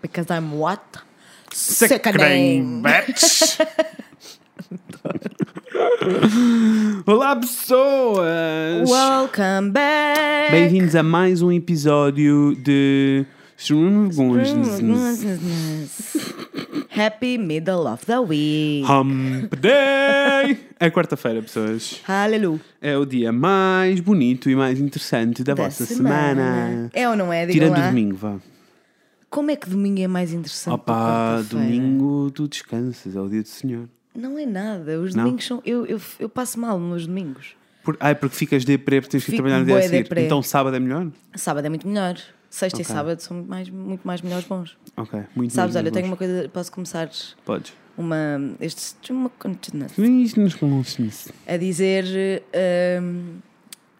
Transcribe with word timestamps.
Because 0.00 0.30
I'm 0.30 0.58
what? 0.58 0.80
Sickening, 1.52 2.82
bitch! 2.84 3.58
Olá, 7.06 7.34
pessoas! 7.36 8.88
Welcome 8.88 9.70
back! 9.72 10.50
Bem-vindos 10.52 10.94
a 10.94 11.02
mais 11.02 11.42
um 11.42 11.50
episódio 11.50 12.54
de. 12.56 13.26
Happy 16.96 17.38
middle 17.38 17.86
of 17.88 18.06
the 18.06 18.20
week. 18.20 18.84
Hump 18.86 19.54
Day! 19.56 20.58
É 20.78 20.90
quarta-feira, 20.90 21.42
pessoas. 21.42 22.00
Aleluia. 22.06 22.60
É 22.80 22.96
o 22.96 23.04
dia 23.04 23.32
mais 23.32 23.98
bonito 24.00 24.48
e 24.48 24.54
mais 24.54 24.78
interessante 24.78 25.42
da, 25.42 25.54
Da 25.54 25.64
vossa 25.64 25.84
semana. 25.86 26.88
É 26.94 27.08
ou 27.08 27.16
não 27.16 27.32
é? 27.32 27.46
Digam 27.46 27.68
Tirando 27.68 27.78
o 27.78 27.80
lá. 27.80 27.88
domingo, 27.88 28.16
vá. 28.16 28.36
Como 29.30 29.50
é 29.50 29.56
que 29.56 29.68
domingo 29.68 30.00
é 30.00 30.06
mais 30.06 30.32
interessante? 30.32 30.74
Opa, 30.74 31.42
domingo 31.48 32.30
tu 32.30 32.48
descansas, 32.48 33.14
é 33.14 33.20
o 33.20 33.28
dia 33.28 33.42
do 33.42 33.48
Senhor. 33.48 33.88
Não 34.14 34.38
é 34.38 34.46
nada. 34.46 34.98
Os 35.00 35.14
domingos 35.14 35.46
são. 35.46 35.62
Eu, 35.64 35.84
eu, 35.86 36.00
eu 36.18 36.28
passo 36.28 36.58
mal 36.58 36.78
nos 36.78 37.06
domingos. 37.06 37.54
Por... 37.84 37.96
Ah, 38.00 38.10
é 38.10 38.14
porque 38.14 38.34
ficas 38.36 38.64
deprê 38.64 39.00
porque 39.00 39.12
tens 39.12 39.24
que 39.24 39.30
Fico 39.30 39.36
trabalhar 39.42 39.60
no 39.60 39.66
dia 39.66 39.78
a 39.78 39.82
seguir. 39.82 40.02
deprê. 40.02 40.24
Então 40.26 40.42
sábado 40.42 40.74
é 40.76 40.80
melhor? 40.80 41.08
Sábado 41.36 41.64
é 41.66 41.68
muito 41.68 41.86
melhor. 41.86 42.16
Sexta 42.50 42.80
e 42.80 42.84
sábado 42.84 43.20
são 43.20 43.44
mais, 43.44 43.68
muito 43.68 44.06
mais 44.06 44.22
melhores 44.22 44.46
bons. 44.46 44.76
Ok, 44.96 45.20
muito 45.36 45.52
Sabes, 45.52 45.76
olha, 45.76 45.88
eu 45.88 45.92
tenho 45.92 46.06
uma 46.06 46.16
coisa. 46.16 46.48
Posso 46.48 46.72
começar 46.72 47.10
Podes. 47.44 47.74
uma. 47.96 48.16
Este, 48.58 49.12
uma 49.12 49.28
continente. 49.28 49.92
Isto 50.22 50.40
nos 50.40 50.54
conhece. 50.54 51.30
a 51.46 51.56
dizer 51.58 52.42
hum, 53.02 53.36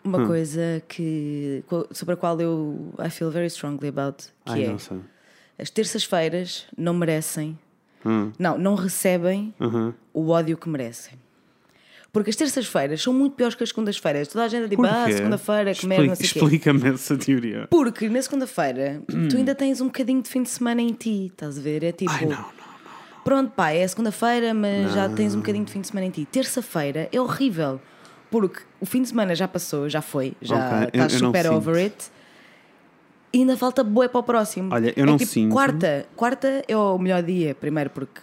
uma 0.02 0.18
Hum. 0.22 0.26
coisa 0.26 0.82
que, 0.88 1.62
co- 1.68 1.86
sobre 1.92 2.14
a 2.14 2.16
qual 2.16 2.40
eu 2.40 2.94
I 2.98 3.10
feel 3.10 3.30
very 3.30 3.48
strongly 3.48 3.88
about, 3.88 4.24
que 4.46 4.52
Ai, 4.52 4.64
é 4.64 4.68
não 4.70 4.78
sei. 4.78 4.98
As 5.58 5.70
terças-feiras 5.70 6.66
não 6.76 6.94
merecem, 6.94 7.58
Hum, 8.06 8.32
não, 8.38 8.56
não 8.56 8.74
recebem 8.76 9.52
aham. 9.60 9.92
o 10.14 10.28
ódio 10.30 10.56
que 10.56 10.68
merecem. 10.68 11.14
Porque 12.12 12.30
as 12.30 12.36
terças-feiras 12.36 13.02
são 13.02 13.12
muito 13.12 13.34
piores 13.36 13.54
que 13.54 13.62
as 13.62 13.68
segundas-feiras. 13.68 14.28
Toda 14.28 14.44
a 14.44 14.48
gente 14.48 14.68
diz, 14.68 14.78
ah, 14.84 14.94
Porquê? 15.04 15.12
segunda-feira, 15.16 15.64
não 15.64 15.74
sei 16.14 16.28
quê. 16.28 16.38
Explica-me 16.38 16.88
essa 16.88 17.16
teoria. 17.18 17.66
Porque 17.70 18.08
na 18.08 18.22
segunda-feira 18.22 19.02
tu 19.28 19.36
ainda 19.36 19.54
tens 19.54 19.80
um 19.80 19.86
bocadinho 19.86 20.22
de 20.22 20.28
fim 20.28 20.42
de 20.42 20.48
semana 20.48 20.80
em 20.80 20.92
ti, 20.92 21.26
estás 21.26 21.58
a 21.58 21.60
ver? 21.60 21.84
É 21.84 21.92
tipo, 21.92 22.10
Ai, 22.10 22.24
não, 22.24 22.30
não. 22.38 22.46
pronto, 23.24 23.50
pá, 23.50 23.72
é 23.72 23.86
segunda-feira, 23.86 24.54
mas 24.54 24.92
já 24.92 25.08
tens 25.10 25.34
um 25.34 25.38
bocadinho 25.38 25.64
de 25.66 25.72
fim 25.72 25.80
de 25.82 25.88
semana 25.88 26.06
em 26.06 26.10
ti. 26.10 26.24
Terça-feira 26.24 27.08
é 27.12 27.20
horrível, 27.20 27.78
porque 28.30 28.62
o 28.80 28.86
fim 28.86 29.02
de 29.02 29.08
semana 29.08 29.34
já 29.34 29.46
passou, 29.46 29.86
já 29.88 30.00
foi, 30.00 30.32
já 30.40 30.56
Ok, 30.56 30.78
eu- 30.78 30.88
estás 30.88 31.20
não 31.20 31.28
super 31.28 31.42
sinto. 31.44 31.52
over 31.54 31.76
it. 31.84 32.10
E 33.32 33.38
ainda 33.40 33.56
falta 33.56 33.84
bué 33.84 34.08
para 34.08 34.20
o 34.20 34.22
próximo. 34.22 34.70
Olha, 34.72 34.92
eu 34.96 35.02
É 35.04 35.06
não 35.06 35.16
tipo, 35.18 35.30
sinto. 35.30 35.52
Quarta, 35.52 36.06
quarta 36.16 36.62
é 36.66 36.76
o 36.76 36.98
melhor 36.98 37.22
dia, 37.22 37.54
primeiro 37.54 37.90
porque. 37.90 38.20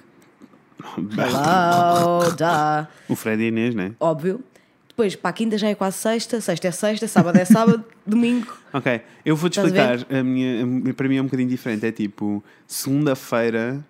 Hello, 1.17 2.31
da. 2.36 2.88
O 3.08 3.16
Fred 3.16 3.42
e 3.44 3.48
Inês, 3.48 3.76
né? 3.76 3.92
Óbvio. 4.00 4.42
Depois, 4.89 5.16
para 5.16 5.30
a 5.30 5.33
quinta 5.33 5.58
já 5.58 5.67
é 5.67 5.76
quase 5.76 5.98
sexta, 5.98 6.39
sexta 6.39 6.70
é 6.70 6.72
sexta, 6.72 7.08
sábado 7.08 7.38
é 7.38 7.44
sábado, 7.44 7.83
domingo. 8.08 8.48
Ok, 8.72 9.02
eu 9.26 9.36
vou-te 9.36 9.59
explicar. 9.59 10.00
A 10.09 10.23
minha- 10.23 10.94
para 10.94 11.09
mim 11.09 11.17
é 11.17 11.22
um 11.22 11.26
bocadinho 11.26 11.50
diferente. 11.50 11.86
É 11.86 11.92
tipo, 11.92 12.42
segunda-feira 12.66 13.83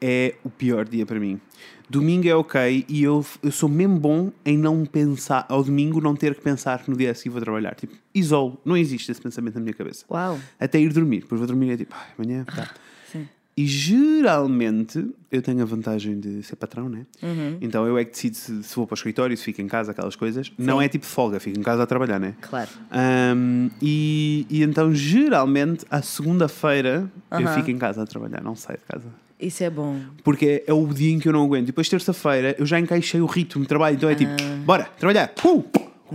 é 0.00 0.34
o 0.44 0.50
pior 0.50 0.84
dia 0.84 1.04
para 1.04 1.18
mim. 1.18 1.40
Domingo 1.88 2.26
é 2.26 2.34
ok 2.34 2.84
e 2.88 3.02
eu, 3.02 3.24
eu 3.42 3.52
sou 3.52 3.68
mesmo 3.68 3.98
bom 3.98 4.32
em 4.44 4.56
não 4.56 4.84
pensar, 4.86 5.44
ao 5.48 5.62
domingo 5.62 6.00
não 6.00 6.16
ter 6.16 6.34
que 6.34 6.40
pensar 6.40 6.82
que 6.82 6.90
no 6.90 6.96
dia 6.96 7.10
a 7.10 7.14
seguir 7.14 7.30
vou 7.30 7.40
trabalhar. 7.40 7.74
Tipo, 7.74 7.94
isolo, 8.14 8.58
não 8.64 8.76
existe 8.76 9.12
esse 9.12 9.20
pensamento 9.20 9.54
na 9.56 9.60
minha 9.60 9.74
cabeça. 9.74 10.04
Uau. 10.10 10.38
Até 10.58 10.80
ir 10.80 10.92
dormir, 10.92 11.20
depois 11.20 11.38
vou 11.38 11.46
dormir 11.46 11.68
e 11.68 11.72
é 11.72 11.76
tipo, 11.76 11.94
ai, 11.94 12.06
amanhã, 12.18 12.44
tá. 12.44 12.70
Sim. 13.56 13.62
E 13.62 13.66
geralmente 13.66 15.06
eu 15.30 15.40
tenho 15.40 15.62
a 15.62 15.64
vantagem 15.64 16.18
de 16.18 16.42
ser 16.42 16.56
patrão, 16.56 16.88
né? 16.88 17.06
Uhum. 17.22 17.58
Então 17.60 17.86
eu 17.86 17.96
é 17.96 18.04
que 18.04 18.10
decido 18.10 18.36
se, 18.36 18.62
se 18.62 18.76
vou 18.76 18.86
para 18.86 18.94
o 18.94 18.96
escritório, 18.96 19.36
se 19.36 19.44
fico 19.44 19.60
em 19.60 19.68
casa, 19.68 19.92
aquelas 19.92 20.16
coisas. 20.16 20.52
Não 20.58 20.82
é 20.82 20.88
tipo 20.88 21.06
folga, 21.06 21.38
fico 21.38 21.58
em 21.58 21.62
casa 21.62 21.82
a 21.82 21.86
trabalhar, 21.86 22.18
né? 22.18 22.34
Claro. 22.40 22.68
Ahm, 22.90 23.68
e, 23.80 24.46
e 24.50 24.62
então 24.62 24.92
geralmente 24.94 25.84
à 25.90 26.02
segunda-feira 26.02 27.10
eu 27.30 27.38
Aham. 27.38 27.54
fico 27.54 27.70
em 27.70 27.78
casa 27.78 28.02
a 28.02 28.06
trabalhar, 28.06 28.42
não 28.42 28.56
saio 28.56 28.78
de 28.78 28.84
casa. 28.84 29.06
Isso 29.38 29.62
é 29.62 29.70
bom. 29.70 30.00
Porque 30.22 30.64
é 30.66 30.72
o 30.72 30.86
dia 30.86 31.12
em 31.12 31.18
que 31.18 31.28
eu 31.28 31.32
não 31.32 31.44
aguento. 31.44 31.66
Depois 31.66 31.88
terça-feira 31.88 32.56
eu 32.58 32.64
já 32.64 32.78
encaixei 32.80 33.20
o 33.20 33.26
ritmo 33.26 33.62
de 33.62 33.68
trabalho, 33.68 33.96
então 33.96 34.08
é 34.08 34.14
tipo, 34.14 34.32
bora, 34.64 34.84
trabalhar! 34.98 35.32
Uh, 35.44 35.62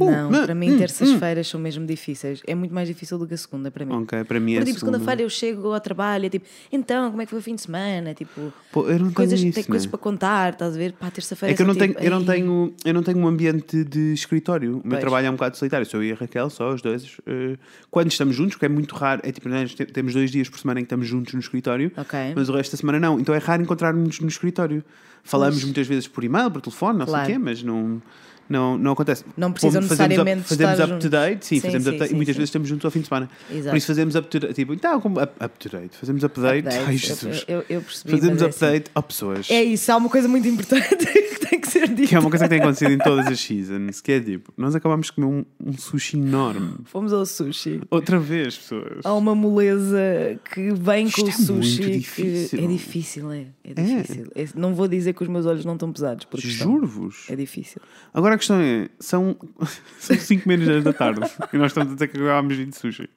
Não, 0.06 0.30
hum, 0.30 0.46
para 0.46 0.56
mim 0.56 0.72
hum, 0.72 0.78
terças-feiras 0.78 1.48
são 1.48 1.60
mesmo 1.60 1.86
difíceis. 1.86 2.42
É 2.48 2.54
muito 2.56 2.74
mais 2.74 2.88
difícil 2.88 3.18
do 3.18 3.28
que 3.28 3.34
a 3.34 3.38
segunda 3.38 3.70
para 3.72 3.86
mim. 3.86 3.94
hum. 3.94 4.02
Ok, 4.04 4.24
para 4.24 4.40
mim 4.40 4.54
é 4.54 4.56
Porque 4.58 4.72
tipo, 4.72 4.80
segunda. 4.80 4.98
segunda-feira 4.98 5.22
eu 5.24 5.30
chego 5.30 5.74
ao 5.74 5.80
trabalho, 5.80 6.26
é 6.26 6.30
tipo, 6.30 6.46
então, 6.72 7.10
como 7.10 7.22
é 7.22 7.26
que 7.26 7.30
foi 7.32 7.40
o 7.40 7.42
fim 7.42 7.56
de 7.56 7.62
semana? 7.62 8.14
Tipo, 8.14 8.54
Pô, 8.72 8.82
eu 8.88 8.94
não 8.94 8.98
tenho 9.06 9.14
coisas, 9.14 9.40
isso, 9.42 9.54
tem 9.56 9.64
coisas 9.64 9.86
né? 9.86 9.90
para 9.92 10.00
contar, 10.00 10.54
estás 10.54 10.76
a 10.76 10.78
ver? 10.78 10.94
Pá, 10.94 11.10
terça-feira 11.12 11.54
É 11.54 11.56
que 11.56 11.62
eu 11.62 11.68
não, 11.68 11.76
tenho, 11.76 11.96
eu, 12.00 12.12
não 12.12 12.26
tenho, 12.26 12.74
eu 12.86 12.94
não 12.94 13.04
tenho 13.04 13.18
um 13.20 13.28
ambiente 13.28 13.84
de 13.84 14.14
escritório. 14.14 14.82
O 14.84 14.88
meu 14.88 15.00
trabalho 15.00 15.28
é 15.28 15.30
um 15.30 15.34
bocado 15.34 15.58
solitário. 15.58 15.86
Sou 15.86 16.02
eu 16.04 16.10
e 16.10 16.12
a 16.12 16.16
Raquel, 16.16 16.50
só 16.50 16.74
os 16.74 16.81
dois. 16.81 17.18
eh, 17.26 17.58
quando 17.92 18.12
estamos 18.12 18.36
juntos, 18.36 18.56
porque 18.56 18.66
é 18.66 18.70
muito 18.70 18.96
raro, 18.96 19.22
é 19.24 19.31
tipo, 19.31 19.48
nós 19.50 19.74
te- 19.74 19.86
temos 19.86 20.14
dois 20.14 20.30
dias 20.31 20.48
por 20.50 20.60
semana 20.60 20.80
em 20.80 20.84
que 20.84 20.88
estamos 20.88 21.08
juntos 21.08 21.34
no 21.34 21.40
escritório, 21.40 21.92
mas 22.36 22.50
o 22.50 22.54
resto 22.54 22.72
da 22.72 22.78
semana 22.78 23.00
não. 23.00 23.20
Então 23.20 23.34
é 23.34 23.38
raro 23.38 23.62
encontrarmos 23.62 24.20
no 24.20 24.28
escritório. 24.28 24.84
Falamos 25.24 25.64
muitas 25.64 25.86
vezes 25.86 26.08
por 26.08 26.24
e-mail, 26.24 26.50
por 26.50 26.62
telefone, 26.62 27.00
não 27.00 27.06
sei 27.06 27.16
o 27.22 27.26
quê, 27.26 27.38
mas 27.38 27.62
não. 27.62 28.02
Não, 28.50 28.78
não 28.78 28.92
acontece. 28.94 29.24
Não 29.38 29.52
precisam 29.52 29.82
Como 29.82 29.90
fazemos 29.90 30.18
up- 30.18 30.24
necessariamente 30.26 30.50
Fazemos 30.50 30.72
estar 30.80 30.90
up 30.96 31.00
to 31.02 31.10
date, 31.10 31.46
sim, 31.46 31.56
juntos. 31.56 31.66
fazemos 31.72 31.84
Sim, 31.84 31.90
up 31.92 32.00
date, 32.00 32.08
sim, 32.10 32.14
e 32.14 32.18
muitas 32.18 32.36
sim, 32.36 32.40
vezes 32.40 32.50
estamos 32.50 32.68
juntos 32.68 32.86
ao 32.86 32.92
fim 32.92 33.00
de 33.02 33.08
semana. 33.08 33.30
Exato. 33.52 33.70
Por 33.70 33.78
isso 33.78 33.88
fazemos 33.88 34.16
up 34.16 34.28
to 34.28 34.40
date, 34.40 34.54
tipo, 34.56 34.74
então, 34.74 35.00
como 35.02 35.22
up, 35.22 35.34
up 35.46 35.60
to 35.60 35.70
date, 35.70 35.96
fazemos 35.98 36.24
update. 36.24 36.60
Updates, 36.68 36.88
Ai, 36.88 36.98
Jesus. 36.98 37.46
Eu, 37.48 37.64
eu 37.70 37.82
percebi. 37.82 38.12
Fazemos 38.12 38.34
mas 38.34 38.42
é 38.42 38.46
assim. 38.48 38.66
update 38.66 38.92
a 38.96 39.02
pessoas. 39.04 39.50
É 39.52 39.64
isso, 39.64 39.92
há 39.92 39.98
uma 39.98 40.10
coisa 40.10 40.28
muito 40.28 40.48
importante 40.48 40.88
que 40.98 41.40
tem 41.48 41.60
que 41.62 41.68
ser 41.70 41.88
dita. 41.90 42.08
Que 42.10 42.16
é 42.16 42.20
uma 42.20 42.30
coisa 42.30 42.46
que 42.46 42.50
tem 42.50 42.60
acontecido 42.60 42.92
em 42.92 42.98
todas 42.98 43.28
as 43.28 43.40
seasons, 43.40 44.02
que 44.02 44.12
é 44.14 44.20
tipo, 44.20 44.52
nós 44.58 44.74
acabamos 44.76 45.06
de 45.08 45.14
comer 45.14 45.28
um, 45.28 45.46
um 45.64 45.74
sushi 45.78 46.18
enorme. 46.18 46.74
Fomos 46.86 47.14
ao 47.14 47.26
sushi. 47.26 47.81
Outra 47.92 48.18
vez, 48.20 48.58
pessoas. 48.58 49.06
Há 49.06 49.14
uma 49.14 49.36
moleza 49.36 50.40
que 50.54 50.72
vem 50.74 51.06
Isto 51.08 51.22
com 51.22 51.28
o 51.28 51.30
é 51.30 51.36
muito 51.38 51.46
sushi. 51.66 51.78
que 51.84 51.92
difícil. 52.00 52.60
é 52.64 52.68
difícil, 52.68 53.31
é. 53.31 53.46
É 53.64 53.74
difícil. 53.74 54.28
É- 54.36 54.48
Não 54.56 54.74
vou 54.74 54.88
dizer 54.88 55.14
que 55.14 55.22
os 55.24 55.30
meus 55.30 55.46
olhos 55.46 55.64
não 55.66 55.74
estão 55.74 55.92
pesados, 55.92 56.26
porque. 56.26 56.48
Juro-vos. 56.48 57.26
É 57.30 57.36
difícil. 57.36 57.81
Agora 58.14 58.39
questão 58.40 58.60
é, 58.60 58.90
são, 59.00 59.36
são 60.00 60.18
5 60.18 60.48
menos 60.50 60.66
10 60.68 60.84
da 60.84 60.94
tarde 60.94 61.22
e 61.54 61.58
nós 61.58 61.68
estamos 61.68 61.92
a 61.92 61.94
dizer 61.94 62.08
que 62.08 62.18
acabámos 62.18 62.58
de 62.58 62.76
sushi. 62.76 63.08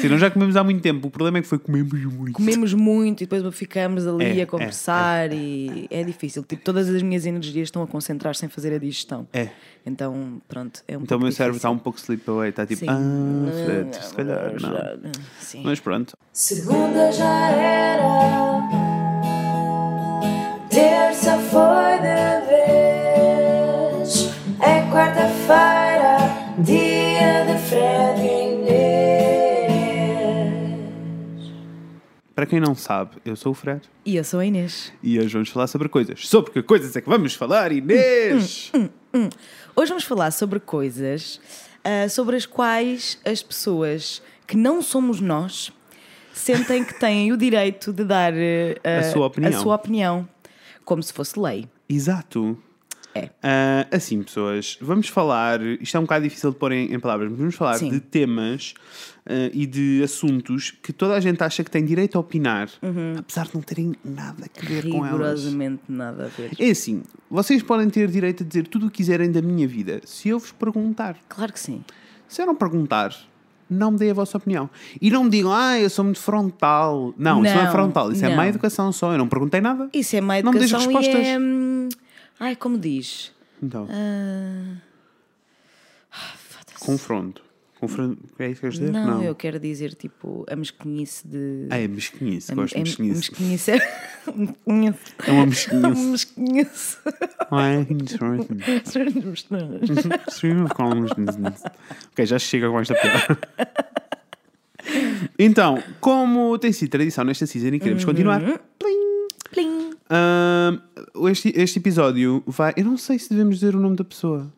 Sim, 0.00 0.08
nós 0.08 0.20
já 0.20 0.30
comemos 0.30 0.56
há 0.56 0.62
muito 0.62 0.80
tempo, 0.80 1.08
o 1.08 1.10
problema 1.10 1.38
é 1.38 1.42
que 1.42 1.48
foi 1.48 1.58
comemos 1.58 1.92
muito. 2.04 2.32
Comemos 2.34 2.72
muito 2.74 3.24
e 3.24 3.26
depois 3.26 3.42
ficamos 3.56 4.06
ali 4.06 4.38
É, 4.38 4.42
a 4.42 4.46
conversar 4.46 5.32
e 5.32 5.88
é 5.90 6.04
difícil. 6.04 6.44
Tipo, 6.44 6.62
todas 6.62 6.88
as 6.88 7.02
minhas 7.02 7.26
energias 7.26 7.66
estão 7.66 7.82
a 7.82 7.88
concentrar-se 7.88 8.46
em 8.46 8.48
fazer 8.48 8.72
a 8.72 8.78
digestão. 8.78 9.26
É, 9.32 9.48
Então, 9.84 10.40
pronto, 10.46 10.80
é 10.86 10.96
um 10.96 11.02
então 11.02 11.18
o 11.18 11.20
meu 11.20 11.32
cérebro 11.32 11.56
está 11.56 11.70
um 11.70 11.78
pouco 11.78 11.98
sleep 11.98 12.22
away, 12.30 12.50
está 12.50 12.64
tipo, 12.64 12.80
Sim. 12.80 12.86
ah, 12.88 13.64
Fred, 13.64 13.96
se 14.06 14.14
calhar 14.14 14.52
não. 14.60 15.12
Sim. 15.40 15.62
Mas 15.64 15.80
pronto. 15.80 16.12
Segunda 16.32 17.10
já 17.10 17.48
era, 17.50 18.60
terça 20.70 21.36
foi 21.50 21.96
de 21.98 22.46
vez, 22.46 22.59
é 22.59 22.59
quarta-feira, 25.00 26.18
dia 26.58 27.46
de 27.46 27.56
Fred 27.70 28.20
e 28.20 28.52
Inês. 28.52 29.72
Para 32.34 32.44
quem 32.44 32.60
não 32.60 32.74
sabe, 32.74 33.16
eu 33.24 33.34
sou 33.34 33.52
o 33.52 33.54
Fred 33.54 33.80
E 34.04 34.16
eu 34.16 34.24
sou 34.24 34.40
a 34.40 34.44
Inês. 34.44 34.92
e 35.02 35.18
hoje 35.18 35.32
vamos 35.32 35.48
falar 35.48 35.68
sobre 35.68 35.88
coisas. 35.88 36.28
Sobre 36.28 36.50
que 36.50 36.62
coisas 36.62 36.94
é 36.94 37.00
que 37.00 37.08
vamos 37.08 37.34
falar, 37.34 37.72
Inês? 37.72 38.70
Hoje 39.74 39.88
vamos 39.88 40.04
falar 40.04 40.32
sobre 40.32 40.60
coisas 40.60 41.40
ah, 41.82 42.06
sobre 42.10 42.36
as 42.36 42.44
quais 42.44 43.18
as 43.24 43.42
pessoas 43.42 44.22
que 44.46 44.54
não 44.54 44.82
somos 44.82 45.18
nós 45.18 45.72
sentem 46.34 46.84
que 46.84 47.00
têm 47.00 47.32
o 47.32 47.38
direito 47.38 47.90
de 47.90 48.04
dar 48.04 48.34
ah, 48.34 48.98
A 48.98 49.04
sua 49.04 49.28
opinião. 49.28 49.50
a 49.50 49.62
sua 49.62 49.76
opinião, 49.76 50.28
como 50.84 51.02
se 51.02 51.10
fosse 51.10 51.40
lei. 51.40 51.66
Exato. 51.88 52.58
É. 53.14 53.30
Ah, 53.42 53.86
assim, 53.90 54.22
pessoas, 54.22 54.78
vamos 54.80 55.08
falar. 55.08 55.60
Isto 55.62 55.96
é 55.96 56.00
um 56.00 56.04
bocado 56.04 56.24
difícil 56.24 56.50
de 56.52 56.56
pôr 56.56 56.72
em, 56.72 56.92
em 56.94 57.00
palavras, 57.00 57.28
mas 57.30 57.38
vamos 57.38 57.54
falar 57.56 57.74
Sim. 57.74 57.90
de 57.90 58.00
temas 58.00 58.74
ah, 59.26 59.50
e 59.52 59.66
de 59.66 60.00
assuntos 60.04 60.70
que 60.82 60.92
toda 60.92 61.14
a 61.14 61.20
gente 61.20 61.42
acha 61.42 61.64
que 61.64 61.70
tem 61.70 61.84
direito 61.84 62.16
a 62.16 62.20
opinar, 62.20 62.68
apesar 63.18 63.46
de 63.46 63.54
não 63.54 63.62
terem 63.62 63.94
nada 64.04 64.44
a 64.44 64.64
ver 64.66 64.88
com 64.88 65.04
elas. 65.04 65.10
Rigorosamente 65.44 65.82
nada 65.88 66.24
a 66.26 66.28
ver. 66.28 66.50
É 66.58 66.70
assim, 66.70 67.02
vocês 67.30 67.62
podem 67.62 67.90
ter 67.90 68.08
direito 68.08 68.44
a 68.44 68.46
dizer 68.46 68.68
tudo 68.68 68.86
o 68.86 68.90
que 68.90 68.98
quiserem 68.98 69.30
da 69.32 69.42
minha 69.42 69.66
vida 69.66 70.00
se 70.04 70.28
eu 70.28 70.38
vos 70.38 70.52
perguntar. 70.52 71.16
Claro 71.28 71.52
que 71.52 71.58
sim. 71.60 71.82
Se 72.28 72.40
eu 72.42 72.46
não 72.46 72.54
perguntar, 72.54 73.12
não 73.68 73.90
me 73.92 73.98
deem 73.98 74.10
a 74.10 74.14
vossa 74.14 74.36
opinião. 74.36 74.68
E 75.00 75.10
não 75.10 75.24
me 75.24 75.30
digam, 75.30 75.52
ah, 75.52 75.78
eu 75.78 75.88
sou 75.90 76.04
muito 76.04 76.20
frontal. 76.20 77.14
Não, 77.16 77.44
isso 77.44 77.54
não 77.54 77.60
é 77.60 77.64
Não, 77.64 77.72
frontal, 77.72 78.12
isso 78.12 78.24
é 78.24 78.28
não. 78.28 78.36
má 78.36 78.48
educação 78.48 78.92
só. 78.92 79.12
Eu 79.12 79.18
não 79.18 79.28
perguntei 79.28 79.60
nada. 79.60 79.88
Isso 79.92 80.14
é 80.16 80.20
má 80.20 80.40
Não 80.42 80.52
me 80.52 80.58
educação 80.58 80.86
deixes 80.92 81.06
e 81.06 81.08
respostas. 81.12 81.26
é. 81.26 81.38
Ai, 82.40 82.56
como 82.56 82.78
diz? 82.78 83.32
Então, 83.62 83.86
Ah, 86.10 86.32
foda-se. 86.36 86.84
confronto. 86.84 87.42
Confron... 87.78 88.14
É 88.38 88.46
isso 88.46 88.56
que 88.56 88.60
queres 88.60 88.78
dizer? 88.78 88.92
Não, 88.92 89.22
eu 89.22 89.34
quero 89.34 89.58
dizer 89.58 89.94
tipo 89.94 90.44
a 90.50 90.54
mesquinice 90.54 91.26
de. 91.26 91.66
Ah, 91.70 91.78
é 91.78 91.88
mesquinice. 91.88 92.52
a- 92.52 92.54
Gosto 92.54 92.74
de 92.74 92.80
é- 92.80 92.84
mesquinice. 92.84 93.30
mesquinice. 93.30 93.70
mesquinice. 94.36 94.98
É 95.26 95.32
uma 95.32 95.46
mesquinice. 95.46 96.04
mesquinice. 96.12 96.98
Ai, 97.50 97.86
ok, 102.12 102.26
já 102.26 102.38
chega 102.38 102.68
com 102.68 102.80
esta 102.80 102.94
piada. 102.94 103.38
Então, 105.38 105.82
como 106.00 106.58
tem 106.58 106.72
sido 106.72 106.90
tradição 106.90 107.24
nesta 107.24 107.46
season 107.46 107.68
e 107.68 107.78
queremos 107.78 108.04
continuar, 108.04 108.40
Plim. 109.52 109.79
Ahm, 110.10 110.78
este, 111.28 111.52
este 111.56 111.78
episódio 111.78 112.42
vai. 112.46 112.74
Eu 112.76 112.84
não 112.84 112.96
sei 112.96 113.18
se 113.18 113.30
devemos 113.30 113.56
dizer 113.56 113.74
o 113.74 113.80
nome 113.80 113.96
da 113.96 114.04
pessoa. 114.04 114.52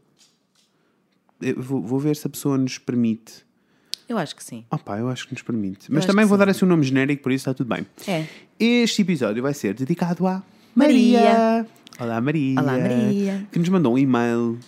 Vou, 1.56 1.82
vou 1.82 1.98
ver 1.98 2.16
se 2.16 2.26
a 2.26 2.30
pessoa 2.30 2.56
nos 2.56 2.78
permite. 2.78 3.44
Eu 4.08 4.18
acho 4.18 4.34
que 4.36 4.44
sim. 4.44 4.64
Pá, 4.84 4.98
eu 4.98 5.08
acho 5.08 5.26
que 5.26 5.32
nos 5.32 5.42
permite. 5.42 5.90
Mas 5.90 6.04
também 6.04 6.24
vou 6.24 6.36
sim. 6.36 6.38
dar 6.40 6.48
assim 6.50 6.64
um 6.64 6.68
nome 6.68 6.82
genérico, 6.82 7.22
por 7.22 7.32
isso 7.32 7.42
está 7.42 7.54
tudo 7.54 7.68
bem. 7.74 7.86
É. 8.06 8.26
Este 8.58 9.02
episódio 9.02 9.42
vai 9.42 9.54
ser 9.54 9.74
dedicado 9.74 10.26
a 10.26 10.42
Maria. 10.74 11.20
Maria. 11.20 11.66
Olá, 11.98 12.20
Maria. 12.20 12.60
Olá, 12.60 12.78
Maria. 12.78 13.48
Que 13.50 13.58
nos 13.58 13.68
mandou 13.68 13.94
um 13.94 13.98
e-mail 13.98 14.58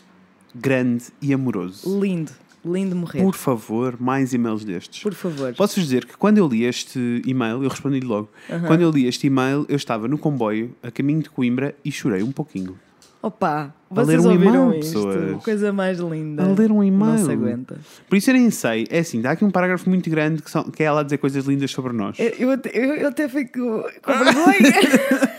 grande 0.54 1.04
e 1.20 1.34
amoroso. 1.34 2.00
Lindo. 2.00 2.32
Lindo 2.64 2.96
morrer. 2.96 3.20
Por 3.22 3.34
favor, 3.34 3.96
mais 4.00 4.32
e-mails 4.32 4.64
destes. 4.64 5.02
Por 5.02 5.12
favor. 5.14 5.54
Posso-vos 5.54 5.84
dizer 5.84 6.04
que 6.06 6.16
quando 6.16 6.38
eu 6.38 6.48
li 6.48 6.64
este 6.64 7.20
e-mail, 7.26 7.62
eu 7.62 7.68
respondi-lhe 7.68 8.06
logo. 8.06 8.30
Quando 8.66 8.80
eu 8.80 8.90
li 8.90 9.06
este 9.06 9.26
e-mail, 9.26 9.66
eu 9.68 9.76
estava 9.76 10.08
no 10.08 10.16
comboio, 10.16 10.74
a 10.82 10.90
caminho 10.90 11.22
de 11.22 11.28
Coimbra, 11.30 11.74
e 11.84 11.92
chorei 11.92 12.22
um 12.22 12.32
pouquinho. 12.32 12.78
Opa, 13.22 13.74
A 13.90 13.94
ler 14.02 14.04
vocês 14.18 14.26
um 14.26 14.32
ouviram 14.32 14.66
e-mail, 14.68 14.80
isto? 14.80 15.02
pessoas. 15.02 15.42
Coisa 15.44 15.72
mais 15.72 15.98
linda. 15.98 16.42
A 16.44 16.46
ler 16.52 16.70
um 16.70 16.84
e-mail. 16.84 17.12
Não 17.12 17.24
se 17.24 17.30
aguenta. 17.32 17.78
Por 18.06 18.16
isso 18.16 18.28
eu 18.30 18.34
nem 18.34 18.50
sei. 18.50 18.86
É 18.90 18.98
assim, 18.98 19.22
dá 19.22 19.30
aqui 19.30 19.42
um 19.46 19.50
parágrafo 19.50 19.88
muito 19.88 20.10
grande 20.10 20.42
que, 20.42 20.50
são, 20.50 20.64
que 20.64 20.82
é 20.82 20.86
ela 20.86 21.00
a 21.00 21.02
dizer 21.02 21.16
coisas 21.16 21.46
lindas 21.46 21.70
sobre 21.70 21.94
nós. 21.94 22.18
Eu, 22.18 22.28
eu, 22.38 22.50
até- 22.50 22.70
eu, 22.74 22.94
eu 22.96 23.08
até 23.08 23.26
fico 23.26 23.82
com 24.02 24.12
vergonha. 24.12 24.74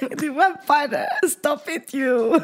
Eu 0.10 0.18
digo, 0.18 0.39
ah, 0.42 0.57
para, 0.66 1.07
stop 1.25 1.69
it 1.69 1.95
you. 1.95 2.42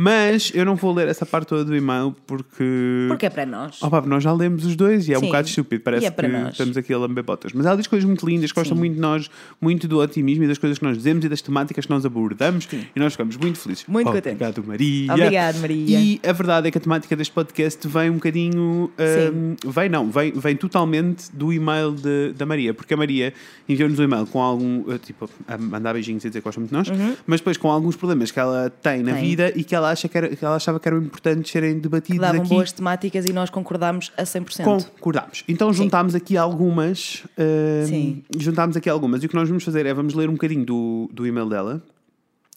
Mas 0.00 0.52
eu 0.54 0.64
não 0.64 0.76
vou 0.76 0.94
ler 0.94 1.08
essa 1.08 1.26
parte 1.26 1.48
toda 1.48 1.64
do 1.64 1.74
e-mail 1.76 2.14
porque. 2.24 3.06
Porque 3.08 3.26
é 3.26 3.30
para 3.30 3.44
nós. 3.44 3.78
Oh, 3.82 3.90
pá, 3.90 4.00
nós 4.02 4.22
já 4.22 4.32
lemos 4.32 4.64
os 4.64 4.76
dois 4.76 5.08
e 5.08 5.12
é 5.12 5.16
um 5.18 5.20
Sim. 5.22 5.26
bocado 5.26 5.48
estúpido. 5.48 5.82
Parece 5.82 6.06
é 6.06 6.10
que 6.12 6.28
nós. 6.28 6.52
estamos 6.52 6.76
aqui 6.76 6.92
a 6.94 6.98
lamber 6.98 7.24
botas. 7.24 7.52
Mas 7.52 7.66
ela 7.66 7.76
diz 7.76 7.88
coisas 7.88 8.06
muito 8.06 8.24
lindas, 8.24 8.52
gosta 8.52 8.72
Sim. 8.74 8.78
muito 8.78 8.94
de 8.94 9.00
nós, 9.00 9.28
muito 9.60 9.88
do 9.88 9.98
otimismo 9.98 10.44
e 10.44 10.46
das 10.46 10.56
coisas 10.56 10.78
que 10.78 10.84
nós 10.84 10.96
dizemos 10.96 11.24
e 11.24 11.28
das 11.28 11.42
temáticas 11.42 11.84
que 11.84 11.90
nós 11.90 12.06
abordamos 12.06 12.68
e 12.72 13.00
nós 13.00 13.12
ficamos 13.14 13.36
muito 13.36 13.58
felizes. 13.58 13.84
Muito 13.88 14.08
Obrigado, 14.08 14.62
Maria. 14.64 15.12
Obrigado, 15.12 15.58
Maria. 15.58 15.98
E 15.98 16.20
a 16.24 16.32
verdade 16.32 16.68
é 16.68 16.70
que 16.70 16.78
a 16.78 16.80
temática 16.80 17.16
deste 17.16 17.32
podcast 17.34 17.88
vem 17.88 18.10
um 18.10 18.14
bocadinho. 18.14 18.92
hum, 19.34 19.56
vem 19.66 19.88
não, 19.88 20.08
vem, 20.10 20.30
vem 20.32 20.54
totalmente 20.56 21.24
do 21.34 21.52
e-mail 21.52 21.90
de- 21.92 22.32
da 22.36 22.46
Maria, 22.46 22.72
porque 22.72 22.94
a 22.94 22.96
Maria 22.96 23.34
enviou-nos 23.68 23.98
um 23.98 24.04
e-mail 24.04 24.26
com 24.26 24.40
algum. 24.40 24.92
eh, 24.92 24.98
tipo, 24.98 25.28
a 25.48 25.58
mandar 25.58 25.92
beijinhos 25.94 26.24
e 26.24 26.28
dizer 26.28 26.38
que 26.40 26.44
gosta 26.44 26.60
muito 26.60 26.70
de 26.70 26.76
nós, 26.76 26.88
mas 27.26 27.40
depois 27.40 27.56
com 27.56 27.68
alguns 27.70 27.96
problemas 27.96 28.30
que 28.30 28.38
ela 28.38 28.70
tem 28.82 29.02
na 29.02 29.12
Uhum. 29.14 29.20
Vida 29.20 29.52
e 29.56 29.64
que 29.64 29.74
ela, 29.74 29.87
acha 29.90 30.08
que, 30.08 30.16
era, 30.18 30.30
ela 30.40 30.56
achava 30.56 30.78
que 30.80 30.88
eram 30.88 30.98
importantes 30.98 31.50
serem 31.50 31.78
debatidos 31.78 32.20
Davam 32.20 32.40
aqui. 32.40 32.48
boas 32.50 32.72
temáticas 32.72 33.24
e 33.26 33.32
nós 33.32 33.50
concordámos 33.50 34.12
a 34.16 34.22
100%. 34.22 34.64
Concordámos. 34.64 35.44
Então 35.48 35.72
juntámos 35.72 36.14
aqui 36.14 36.36
algumas. 36.36 37.24
hum, 37.38 37.86
Sim. 37.86 38.24
Juntámos 38.38 38.76
aqui 38.76 38.88
algumas. 38.88 39.22
E 39.22 39.26
o 39.26 39.28
que 39.28 39.34
nós 39.34 39.48
vamos 39.48 39.64
fazer 39.64 39.84
é 39.86 39.92
vamos 39.94 40.14
ler 40.14 40.28
um 40.28 40.32
bocadinho 40.34 40.64
do, 40.64 41.10
do 41.12 41.26
e-mail 41.26 41.48
dela. 41.48 41.82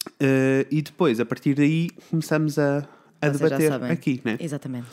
uh, 0.06 0.66
e 0.70 0.82
depois, 0.82 1.20
a 1.20 1.24
partir 1.24 1.54
daí, 1.54 1.90
começamos 2.10 2.58
a, 2.58 2.78
a 3.20 3.28
Vocês 3.28 3.38
debater 3.40 3.72
aqui, 3.90 4.20
né? 4.24 4.36
Exatamente. 4.40 4.86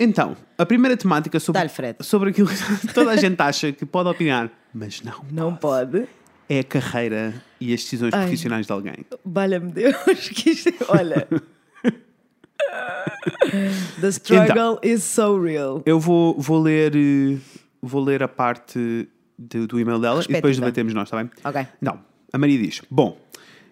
Então, 0.00 0.36
a 0.56 0.64
primeira 0.64 0.96
temática 0.96 1.40
sobre, 1.40 1.60
sobre 2.00 2.30
aquilo 2.30 2.48
que 2.48 2.86
toda 2.94 3.10
a 3.10 3.16
gente 3.16 3.40
acha 3.40 3.72
que 3.72 3.84
pode 3.84 4.08
opinar, 4.08 4.48
mas 4.72 5.02
não, 5.02 5.24
Não 5.32 5.56
pode. 5.56 6.06
é 6.48 6.60
a 6.60 6.64
carreira 6.64 7.34
e 7.60 7.74
as 7.74 7.82
decisões 7.82 8.14
Ai. 8.14 8.20
profissionais 8.22 8.64
de 8.64 8.72
alguém. 8.72 8.94
Valha-me 9.24 9.72
Deus, 9.72 9.96
que 10.32 10.50
isto 10.50 10.68
é- 10.68 10.74
Olha. 10.88 11.26
The 14.00 14.08
struggle 14.08 14.78
is 14.82 15.02
so 15.02 15.40
real. 15.40 15.82
Eu 15.84 15.98
vou, 15.98 16.38
vou 16.38 16.60
ler 16.60 16.94
uh, 16.94 17.40
vou 17.82 18.02
ler 18.02 18.22
a 18.22 18.28
parte 18.28 19.08
do, 19.38 19.66
do 19.66 19.80
e-mail 19.80 19.98
dela 19.98 20.22
e 20.22 20.32
depois 20.32 20.56
Respectiva. 20.56 20.66
debatemos 20.66 20.94
nós, 20.94 21.08
está 21.08 21.16
bem? 21.16 21.30
Ok. 21.44 21.66
Não. 21.80 22.00
A 22.32 22.38
Maria 22.38 22.58
diz: 22.58 22.82
Bom, 22.90 23.18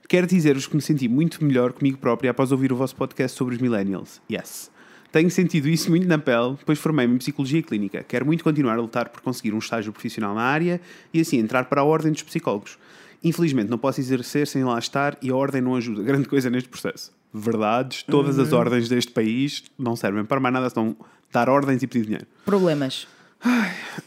quero 0.09 0.27
dizer-vos 0.27 0.67
que 0.67 0.77
me 0.77 0.83
senti 0.83 1.09
muito 1.09 1.45
melhor 1.45 1.73
comigo 1.73 1.99
própria 1.99 2.31
após 2.31 2.53
ouvir 2.53 2.73
o 2.73 2.77
vosso 2.77 2.97
podcast 2.97 3.37
sobre 3.37 3.55
os 3.55 3.61
millennials. 3.61 4.21
Yes. 4.31 4.71
Tenho 5.13 5.31
sentido 5.31 5.69
isso 5.69 5.89
muito 5.89 6.07
na 6.07 6.19
pele, 6.19 6.57
pois 6.67 6.79
formei-me 6.79 7.15
em 7.15 7.19
Psicologia 7.19 7.63
Clínica. 7.63 8.05
Quero 8.07 8.27
muito 8.27 8.45
continuar 8.45 8.75
a 8.75 8.81
lutar 8.81 9.09
por 9.09 9.21
conseguir 9.23 9.55
um 9.55 9.59
estágio 9.59 9.93
profissional 9.93 10.35
na 10.35 10.43
área 10.43 10.81
e 11.13 11.21
assim 11.21 11.39
entrar 11.39 11.65
para 11.67 11.81
a 11.81 11.85
Ordem 11.85 12.13
dos 12.13 12.23
Psicólogos. 12.23 12.77
Infelizmente 13.23 13.71
não 13.71 13.79
posso 13.79 14.01
exercer 14.01 14.47
sem 14.47 14.65
lá 14.65 14.79
estar 14.79 15.17
e 15.23 15.31
a 15.31 15.35
Ordem 15.35 15.61
não 15.61 15.75
ajuda 15.75 16.03
grande 16.05 16.29
coisa 16.29 16.51
neste 16.51 16.69
processo. 16.69 17.13
Verdades, 17.33 18.03
todas 18.03 18.39
as 18.39 18.53
ordens 18.53 18.89
deste 18.89 19.13
país 19.13 19.65
não 19.79 19.95
servem 19.95 20.25
para 20.25 20.41
mais 20.41 20.55
nada 20.55 20.71
senão 20.71 20.97
dar 21.31 21.49
ordens 21.49 21.83
e 21.83 21.87
pedir 21.87 22.05
dinheiro. 22.05 22.27
Problemas. 22.45 23.07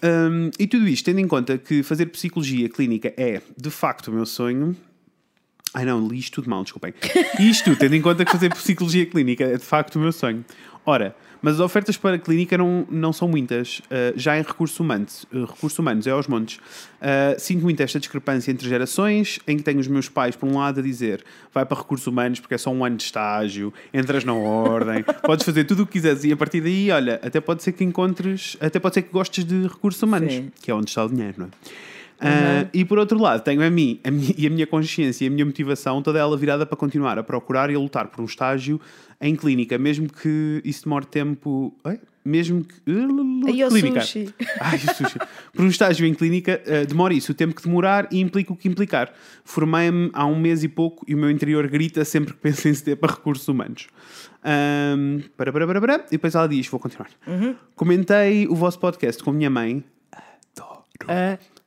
Hum, 0.03 0.49
e 0.57 0.65
tudo 0.67 0.87
isto, 0.87 1.05
tendo 1.05 1.19
em 1.19 1.27
conta 1.27 1.57
que 1.57 1.83
fazer 1.83 2.07
psicologia 2.07 2.67
clínica 2.67 3.13
é 3.15 3.41
de 3.55 3.69
facto 3.69 4.07
o 4.07 4.11
meu 4.11 4.25
sonho. 4.25 4.75
Ai 5.73 5.85
não, 5.85 6.07
li 6.07 6.17
isto 6.17 6.35
tudo 6.35 6.49
mal, 6.49 6.63
desculpem. 6.63 6.93
Isto, 7.39 7.75
tendo 7.75 7.93
em 7.93 8.01
conta 8.01 8.25
que 8.25 8.31
fazer 8.31 8.49
psicologia 8.49 9.05
clínica 9.05 9.43
é 9.43 9.55
de 9.55 9.63
facto 9.63 9.97
o 9.97 9.99
meu 9.99 10.11
sonho. 10.11 10.43
Ora, 10.83 11.15
mas 11.41 11.55
as 11.55 11.59
ofertas 11.59 11.97
para 11.97 12.15
a 12.15 12.19
clínica 12.19 12.57
não, 12.57 12.85
não 12.89 13.13
são 13.13 13.27
muitas. 13.27 13.79
Uh, 13.79 14.13
já 14.15 14.37
em 14.37 14.41
recursos 14.41 14.79
humanos, 14.79 15.25
uh, 15.33 15.45
recursos 15.45 15.77
humanos 15.77 16.07
é 16.07 16.11
aos 16.11 16.27
montes. 16.27 16.57
Uh, 16.57 17.39
sinto 17.39 17.61
muito 17.61 17.81
esta 17.81 17.99
discrepância 17.99 18.51
entre 18.51 18.67
gerações, 18.67 19.39
em 19.47 19.57
que 19.57 19.63
tenho 19.63 19.79
os 19.79 19.87
meus 19.87 20.09
pais, 20.09 20.35
por 20.35 20.47
um 20.47 20.57
lado, 20.57 20.79
a 20.79 20.83
dizer 20.83 21.23
vai 21.53 21.65
para 21.65 21.77
recursos 21.77 22.05
humanos 22.05 22.39
porque 22.39 22.55
é 22.55 22.57
só 22.57 22.71
um 22.71 22.83
ano 22.85 22.97
de 22.97 23.03
estágio, 23.03 23.73
entras 23.93 24.23
na 24.23 24.33
ordem, 24.33 25.03
podes 25.23 25.45
fazer 25.45 25.63
tudo 25.63 25.83
o 25.83 25.85
que 25.85 25.93
quiseres 25.93 26.23
e 26.23 26.31
a 26.31 26.37
partir 26.37 26.61
daí, 26.61 26.91
olha, 26.91 27.19
até 27.23 27.39
pode 27.41 27.63
ser 27.63 27.71
que 27.71 27.83
encontres, 27.83 28.57
até 28.59 28.79
pode 28.79 28.95
ser 28.95 29.01
que 29.03 29.11
gostes 29.11 29.43
de 29.43 29.63
recursos 29.63 30.01
humanos, 30.01 30.33
Sim. 30.33 30.51
que 30.61 30.69
é 30.69 30.73
onde 30.73 30.89
está 30.89 31.03
o 31.03 31.09
dinheiro, 31.09 31.35
não 31.37 31.45
é? 31.45 31.49
Ah, 32.21 32.67
e 32.73 32.83
por 32.83 32.97
outro 32.99 33.17
lado, 33.19 33.41
tenho 33.43 33.61
a 33.63 33.69
mim 33.69 33.99
a 34.03 34.11
minha- 34.11 34.33
e 34.37 34.45
a 34.45 34.49
minha 34.49 34.67
consciência 34.67 35.23
e 35.23 35.27
a 35.27 35.31
minha 35.31 35.45
motivação, 35.45 36.01
toda 36.01 36.19
ela 36.19 36.35
virada 36.35 36.65
para 36.65 36.75
continuar 36.77 37.17
a 37.17 37.23
procurar 37.23 37.69
e 37.69 37.75
a 37.75 37.79
lutar 37.79 38.07
por 38.07 38.21
um 38.21 38.25
estágio 38.25 38.79
em 39.21 39.35
clínica, 39.35 39.77
mesmo 39.77 40.07
que 40.11 40.61
isso 40.65 40.83
demore 40.83 41.05
tempo. 41.05 41.73
Mesmo 42.25 42.63
que. 42.63 42.75
Ai, 43.47 43.63
o 43.63 43.69
clínica. 43.69 44.01
sushi. 44.01 44.29
Ai, 44.59 44.77
sushi. 44.77 45.17
Por 45.53 45.63
um 45.63 45.69
estágio 45.69 46.05
em 46.05 46.13
clínica, 46.13 46.61
uh, 46.67 46.85
demora 46.85 47.13
isso, 47.13 47.31
o 47.31 47.35
tempo 47.35 47.55
que 47.55 47.63
demorar 47.63 48.07
e 48.11 48.19
implica 48.19 48.51
o 48.51 48.55
que 48.57 48.67
implicar. 48.67 49.11
Formei-me 49.45 50.09
há 50.13 50.25
um 50.25 50.37
mês 50.37 50.61
e 50.63 50.67
pouco 50.67 51.05
e 51.07 51.15
o 51.15 51.17
meu 51.17 51.31
interior 51.31 51.65
grita 51.69 52.03
sempre 52.03 52.33
que 52.33 52.39
penso 52.39 52.67
em 52.67 52.73
ceder 52.73 52.97
para 52.97 53.13
recursos 53.13 53.47
humanos. 53.47 53.87
Ahm, 54.43 55.21
para, 55.37 55.51
para, 55.51 55.65
para, 55.65 55.81
para. 55.81 55.95
E 56.07 56.11
depois 56.11 56.35
ela 56.35 56.47
diz: 56.47 56.67
Vou 56.67 56.79
continuar. 56.79 57.09
Uhum. 57.25 57.55
Comentei 57.75 58.45
o 58.47 58.53
vosso 58.55 58.77
podcast 58.79 59.23
com 59.23 59.29
a 59.29 59.33
minha 59.33 59.49
mãe. 59.49 59.83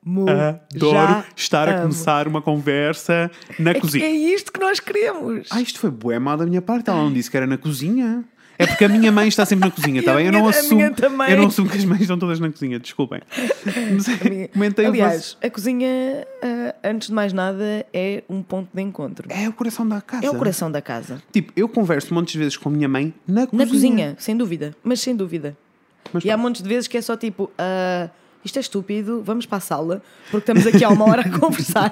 Amo. 0.05 0.27
Adoro 0.29 0.93
Já 0.97 1.25
estar 1.37 1.69
a 1.69 1.73
amo. 1.73 1.83
começar 1.83 2.27
uma 2.29 2.43
conversa 2.43 3.31
na 3.59 3.71
É, 3.71 3.75
que 3.75 3.81
cozinha. 3.81 4.05
é 4.05 4.11
isto 4.11 4.53
que 4.53 4.59
nós 4.61 4.81
queremos. 4.81 5.49
Ah, 5.51 5.61
isto 5.61 5.79
foi 5.79 5.91
bué 5.91 6.19
mal 6.19 6.37
da 6.37 6.45
minha 6.47 6.61
parte. 6.63 6.91
Ela 6.91 6.99
não 7.03 7.13
disse 7.13 7.31
que 7.31 7.37
era 7.37 7.47
na 7.47 7.57
cozinha. 7.57 8.25
É 8.59 8.67
porque 8.67 8.85
a 8.85 8.89
minha 8.89 9.11
mãe 9.11 9.27
está 9.27 9.45
sempre 9.47 9.67
na 9.69 9.75
cozinha, 9.75 9.99
está 10.01 10.13
a 10.13 10.17
bem? 10.17 10.27
Eu 10.27 10.33
não 10.33 10.41
minha- 10.41 10.53
a 10.53 10.59
assumo. 10.59 10.77
minha. 10.77 11.31
Eu 11.31 11.37
não 11.39 11.47
assumo 11.47 11.69
que 11.69 11.77
as 11.79 11.85
mães 11.85 12.01
estão 12.03 12.19
todas 12.19 12.39
na 12.39 12.51
cozinha, 12.51 12.79
desculpem. 12.79 13.21
Mas, 13.95 14.07
comentei 14.53 14.87
Aliás, 14.87 15.37
a 15.43 15.49
cozinha, 15.51 15.89
ah, 16.43 16.75
antes 16.85 17.09
de 17.09 17.15
mais 17.15 17.33
nada, 17.33 17.85
é 17.93 18.23
um 18.29 18.43
ponto 18.43 18.69
de 18.73 18.83
encontro. 18.83 19.27
É 19.31 19.49
o 19.49 19.53
coração 19.53 19.89
da 19.89 20.01
casa. 20.01 20.27
É 20.27 20.31
o 20.31 20.35
coração 20.37 20.71
da 20.71 20.83
casa. 20.83 21.23
Tipo, 21.33 21.53
eu 21.57 21.69
converso 21.69 22.13
montes 22.13 22.33
de 22.33 22.39
vezes 22.39 22.57
com 22.57 22.69
a 22.69 22.73
minha 22.73 22.89
mãe 22.89 23.15
na 23.27 23.47
cozinha. 23.47 23.65
Na 23.65 23.71
cozinha, 23.73 24.17
sem 24.19 24.37
dúvida. 24.37 24.77
Mas 24.85 25.01
sem 25.01 25.17
dúvida. 25.17 25.57
Mas 26.13 26.25
e 26.25 26.31
há 26.31 26.37
montes 26.37 26.63
de 26.63 26.69
vezes 26.69 26.87
que 26.87 26.99
é 26.99 27.01
só 27.03 27.17
tipo, 27.17 27.51
ah, 27.59 28.11
isto 28.45 28.57
é 28.57 28.61
estúpido, 28.61 29.23
vamos 29.23 29.47
para 29.47 29.59
a 29.59 29.61
sala, 29.61 30.03
porque 30.31 30.51
estamos 30.51 30.67
aqui 30.67 30.85
há 30.85 30.89
uma 30.89 31.05
hora 31.05 31.23
a 31.23 31.31
conversar. 31.39 31.91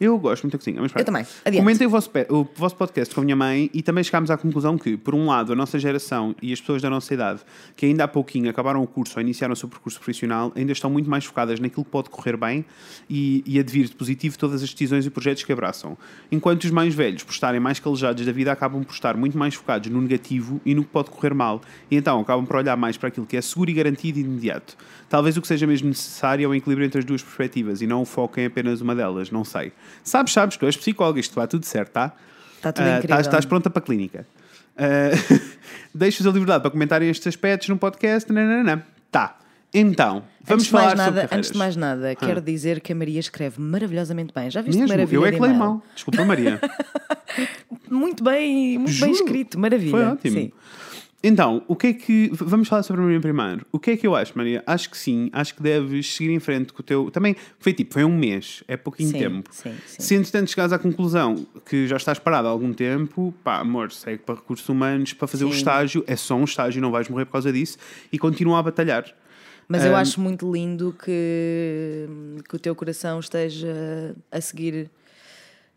Eu 0.00 0.18
gosto 0.18 0.44
muito 0.44 0.52
da 0.52 0.58
cozinha. 0.58 0.80
Mas 0.80 0.92
pronto. 0.92 1.02
Eu 1.02 1.06
também. 1.06 1.26
Adiante. 1.44 1.62
Comentei 1.62 1.86
o 1.86 1.90
vosso, 1.90 2.10
o 2.28 2.46
vosso 2.54 2.76
podcast 2.76 3.14
com 3.14 3.20
a 3.20 3.24
minha 3.24 3.36
mãe 3.36 3.70
e 3.72 3.82
também 3.82 4.04
chegámos 4.04 4.30
à 4.30 4.36
conclusão 4.36 4.76
que, 4.76 4.96
por 4.96 5.14
um 5.14 5.26
lado, 5.26 5.52
a 5.52 5.56
nossa 5.56 5.78
geração 5.78 6.34
e 6.42 6.52
as 6.52 6.60
pessoas 6.60 6.82
da 6.82 6.90
nossa 6.90 7.12
idade, 7.14 7.40
que 7.74 7.86
ainda 7.86 8.04
há 8.04 8.08
pouquinho 8.08 8.50
acabaram 8.50 8.82
o 8.82 8.86
curso 8.86 9.14
ou 9.16 9.22
iniciaram 9.22 9.54
o 9.54 9.56
seu 9.56 9.68
percurso 9.68 9.98
profissional, 9.98 10.52
ainda 10.54 10.72
estão 10.72 10.90
muito 10.90 11.08
mais 11.08 11.24
focadas 11.24 11.58
naquilo 11.58 11.84
que 11.84 11.90
pode 11.90 12.10
correr 12.10 12.36
bem 12.36 12.64
e, 13.08 13.42
e 13.46 13.58
advir 13.58 13.86
de 13.86 13.94
positivo 13.94 14.36
todas 14.38 14.62
as 14.62 14.70
decisões 14.70 15.06
e 15.06 15.10
projetos 15.10 15.42
que 15.44 15.52
abraçam. 15.52 15.96
Enquanto 16.30 16.64
os 16.64 16.70
mais 16.70 16.94
velhos, 16.94 17.22
por 17.22 17.32
estarem 17.32 17.60
mais 17.60 17.80
calejados 17.80 18.24
da 18.24 18.32
vida, 18.32 18.52
acabam 18.52 18.84
por 18.84 18.92
estar 18.92 19.16
muito 19.16 19.38
mais 19.38 19.54
focados 19.54 19.90
no 19.90 20.00
negativo 20.00 20.60
e 20.64 20.74
no 20.74 20.84
que 20.84 20.90
pode 20.90 21.10
correr 21.10 21.32
mal. 21.32 21.62
E 21.90 21.96
então 21.96 22.20
acabam 22.20 22.44
por 22.44 22.56
olhar 22.56 22.76
mais 22.76 22.96
para 22.96 23.08
aquilo 23.08 23.26
que 23.26 23.36
é 23.36 23.40
seguro 23.40 23.70
e 23.70 23.74
garantido 23.74 24.18
e 24.18 24.22
imediato. 24.22 24.76
Talvez 25.08 25.36
o 25.36 25.40
que 25.40 25.46
seja 25.46 25.66
mesmo 25.66 25.88
necessário 25.88 26.44
é 26.44 26.48
o 26.48 26.54
equilíbrio 26.54 26.86
entre 26.86 26.98
as 26.98 27.04
duas 27.04 27.22
perspectivas 27.22 27.80
e 27.80 27.86
não 27.86 28.02
o 28.02 28.04
foco 28.04 28.40
em 28.40 28.46
apenas 28.46 28.80
uma 28.80 28.94
delas, 28.94 29.30
não 29.30 29.44
sei. 29.44 29.72
Sabes, 30.02 30.32
sabes, 30.32 30.56
tu 30.56 30.66
és 30.66 30.76
psicóloga, 30.76 31.18
isto 31.20 31.34
vai 31.34 31.46
tudo 31.48 31.64
certo, 31.64 31.90
tá? 31.92 32.12
Está 32.56 32.72
tudo 32.72 32.84
Ah, 32.84 32.96
incrível. 32.98 33.04
estás, 33.16 33.26
estás 33.26 33.44
pronta 33.44 33.68
para 33.70 33.82
a 33.82 33.86
clínica. 33.86 34.26
Ah, 34.76 35.10
Deixo-vos 35.94 36.26
a 36.26 36.30
liberdade 36.32 36.62
para 36.62 36.70
comentarem 36.70 37.08
estes 37.08 37.26
aspectos 37.26 37.68
no 37.68 37.76
podcast. 37.78 38.30
Nananana. 38.32 38.86
Tá. 39.10 39.38
Então, 39.74 40.22
vamos 40.42 40.62
antes 40.64 40.68
falar 40.68 40.96
nada, 40.96 41.04
sobre 41.04 41.20
Antes 41.20 41.28
carreiras. 41.28 41.50
de 41.52 41.58
mais 41.58 41.76
nada, 41.76 42.14
quero 42.14 42.40
dizer 42.40 42.80
que 42.80 42.92
a 42.92 42.96
Maria 42.96 43.20
escreve 43.20 43.60
maravilhosamente 43.60 44.32
bem. 44.34 44.50
Já 44.50 44.62
viste 44.62 44.78
Mesmo, 44.78 44.88
maravilha 44.94 45.18
eu 45.18 45.26
é 45.26 45.32
que 45.32 45.40
leio 45.40 45.54
mal. 45.54 45.82
Desculpa, 45.94 46.24
Maria. 46.24 46.60
Muito 47.90 48.24
bem, 48.24 48.78
muito 48.78 48.98
bem 49.00 49.14
Juro. 49.14 49.24
escrito, 49.24 49.58
maravilha. 49.58 49.90
Foi 49.90 50.04
ótimo. 50.04 50.36
Sim. 50.38 50.52
Então, 51.28 51.64
o 51.66 51.74
que 51.74 51.88
é 51.88 51.92
que. 51.92 52.30
Vamos 52.32 52.68
falar 52.68 52.84
sobre 52.84 53.02
a 53.02 53.04
Maria 53.04 53.20
primeiro. 53.20 53.66
O 53.72 53.80
que 53.80 53.90
é 53.90 53.96
que 53.96 54.06
eu 54.06 54.14
acho, 54.14 54.32
Maria? 54.38 54.62
Acho 54.64 54.88
que 54.88 54.96
sim, 54.96 55.28
acho 55.32 55.56
que 55.56 55.60
deves 55.62 56.14
seguir 56.14 56.30
em 56.30 56.38
frente 56.38 56.72
com 56.72 56.80
o 56.80 56.84
teu. 56.84 57.10
Também 57.10 57.34
foi 57.58 57.72
tipo, 57.72 57.94
foi 57.94 58.04
um 58.04 58.16
mês, 58.16 58.62
é 58.68 58.76
pouquinho 58.76 59.10
Sim, 59.10 59.18
tempo. 59.18 59.50
sim, 59.52 59.74
sim. 59.88 60.02
Se 60.02 60.14
entretanto 60.14 60.48
chegares 60.50 60.72
à 60.72 60.78
conclusão 60.78 61.44
que 61.68 61.88
já 61.88 61.96
estás 61.96 62.20
parado 62.20 62.46
há 62.46 62.50
algum 62.52 62.72
tempo, 62.72 63.34
pá, 63.42 63.58
amor, 63.58 63.90
segue 63.90 64.18
para 64.18 64.36
recursos 64.36 64.68
humanos 64.68 65.14
para 65.14 65.26
fazer 65.26 65.44
o 65.46 65.50
Sim. 65.50 65.56
estágio, 65.56 66.04
é 66.06 66.14
só 66.14 66.36
um 66.36 66.44
estágio, 66.44 66.80
não 66.80 66.92
vais 66.92 67.08
morrer 67.08 67.24
por 67.24 67.32
causa 67.32 67.52
disso 67.52 67.76
e 68.12 68.18
continua 68.20 68.60
a 68.60 68.62
batalhar. 68.62 69.04
Mas 69.66 69.84
eu 69.84 69.96
Ahm, 69.96 70.00
acho 70.00 70.20
muito 70.20 70.52
lindo 70.52 70.94
que, 71.04 72.06
que 72.48 72.54
o 72.54 72.58
teu 72.58 72.72
coração 72.76 73.18
esteja 73.18 74.14
a 74.30 74.40
seguir 74.40 74.88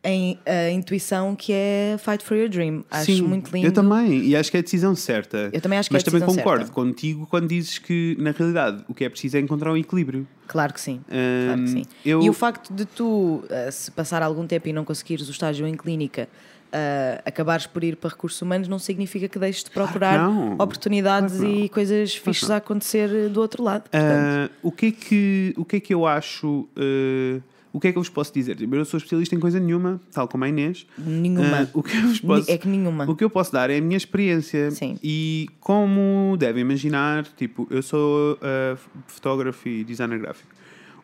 em, 0.04 0.40
a 0.46 0.70
intuição 0.72 1.36
que 1.36 1.52
é 1.52 1.98
Fight 2.00 2.24
for 2.24 2.38
Your 2.38 2.48
Dream. 2.50 2.84
Acho 2.90 3.06
Sim, 3.12 3.22
muito 3.24 3.52
lindo. 3.52 3.68
Eu 3.68 3.72
também, 3.74 4.24
e 4.24 4.36
acho 4.36 4.50
que 4.50 4.58
é 4.58 4.62
a 4.62 4.64
decisão 4.64 4.96
certa. 4.96 5.50
Eu 5.52 5.60
também 5.60 5.78
acho 5.78 5.90
que 5.90 5.94
Mas 5.94 6.04
é 6.04 6.04
a 6.04 6.06
também 6.06 6.20
decisão 6.22 6.44
concordo 6.44 6.66
certa. 6.66 6.74
contigo 6.82 7.28
quando 7.30 7.48
dizes 7.50 7.78
que, 7.78 8.16
na 8.20 8.32
realidade, 8.32 8.84
o 8.88 8.94
que 8.94 9.04
é 9.04 9.10
preciso 9.10 9.36
é 9.38 9.40
encontrar 9.42 9.72
um 9.74 9.78
equilíbrio. 9.78 10.26
Claro 10.48 10.74
que 10.74 10.80
sim. 10.82 11.02
Claro 11.46 11.62
que 11.64 11.70
sim. 11.70 11.84
eu- 12.06 12.22
E 12.24 12.30
o 12.30 12.34
facto 12.34 12.74
de 12.74 12.86
tu, 12.86 13.44
eh, 13.50 13.70
se 13.72 13.92
passar 13.92 14.24
algum 14.24 14.48
tempo 14.48 14.68
e 14.70 14.74
não 14.74 14.86
conseguires 14.86 15.28
o 15.28 15.32
estágio 15.32 15.68
em 15.68 15.76
clínica, 15.76 16.28
eh, 16.72 17.22
acabares 17.26 17.68
por 17.68 17.84
ir 17.84 17.98
para 17.98 18.10
recursos 18.12 18.42
humanos, 18.42 18.68
não 18.70 18.80
significa 18.80 19.28
que 19.28 19.38
deixes 19.38 19.64
de 19.66 19.70
procurar 19.72 20.18
não. 20.18 20.54
oportunidades 20.54 21.36
Claro 21.38 21.52
não. 21.54 21.64
e 21.66 21.70
coisas 21.70 22.16
fixes 22.16 22.50
a 22.50 22.56
acontecer 22.58 23.28
do 23.30 23.42
outro 23.42 23.62
lado. 23.64 23.84
Ah, 23.92 24.50
o, 24.64 24.72
que 24.72 24.86
é 24.88 24.92
que, 24.92 25.54
o 25.58 25.66
que 25.66 25.76
é 25.76 25.80
que 25.82 25.94
eu 25.94 26.08
acho. 26.08 26.68
ah, 26.78 27.42
o 27.72 27.80
que 27.80 27.88
é 27.88 27.92
que 27.92 27.98
eu 27.98 28.02
vos 28.02 28.10
posso 28.10 28.34
dizer? 28.34 28.56
Tipo, 28.56 28.74
Eu 28.76 28.80
não 28.80 28.86
sou 28.86 28.98
especialista 28.98 29.36
em 29.36 29.40
coisa 29.40 29.60
nenhuma, 29.60 30.02
tal 30.12 30.28
como 30.28 30.44
a 30.44 30.50
Inês. 30.50 30.88
nenhuma. 30.98 31.62
Ah, 31.64 31.68
o 31.74 31.84
que 31.84 31.96
eu 31.96 32.02
vos 32.02 32.20
posso, 32.20 32.52
É 32.52 32.58
que 32.58 32.68
nenhuma. 32.68 33.10
O 33.10 33.16
que 33.16 33.24
eu 33.24 33.30
posso 33.30 33.52
dar 33.52 33.70
é 33.70 33.78
a 33.78 33.82
minha 33.82 33.98
experiência. 33.98 34.72
Sim. 34.72 34.98
E 35.04 35.48
como 35.60 36.36
devem 36.38 36.62
imaginar, 36.62 37.26
tipo, 37.38 37.68
eu 37.70 37.82
sou 37.84 38.38
ah, 38.42 38.78
fotógrafo 39.08 39.68
e 39.70 39.84
designer 39.84 40.20
gráfico. 40.20 40.60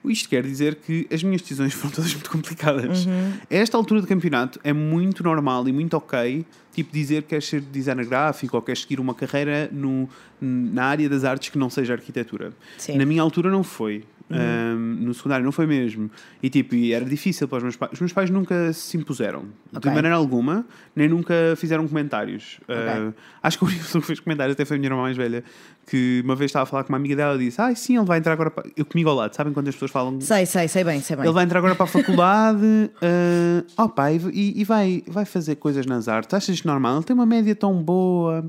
Isto 0.09 0.29
quer 0.29 0.43
dizer 0.43 0.75
que 0.75 1.07
as 1.11 1.23
minhas 1.23 1.41
decisões 1.41 1.73
foram 1.75 1.93
todas 1.93 2.13
muito 2.13 2.29
complicadas. 2.29 3.05
Uhum. 3.05 3.33
A 3.49 3.55
esta 3.55 3.77
altura 3.77 4.01
do 4.01 4.07
campeonato 4.07 4.59
é 4.63 4.73
muito 4.73 5.23
normal 5.23 5.67
e 5.67 5.71
muito 5.73 5.95
ok, 5.95 6.45
tipo, 6.73 6.91
dizer 6.93 7.23
que 7.23 7.29
queres 7.29 7.45
ser 7.47 7.61
designer 7.61 8.05
gráfico 8.05 8.55
ou 8.55 8.61
queres 8.61 8.81
seguir 8.81 8.99
uma 8.99 9.13
carreira 9.13 9.69
no, 9.71 10.07
na 10.39 10.85
área 10.85 11.09
das 11.09 11.23
artes 11.23 11.49
que 11.49 11.57
não 11.57 11.69
seja 11.69 11.93
arquitetura. 11.93 12.53
Sim. 12.77 12.97
Na 12.97 13.05
minha 13.05 13.21
altura 13.21 13.49
não 13.49 13.63
foi. 13.63 14.03
Um, 14.27 14.75
no 15.01 15.13
secundário 15.13 15.45
não 15.45 15.51
foi 15.51 15.67
mesmo. 15.67 16.09
E 16.41 16.49
tipo, 16.49 16.73
e 16.73 16.93
era 16.93 17.05
difícil 17.05 17.47
para 17.47 17.57
os 17.57 17.63
meus 17.63 17.75
pais. 17.75 17.93
Os 17.93 17.99
meus 17.99 18.11
pais 18.11 18.29
nunca 18.29 18.73
se 18.73 18.97
impuseram, 18.97 19.43
de 19.71 19.77
Ok. 19.77 19.91
maneira 19.91 20.15
alguma, 20.15 20.65
nem 20.95 21.07
nunca 21.07 21.33
fizeram 21.57 21.87
comentários. 21.87 22.59
Uh, 22.63 23.13
acho 23.43 23.59
que 23.59 23.65
a 23.65 23.67
única 23.67 23.83
pessoa 23.85 24.01
que 24.01 24.07
fez 24.07 24.19
comentários 24.19 24.53
até 24.53 24.65
foi 24.65 24.77
a 24.77 24.79
minha 24.79 24.89
irmã 24.89 25.03
mais 25.03 25.15
velha, 25.15 25.43
que 25.85 26.21
uma 26.25 26.35
vez 26.35 26.49
estava 26.49 26.63
a 26.63 26.65
falar 26.65 26.83
com 26.83 26.89
uma 26.89 26.97
amiga 26.97 27.15
dela 27.15 27.35
e 27.35 27.45
disse: 27.45 27.61
Ah, 27.61 27.73
sim, 27.75 27.97
ele 27.97 28.05
vai 28.05 28.17
entrar 28.17 28.33
agora 28.33 28.49
para. 28.49 28.67
Eu 28.75 28.85
comigo 28.85 29.09
ao 29.09 29.15
lado, 29.15 29.35
sabem 29.35 29.53
quando 29.53 29.67
as 29.67 29.75
pessoas 29.75 29.91
falam. 29.91 30.19
Sei, 30.19 30.45
sei, 30.47 30.67
sei 30.67 30.83
bem, 30.83 31.01
sei 31.01 31.15
bem. 31.15 31.25
Ele 31.25 31.33
vai 31.33 31.43
entrar 31.45 31.59
agora 31.59 31.75
para 31.75 31.83
a 31.85 31.87
faculdade, 31.87 32.65
uh, 32.65 33.65
oh 33.77 33.89
pai, 33.89 34.19
e, 34.33 34.59
e 34.59 34.63
vai, 34.63 35.03
vai 35.07 35.25
fazer 35.25 35.55
coisas 35.57 35.85
nas 35.85 36.07
artes. 36.07 36.33
Achas 36.33 36.55
isto 36.55 36.67
normal? 36.67 36.95
Ele 36.97 37.05
tem 37.05 37.13
uma 37.13 37.27
média 37.27 37.55
tão 37.55 37.81
boa. 37.83 38.43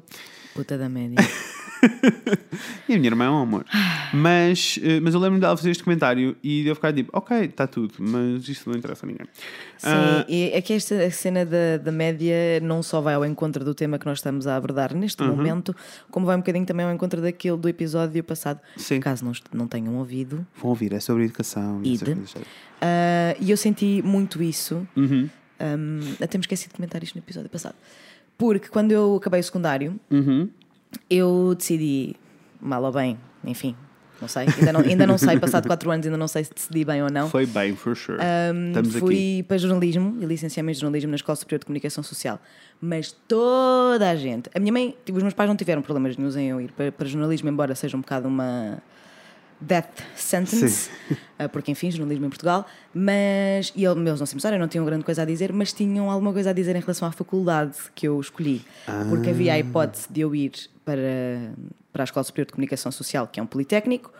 Puta 0.54 0.78
da 0.78 0.88
média. 0.88 1.16
E 2.88 2.95
a 2.95 2.97
minha 2.97 3.09
irmã 3.09 3.25
é 3.26 3.30
um 3.30 3.42
amor. 3.42 3.64
Mas, 4.14 4.78
eh, 4.83 5.00
mas 5.00 5.12
eu 5.12 5.21
lembro-me 5.21 5.40
dela 5.40 5.56
fazer 5.56 5.71
este 5.71 5.83
comentário 5.83 6.37
e 6.42 6.62
de 6.62 6.68
eu 6.68 6.75
ficar 6.75 6.92
tipo, 6.92 7.11
ok, 7.12 7.37
está 7.45 7.66
tudo, 7.66 7.95
mas 7.99 8.49
isso 8.49 8.68
não 8.71 8.76
interessa 8.78 9.04
a 9.04 9.09
ninguém. 9.09 9.26
Sim, 9.76 9.88
Ah, 9.88 10.25
e 10.28 10.50
é 10.52 10.61
que 10.62 10.73
esta 10.73 11.11
cena 11.11 11.45
da, 11.45 11.76
da 11.78 11.92
média 11.92 12.35
não 12.62 12.83
só 12.83 13.00
vai 13.00 13.14
ao 13.14 13.25
encontro 13.25 13.64
do 13.64 13.75
tema 13.75 13.99
que 13.99 14.06
nós 14.06 14.18
estamos 14.18 14.47
a 14.47 14.56
abordar 14.56 14.95
neste 14.95 15.23
Uhum. 15.23 15.35
momento, 15.37 15.75
como 16.11 16.25
vai 16.26 16.37
um 16.37 16.40
bocadinho 16.40 16.64
também 16.64 16.87
ao 16.87 16.92
encontro 16.92 17.21
daquele 17.21 17.56
do 17.56 17.68
episódio 17.68 18.23
passado. 18.25 18.61
Sim. 18.76 19.00
Caso 19.00 19.25
não, 19.25 19.33
não 19.52 19.66
tenham 19.68 19.97
ouvido. 19.97 20.47
Vão 20.61 20.71
ouvir, 20.71 20.92
é 20.92 21.00
sobre 21.00 21.25
educação. 21.25 21.80
e 21.83 21.99
todas. 21.99 22.35
Ah, 22.80 23.35
e 23.40 23.50
eu 23.50 23.56
senti 23.56 24.00
muito 24.04 24.42
isso. 24.42 24.87
Uhum. 24.97 25.28
Um, 25.61 26.00
até 26.23 26.38
me 26.38 26.42
esqueci 26.42 26.68
de 26.68 26.75
comentar 26.75 27.02
isto 27.02 27.14
no 27.16 27.21
episódio 27.21 27.50
passado. 27.50 27.75
Porque 28.38 28.68
quando 28.68 28.92
eu 28.92 29.16
acabei 29.16 29.40
o 29.40 29.45
secundário, 29.45 29.99
Uhum. 30.11 30.49
Eu 31.08 31.54
decidi, 31.56 32.16
mal 32.60 32.82
ou 32.82 32.92
bem, 32.92 33.18
enfim, 33.44 33.76
não 34.20 34.28
sei, 34.28 34.46
ainda 34.58 34.72
não, 34.72 34.80
ainda 34.80 35.06
não 35.06 35.18
sei, 35.18 35.38
passado 35.38 35.66
4 35.66 35.90
anos, 35.90 36.06
ainda 36.06 36.16
não 36.16 36.28
sei 36.28 36.44
se 36.44 36.54
decidi 36.54 36.84
bem 36.84 37.02
ou 37.02 37.10
não. 37.10 37.28
Foi 37.28 37.44
bem, 37.44 37.76
for 37.76 37.94
sure. 37.94 38.18
Um, 38.18 38.68
Estamos 38.68 38.94
fui 38.96 39.14
aqui. 39.14 39.42
para 39.42 39.58
jornalismo 39.58 40.16
e 40.20 40.24
licenciei-me 40.24 40.72
em 40.72 40.74
jornalismo 40.74 41.10
na 41.10 41.16
Escola 41.16 41.36
Superior 41.36 41.58
de 41.58 41.66
Comunicação 41.66 42.02
Social. 42.02 42.40
Mas 42.80 43.14
toda 43.28 44.08
a 44.08 44.16
gente, 44.16 44.48
a 44.54 44.58
minha 44.58 44.72
mãe, 44.72 44.96
tipo, 45.04 45.18
os 45.18 45.22
meus 45.22 45.34
pais 45.34 45.48
não 45.48 45.56
tiveram 45.56 45.82
problemas 45.82 46.16
nenhum 46.16 46.30
em 46.38 46.48
eu 46.48 46.60
ir 46.60 46.72
para, 46.72 46.90
para 46.90 47.06
jornalismo, 47.06 47.48
embora 47.48 47.74
seja 47.74 47.96
um 47.96 48.00
bocado 48.00 48.26
uma 48.26 48.82
death 49.60 50.02
sentence, 50.14 50.90
uh, 51.40 51.48
porque 51.52 51.70
enfim, 51.70 51.90
jornalismo 51.90 52.26
em 52.26 52.28
Portugal, 52.28 52.66
mas, 52.94 53.72
e 53.75 53.84
ele- 53.84 54.00
eles 54.08 54.18
não 54.20 54.26
se 54.26 54.34
mostraram, 54.34 54.58
não 54.58 54.68
tinham 54.68 54.84
grande 54.84 55.04
coisa 55.04 55.22
a 55.22 55.25
dizer, 55.25 55.52
mas 55.52 55.72
tinham 55.72 56.10
alguma 56.10 56.32
coisa 56.32 56.50
a 56.50 56.52
dizer 56.52 56.76
em 56.76 56.80
relação 56.80 57.06
à 57.08 57.12
faculdade 57.12 57.76
que 57.94 58.06
eu 58.08 58.20
escolhi, 58.20 58.64
porque 59.08 59.30
havia 59.30 59.52
a 59.54 59.58
hipótese 59.58 60.06
de 60.10 60.20
eu 60.20 60.34
ir 60.34 60.52
para, 60.84 61.52
para 61.92 62.02
a 62.02 62.04
Escola 62.04 62.25
Superior 62.25 62.46
de 62.46 62.52
Comunicação 62.52 62.90
Social, 62.92 63.26
que 63.26 63.40
é 63.40 63.42
um 63.42 63.46
politécnico, 63.46 64.10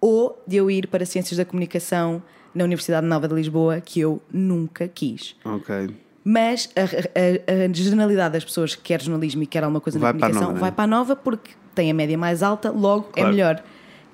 ou 0.00 0.42
de 0.46 0.56
eu 0.56 0.70
ir 0.70 0.86
para 0.88 1.04
Ciências 1.06 1.36
da 1.38 1.44
Comunicação 1.44 2.22
na 2.54 2.62
Universidade 2.64 3.06
Nova 3.06 3.26
de 3.26 3.34
Lisboa, 3.34 3.80
que 3.80 3.98
eu 4.00 4.22
nunca 4.32 4.86
quis. 4.86 5.34
Ok. 5.44 5.90
Mas 6.22 6.70
a, 6.76 6.80
a- 6.82 7.64
a 7.68 7.72
generalidade 7.72 8.32
das 8.34 8.44
pessoas 8.44 8.74
que 8.74 8.82
quer 8.82 9.02
jornalismo 9.02 9.42
e 9.42 9.46
quer 9.46 9.62
alguma 9.64 9.80
coisa 9.80 9.98
Vai 9.98 10.12
na 10.12 10.18
para 10.18 10.28
comunicação 10.28 10.48
nova, 10.52 10.60
vai 10.60 10.70
né? 10.70 10.74
para 10.76 10.84
a 10.84 10.86
nova 10.86 11.16
porque 11.16 11.50
tem 11.74 11.90
a 11.90 11.94
média 11.94 12.16
mais 12.16 12.42
alta, 12.42 12.70
logo 12.70 13.08
Claro. 13.12 13.28
é 13.28 13.30
melhor. 13.32 13.62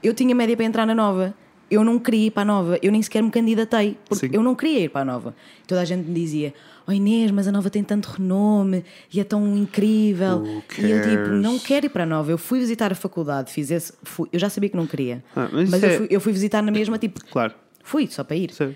Eu 0.03 0.15
tinha 0.15 0.35
média 0.35 0.57
para 0.57 0.65
entrar 0.67 0.87
na 0.87 0.95
nova. 0.95 1.35
Eu 1.71 1.85
não 1.85 2.01
queria 2.01 2.27
ir 2.27 2.31
para 2.33 2.43
a 2.43 2.45
nova, 2.45 2.79
eu 2.83 2.91
nem 2.91 3.01
sequer 3.01 3.23
me 3.23 3.31
candidatei, 3.31 3.97
porque 4.09 4.27
Sim. 4.27 4.33
eu 4.35 4.43
não 4.43 4.57
queria 4.57 4.81
ir 4.81 4.89
para 4.89 5.03
a 5.03 5.05
nova. 5.05 5.37
Toda 5.69 5.81
a 5.81 5.85
gente 5.85 6.05
me 6.09 6.13
dizia: 6.13 6.53
Oh 6.85 6.91
Inês, 6.91 7.31
mas 7.31 7.47
a 7.47 7.53
nova 7.53 7.71
tem 7.71 7.85
tanto 7.85 8.07
renome 8.09 8.85
e 9.13 9.21
é 9.21 9.25
tão 9.25 9.57
incrível. 9.57 10.63
E 10.77 10.91
eu 10.91 11.01
tipo, 11.01 11.29
não 11.29 11.61
quero 11.61 11.87
ir 11.87 11.91
para 11.91 12.03
a 12.03 12.07
nova. 12.07 12.29
Eu 12.33 12.39
fui 12.39 12.59
visitar 12.59 12.91
a 12.91 12.95
faculdade, 12.97 13.53
fiz 13.53 13.71
esse, 13.71 13.93
fui- 14.03 14.29
eu 14.33 14.39
já 14.41 14.51
sabia 14.51 14.69
que 14.69 14.77
não 14.77 14.85
queria, 14.87 15.23
Ah, 15.37 15.49
mas 15.53 15.71
mas 15.71 15.81
eu, 15.85 15.89
é- 15.91 15.97
fui, 15.99 16.07
eu 16.11 16.21
fui 16.21 16.33
visitar 16.33 16.61
na 16.61 16.73
mesma, 16.73 16.99
tipo, 16.99 17.25
Claro. 17.31 17.55
fui 17.85 18.09
só 18.09 18.25
para 18.25 18.35
ir. 18.35 18.51
Sim. 18.53 18.75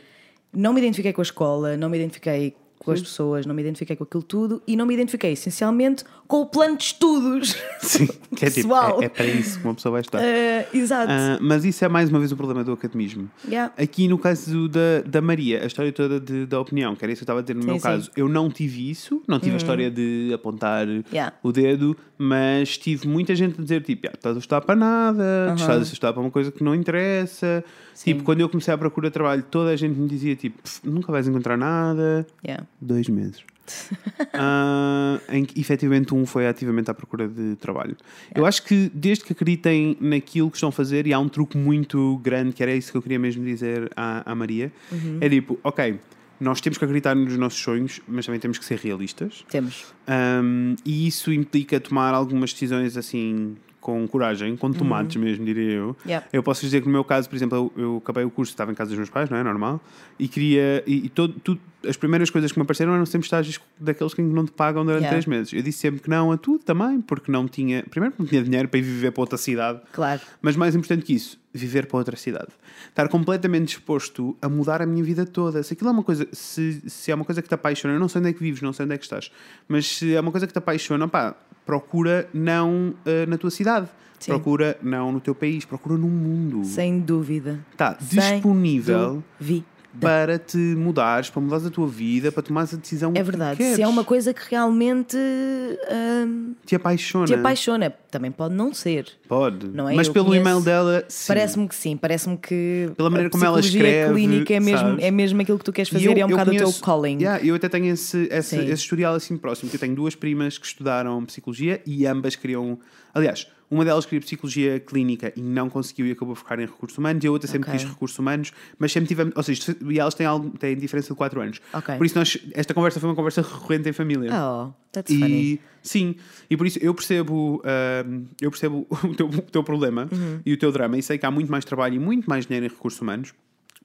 Não 0.52 0.72
me 0.72 0.78
identifiquei 0.80 1.12
com 1.12 1.20
a 1.20 1.24
escola, 1.24 1.76
não 1.76 1.88
me 1.90 1.98
identifiquei 1.98 2.54
com 2.84 2.92
as 2.92 3.00
pessoas, 3.00 3.46
não 3.46 3.54
me 3.54 3.62
identifiquei 3.62 3.96
com 3.96 4.04
aquilo 4.04 4.22
tudo 4.22 4.62
e 4.66 4.76
não 4.76 4.84
me 4.86 4.94
identifiquei 4.94 5.32
essencialmente 5.32 6.04
com 6.26 6.40
o 6.42 6.46
plano 6.46 6.76
de 6.76 6.84
estudos. 6.84 7.56
Sim. 7.80 8.06
Que 8.36 8.46
é 8.46 8.50
tipo, 8.50 8.68
Pessoal. 8.68 9.02
é, 9.02 9.06
é 9.06 9.08
para 9.08 9.24
isso 9.26 9.58
que 9.60 9.64
uma 9.64 9.74
pessoa 9.74 9.92
vai 9.92 10.00
estar. 10.00 10.20
Eh, 10.22 10.68
exato. 10.74 11.10
Ah, 11.10 11.38
mas 11.40 11.64
isso 11.64 11.84
é 11.84 11.88
mais 11.88 12.08
uma 12.10 12.18
vez 12.18 12.32
o 12.32 12.36
problema 12.36 12.62
do 12.64 12.72
academismo. 12.72 13.30
Yeah. 13.46 13.72
Aqui 13.76 14.08
no 14.08 14.18
caso 14.18 14.68
da, 14.68 15.00
da 15.06 15.20
Maria, 15.20 15.62
a 15.62 15.66
história 15.66 15.92
toda 15.92 16.18
de- 16.20 16.46
da 16.46 16.60
opinião, 16.60 16.94
que 16.96 17.04
era 17.04 17.12
isso 17.12 17.20
que 17.20 17.22
eu 17.22 17.24
estava 17.24 17.40
a 17.40 17.42
dizer 17.42 17.54
no 17.54 17.62
Sim, 17.62 17.66
meu 17.68 17.78
sim. 17.78 17.86
Uhum. 17.88 17.94
caso, 17.94 18.10
eu 18.16 18.28
não 18.28 18.50
tive 18.50 18.90
isso, 18.90 19.22
não 19.28 19.38
tive 19.38 19.54
a 19.54 19.56
história 19.56 19.90
de 19.90 20.30
apontar 20.34 20.86
Yeah. 21.12 21.34
o 21.42 21.52
dedo, 21.52 21.96
mas 22.18 22.76
tive 22.78 23.06
muita 23.08 23.34
gente 23.34 23.58
a 23.60 23.62
dizer 23.62 23.82
tipo, 23.82 24.06
"Ah, 24.08 24.12
estás 24.14 24.36
a 24.36 24.38
estudar 24.38 24.60
para 24.62 24.74
nada, 24.76 25.54
estás 25.56 25.78
a 25.80 25.92
estudar 25.92 26.12
para 26.12 26.22
uma 26.22 26.30
coisa 26.30 26.50
que 26.50 26.62
não 26.64 26.74
interessa. 26.74 27.62
Tipo, 28.02 28.24
quando 28.24 28.40
eu 28.40 28.48
comecei 28.48 28.74
a 28.74 28.78
procurar 28.78 29.10
trabalho, 29.10 29.42
toda 29.48 29.70
a 29.70 29.76
gente 29.76 29.96
me 29.98 30.08
dizia 30.08 30.34
tipo, 30.34 30.60
"Pff, 30.62 30.80
nunca 30.84 31.12
vais 31.12 31.28
encontrar 31.28 31.56
nada. 31.56 32.26
Yeah. 32.44 32.66
Dois 32.80 33.08
meses. 33.08 33.42
Ah, 34.36 35.20
em 35.28 35.44
que 35.44 35.60
efetivamente 35.60 36.12
um 36.12 36.26
foi 36.26 36.46
ativamente 36.46 36.90
à 36.90 36.94
procura 36.94 37.28
de 37.28 37.54
trabalho. 37.56 37.96
Eu 38.34 38.44
acho 38.44 38.64
que 38.64 38.90
desde 38.92 39.24
que 39.24 39.32
acreditem 39.32 39.96
naquilo 40.00 40.50
que 40.50 40.56
estão 40.56 40.68
a 40.68 40.72
fazer, 40.72 41.06
e 41.06 41.12
há 41.12 41.18
um 41.18 41.28
truque 41.28 41.56
muito 41.56 42.18
grande, 42.18 42.52
que 42.52 42.62
era 42.62 42.74
isso 42.74 42.90
que 42.90 42.98
eu 42.98 43.02
queria 43.02 43.18
mesmo 43.18 43.44
dizer 43.44 43.90
à, 43.96 44.30
à 44.30 44.34
Maria, 44.34 44.72
é 45.20 45.28
tipo, 45.28 45.58
ok, 45.62 45.98
nós 46.40 46.60
temos 46.60 46.78
que 46.78 46.84
acreditar 46.84 47.14
nos 47.14 47.36
nossos 47.36 47.60
sonhos, 47.60 48.00
mas 48.08 48.26
também 48.26 48.40
temos 48.40 48.58
que 48.58 48.64
ser 48.64 48.78
realistas. 48.78 49.44
Temos. 49.48 49.94
Um, 50.08 50.74
e 50.84 51.06
isso 51.06 51.32
implica 51.32 51.78
tomar 51.78 52.12
algumas 52.12 52.52
decisões 52.52 52.96
assim 52.96 53.56
com 53.84 54.08
coragem, 54.08 54.56
com 54.56 54.72
tomates 54.72 55.16
mesmo, 55.16 55.44
diria 55.44 55.72
eu. 55.72 55.96
Yeah. 56.06 56.26
Eu 56.32 56.42
posso 56.42 56.62
dizer 56.62 56.80
que 56.80 56.86
no 56.86 56.92
meu 56.92 57.04
caso, 57.04 57.28
por 57.28 57.36
exemplo, 57.36 57.70
eu, 57.76 57.82
eu 57.82 57.96
acabei 57.98 58.24
o 58.24 58.30
curso, 58.30 58.50
estava 58.50 58.72
em 58.72 58.74
casa 58.74 58.88
dos 58.88 58.96
meus 58.96 59.10
pais, 59.10 59.28
não 59.28 59.36
é 59.36 59.44
normal, 59.44 59.78
e 60.18 60.26
queria. 60.26 60.82
E, 60.86 61.04
e 61.04 61.08
todo, 61.10 61.34
tudo, 61.34 61.60
as 61.86 61.94
primeiras 61.94 62.30
coisas 62.30 62.50
que 62.50 62.58
me 62.58 62.62
apareceram 62.62 62.94
eram 62.94 63.04
sempre 63.04 63.26
estágios 63.26 63.60
daqueles 63.78 64.14
que 64.14 64.22
não 64.22 64.46
te 64.46 64.52
pagam 64.52 64.86
durante 64.86 65.02
Yeah. 65.04 65.10
três 65.10 65.26
meses. 65.26 65.52
Eu 65.52 65.60
disse 65.60 65.80
sempre 65.80 66.00
que 66.00 66.08
não 66.08 66.32
a 66.32 66.38
tudo 66.38 66.64
também, 66.64 66.98
porque 67.02 67.30
não 67.30 67.46
tinha. 67.46 67.82
Primeiro, 67.90 68.14
não 68.18 68.24
tinha 68.24 68.42
dinheiro 68.42 68.68
para 68.68 68.78
ir 68.78 68.82
viver 68.82 69.10
para 69.10 69.20
outra 69.20 69.36
cidade. 69.36 69.82
Claro. 69.92 70.22
Mas 70.40 70.56
mais 70.56 70.74
importante 70.74 71.04
que 71.04 71.12
isso, 71.12 71.38
viver 71.52 71.84
para 71.84 71.98
outra 71.98 72.16
cidade. 72.16 72.48
Estar 72.88 73.06
completamente 73.08 73.66
disposto 73.66 74.34
a 74.40 74.48
mudar 74.48 74.80
a 74.80 74.86
minha 74.86 75.04
vida 75.04 75.26
toda. 75.26 75.62
Se 75.62 75.74
aquilo 75.74 75.90
é 75.90 75.92
uma 75.92 76.02
coisa, 76.02 76.26
se, 76.32 76.82
se 76.86 77.10
é 77.10 77.14
uma 77.14 77.24
coisa 77.26 77.42
que 77.42 77.48
te 77.48 77.54
apaixona, 77.54 77.92
eu 77.92 78.00
não 78.00 78.08
sei 78.08 78.20
onde 78.20 78.30
é 78.30 78.32
que 78.32 78.40
vives, 78.40 78.62
não 78.62 78.72
sei 78.72 78.86
onde 78.86 78.94
é 78.94 78.98
que 78.98 79.04
estás, 79.04 79.30
mas 79.68 79.86
se 79.86 80.14
é 80.14 80.20
uma 80.20 80.30
coisa 80.30 80.46
que 80.46 80.54
te 80.54 80.58
apaixona, 80.58 81.06
pá, 81.06 81.36
procura 81.64 82.28
não 82.32 82.94
uh, 83.06 83.28
na 83.28 83.38
tua 83.38 83.50
cidade. 83.50 83.88
Sim. 84.18 84.32
Procura 84.32 84.78
não 84.82 85.12
no 85.12 85.20
teu 85.20 85.34
país, 85.34 85.64
procura 85.64 85.98
no 85.98 86.08
mundo. 86.08 86.64
Sem 86.64 86.98
dúvida. 86.98 87.60
Está 87.72 87.92
disponível 88.00 89.22
dúvida. 89.38 89.64
Para 90.00 90.38
te 90.38 90.56
mudares, 90.56 91.30
para 91.30 91.40
mudares 91.40 91.66
a 91.66 91.70
tua 91.70 91.86
vida, 91.86 92.30
para 92.32 92.42
tomares 92.42 92.74
a 92.74 92.76
decisão 92.76 93.10
É 93.12 93.14
que 93.14 93.22
verdade. 93.22 93.74
Se 93.74 93.82
é 93.82 93.86
uma 93.88 94.04
coisa 94.04 94.34
que 94.34 94.42
realmente 94.50 95.16
hum, 95.16 96.54
Te 96.64 96.74
apaixona. 96.74 97.26
te 97.26 97.34
apaixona, 97.34 97.90
também 98.10 98.30
pode 98.30 98.54
não 98.54 98.72
ser. 98.72 99.06
Pode. 99.28 99.66
Não 99.68 99.88
é? 99.88 99.94
Mas 99.94 100.06
Eu 100.08 100.12
pelo 100.12 100.26
conheço- 100.26 100.42
e-mail 100.48 100.60
dela, 100.62 101.04
sim. 101.08 101.28
Parece-me 101.28 101.68
que 101.68 101.74
sim, 101.74 101.96
parece-me 101.96 102.36
que 102.36 102.90
Pela 102.96 103.10
maneira 103.10 103.30
como 103.30 103.44
ela 103.44 103.60
escreve, 103.60 104.12
clínica 104.14 104.54
é 104.54 104.60
mesmo, 104.60 104.78
sabes? 104.88 105.04
é 105.04 105.10
mesmo 105.10 105.40
aquilo 105.40 105.58
que 105.58 105.64
tu 105.64 105.72
queres 105.72 105.88
fazer 105.90 106.06
eu- 106.08 106.16
e 106.16 106.20
é 106.20 106.26
um 106.26 106.30
bocado 106.30 106.50
o 106.50 106.54
conheço- 106.54 106.72
teu 106.78 106.82
calling. 106.84 107.18
Yeah, 107.18 107.44
eu 107.44 107.54
até 107.54 107.68
tenho 107.68 107.86
esse, 107.92 108.28
esse, 108.30 108.56
esse 108.56 108.72
historial 108.82 109.14
assim 109.14 109.36
próximo, 109.36 109.70
que 109.70 109.76
eu 109.76 109.80
tenho 109.80 109.94
duas 109.94 110.14
primas 110.14 110.58
que 110.58 110.66
estudaram 110.66 111.24
psicologia 111.24 111.80
e 111.86 112.06
ambas 112.06 112.36
queriam. 112.36 112.78
Aliás, 113.12 113.46
uma 113.70 113.84
delas 113.84 114.04
queria 114.04 114.20
psicologia 114.20 114.78
clínica 114.80 115.32
e 115.36 115.40
não 115.42 115.68
conseguiu 115.70 116.06
e 116.06 116.12
acabou 116.12 116.34
por 116.34 116.40
ficar 116.42 116.58
em 116.58 116.66
recursos 116.66 116.96
humanos, 116.98 117.24
e 117.24 117.26
a 117.26 117.30
outra 117.30 117.48
sempre 117.48 117.68
Ok. 117.70 117.78
quis 117.80 117.88
recursos 117.90 118.18
humanos, 118.18 118.52
mas 118.78 118.92
sempre 118.92 119.08
tivemos. 119.08 119.32
Ou 119.36 119.42
seja, 119.42 119.76
e 119.90 119.98
elas 119.98 120.14
têm, 120.14 120.26
algo, 120.26 120.50
têm 120.58 120.76
diferença 120.76 121.08
de 121.08 121.14
4 121.16 121.40
anos. 121.40 121.60
Ok. 121.72 121.96
Por 121.96 122.06
isso, 122.06 122.18
nós, 122.18 122.38
esta 122.52 122.72
conversa 122.74 123.00
foi 123.00 123.08
uma 123.08 123.16
conversa 123.16 123.42
recorrente 123.42 123.88
em 123.88 123.92
família. 123.92 124.30
Oh, 124.32 124.72
that's 124.92 125.12
funny. 125.12 125.54
E 125.54 125.60
sim, 125.82 126.16
e 126.48 126.56
por 126.56 126.66
isso 126.66 126.78
eu 126.80 126.94
percebo, 126.94 127.62
ahm, 127.64 128.24
eu 128.40 128.50
percebo 128.50 128.86
o 129.04 129.14
teu, 129.14 129.26
o 129.26 129.42
teu 129.42 129.62
problema 129.64 130.08
Uhum. 130.12 130.40
e 130.44 130.52
o 130.52 130.56
teu 130.56 130.70
drama 130.70 130.96
e 130.98 131.02
sei 131.02 131.18
que 131.18 131.26
há 131.26 131.30
muito 131.30 131.50
mais 131.50 131.64
trabalho 131.64 131.94
e 131.94 131.98
muito 131.98 132.28
mais 132.28 132.46
dinheiro 132.46 132.66
em 132.66 132.68
recursos 132.68 133.00
humanos. 133.00 133.32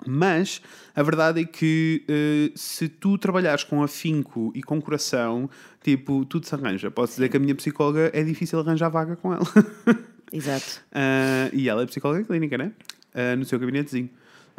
Mas 0.07 0.61
a 0.95 1.03
verdade 1.03 1.41
é 1.41 1.45
que 1.45 2.03
eh, 2.07 2.51
se 2.55 2.87
tu 2.87 3.17
trabalhares 3.17 3.63
com 3.63 3.83
afinco 3.83 4.51
e 4.55 4.63
com 4.63 4.81
coração, 4.81 5.49
tipo, 5.83 6.25
tudo 6.25 6.45
se 6.45 6.55
arranja. 6.55 6.89
Posso 6.89 7.13
dizer 7.13 7.29
que 7.29 7.37
a 7.37 7.39
minha 7.39 7.55
psicóloga 7.55 8.09
é 8.13 8.23
difícil 8.23 8.59
arranjar 8.59 8.89
vaga 8.89 9.15
com 9.15 9.33
ela. 9.33 9.45
Exato. 10.31 10.81
Ah, 10.91 11.49
e 11.51 11.67
ela 11.67 11.83
é 11.83 11.85
psicóloga 11.85 12.23
clínica, 12.23 12.57
né? 12.57 12.71
Ah, 13.13 13.35
no 13.35 13.43
seu 13.43 13.59
gabinetezinho. 13.59 14.09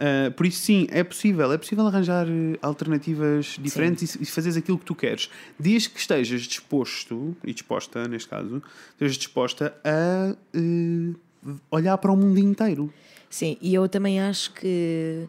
Ah, 0.00 0.30
por 0.30 0.47
isso, 0.47 0.62
sim, 0.62 0.87
é 0.90 1.04
possível. 1.04 1.52
É 1.52 1.59
possível 1.59 1.87
arranjar 1.87 2.26
alternativas 2.62 3.56
diferentes 3.61 4.14
e, 4.14 4.23
e 4.23 4.26
fazeres 4.26 4.56
aquilo 4.56 4.78
que 4.78 4.85
tu 4.85 4.94
queres. 4.94 5.30
Desde 5.59 5.90
que 5.90 6.00
estejas 6.00 6.42
disposto, 6.42 7.37
e 7.44 7.52
disposta, 7.52 8.09
neste 8.09 8.28
caso, 8.28 8.62
estejas 8.92 9.16
disposta 9.16 9.75
a 9.85 10.35
eh, 10.54 11.14
olhar 11.70 11.99
para 11.99 12.11
o 12.11 12.16
mundo 12.16 12.38
inteiro. 12.38 12.92
Sim, 13.31 13.57
e 13.63 13.73
eu 13.73 13.89
também 13.89 14.21
acho 14.21 14.53
que 14.53 15.29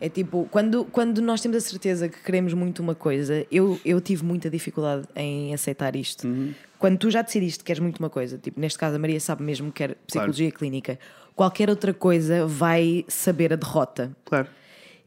é 0.00 0.08
tipo, 0.10 0.46
quando, 0.50 0.84
quando 0.84 1.22
nós 1.22 1.40
temos 1.40 1.56
a 1.56 1.60
certeza 1.60 2.08
que 2.08 2.22
queremos 2.22 2.52
muito 2.52 2.80
uma 2.82 2.94
coisa, 2.94 3.46
eu, 3.50 3.80
eu 3.84 4.00
tive 4.02 4.22
muita 4.22 4.50
dificuldade 4.50 5.06
em 5.16 5.54
aceitar 5.54 5.96
isto. 5.96 6.26
Uhum. 6.26 6.52
Quando 6.78 6.98
tu 6.98 7.10
já 7.10 7.22
decidiste 7.22 7.60
que 7.60 7.64
queres 7.64 7.80
muito 7.80 7.98
uma 7.98 8.10
coisa, 8.10 8.36
tipo, 8.36 8.60
neste 8.60 8.78
caso 8.78 8.96
a 8.96 8.98
Maria 8.98 9.18
sabe 9.18 9.42
mesmo 9.42 9.72
que 9.72 9.78
quer 9.78 9.94
psicologia 10.06 10.52
clínica, 10.52 10.98
qualquer 11.34 11.70
outra 11.70 11.94
coisa 11.94 12.46
vai 12.46 13.06
saber 13.08 13.54
a 13.54 13.56
derrota. 13.56 14.14
Claro. 14.26 14.48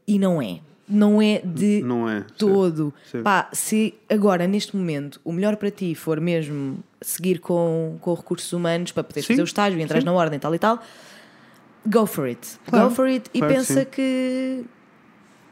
E 0.04 0.18
não 0.18 0.42
é. 0.42 0.58
Não 0.88 1.20
é 1.20 1.42
de 1.44 1.82
Não 1.82 2.08
é. 2.08 2.24
todo. 2.36 2.92
Sim. 3.12 3.22
Pá, 3.22 3.48
se 3.52 3.94
agora, 4.08 4.46
neste 4.48 4.74
momento, 4.74 5.20
o 5.22 5.30
melhor 5.32 5.56
para 5.56 5.70
ti 5.70 5.94
for 5.94 6.18
mesmo 6.18 6.82
seguir 7.00 7.40
com, 7.40 7.98
com 8.00 8.14
recursos 8.14 8.52
humanos 8.52 8.90
para 8.90 9.04
poder 9.04 9.20
Sim, 9.20 9.28
fazer 9.28 9.42
o 9.42 9.44
estágio, 9.44 9.78
entrar 9.78 10.00
sim. 10.00 10.06
na 10.06 10.12
ordem, 10.12 10.38
tal 10.38 10.54
e 10.54 10.58
tal, 10.58 10.82
go 11.86 12.06
for 12.06 12.26
it. 12.26 12.58
Claro, 12.66 12.88
go 12.88 12.94
for 12.94 13.06
it 13.06 13.30
e 13.34 13.38
claro 13.38 13.52
que 13.54 13.58
pensa 13.58 13.80
sim. 13.80 13.86
que 13.90 14.64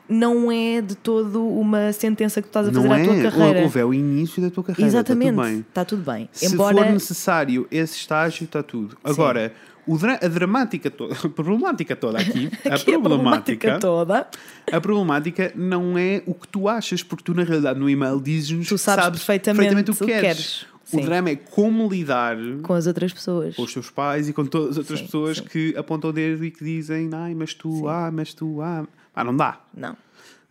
não 0.08 0.50
é 0.52 0.80
de 0.80 0.94
todo 0.94 1.44
uma 1.44 1.92
sentença 1.92 2.40
que 2.40 2.46
tu 2.48 2.50
estás 2.50 2.68
a 2.68 2.72
fazer 2.72 2.86
Não 2.88 2.94
à 2.94 3.00
é. 3.00 3.04
tua 3.04 3.30
carreira. 3.30 3.60
Houve 3.62 3.80
é 3.80 3.84
o 3.84 3.92
início 3.92 4.40
da 4.40 4.50
tua 4.50 4.62
carreira. 4.62 4.86
Exatamente. 4.88 5.30
Está 5.30 5.34
tudo 5.34 5.42
bem. 5.52 5.60
Está 5.68 5.84
tudo 5.84 6.02
bem. 6.12 6.28
Se 6.32 6.46
Embora 6.54 6.76
for 6.76 6.92
necessário 6.92 7.66
esse 7.70 7.96
estágio, 7.98 8.44
está 8.44 8.62
tudo. 8.62 8.96
Agora, 9.02 9.52
dra- 9.88 10.20
a 10.22 10.28
dramática 10.28 10.90
toda, 10.92 11.14
a 11.14 11.28
problemática 11.28 11.96
toda 11.96 12.18
aqui, 12.20 12.48
a 12.64 12.74
aqui 12.76 12.94
a 12.94 13.00
problemática, 13.00 13.78
toda, 13.80 14.28
a 14.72 14.80
problemática 14.80 15.52
não 15.56 15.98
é 15.98 16.22
o 16.24 16.34
que 16.34 16.46
tu 16.46 16.68
achas, 16.68 17.02
porque 17.02 17.24
tu, 17.24 17.34
na 17.34 17.42
realidade, 17.42 17.80
no 17.80 17.90
e-mail 17.90 18.20
dizes-nos 18.20 18.68
Tu 18.68 18.74
que 18.76 18.80
sabes 18.80 19.06
perfeitamente 19.24 19.90
o 19.90 19.94
que 19.94 20.04
o 20.04 20.06
que 20.06 20.12
queres. 20.12 20.22
queres. 20.22 20.66
O 20.92 20.98
Sim. 20.98 21.04
drama 21.04 21.30
é 21.30 21.36
como 21.36 21.88
lidar 21.88 22.36
com 22.62 22.72
as 22.72 22.86
outras 22.86 23.12
pessoas. 23.12 23.56
com 23.56 23.62
os 23.62 23.72
teus 23.72 23.90
pais 23.90 24.28
e 24.28 24.32
com 24.32 24.44
todas 24.46 24.70
as 24.72 24.78
outras 24.78 25.00
Sim, 25.00 25.04
pessoas 25.06 25.38
sim. 25.38 25.44
que 25.44 25.74
apontam 25.76 26.10
o 26.10 26.12
dedo 26.12 26.44
e 26.44 26.50
que 26.50 26.62
dizem, 26.64 27.10
ai, 27.12 27.34
mas 27.34 27.52
tu, 27.54 27.88
ah, 27.88 28.10
mas 28.12 28.32
tu, 28.32 28.60
ah. 28.62 28.86
Ah, 29.14 29.24
não 29.24 29.36
dá. 29.36 29.60
Não. 29.76 29.96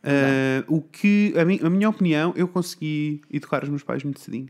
Ah, 0.03 0.63
o 0.67 0.81
que, 0.81 1.33
a, 1.37 1.45
mi- 1.45 1.59
a 1.63 1.69
minha 1.69 1.89
opinião, 1.89 2.33
eu 2.35 2.47
consegui 2.47 3.21
educar 3.31 3.63
os 3.63 3.69
meus 3.69 3.81
pais 3.83 4.03
muito 4.03 4.19
cedinho. 4.19 4.49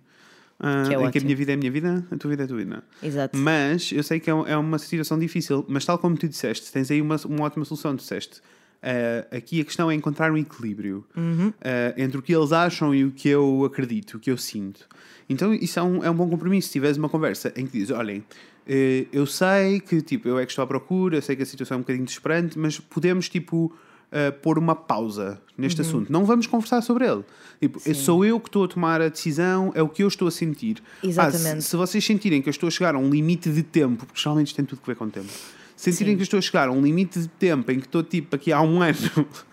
Ah, 0.60 0.84
Que 0.88 0.96
é 0.96 1.04
em 1.06 1.12
que 1.12 1.18
a 1.18 1.22
minha 1.22 1.36
vida 1.36 1.52
é 1.52 1.56
a 1.56 1.58
minha 1.58 1.72
vida, 1.72 2.06
a 2.12 2.18
tua 2.18 2.30
vida 2.32 2.44
é 2.44 2.46
a 2.46 2.48
tua 2.48 2.58
vida. 2.58 2.84
Exato. 3.04 3.38
Mas 3.38 3.92
eu 3.92 4.02
sei 4.04 4.20
que 4.20 4.30
é, 4.30 4.34
é 4.34 4.58
uma 4.58 4.78
situação 4.80 5.20
difícil, 5.20 5.66
mas 5.68 5.86
tal 5.86 5.98
como 6.00 6.18
tu 6.18 6.28
disseste, 6.28 6.72
tens 6.72 6.90
aí 6.90 7.02
uma, 7.02 7.16
uma 7.26 7.44
ótima 7.46 7.64
solução, 7.66 7.94
disseste. 7.96 8.42
ah, 8.82 9.28
aqui 9.38 9.62
a 9.62 9.66
questão 9.66 9.92
é 9.92 9.94
encontrar 9.96 10.32
um 10.32 10.38
equilíbrio 10.38 11.06
Uhum. 11.16 11.54
ah, 11.62 11.94
entre 11.98 12.18
o 12.18 12.22
que 12.22 12.34
eles 12.36 12.52
acham 12.52 12.94
e 12.96 13.04
o 13.06 13.12
que 13.12 13.30
eu 13.30 13.64
acredito, 13.66 14.16
o 14.16 14.20
que 14.20 14.32
eu 14.32 14.38
sinto. 14.38 14.88
Então 15.30 15.54
isso 15.54 15.80
é 15.80 15.84
um, 15.84 16.04
é 16.04 16.10
um 16.10 16.16
bom 16.16 16.30
compromisso. 16.30 16.68
Se 16.68 16.74
tiveres 16.74 16.98
uma 16.98 17.10
conversa 17.10 17.52
em 17.56 17.66
que 17.66 17.72
dizes: 17.74 17.92
olhem, 17.92 18.24
eh, 18.68 19.06
eu 19.12 19.26
sei 19.26 19.80
que 19.80 20.02
tipo, 20.02 20.28
eu 20.28 20.38
é 20.40 20.46
que 20.46 20.52
estou 20.52 20.64
à 20.64 20.68
procura, 20.68 21.18
eu 21.18 21.22
sei 21.22 21.36
que 21.36 21.44
a 21.44 21.46
situação 21.46 21.76
é 21.76 21.78
um 21.78 21.82
bocadinho 21.82 22.06
desesperante, 22.06 22.58
mas 22.60 22.80
podemos 22.80 23.28
tipo. 23.30 23.74
ah, 24.12 24.32
pôr 24.32 24.58
uma 24.60 24.76
pausa 24.76 25.42
neste 25.58 25.82
Uhum. 25.82 25.88
assunto. 25.88 26.12
Não 26.14 26.24
vamos 26.26 26.48
conversar 26.48 26.80
sobre 26.82 27.06
ele. 27.10 27.24
Tipo, 27.60 27.80
sou 27.96 28.24
eu 28.24 28.40
que 28.40 28.48
estou 28.48 28.64
a 28.64 28.68
tomar 28.68 29.02
a 29.02 29.10
decisão, 29.10 29.72
é 29.76 29.82
o 29.82 29.90
que 29.90 30.04
eu 30.04 30.08
estou 30.08 30.28
a 30.28 30.32
sentir. 30.32 30.78
Ah, 31.04 31.08
Exatamente. 31.08 31.64
se, 31.64 31.70
se 31.72 31.76
vocês 31.76 32.06
sentirem 32.06 32.42
que 32.42 32.48
eu 32.48 32.52
estou 32.52 32.68
a 32.68 32.72
chegar 32.72 32.96
a 32.96 32.98
um 33.00 33.10
limite 33.10 33.50
de 33.50 33.64
tempo, 33.64 34.06
porque 34.06 34.22
geralmente 34.22 34.48
isto 34.48 34.56
tem 34.56 34.64
tudo 34.64 34.80
a 34.84 34.86
ver 34.86 34.96
com 34.96 35.10
tempo, 35.10 35.28
sentirem 35.76 36.14
Sim. 36.14 36.18
que 36.18 36.24
estou 36.24 36.38
a 36.38 36.42
chegar 36.42 36.70
a 36.70 36.72
um 36.72 36.82
limite 36.82 37.20
de 37.20 37.28
tempo 37.28 37.70
em 37.72 37.80
que 37.80 37.86
estou 37.86 38.02
tipo 38.02 38.36
aqui 38.36 38.52
há 38.54 38.62
um 38.62 38.82
ano 38.82 38.98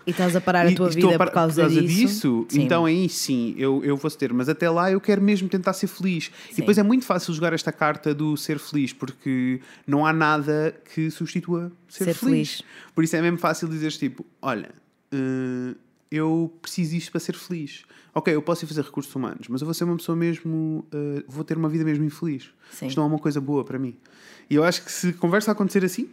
E 0.07 0.11
estás 0.11 0.35
a 0.35 0.41
parar 0.41 0.65
a 0.65 0.71
e- 0.71 0.75
tua 0.75 0.89
e 0.89 0.95
vida 0.95 1.15
a 1.15 1.17
par- 1.17 1.27
por 1.27 1.33
causa, 1.33 1.67
disso. 1.67 1.81
disso, 1.87 2.45
Sim. 2.49 2.61
então 2.63 2.85
aí 2.85 3.09
sim 3.09 3.53
eu, 3.57 3.83
eu 3.83 3.97
vou 3.97 4.09
ter. 4.09 4.31
Mas 4.33 4.47
até 4.47 4.69
lá 4.69 4.89
eu 4.91 5.01
quero 5.01 5.21
mesmo 5.21 5.49
tentar 5.49 5.73
ser 5.73 5.87
feliz. 5.87 6.31
E 6.49 6.53
Sim. 6.55 6.61
depois 6.61 6.77
é 6.77 6.83
muito 6.83 7.05
fácil 7.05 7.33
jogar 7.33 7.51
esta 7.53 7.71
carta 7.71 8.13
do 8.13 8.37
ser 8.37 8.57
feliz, 8.59 8.93
porque 8.93 9.59
não 9.85 10.05
há 10.05 10.13
nada 10.13 10.73
que 10.93 11.11
substitua 11.11 11.71
ser, 11.89 12.05
Ser 12.05 12.13
feliz. 12.13 12.57
feliz. 12.57 12.63
Por 12.95 13.03
isso 13.03 13.15
é 13.15 13.21
mesmo 13.21 13.37
fácil 13.37 13.67
dizer 13.67 13.91
tipo: 13.91 14.25
olha, 14.41 14.69
eh, 15.11 15.75
eu 16.15 16.53
preciso 16.61 16.91
disto 16.91 17.11
para 17.11 17.19
ser 17.19 17.35
feliz. 17.35 17.83
Ok, 18.13 18.33
eu 18.33 18.41
posso 18.41 18.63
ir 18.63 18.67
fazer 18.67 18.81
recursos 18.83 19.13
humanos, 19.15 19.47
mas 19.49 19.61
eu 19.61 19.65
vou 19.65 19.73
ser 19.73 19.83
uma 19.85 19.95
pessoa 19.97 20.15
mesmo. 20.15 20.85
eh, 20.93 21.23
vou 21.27 21.43
ter 21.43 21.57
uma 21.57 21.67
vida 21.69 21.83
mesmo 21.83 22.03
infeliz. 22.05 22.49
Sim. 22.71 22.87
Isto 22.87 22.97
não 22.97 23.05
é 23.05 23.07
uma 23.09 23.19
coisa 23.19 23.41
boa 23.41 23.63
para 23.63 23.79
mim. 23.79 23.95
E 24.49 24.55
eu 24.55 24.63
acho 24.63 24.83
que 24.85 24.91
se 24.91 25.09
a 25.09 25.13
conversa 25.13 25.51
acontecer 25.51 25.83
assim, 25.83 26.07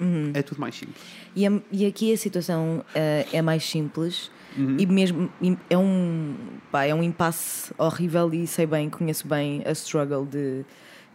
Uhum. 0.00 0.30
é 0.34 0.42
tudo 0.42 0.60
mais 0.60 0.74
simples. 0.76 0.96
E, 1.34 1.46
a- 1.46 1.60
e 1.70 1.86
aqui 1.86 2.12
a 2.12 2.16
situação 2.16 2.84
eh, 2.94 3.26
é 3.32 3.42
mais 3.42 3.64
simples 3.64 4.30
Uhum. 4.56 4.76
e 4.78 4.86
mesmo 4.86 5.30
é 5.70 5.76
um, 5.78 6.34
pá, 6.70 6.84
é 6.84 6.94
um 6.94 7.02
impasse 7.02 7.72
horrível 7.78 8.32
e 8.34 8.46
sei 8.46 8.66
bem, 8.66 8.88
conheço 8.90 9.26
bem 9.26 9.62
a 9.64 9.72
struggle 9.72 10.24
de, 10.26 10.64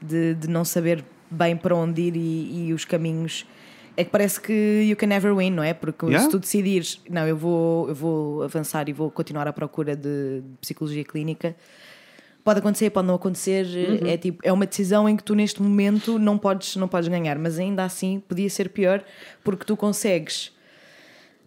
de, 0.02 0.34
de 0.36 0.48
não 0.50 0.66
saber 0.66 1.04
bem 1.30 1.56
para 1.56 1.76
onde 1.76 2.02
ir 2.02 2.16
e, 2.16 2.68
e 2.68 2.74
os 2.74 2.84
caminhos. 2.86 3.46
É 3.98 4.04
que 4.04 4.12
parece 4.12 4.40
que 4.40 4.54
you 4.88 4.96
can 4.96 5.08
never 5.08 5.36
win, 5.36 5.50
não 5.50 5.64
é? 5.64 5.74
Porque 5.74 6.06
Yeah. 6.06 6.24
se 6.24 6.30
tu 6.30 6.38
decidires, 6.40 7.02
não, 7.10 7.28
eu 7.28 7.36
vou, 7.36 7.90
eu 7.90 7.96
vou 7.96 8.44
avançar 8.44 8.88
e 8.88 8.94
vou 8.94 9.10
continuar 9.10 9.48
à 9.48 9.52
procura 9.52 9.96
de, 9.96 10.42
de 10.42 10.58
psicologia 10.62 11.04
clínica, 11.04 11.56
pode 12.44 12.60
acontecer, 12.60 12.92
pode 12.92 13.08
não 13.08 13.16
acontecer. 13.16 13.66
Uhum. 13.66 14.08
É 14.08 14.16
tipo, 14.16 14.40
é 14.44 14.54
uma 14.54 14.66
decisão 14.68 15.10
em 15.10 15.18
que 15.18 15.24
tu 15.24 15.34
neste 15.34 15.62
momento 15.64 16.20
não 16.20 16.38
podes, 16.38 16.76
não 16.76 16.88
podes 16.88 17.10
ganhar, 17.10 17.38
mas 17.40 17.58
ainda 17.58 17.84
assim 17.84 18.22
podia 18.28 18.50
ser 18.50 18.70
pior 18.70 19.04
porque 19.44 19.66
tu 19.66 19.76
consegues 19.76 20.56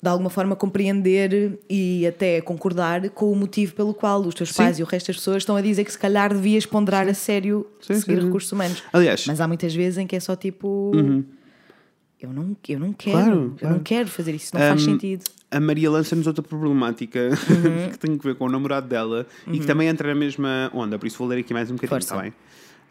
de 0.02 0.08
alguma 0.08 0.30
forma 0.30 0.56
compreender 0.56 1.58
e 1.68 2.06
até 2.06 2.40
concordar 2.40 3.10
com 3.10 3.30
o 3.30 3.36
motivo 3.36 3.74
pelo 3.74 3.92
qual 3.92 4.20
os 4.22 4.34
teus 4.34 4.48
Sim. 4.48 4.56
pais 4.56 4.78
e 4.78 4.82
o 4.82 4.86
resto 4.86 5.08
das 5.08 5.16
pessoas 5.16 5.38
estão 5.38 5.56
a 5.56 5.60
dizer 5.60 5.84
que 5.84 5.92
se 5.92 5.98
calhar 5.98 6.32
devias 6.32 6.64
ponderar 6.64 7.06
a 7.06 7.12
sério 7.14 7.66
Sim, 7.80 7.94
seguir 7.94 8.14
sim, 8.14 8.20
sim. 8.20 8.26
recursos 8.26 8.50
humanos. 8.50 8.82
Aliás, 8.92 9.26
Mas 9.26 9.40
há 9.40 9.46
muitas 9.46 9.74
vezes 9.74 9.98
em 9.98 10.06
que 10.06 10.16
é 10.16 10.20
só 10.20 10.34
tipo. 10.34 10.90
Eu, 12.20 12.32
não, 12.32 12.54
eu 12.68 12.78
não 12.78 12.92
quero, 12.92 13.16
Claro, 13.18 13.32
eu 13.34 13.56
claro. 13.58 13.74
não 13.76 13.82
quero 13.82 14.08
fazer 14.08 14.34
isso, 14.34 14.50
não 14.54 14.60
faz 14.60 14.82
Um, 14.82 14.84
sentido. 14.84 15.24
a 15.50 15.58
Maria 15.60 15.90
lança-nos 15.90 16.26
outra 16.26 16.42
problemática 16.42 17.30
Uhum. 17.48 17.90
que 17.90 17.98
tem 17.98 18.14
a 18.14 18.22
ver 18.22 18.34
com 18.34 18.44
o 18.44 18.48
namorado 18.50 18.86
dela 18.88 19.26
e 19.46 19.58
que 19.58 19.66
também 19.66 19.88
entra 19.88 20.08
na 20.08 20.14
mesma 20.14 20.70
onda, 20.74 20.98
por 20.98 21.06
isso 21.06 21.16
vou 21.18 21.26
ler 21.28 21.38
aqui 21.38 21.54
mais 21.54 21.70
um 21.70 21.74
bocadinho, 21.76 22.00
Força. 22.00 22.14
está 22.14 22.22
bem? 22.22 22.32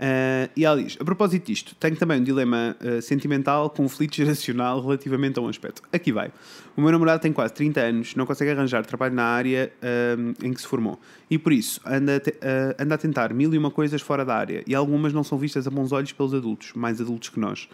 Ah, 0.01 0.49
e 0.55 0.63
ela 0.63 0.81
diz: 0.81 0.95
A 0.99 1.03
propósito 1.03 1.45
disto, 1.45 1.75
tenho 1.75 1.95
também 1.97 2.21
um 2.21 2.23
dilema 2.23 2.73
ah, 2.79 3.01
sentimental, 3.01 3.69
conflito 3.69 4.15
geracional 4.15 4.81
relativamente 4.81 5.37
a 5.37 5.41
um 5.41 5.49
aspecto. 5.49 5.81
Aqui 5.91 6.11
vai. 6.13 6.31
O 6.77 6.81
meu 6.81 6.89
namorado 6.89 7.21
tem 7.21 7.33
quase 7.33 7.53
30 7.53 7.81
anos, 7.81 8.15
não 8.15 8.25
consegue 8.25 8.49
arranjar 8.51 8.85
trabalho 8.85 9.13
na 9.13 9.25
área 9.25 9.71
ah, 9.81 10.15
em 10.41 10.53
que 10.53 10.61
se 10.61 10.67
formou 10.67 10.97
e 11.29 11.37
por 11.37 11.51
isso 11.51 11.81
anda 11.85 12.15
a, 12.15 12.19
te- 12.21 12.33
anda 12.79 12.95
a 12.95 12.97
tentar 12.97 13.33
mil 13.33 13.53
e 13.53 13.57
uma 13.57 13.69
coisas 13.69 14.01
fora 14.01 14.23
da 14.23 14.35
área 14.35 14.63
e 14.65 14.73
algumas 14.73 15.11
não 15.13 15.23
são 15.23 15.37
vistas 15.37 15.67
a 15.67 15.69
bons 15.69 15.91
olhos 15.91 16.13
pelos 16.13 16.33
adultos, 16.33 16.71
mais 16.73 16.99
adultos 17.01 17.27
que 17.29 17.39
nós. 17.39 17.67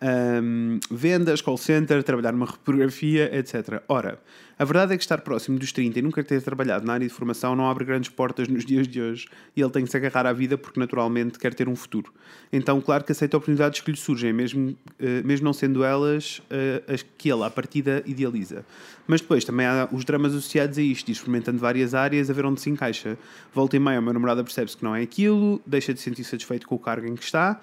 Um, 0.00 0.78
vendas, 0.90 1.40
call 1.40 1.56
center, 1.56 2.02
trabalhar 2.02 2.32
numa 2.32 2.44
reprografia, 2.46 3.34
etc. 3.34 3.82
Ora, 3.88 4.20
a 4.58 4.64
verdade 4.64 4.92
é 4.92 4.96
que 4.96 5.02
estar 5.02 5.18
próximo 5.18 5.58
dos 5.58 5.72
30 5.72 5.98
e 5.98 6.02
nunca 6.02 6.22
ter 6.22 6.42
trabalhado 6.42 6.86
na 6.86 6.94
área 6.94 7.06
de 7.06 7.12
formação 7.12 7.56
não 7.56 7.68
abre 7.68 7.84
grandes 7.84 8.10
portas 8.10 8.46
nos 8.48 8.64
dias 8.64 8.86
de 8.86 9.00
hoje 9.00 9.26
e 9.54 9.60
ele 9.60 9.70
tem 9.70 9.84
que 9.84 9.90
se 9.90 9.96
agarrar 9.96 10.26
à 10.26 10.32
vida 10.32 10.58
porque 10.58 10.78
naturalmente 10.78 11.38
quer 11.38 11.54
ter 11.54 11.68
um 11.68 11.76
futuro. 11.76 12.12
Então, 12.52 12.80
claro 12.80 13.04
que 13.04 13.12
aceita 13.12 13.36
oportunidades 13.36 13.80
que 13.80 13.90
lhe 13.90 13.96
surgem, 13.96 14.32
mesmo, 14.32 14.76
eh, 14.98 15.22
mesmo 15.22 15.44
não 15.44 15.52
sendo 15.52 15.82
elas 15.82 16.42
eh, 16.50 16.82
as 16.88 17.02
que 17.02 17.30
ele, 17.30 17.42
à 17.42 17.50
partida, 17.50 18.02
idealiza. 18.06 18.64
Mas 19.06 19.20
depois 19.20 19.44
também 19.44 19.66
há 19.66 19.88
os 19.92 20.04
dramas 20.04 20.34
associados 20.34 20.76
a 20.78 20.82
isto, 20.82 21.10
experimentando 21.10 21.58
várias 21.58 21.94
áreas 21.94 22.30
a 22.30 22.32
ver 22.32 22.44
onde 22.44 22.60
se 22.60 22.68
encaixa. 22.70 23.18
Volta 23.54 23.76
e 23.76 23.78
meia, 23.78 24.00
o 24.00 24.02
meu 24.02 24.12
namorado 24.12 24.42
percebe-se 24.42 24.76
que 24.76 24.84
não 24.84 24.94
é 24.94 25.02
aquilo, 25.02 25.60
deixa 25.66 25.92
de 25.92 26.00
se 26.00 26.04
sentir 26.04 26.24
satisfeito 26.24 26.66
com 26.66 26.74
o 26.74 26.78
cargo 26.78 27.06
em 27.06 27.14
que 27.14 27.24
está 27.24 27.60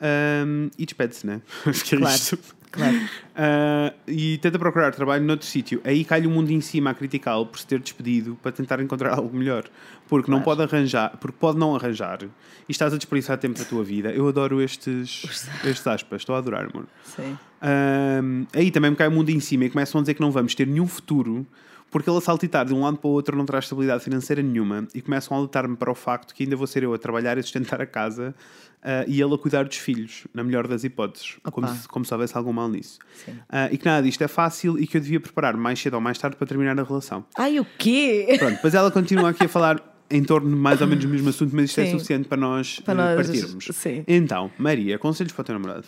um, 0.00 0.70
e 0.78 0.84
despede-se, 0.84 1.26
né? 1.26 1.40
Que 1.84 1.94
é 1.94 1.98
Claro. 1.98 2.14
isto. 2.14 2.38
Claro. 2.70 2.96
Uh, 2.96 3.94
e 4.06 4.36
tenta 4.38 4.58
procurar 4.58 4.92
trabalho 4.92 5.24
noutro 5.24 5.46
sítio. 5.46 5.80
Aí 5.82 6.04
cai 6.04 6.26
o 6.26 6.30
mundo 6.30 6.50
em 6.50 6.60
cima 6.60 6.90
a 6.90 6.94
criticá-lo 6.94 7.46
por 7.46 7.58
se 7.58 7.66
ter 7.66 7.78
despedido 7.78 8.36
para 8.42 8.52
tentar 8.52 8.80
encontrar 8.80 9.14
algo 9.14 9.34
melhor. 9.34 9.64
Porque 10.06 10.30
não 10.30 10.42
pode 10.42 10.62
arranjar, 10.62 11.16
porque 11.18 11.36
pode 11.40 11.58
não 11.58 11.74
arranjar 11.74 12.22
e 12.22 12.28
estás 12.68 12.92
a 12.92 12.96
desperdiçar 12.96 13.38
tempo 13.38 13.58
da 13.58 13.64
tua 13.64 13.82
vida. 13.82 14.10
Eu 14.10 14.28
adoro 14.28 14.60
estes, 14.60 15.22
estes 15.64 15.86
aspas, 15.86 16.20
estou 16.20 16.34
a 16.34 16.38
adorar, 16.38 16.68
amor. 16.70 16.86
Sim. 17.04 17.38
Um, 17.62 18.46
aí 18.52 18.70
também 18.70 18.90
me 18.90 18.96
cai 18.96 19.08
o 19.08 19.12
mundo 19.12 19.30
em 19.30 19.40
cima 19.40 19.64
e 19.64 19.70
começam 19.70 19.98
a 19.98 20.02
dizer 20.02 20.14
que 20.14 20.20
não 20.20 20.30
vamos 20.30 20.54
ter 20.54 20.66
nenhum 20.66 20.86
futuro 20.86 21.46
porque 21.90 22.10
ele 22.10 22.18
a 22.18 22.20
saltitar 22.20 22.66
de 22.66 22.74
um 22.74 22.82
lado 22.82 22.96
para 22.98 23.08
o 23.08 23.12
outro 23.12 23.36
não 23.36 23.46
traz 23.46 23.64
estabilidade 23.64 24.02
financeira 24.02 24.42
nenhuma 24.42 24.86
e 24.94 25.00
começam 25.00 25.36
a 25.36 25.40
alertar-me 25.40 25.76
para 25.76 25.90
o 25.90 25.94
facto 25.94 26.34
que 26.34 26.42
ainda 26.42 26.56
vou 26.56 26.66
ser 26.66 26.82
eu 26.82 26.92
a 26.92 26.98
trabalhar 26.98 27.38
e 27.38 27.42
sustentar 27.42 27.80
a 27.80 27.86
casa 27.86 28.34
ah, 28.82 29.04
e 29.06 29.20
ele 29.20 29.34
a 29.34 29.38
cuidar 29.38 29.64
dos 29.64 29.76
filhos, 29.78 30.26
na 30.34 30.44
melhor 30.44 30.68
das 30.68 30.84
hipóteses, 30.84 31.36
como 31.42 31.66
se, 31.68 31.88
como 31.88 32.04
se 32.04 32.12
houvesse 32.12 32.36
algum 32.36 32.52
mal 32.52 32.68
nisso. 32.68 32.98
Ah, 33.48 33.68
e 33.72 33.78
que 33.78 33.84
nada 33.84 34.02
disto 34.02 34.22
é 34.22 34.28
fácil 34.28 34.78
e 34.78 34.86
que 34.86 34.96
eu 34.96 35.00
devia 35.00 35.20
preparar 35.20 35.56
mais 35.56 35.80
cedo 35.80 35.94
ou 35.94 36.00
mais 36.00 36.18
tarde 36.18 36.36
para 36.36 36.46
terminar 36.46 36.78
a 36.78 36.82
relação. 36.84 37.24
Ai, 37.36 37.58
o 37.58 37.66
quê? 37.78 38.36
Pronto, 38.38 38.54
depois 38.56 38.74
ela 38.74 38.90
continua 38.90 39.30
aqui 39.30 39.44
a 39.46 39.48
falar 39.48 39.82
em 40.08 40.22
torno 40.22 40.48
de 40.48 40.54
mais 40.54 40.80
ou 40.80 40.86
menos 40.86 41.04
do 41.04 41.10
mesmo 41.10 41.28
assunto, 41.28 41.54
mas 41.56 41.64
isto 41.66 41.80
é 41.80 41.86
Sim. 41.86 41.92
suficiente 41.92 42.28
para 42.28 42.36
nós, 42.36 42.78
Para 42.80 42.94
eh, 42.94 43.16
nós, 43.16 43.26
partirmos. 43.26 43.68
sim. 43.72 44.04
Então, 44.06 44.52
Maria, 44.56 44.98
conselhos 44.98 45.32
para 45.32 45.42
o 45.42 45.44
teu 45.44 45.52
namorado. 45.54 45.86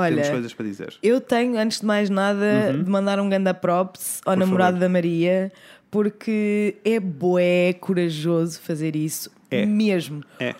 Olha, 0.00 0.14
Temos 0.16 0.28
coisas 0.30 0.54
para 0.54 0.66
dizer. 0.66 0.94
eu 1.02 1.20
tenho, 1.20 1.58
antes 1.58 1.80
de 1.80 1.86
mais 1.86 2.08
nada, 2.08 2.70
Uhum. 2.72 2.82
de 2.84 2.90
mandar 2.90 3.18
um 3.18 3.28
ganda 3.28 3.52
props 3.52 4.20
ao 4.24 4.34
Por 4.34 4.38
namorado 4.38 4.76
favor. 4.76 4.80
da 4.80 4.88
Maria, 4.88 5.50
porque 5.90 6.76
é 6.84 7.00
bué 7.00 7.72
corajoso 7.74 8.60
fazer 8.60 8.94
isso. 8.94 9.30
É. 9.50 9.64
Mesmo. 9.64 10.22
É. 10.38 10.54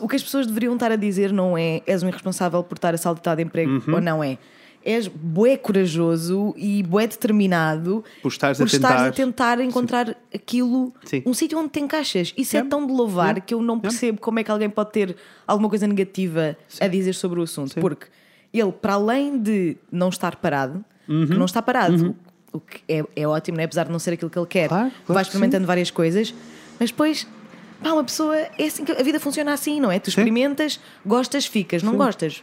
O 0.00 0.08
que 0.08 0.16
as 0.16 0.22
pessoas 0.22 0.46
deveriam 0.46 0.74
estar 0.74 0.90
a 0.90 0.96
dizer 0.96 1.30
não 1.32 1.56
é 1.58 1.82
és 1.86 2.02
um 2.02 2.08
irresponsável 2.08 2.62
por 2.64 2.76
estar 2.76 2.94
a 2.94 2.96
saltar 2.98 3.36
de 3.36 3.42
emprego 3.42 3.82
Uhum. 3.86 3.94
ou 3.96 4.00
não 4.00 4.24
é. 4.24 4.38
És 4.82 5.06
bué 5.08 5.58
corajoso 5.58 6.54
e 6.56 6.82
bué 6.82 7.06
determinado 7.06 8.02
Por 8.22 8.28
estares 8.28 8.56
por 8.56 8.64
a 8.64 8.66
estares 8.66 8.96
a 9.02 9.12
tentar- 9.12 9.56
tentar 9.56 9.60
encontrar 9.60 10.16
aquilo, 10.34 10.90
Sim. 11.04 11.22
um 11.26 11.34
sítio 11.34 11.58
onde 11.58 11.68
te 11.68 11.80
encaixas. 11.80 12.32
Isso 12.34 12.56
é 12.56 12.60
Yeah. 12.60 12.70
tão 12.70 12.86
de 12.86 12.92
louvar 12.94 13.26
Yeah. 13.26 13.40
que 13.42 13.52
eu 13.52 13.60
não 13.60 13.78
percebo 13.78 14.18
como 14.18 14.38
é 14.38 14.42
que 14.44 14.50
alguém 14.50 14.70
pode 14.70 14.90
ter 14.92 15.14
alguma 15.46 15.68
coisa 15.68 15.86
negativa 15.86 16.56
a 16.80 16.88
dizer 16.88 17.12
sobre 17.12 17.38
o 17.40 17.42
assunto. 17.42 17.78
Porque 17.78 18.06
ele, 18.52 18.72
para 18.72 18.94
além 18.94 19.38
de 19.40 19.76
não 19.90 20.08
estar 20.08 20.36
parado, 20.36 20.84
Uhum. 21.08 21.26
que 21.26 21.34
não 21.34 21.44
está 21.46 21.60
parado, 21.60 22.14
o 22.52 22.60
que 22.60 22.80
é, 22.88 23.04
é 23.16 23.26
ótimo, 23.26 23.56
né? 23.56 23.64
apesar 23.64 23.84
de 23.84 23.90
não 23.92 23.98
ser 23.98 24.12
aquilo 24.12 24.30
que 24.30 24.38
ele 24.38 24.46
quer, 24.46 24.68
Claro, 24.68 24.90
claro 24.90 25.14
vai 25.14 25.22
experimentando 25.22 25.66
várias 25.66 25.90
coisas, 25.90 26.32
mas 26.78 26.90
depois. 26.90 27.26
Pá, 27.82 27.92
uma 27.92 28.04
pessoa, 28.04 28.36
é 28.36 28.64
assim 28.66 28.84
que 28.84 28.92
a 28.92 29.02
vida 29.02 29.18
funciona 29.18 29.52
assim, 29.54 29.80
não 29.80 29.90
é? 29.90 29.98
Tu 29.98 30.08
experimentas, 30.10 30.78
gostas, 31.04 31.46
ficas, 31.46 31.82
não 31.82 31.96
gostas, 31.96 32.42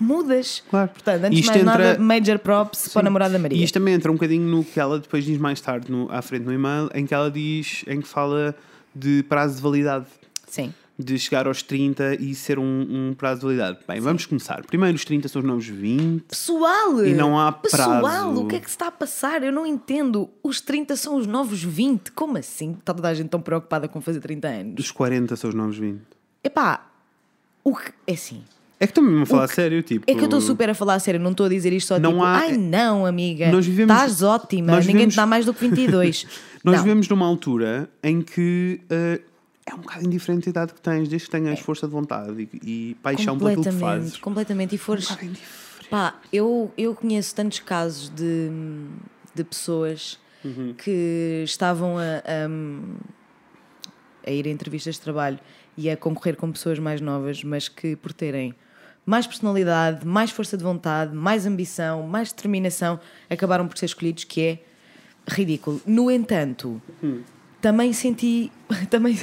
mudas. 0.00 0.62
Claro. 0.70 0.88
Portanto, 0.90 1.24
antes 1.24 1.30
de 1.36 1.40
Isto 1.40 1.50
mais 1.50 1.60
entra- 1.62 1.76
nada, 1.92 1.98
major 1.98 2.38
props 2.38 2.88
para 2.88 3.00
o 3.00 3.04
namorado 3.04 3.32
da 3.32 3.38
Maria. 3.38 3.58
E 3.58 3.62
isto 3.64 3.74
também 3.74 3.94
entra 3.94 4.10
um 4.10 4.14
bocadinho 4.14 4.46
no 4.48 4.64
que 4.64 4.80
ela 4.80 4.98
depois 4.98 5.24
diz 5.24 5.36
mais 5.38 5.60
tarde 5.60 5.90
no, 5.92 6.10
à 6.10 6.22
frente 6.22 6.44
no 6.44 6.52
e-mail, 6.52 6.88
em 6.94 7.04
que 7.06 7.12
ela 7.12 7.30
diz, 7.30 7.84
em 7.86 8.00
que 8.00 8.08
fala 8.08 8.54
de 8.94 9.22
prazo 9.24 9.56
de 9.56 9.62
validade. 9.62 10.06
Sim. 10.46 10.72
De 11.00 11.16
chegar 11.16 11.46
aos 11.46 11.62
30 11.62 12.16
e 12.20 12.34
ser 12.34 12.58
um, 12.58 12.64
um 13.10 13.14
prazo 13.14 13.40
de 13.40 13.46
validade. 13.46 13.78
Bem, 13.86 14.00
vamos 14.00 14.26
começar. 14.26 14.64
Primeiro, 14.66 14.96
os 14.96 15.04
30 15.04 15.28
são 15.28 15.40
os 15.40 15.46
novos 15.46 15.66
20. 15.68 16.22
Pessoal! 16.24 17.04
E 17.06 17.14
não 17.14 17.38
há 17.38 17.52
Pessoal, 17.52 18.00
prazo. 18.00 18.40
o 18.42 18.48
que 18.48 18.56
é 18.56 18.58
que 18.60 18.66
se 18.68 18.74
está 18.74 18.88
a 18.88 18.90
passar? 18.90 19.44
Eu 19.44 19.52
não 19.52 19.64
entendo. 19.64 20.28
Os 20.42 20.60
30 20.60 20.96
são 20.96 21.14
os 21.16 21.24
novos 21.24 21.62
20. 21.62 22.10
Como 22.10 22.36
assim? 22.36 22.72
Está 22.72 22.92
toda 22.92 23.08
a 23.08 23.14
gente 23.14 23.28
tão 23.28 23.40
preocupada 23.40 23.86
com 23.86 24.00
fazer 24.00 24.18
30 24.20 24.48
anos? 24.48 24.84
Os 24.84 24.90
40 24.90 25.36
são 25.36 25.50
os 25.50 25.54
novos 25.54 25.78
20. 25.78 26.00
Epá, 26.42 26.84
o 27.62 27.76
que. 27.76 27.92
É 28.04 28.14
assim. 28.14 28.42
É 28.80 28.86
que 28.86 28.90
estou-me 28.92 29.22
a 29.22 29.26
falar 29.26 29.44
a 29.44 29.48
sério, 29.48 29.82
tipo... 29.82 30.04
É 30.08 30.14
que 30.14 30.20
eu 30.20 30.24
estou 30.26 30.40
super 30.40 30.70
a 30.70 30.74
falar 30.74 30.98
sério, 31.00 31.18
não 31.18 31.32
estou 31.32 31.46
a 31.46 31.48
dizer 31.48 31.72
isto 31.72 31.88
só 31.88 31.98
Não 31.98 32.12
tipo, 32.12 32.22
há- 32.24 32.38
ai 32.38 32.56
não, 32.56 33.04
amiga, 33.06 33.50
Nós 33.50 33.66
vivemos- 33.66 33.92
estás 33.92 34.22
ótima, 34.22 34.68
nós 34.70 34.86
ninguém 34.86 34.98
vivemos- 35.08 35.14
te 35.14 35.16
dá 35.16 35.26
mais 35.26 35.44
do 35.44 35.52
que 35.52 35.66
22. 35.66 36.26
Nós 36.64 36.76
não. 36.76 36.82
vivemos 36.84 37.08
numa 37.08 37.24
altura 37.26 37.88
em 38.02 38.20
que 38.20 38.80
eh, 38.90 39.20
é 39.70 39.74
um 39.74 39.78
bocado 39.78 40.04
indiferente 40.06 40.48
a 40.48 40.50
idade 40.50 40.74
que 40.74 40.80
tens, 40.80 41.08
desde 41.08 41.26
que 41.28 41.30
tenhas 41.30 41.60
força 41.60 41.86
de 41.86 41.92
vontade 41.92 42.48
e, 42.62 42.90
e 42.90 42.94
paixão 43.02 43.34
aquilo 43.36 43.62
que 43.62 43.70
fazes. 43.72 44.16
completamente, 44.16 44.20
completamente. 44.20 44.74
E 44.74 44.78
fores. 44.78 45.10
Um. 45.10 45.34
Pá, 45.90 46.14
eu, 46.32 46.72
eu 46.76 46.94
conheço 46.94 47.34
tantos 47.34 47.60
casos 47.60 48.08
de, 48.10 48.50
de 49.34 49.44
pessoas 49.44 50.18
Uhum. 50.44 50.72
que 50.78 51.42
estavam 51.44 51.98
a, 51.98 52.22
a, 52.24 52.48
a 54.24 54.30
ir 54.30 54.46
a 54.46 54.50
entrevistas 54.50 54.94
de 54.94 55.00
trabalho 55.00 55.38
e 55.76 55.90
a 55.90 55.96
concorrer 55.96 56.36
com 56.36 56.50
pessoas 56.52 56.78
mais 56.78 57.00
novas, 57.00 57.42
mas 57.42 57.68
que 57.68 57.96
por 57.96 58.12
terem 58.12 58.54
mais 59.04 59.26
personalidade, 59.26 60.06
mais 60.06 60.30
força 60.30 60.56
de 60.56 60.62
vontade, 60.62 61.12
mais 61.14 61.44
ambição, 61.44 62.02
mais 62.06 62.30
determinação, 62.32 63.00
acabaram 63.28 63.66
por 63.66 63.76
ser 63.78 63.86
escolhidos, 63.86 64.24
que 64.24 64.40
é 64.40 64.62
ridículo. 65.28 65.80
No 65.86 66.08
entanto, 66.10 66.80
Hum. 67.02 67.22
Também 67.60 67.92
senti. 67.92 68.50
Também, 68.90 69.16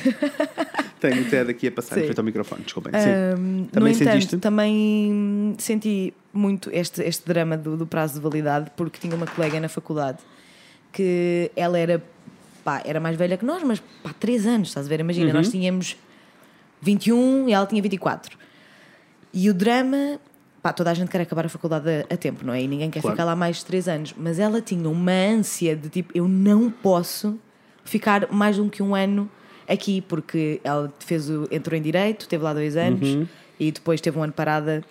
Tenho 1.00 1.22
o 1.22 1.26
TED 1.30 1.52
aqui 1.52 1.68
a 1.68 1.72
passar 1.72 1.96
frente 1.96 2.18
ao 2.18 2.24
microfone, 2.26 2.64
desculpem. 2.64 2.92
Ahm, 2.96 3.00
Sim. 3.02 3.62
no 3.62 3.68
Também 3.68 3.94
entanto, 3.94 4.12
sentiste? 4.12 4.38
também 4.38 5.56
senti 5.60 6.14
muito 6.34 6.70
este, 6.74 7.02
este 7.04 7.26
drama 7.28 7.56
do, 7.58 7.78
do 7.78 7.86
prazo 7.86 8.16
de 8.16 8.20
validade, 8.22 8.72
porque 8.76 9.00
tinha 9.00 9.16
uma 9.16 9.28
colega 9.28 9.60
na 9.60 9.70
faculdade 9.70 10.18
que 10.92 11.52
ela 11.56 11.78
era, 11.78 12.04
pá, 12.64 12.82
era 12.86 13.00
mais 13.00 13.16
velha 13.18 13.38
que 13.38 13.46
nós, 13.46 13.62
mas 13.64 13.80
pá, 14.02 14.12
3 14.20 14.48
anos, 14.48 14.70
estás 14.70 14.86
a 14.88 14.90
ver? 14.90 15.00
Imagina, 15.00 15.28
Uhum. 15.28 15.34
nós 15.34 15.50
tínhamos 15.50 15.96
21 16.82 17.50
e 17.50 17.54
ela 17.54 17.66
tinha 17.66 17.82
24. 17.82 18.38
E 19.34 19.50
o 19.50 19.54
drama, 19.54 20.20
pá, 20.62 20.74
toda 20.74 20.90
a 20.92 20.94
gente 20.94 21.10
quer 21.10 21.22
acabar 21.22 21.46
a 21.46 21.50
faculdade 21.50 21.88
a, 21.90 22.14
a 22.14 22.18
tempo, 22.18 22.46
não 22.46 22.54
é? 22.54 22.62
E 22.64 22.68
ninguém 22.68 22.90
quer 22.90 23.02
Claro. 23.02 23.16
ficar 23.16 23.26
lá 23.26 23.36
mais 23.36 23.58
de 23.58 23.66
3 23.66 23.88
anos. 23.88 24.14
Mas 24.18 24.40
ela 24.40 24.62
tinha 24.62 24.90
uma 24.90 25.12
ânsia 25.12 25.76
de 25.76 25.90
tipo, 25.90 26.12
eu 26.18 26.28
não 26.28 26.72
posso 26.72 27.38
ficar 27.86 28.28
mais 28.32 28.58
do 28.58 28.70
que 28.70 28.84
um 28.84 28.94
ano 28.94 29.30
aqui, 29.70 30.02
porque 30.02 30.60
ela 30.64 30.92
fez 31.00 31.30
o, 31.30 31.48
entrou 31.50 31.78
em 31.78 31.82
Direito, 31.82 32.28
teve 32.28 32.44
lá 32.44 32.54
dois 32.54 32.76
anos 32.76 33.28
e 33.60 33.72
depois 33.72 34.02
teve 34.02 34.20
um 34.20 34.24
ano 34.24 34.34
parada 34.34 34.84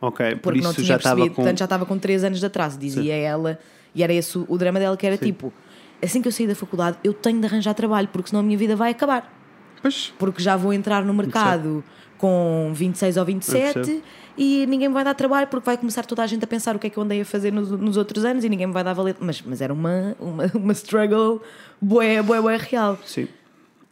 Ok, 0.00 0.24
Uhum. 0.26 0.32
por 0.32 0.40
porque 0.42 0.60
não 0.60 0.70
isso 0.70 0.80
tinha 0.80 0.86
já 0.88 0.96
estava 0.96 1.14
percebido. 1.16 1.36
com... 1.36 1.42
Portanto, 1.42 1.58
já 1.58 1.64
estava 1.64 1.86
com 1.86 1.98
3 1.98 2.24
anos 2.24 2.40
de 2.40 2.46
atraso, 2.46 2.76
dizia 2.78 3.14
ela. 3.14 3.58
E 3.94 4.02
era 4.02 4.12
esse 4.12 4.36
o, 4.36 4.58
drama 4.58 4.80
dela, 4.80 4.96
que 4.96 5.06
era 5.06 5.16
tipo: 5.16 5.52
assim 6.02 6.20
que 6.20 6.26
eu 6.26 6.32
sair 6.32 6.48
da 6.48 6.54
faculdade, 6.56 6.98
eu 7.04 7.12
tenho 7.14 7.38
de 7.38 7.46
arranjar 7.46 7.72
trabalho, 7.74 8.08
porque 8.08 8.30
senão 8.30 8.40
a 8.40 8.42
minha 8.42 8.58
vida 8.58 8.74
vai 8.74 8.90
acabar. 8.90 9.32
Pois, 9.80 10.12
Porque 10.18 10.42
já 10.42 10.56
vou 10.56 10.72
entrar 10.72 11.04
no 11.04 11.12
mercado 11.14 11.84
com 12.22 12.70
26 12.72 13.16
ou 13.16 13.22
Eu 13.22 13.26
27 13.26 13.72
percebo. 13.74 14.02
e 14.38 14.64
ninguém 14.68 14.86
me 14.86 14.94
vai 14.94 15.02
dar 15.02 15.12
trabalho 15.12 15.48
porque 15.48 15.66
vai 15.66 15.76
começar 15.76 16.06
toda 16.06 16.22
a 16.22 16.26
gente 16.28 16.44
a 16.44 16.46
pensar 16.46 16.76
o 16.76 16.78
que 16.78 16.86
é 16.86 16.90
que 16.90 16.96
eu 16.96 17.02
andei 17.02 17.20
a 17.20 17.24
fazer 17.24 17.52
nos, 17.52 17.68
nos 17.72 17.96
outros 17.96 18.24
anos 18.24 18.44
e 18.44 18.48
ninguém 18.48 18.68
me 18.68 18.72
vai 18.72 18.84
dar 18.84 18.92
valer. 18.94 19.16
Mas, 19.18 19.42
mas 19.42 19.60
era 19.60 19.72
uma, 19.74 20.14
uma, 20.20 20.44
uma 20.54 20.72
struggle 20.72 21.42
bué, 21.80 22.22
bué, 22.22 22.40
bué 22.40 22.56
real. 22.56 22.96
sim. 23.04 23.26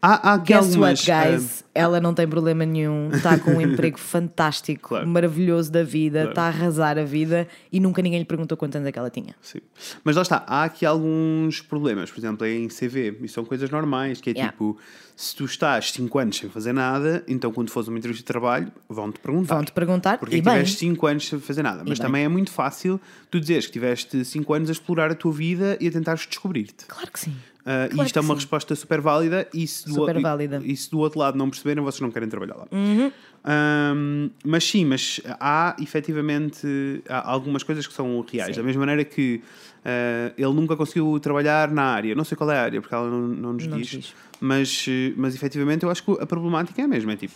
Há, 0.03 0.33
há 0.33 0.37
Guess 0.39 0.69
algumas... 0.69 1.07
what, 1.07 1.29
guys? 1.31 1.65
Ela 1.75 2.01
não 2.01 2.15
tem 2.15 2.27
problema 2.27 2.65
nenhum, 2.65 3.11
está 3.13 3.39
com 3.39 3.51
um 3.51 3.61
emprego 3.61 3.99
fantástico, 3.99 4.89
Claro. 4.89 5.07
maravilhoso 5.07 5.71
da 5.71 5.83
vida, 5.83 6.21
Claro. 6.21 6.31
está 6.31 6.43
a 6.45 6.47
arrasar 6.47 6.97
a 6.99 7.05
vida 7.05 7.47
e 7.71 7.79
nunca 7.79 8.01
ninguém 8.01 8.19
lhe 8.21 8.25
perguntou 8.25 8.57
quantos 8.57 8.77
anos 8.77 8.89
é 8.89 8.93
que 8.93 8.99
ela 8.99 9.11
tinha. 9.11 9.35
Sim. 9.43 9.59
Mas 10.03 10.17
lá 10.17 10.23
está, 10.23 10.43
há 10.47 10.65
aqui 10.65 10.87
alguns 10.87 11.61
problemas, 11.61 12.11
por 12.11 12.19
exemplo, 12.19 12.47
em 12.47 12.67
CV, 12.69 13.19
e 13.21 13.29
são 13.29 13.45
coisas 13.45 13.69
normais, 13.69 14.23
que 14.23 14.31
é 14.31 14.33
Yeah. 14.33 14.53
tipo, 14.53 14.79
se 15.21 15.37
tu 15.37 15.45
estás 15.45 15.93
5 15.93 16.19
anos 16.19 16.39
sem 16.39 16.49
fazer 16.49 16.73
nada, 16.73 17.23
então 17.29 17.53
quando 17.53 17.69
fores 17.71 17.89
uma 17.89 17.99
entrevista 17.99 18.23
de 18.23 18.27
trabalho, 18.27 18.73
vão-te 18.89 19.21
perguntar. 19.21 19.55
Vão-te 19.57 19.71
perguntar, 19.73 20.17
Porque 20.17 20.37
e 20.37 20.39
é 20.39 20.43
bem. 20.43 20.55
tiveste 20.55 20.79
5 20.79 21.07
anos 21.07 21.29
sem 21.29 21.39
fazer 21.39 21.63
nada. 21.63 21.85
Mas 21.87 21.99
bem. 21.99 22.07
também 22.07 22.25
é 22.25 22.29
muito 22.29 22.51
fácil 22.51 22.99
tu 23.31 23.39
dizeres 23.39 23.67
que 23.67 23.73
tiveste 23.73 24.25
5 24.25 24.55
anos 24.55 24.71
a 24.71 24.73
explorar 24.73 25.11
a 25.11 25.15
tua 25.15 25.31
vida 25.31 25.77
e 25.79 25.89
a 25.89 25.91
tentares 25.91 26.27
descobrir-te. 26.27 26.87
Claro 26.87 27.11
que 27.13 27.21
sim. 27.21 27.33
Uh, 27.61 27.63
Claro 27.91 28.03
e 28.03 28.07
isto 28.07 28.19
é 28.19 28.23
uma 28.23 28.29
sim. 28.29 28.35
resposta 28.41 28.75
super 28.75 29.03
válida 29.03 29.47
e 29.53 29.67
se, 29.67 29.85
do, 29.87 29.93
Super 29.93 30.17
e- 30.17 30.23
válida. 30.23 30.57
Uhum. 30.59 30.65
e 30.65 30.75
se 30.75 30.91
do 30.91 30.99
outro 31.01 31.19
lado 31.19 31.37
não 31.37 31.51
perceberem, 31.51 31.85
vocês 31.85 32.01
não 32.01 32.11
querem 32.11 32.27
trabalhar 32.27 32.55
lá. 32.57 32.67
Um, 32.73 34.31
mas 34.45 34.65
sim, 34.65 34.87
mas 34.87 35.21
há 35.39 35.77
efetivamente 35.79 37.03
há 37.09 37.31
algumas 37.31 37.63
coisas 37.63 37.87
que 37.87 37.93
são 37.93 38.25
reais. 38.31 38.57
Da 38.57 38.63
mesma 38.63 38.81
maneira 38.81 39.05
que 39.05 39.43
uh, 39.85 40.35
ele 40.37 40.53
nunca 40.55 40.77
conseguiu 40.77 41.19
trabalhar 41.21 41.71
na 41.71 41.83
área, 41.83 42.15
não 42.15 42.25
sei 42.25 42.37
qual 42.37 42.51
é 42.51 42.59
a 42.59 42.63
área, 42.63 42.81
porque 42.81 42.95
ela 42.95 43.09
não, 43.11 43.21
não 43.29 43.53
nos 43.55 43.67
Não 43.67 43.79
diz, 43.79 43.87
diz. 43.89 44.15
Mas, 44.41 44.87
uh, 44.87 44.91
mas 45.17 45.35
efetivamente 45.35 45.85
eu 45.85 45.91
acho 45.91 46.03
que 46.05 46.13
a 46.21 46.27
problemática 46.27 46.81
é 46.81 46.85
a 46.85 46.89
mesma: 46.89 47.13
é 47.13 47.17
tipo, 47.17 47.35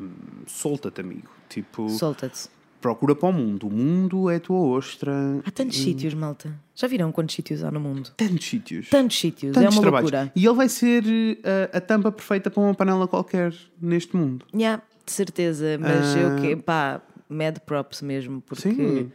hum, 0.00 0.10
solta-te, 0.46 1.00
amigo. 1.00 1.28
Tipo, 1.48 1.88
Solta-te. 1.90 2.48
procura 2.80 3.14
para 3.14 3.28
o 3.28 3.32
mundo. 3.32 3.66
O 3.66 3.70
mundo 3.70 4.28
é 4.30 4.36
a 4.36 4.40
tua 4.40 4.58
ostra. 4.58 5.12
Há 5.44 5.50
tantos 5.50 5.76
sítios, 5.78 6.14
malta. 6.14 6.52
Já 6.74 6.88
viram 6.88 7.12
quantos 7.12 7.34
sítios 7.34 7.62
há 7.62 7.70
no 7.70 7.78
mundo? 7.78 8.10
Tantos 8.16 8.46
sítios. 8.46 8.88
Tantos 8.88 9.18
sítios, 9.18 9.52
Tantos 9.52 9.66
é 9.74 9.76
uma 9.78 9.82
trabalhos. 9.82 10.10
loucura. 10.10 10.32
E 10.34 10.46
ele 10.46 10.54
vai 10.56 10.68
ser 10.68 11.04
eh, 11.06 11.70
a, 11.72 11.76
a 11.76 11.80
tampa 11.80 12.10
perfeita 12.10 12.50
para 12.50 12.62
uma 12.62 12.74
panela 12.74 13.06
qualquer 13.06 13.52
neste 13.80 14.16
mundo. 14.16 14.46
Yeah, 14.54 14.82
de 15.04 15.12
certeza, 15.12 15.76
mas 15.78 16.14
Ah. 16.16 16.18
eu 16.18 16.36
que, 16.40 16.56
pá, 16.56 17.02
mad 17.28 17.58
props 17.66 18.00
mesmo, 18.02 18.40
porque 18.40 18.70
Sim. 18.70 19.12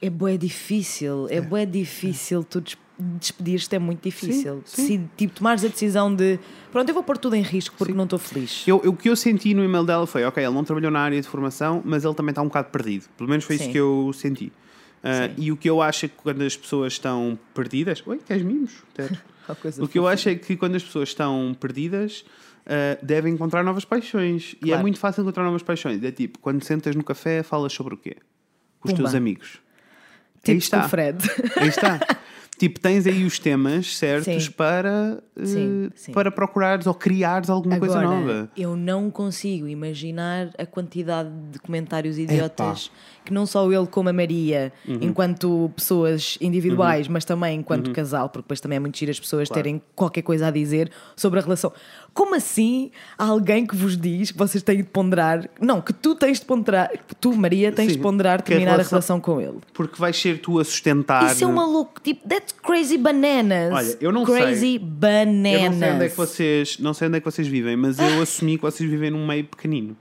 É 0.00 0.08
bué 0.10 0.36
difícil, 0.36 1.26
é 1.30 1.40
bué 1.40 1.64
difícil 1.66 2.44
tu 2.44 2.60
des- 2.60 2.76
despedir-te, 2.98 3.74
é 3.76 3.78
muito 3.78 4.02
difícil. 4.02 4.62
Sim, 4.64 4.82
sim. 4.82 4.86
Se, 4.86 5.10
tipo, 5.16 5.34
tomares 5.34 5.64
a 5.64 5.68
decisão 5.68 6.12
de, 6.14 6.38
pronto, 6.72 6.88
eu 6.88 6.94
vou 6.94 7.02
pôr 7.02 7.16
tudo 7.18 7.34
em 7.36 7.42
risco 7.42 7.74
porque 7.78 7.92
não 7.94 8.04
estou 8.04 8.18
feliz. 8.18 8.64
Eu, 8.66 8.80
eu- 8.84 8.90
o 8.92 8.96
que 8.96 9.08
eu 9.08 9.16
senti 9.16 9.54
no 9.54 9.64
e-mail 9.64 9.84
dela 9.84 10.06
foi: 10.06 10.24
ok, 10.24 10.42
ele 10.44 10.54
não 10.54 10.64
trabalhou 10.64 10.90
na 10.90 11.00
área 11.00 11.20
de 11.20 11.26
formação, 11.28 11.82
mas 11.84 12.04
ele 12.04 12.14
também 12.14 12.30
está 12.30 12.42
um 12.42 12.46
bocado 12.46 12.68
perdido. 12.70 13.06
Pelo 13.16 13.28
menos 13.30 13.44
foi 13.44 13.56
isso 13.56 13.64
Sim. 13.66 13.72
que 13.72 13.78
eu 13.78 14.10
senti. 14.14 14.52
Sim. 15.00 15.34
e 15.44 15.52
o 15.52 15.56
que 15.56 15.70
eu 15.70 15.80
acho 15.80 16.06
é 16.06 16.08
que 16.08 16.16
quando 16.16 16.42
as 16.42 16.56
pessoas 16.56 16.94
estão 16.94 17.38
perdidas. 17.54 18.02
Oi, 18.04 18.18
queres 18.26 18.42
mimos? 18.42 18.72
O 19.80 19.88
que 19.88 19.98
eu 19.98 20.06
acho 20.06 20.28
é 20.28 20.34
que 20.34 20.56
quando 20.58 20.74
as 20.74 20.82
pessoas 20.82 21.08
estão 21.08 21.56
perdidas, 21.58 22.22
ah, 22.66 22.98
devem 23.02 23.32
encontrar 23.32 23.62
novas 23.64 23.82
paixões. 23.84 24.54
E 24.60 24.64
é 24.64 24.68
Claro. 24.68 24.82
muito 24.82 24.98
fácil 24.98 25.22
encontrar 25.22 25.42
novas 25.44 25.62
paixões. 25.62 26.02
É 26.04 26.10
tipo, 26.12 26.38
quando 26.40 26.62
sentas 26.62 26.94
no 26.94 27.02
café, 27.02 27.42
falas 27.42 27.72
sobre 27.72 27.94
o 27.94 27.96
quê? 27.96 28.16
Com 28.78 28.88
os 28.88 28.92
Pumba. 28.92 29.04
teus 29.04 29.14
amigos. 29.14 29.58
Tipo 30.42 30.50
Aí 30.52 30.56
está. 30.58 30.80
com 30.80 30.86
o 30.86 30.88
Fred. 30.88 31.18
Aí 31.56 31.68
está. 31.68 31.98
tipo, 32.58 32.80
tens 32.80 33.06
aí 33.06 33.24
os 33.24 33.38
temas 33.38 33.96
certos 33.96 34.44
Sim. 34.46 34.50
para, 34.52 35.22
eh, 35.36 35.44
Sim, 35.46 35.90
sim. 35.94 36.12
para 36.12 36.30
procurares 36.30 36.86
ou 36.86 36.94
criares 36.94 37.48
alguma 37.48 37.78
coisa 37.78 38.00
Agora, 38.00 38.16
nova. 38.20 38.50
eu 38.56 38.76
não 38.76 39.10
consigo 39.10 39.68
imaginar 39.68 40.50
a 40.58 40.66
quantidade 40.66 41.30
de 41.52 41.58
comentários 41.60 42.18
idiotas 42.18 42.90
que 43.28 43.34
não 43.34 43.44
só 43.46 43.70
ele 43.70 43.86
como 43.86 44.08
a 44.08 44.12
Maria, 44.12 44.72
Uhum. 44.88 44.98
enquanto 45.02 45.70
pessoas 45.76 46.38
individuais, 46.40 47.06
mas 47.08 47.24
também 47.24 47.58
enquanto 47.60 47.90
casal, 47.92 48.30
porque 48.30 48.42
depois 48.44 48.58
também 48.60 48.76
é 48.76 48.80
muito 48.80 48.98
giro 48.98 49.10
as 49.10 49.20
pessoas 49.20 49.48
Claro. 49.48 49.62
terem 49.62 49.82
qualquer 49.94 50.22
coisa 50.22 50.46
a 50.48 50.50
dizer 50.50 50.90
sobre 51.14 51.38
a 51.38 51.42
relação. 51.42 51.70
Como 52.14 52.34
assim 52.34 52.90
há 53.18 53.26
alguém 53.26 53.66
que 53.66 53.76
vos 53.76 53.96
diz 53.96 54.30
que 54.32 54.38
vocês 54.38 54.62
têm 54.62 54.78
de 54.78 54.82
ponderar? 54.84 55.48
Não, 55.60 55.80
que 55.80 55.92
tu 55.92 56.14
tens 56.14 56.40
de 56.40 56.46
ponderar, 56.46 56.90
que 57.06 57.14
tu, 57.14 57.34
Maria, 57.36 57.70
tens 57.70 57.92
Sim, 57.92 57.96
de 57.98 58.02
ponderar 58.02 58.42
que 58.42 58.50
a 58.52 58.56
terminar 58.56 58.70
a 58.70 58.74
relação- 58.76 58.96
relação 58.96 59.20
com 59.20 59.40
ele. 59.40 59.58
Porque 59.74 60.00
vais 60.00 60.16
ser 60.16 60.40
tu 60.40 60.58
a 60.58 60.64
sustentar. 60.64 61.30
Isso 61.32 61.44
é 61.44 61.46
uma 61.46 61.66
louco, 61.66 62.00
tipo, 62.00 62.26
that's 62.26 62.54
crazy 62.62 62.96
bananas. 62.96 63.72
Olha, 63.74 63.96
eu 64.00 64.10
não 64.10 64.24
crazy 64.24 64.60
sei. 64.60 64.78
bananas. 64.78 65.62
Eu 65.62 65.70
não 65.70 65.78
sei 65.78 65.90
onde 65.92 66.04
é 66.04 66.08
que 66.08 66.16
vocês, 66.16 66.78
não 66.78 66.94
sei 66.94 67.08
onde 67.08 67.16
é 67.18 67.20
que 67.20 67.26
vocês 67.30 67.46
vivem, 67.46 67.76
mas 67.76 67.98
eu 67.98 68.22
assumi 68.22 68.56
que 68.56 68.62
vocês 68.62 68.88
vivem 68.88 69.10
num 69.10 69.26
meio 69.26 69.44
pequenino. 69.44 69.94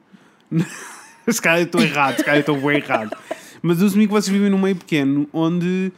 se 1.31 1.41
calhar 1.41 1.59
eu 1.59 1.65
estou 1.65 1.81
errado, 1.81 2.17
se 2.17 2.23
calhar 2.23 2.37
eu 2.37 2.41
estou 2.41 2.55
bem 2.59 2.77
errado. 2.77 3.15
Mas 3.61 3.81
eu 3.81 3.87
assumi 3.87 4.05
que 4.07 4.13
vocês 4.13 4.33
vivem 4.33 4.49
num 4.49 4.59
meio 4.59 4.75
pequeno 4.75 5.27
onde 5.33 5.91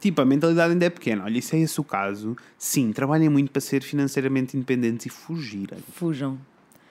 tipo 0.00 0.20
a 0.20 0.24
mentalidade 0.24 0.72
ainda 0.72 0.84
é 0.86 0.90
pequena. 0.90 1.24
Olha, 1.24 1.40
se 1.42 1.56
é 1.56 1.60
esse 1.60 1.80
o 1.80 1.84
caso, 1.84 2.36
sim, 2.56 2.92
trabalhem 2.92 3.28
muito 3.28 3.50
para 3.50 3.60
ser 3.60 3.82
financeiramente 3.82 4.56
independentes 4.56 5.06
e 5.06 5.08
fugirem. 5.08 5.78
Fujam. 5.94 6.38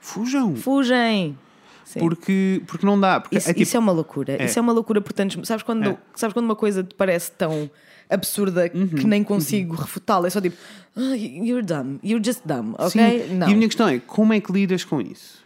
Fujam! 0.02 0.56
Fugem. 0.56 1.38
Sim. 1.86 2.00
Porque, 2.00 2.62
porque 2.67 2.86
não 2.86 3.00
dá. 3.00 3.19
Porque 3.21 3.38
Isso 3.38 3.50
é 3.50 3.54
tipo, 3.54 3.63
isso 3.63 3.78
é 3.78 3.80
uma 3.80 3.93
loucura. 3.93 4.34
É. 4.41 4.45
Isso 4.45 4.60
é 4.60 4.62
uma 4.62 4.73
loucura 4.73 5.00
por 5.00 5.13
tantos. 5.13 5.47
Sabes 5.47 5.63
quando, 5.63 5.88
É. 5.91 5.97
sabes 6.15 6.34
quando 6.34 6.45
uma 6.45 6.56
coisa 6.56 6.84
te 6.84 6.93
parece 6.93 7.32
tão 7.32 7.69
absurda 8.10 8.69
Uhum, 8.73 8.88
que 8.89 9.08
nem 9.08 9.23
consigo 9.23 9.73
refutá-la? 9.76 10.28
É 10.28 10.30
só 10.30 10.41
tipo, 10.41 10.58
"Ah, 10.95 11.15
you're 11.15 11.62
dumb, 11.65 11.97
you're 12.04 12.23
just 12.23 12.41
dumb, 12.45 12.73
ok? 12.78 12.89
sim. 13.30 13.36
Não. 13.36 13.47
E 13.50 13.54
a 13.54 13.56
minha 13.56 13.67
questão 13.67 13.88
é, 13.88 14.00
como 14.00 14.34
é 14.34 14.41
que 14.41 14.52
lidas 14.52 14.84
com 14.84 15.00
isso? 15.00 15.45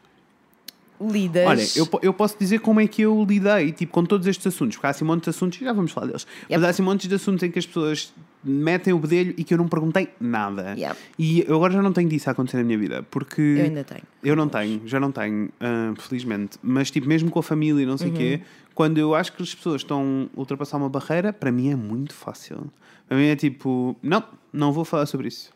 Lidas. 1.10 1.48
Olha, 1.48 1.64
eu, 1.76 2.00
eu 2.04 2.14
posso 2.14 2.38
dizer 2.38 2.60
como 2.60 2.80
é 2.80 2.88
que 2.88 3.02
eu 3.02 3.26
lidei 3.28 3.72
tipo, 3.72 3.92
com 3.92 4.04
todos 4.06 4.28
estes 4.28 4.46
assuntos, 4.48 4.76
porque 4.78 4.88
há 4.88 4.90
assim 4.92 5.04
montes 5.06 5.24
de 5.24 5.30
assuntos, 5.32 5.58
já 5.60 5.74
vamos 5.74 5.92
falar 5.92 6.08
deles, 6.08 6.28
mas 6.50 6.64
há 6.64 6.70
assim 6.70 6.84
montes 6.84 7.08
de 7.08 7.16
assuntos 7.16 7.44
em 7.44 7.50
que 7.52 7.58
as 7.60 7.66
pessoas 7.66 8.14
metem 8.44 8.92
o 8.94 8.98
bedelho 9.00 9.34
e 9.38 9.44
que 9.44 9.54
eu 9.54 9.58
não 9.58 9.68
perguntei 9.68 10.10
nada. 10.20 10.74
Yep. 10.78 10.96
E 11.18 11.42
eu 11.48 11.56
agora 11.56 11.74
já 11.74 11.82
não 11.82 11.94
tenho 11.94 12.10
disso 12.10 12.30
a 12.30 12.34
acontecer 12.34 12.58
na 12.58 12.64
minha 12.64 12.78
vida, 12.78 13.04
porque 13.10 13.42
Eu 13.42 13.64
ainda 13.66 13.84
tenho. 13.84 14.02
eu 14.24 14.36
não 14.36 14.48
tenho, 14.50 14.82
já 14.86 15.00
não 15.00 15.12
tenho, 15.12 15.50
ah, 15.60 15.94
felizmente. 16.00 16.58
Mas 16.62 16.90
tipo, 16.92 17.08
mesmo 17.08 17.30
com 17.30 17.40
a 17.40 17.44
família 17.44 17.84
e 17.84 17.86
não 17.86 17.98
sei 17.98 18.08
o 18.08 18.12
Uhum. 18.12 18.18
quê, 18.18 18.42
quando 18.74 18.98
eu 18.98 19.14
acho 19.14 19.34
que 19.34 19.44
as 19.44 19.54
pessoas 19.54 19.82
estão 19.82 20.30
a 20.36 20.40
ultrapassar 20.40 20.78
uma 20.78 20.90
barreira, 20.90 21.32
para 21.32 21.52
mim 21.52 21.70
é 21.72 21.76
muito 21.76 22.14
fácil. 22.14 22.72
Para 23.08 23.18
mim 23.18 23.26
é 23.26 23.36
tipo, 23.36 23.96
não, 24.02 24.24
não 24.52 24.72
vou 24.74 24.86
falar 24.86 25.06
sobre 25.06 25.28
isso. 25.28 25.52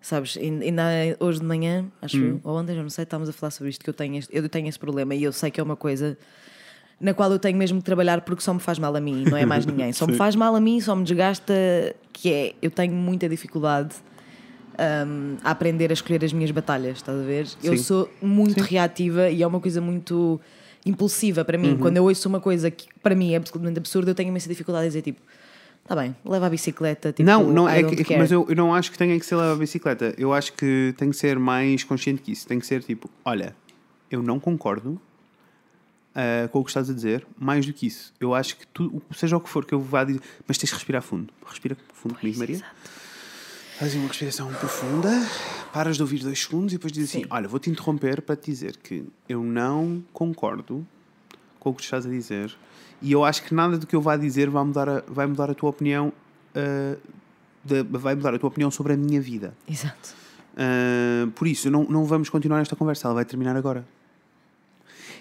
Sabes, 0.00 0.36
ainda 0.38 0.82
hoje 1.18 1.40
de 1.40 1.44
manhã, 1.44 1.84
acho 2.00 2.16
Hum. 2.16 2.40
eu, 2.44 2.50
ou 2.50 2.56
ontem, 2.58 2.74
já 2.74 2.82
não 2.82 2.88
sei, 2.88 3.04
estávamos 3.04 3.28
a 3.28 3.32
falar 3.32 3.50
sobre 3.50 3.68
isto, 3.70 3.84
que 3.84 3.90
eu 3.90 3.94
tenho, 3.94 4.16
este, 4.16 4.34
eu 4.34 4.48
tenho 4.48 4.66
esse 4.66 4.78
problema 4.78 5.14
e 5.14 5.22
eu 5.22 5.32
sei 5.32 5.50
que 5.50 5.60
é 5.60 5.62
uma 5.62 5.76
coisa 5.76 6.16
na 6.98 7.12
qual 7.14 7.30
eu 7.32 7.38
tenho 7.38 7.56
mesmo 7.58 7.78
que 7.78 7.84
trabalhar 7.84 8.20
porque 8.22 8.42
só 8.42 8.52
me 8.52 8.60
faz 8.60 8.78
mal 8.78 8.94
a 8.96 9.00
mim, 9.00 9.26
não 9.26 9.36
é 9.36 9.44
mais 9.44 9.64
ninguém. 9.66 9.92
Só 9.94 10.06
me 10.06 10.12
Sim. 10.12 10.18
faz 10.18 10.34
mal 10.36 10.54
a 10.54 10.60
mim, 10.60 10.80
só 10.80 10.94
me 10.94 11.02
desgasta, 11.04 11.54
que 12.12 12.32
é, 12.32 12.54
eu 12.60 12.70
tenho 12.70 12.92
muita 12.94 13.26
dificuldade 13.28 13.94
hum, 15.06 15.36
a 15.42 15.50
aprender 15.50 15.90
a 15.90 15.94
escolher 15.94 16.22
as 16.24 16.32
minhas 16.32 16.50
batalhas, 16.50 16.98
estás 16.98 17.18
a 17.18 17.22
ver? 17.22 17.46
Eu 17.62 17.76
Sim. 17.76 17.82
sou 17.82 18.10
muito 18.20 18.60
reativa 18.62 19.30
e 19.30 19.42
é 19.42 19.46
uma 19.46 19.60
coisa 19.60 19.80
muito 19.80 20.40
impulsiva 20.84 21.44
para 21.44 21.56
mim. 21.58 21.76
Quando 21.78 21.96
eu 21.98 22.04
ouço 22.04 22.28
uma 22.28 22.40
coisa 22.40 22.70
que 22.70 22.86
para 23.02 23.14
mim 23.14 23.32
é 23.32 23.36
absolutamente 23.36 23.78
absurda, 23.78 24.10
eu 24.10 24.14
tenho 24.14 24.28
imensa 24.28 24.48
dificuldade 24.48 24.84
em 24.86 24.88
dizer 24.88 25.02
tipo, 25.02 25.20
tá 25.90 25.96
bem, 25.96 26.14
leva 26.24 26.46
a 26.46 26.50
bicicleta, 26.50 27.12
tipo, 27.12 27.28
não, 27.28 27.50
não, 27.50 27.68
I 27.68 27.78
é 27.78 27.82
don't 27.82 27.96
que, 27.96 28.02
é 28.02 28.04
que- 28.04 28.16
mas 28.16 28.30
eu, 28.30 28.46
eu 28.48 28.54
não 28.54 28.72
acho 28.72 28.92
que 28.92 28.96
tenha 28.96 29.18
que 29.18 29.26
ser 29.26 29.34
levar 29.34 29.54
a 29.54 29.56
bicicleta. 29.56 30.14
Eu 30.16 30.32
acho 30.32 30.52
que 30.52 30.94
tem 30.96 31.10
que 31.10 31.16
ser 31.16 31.36
mais 31.36 31.82
consciente 31.82 32.22
que 32.22 32.30
isso. 32.30 32.46
Tem 32.46 32.60
que 32.60 32.66
ser 32.66 32.80
tipo, 32.84 33.10
olha, 33.24 33.56
eu 34.08 34.22
não 34.22 34.38
concordo 34.38 35.00
ah, 36.14 36.48
com 36.52 36.60
o 36.60 36.64
que 36.64 36.70
estás 36.70 36.88
a 36.88 36.94
dizer, 36.94 37.26
mais 37.36 37.66
do 37.66 37.72
que 37.72 37.88
isso. 37.88 38.14
Eu 38.20 38.36
acho 38.36 38.56
que 38.56 38.68
tu, 38.68 39.02
seja 39.16 39.36
o 39.36 39.40
que 39.40 39.48
for 39.48 39.64
que 39.64 39.74
eu 39.74 39.80
vá 39.80 40.04
dizer, 40.04 40.20
mas 40.46 40.56
tens 40.58 40.68
de 40.68 40.76
respirar 40.76 41.02
fundo. 41.02 41.34
Respira 41.44 41.76
fundo 41.92 42.14
comigo, 42.14 42.38
Maria. 42.38 42.64
Fazes 43.76 43.96
uma 43.96 44.06
respiração 44.06 44.46
profunda, 44.54 45.10
paras 45.72 45.96
de 45.96 46.02
ouvir 46.02 46.20
dois 46.20 46.40
segundos 46.40 46.72
e 46.72 46.76
depois 46.76 46.92
dizes 46.92 47.10
assim: 47.10 47.22
Sim. 47.22 47.28
Olha, 47.30 47.48
vou-te 47.48 47.68
interromper 47.68 48.22
para 48.22 48.36
te 48.36 48.48
dizer 48.48 48.76
que 48.76 49.04
eu 49.28 49.42
não 49.42 50.04
concordo 50.12 50.86
com 51.58 51.70
o 51.70 51.74
que 51.74 51.82
tu 51.82 51.84
estás 51.86 52.06
a 52.06 52.08
dizer 52.08 52.56
e 53.02 53.12
eu 53.12 53.24
acho 53.24 53.42
que 53.42 53.54
nada 53.54 53.78
do 53.78 53.86
que 53.86 53.94
eu 53.96 54.00
vá 54.00 54.16
dizer 54.16 54.48
vai 54.50 54.64
mudar 54.64 54.88
a, 54.88 55.02
vai 55.08 55.26
mudar 55.26 55.50
a 55.50 55.54
tua 55.54 55.70
opinião. 55.70 56.12
ah, 56.54 56.96
da- 57.62 57.82
vai 57.98 58.14
mudar 58.14 58.34
a 58.34 58.38
tua 58.38 58.48
opinião 58.48 58.70
sobre 58.70 58.94
a 58.94 58.96
minha 58.96 59.20
vida. 59.20 59.52
Exato. 59.68 60.14
Ah, 60.56 61.28
por 61.34 61.46
isso, 61.46 61.70
não, 61.70 61.84
não 61.84 62.04
vamos 62.06 62.28
continuar 62.30 62.60
esta 62.60 62.74
conversa, 62.74 63.06
ela 63.06 63.14
vai 63.14 63.24
terminar 63.24 63.54
agora. 63.56 63.84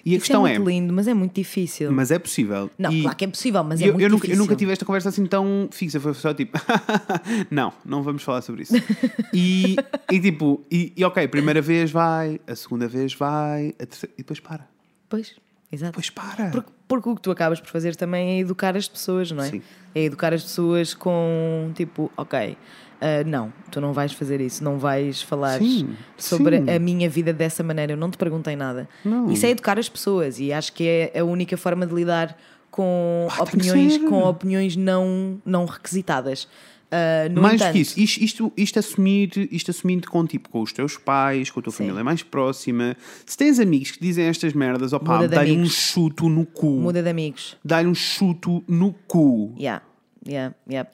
E 0.06 0.12
a 0.13 0.18
Isso 0.18 0.28
questão 0.28 0.48
é 0.48 0.54
é, 0.56 0.58
muito 0.58 0.70
lindo, 0.70 0.94
mas 0.94 1.08
é 1.10 1.13
muito 1.13 1.34
difícil. 1.36 1.92
mas 1.92 2.10
é 2.10 2.18
possível. 2.18 2.72
Não, 2.80 2.89
E- 2.92 3.02
claro 3.02 3.18
que 3.18 3.26
é 3.26 3.28
possível, 3.28 3.62
mas 3.65 3.82
é 3.82 3.84
eu, 3.89 3.92
muito 3.94 4.02
eu 4.04 4.10
nunca, 4.10 4.22
difícil. 4.22 4.36
eu 4.36 4.39
nunca 4.48 4.56
tive 4.56 4.72
esta 4.72 4.86
conversa 4.86 5.10
assim 5.10 5.26
tão 5.26 5.68
fixa. 5.72 6.00
Foi 6.00 6.13
só 6.13 6.34
tipo, 6.34 6.58
não, 7.52 7.74
não 7.86 8.02
vamos 8.02 8.24
falar 8.24 8.42
sobre 8.42 8.63
isso. 8.63 8.74
E, 9.34 9.76
e 10.10 10.20
tipo, 10.22 10.63
e, 10.72 10.94
e 10.96 11.04
ok, 11.04 11.28
primeira 11.28 11.62
vez 11.62 11.92
vai, 11.92 12.39
a 12.48 12.56
segunda 12.56 12.88
vez 12.88 13.13
vai, 13.13 13.76
a 13.80 13.86
terceira, 13.86 14.13
e 14.18 14.22
depois 14.22 14.39
para. 14.39 14.65
Pois, 15.10 15.36
exato. 15.71 15.91
Depois 15.91 16.10
para. 16.10 16.49
Porque, 16.49 16.71
porque 16.88 17.10
o 17.10 17.15
que 17.15 17.21
tu 17.21 17.32
acabas 17.32 17.60
por 17.60 17.69
fazer 17.69 17.95
também 17.95 18.38
é 18.38 18.39
educar 18.39 18.75
as 18.75 18.88
pessoas, 18.88 19.32
não 19.32 19.43
é? 19.43 19.49
Sim. 19.49 19.62
É 19.93 20.03
educar 20.03 20.34
as 20.34 20.43
pessoas 20.43 20.93
com 20.93 21.71
tipo, 21.75 22.12
ok, 22.15 22.58
ah, 23.01 23.23
não, 23.25 23.53
tu 23.71 23.79
não 23.79 23.93
vais 23.93 24.12
fazer 24.12 24.41
isso, 24.41 24.63
não 24.63 24.77
vais 24.77 25.21
falar 25.21 25.60
Sim, 25.60 25.95
sobre 26.17 26.58
sim. 26.58 26.69
a 26.69 26.79
minha 26.79 27.10
vida 27.10 27.32
dessa 27.32 27.63
maneira, 27.63 27.93
eu 27.93 27.97
não 27.97 28.10
te 28.10 28.17
perguntei 28.17 28.55
nada. 28.55 28.89
Não. 29.05 29.32
Isso 29.32 29.45
é 29.45 29.49
educar 29.49 29.79
as 29.79 29.88
pessoas 29.88 30.39
e 30.39 30.51
acho 30.51 30.73
que 30.73 31.12
é 31.13 31.19
a 31.19 31.23
única 31.23 31.55
forma 31.55 31.88
de 31.88 31.95
lidar 31.95 32.38
com 32.69 33.27
que 33.34 33.41
opiniões, 33.41 33.97
com 33.97 34.23
opiniões 34.23 34.75
não, 34.75 35.41
não 35.45 35.65
requisitadas. 35.65 36.47
Ah, 36.91 37.30
mais 37.39 37.56
entanto... 37.56 37.73
que 37.73 37.80
isso, 37.80 37.99
isto, 37.99 38.23
isto, 38.23 38.54
isto, 38.58 38.80
assumir, 38.80 39.32
isto 39.52 39.69
assumindo 39.69 40.10
com 40.10 40.25
tipo 40.25 40.49
com 40.49 40.62
os 40.62 40.73
teus 40.73 40.97
pais, 40.97 41.52
com 41.52 41.60
a 41.60 41.63
tua 41.63 41.71
Sim. 41.71 41.84
família 41.84 42.04
mais 42.04 42.23
próxima, 42.23 42.97
se 43.25 43.38
tens 43.38 43.60
amigos 43.60 43.91
que 43.91 43.99
dizem 43.99 44.25
estas 44.25 44.54
merdas, 44.54 44.91
opa 44.91 45.28
dá-lhe 45.28 45.52
um 45.52 45.65
chuto 45.65 46.28
no 46.28 46.45
cu. 46.45 46.71
Muda 46.71 47.04
de 47.04 47.10
amigos. 47.10 47.58
Dá-lhe 47.63 47.88
um 47.88 47.95
chuto 47.95 48.63
no 48.67 48.93
cu. 49.08 49.54
Yeah. 49.58 49.84
Yeah. 50.28 50.56
Yeah. 50.62 50.89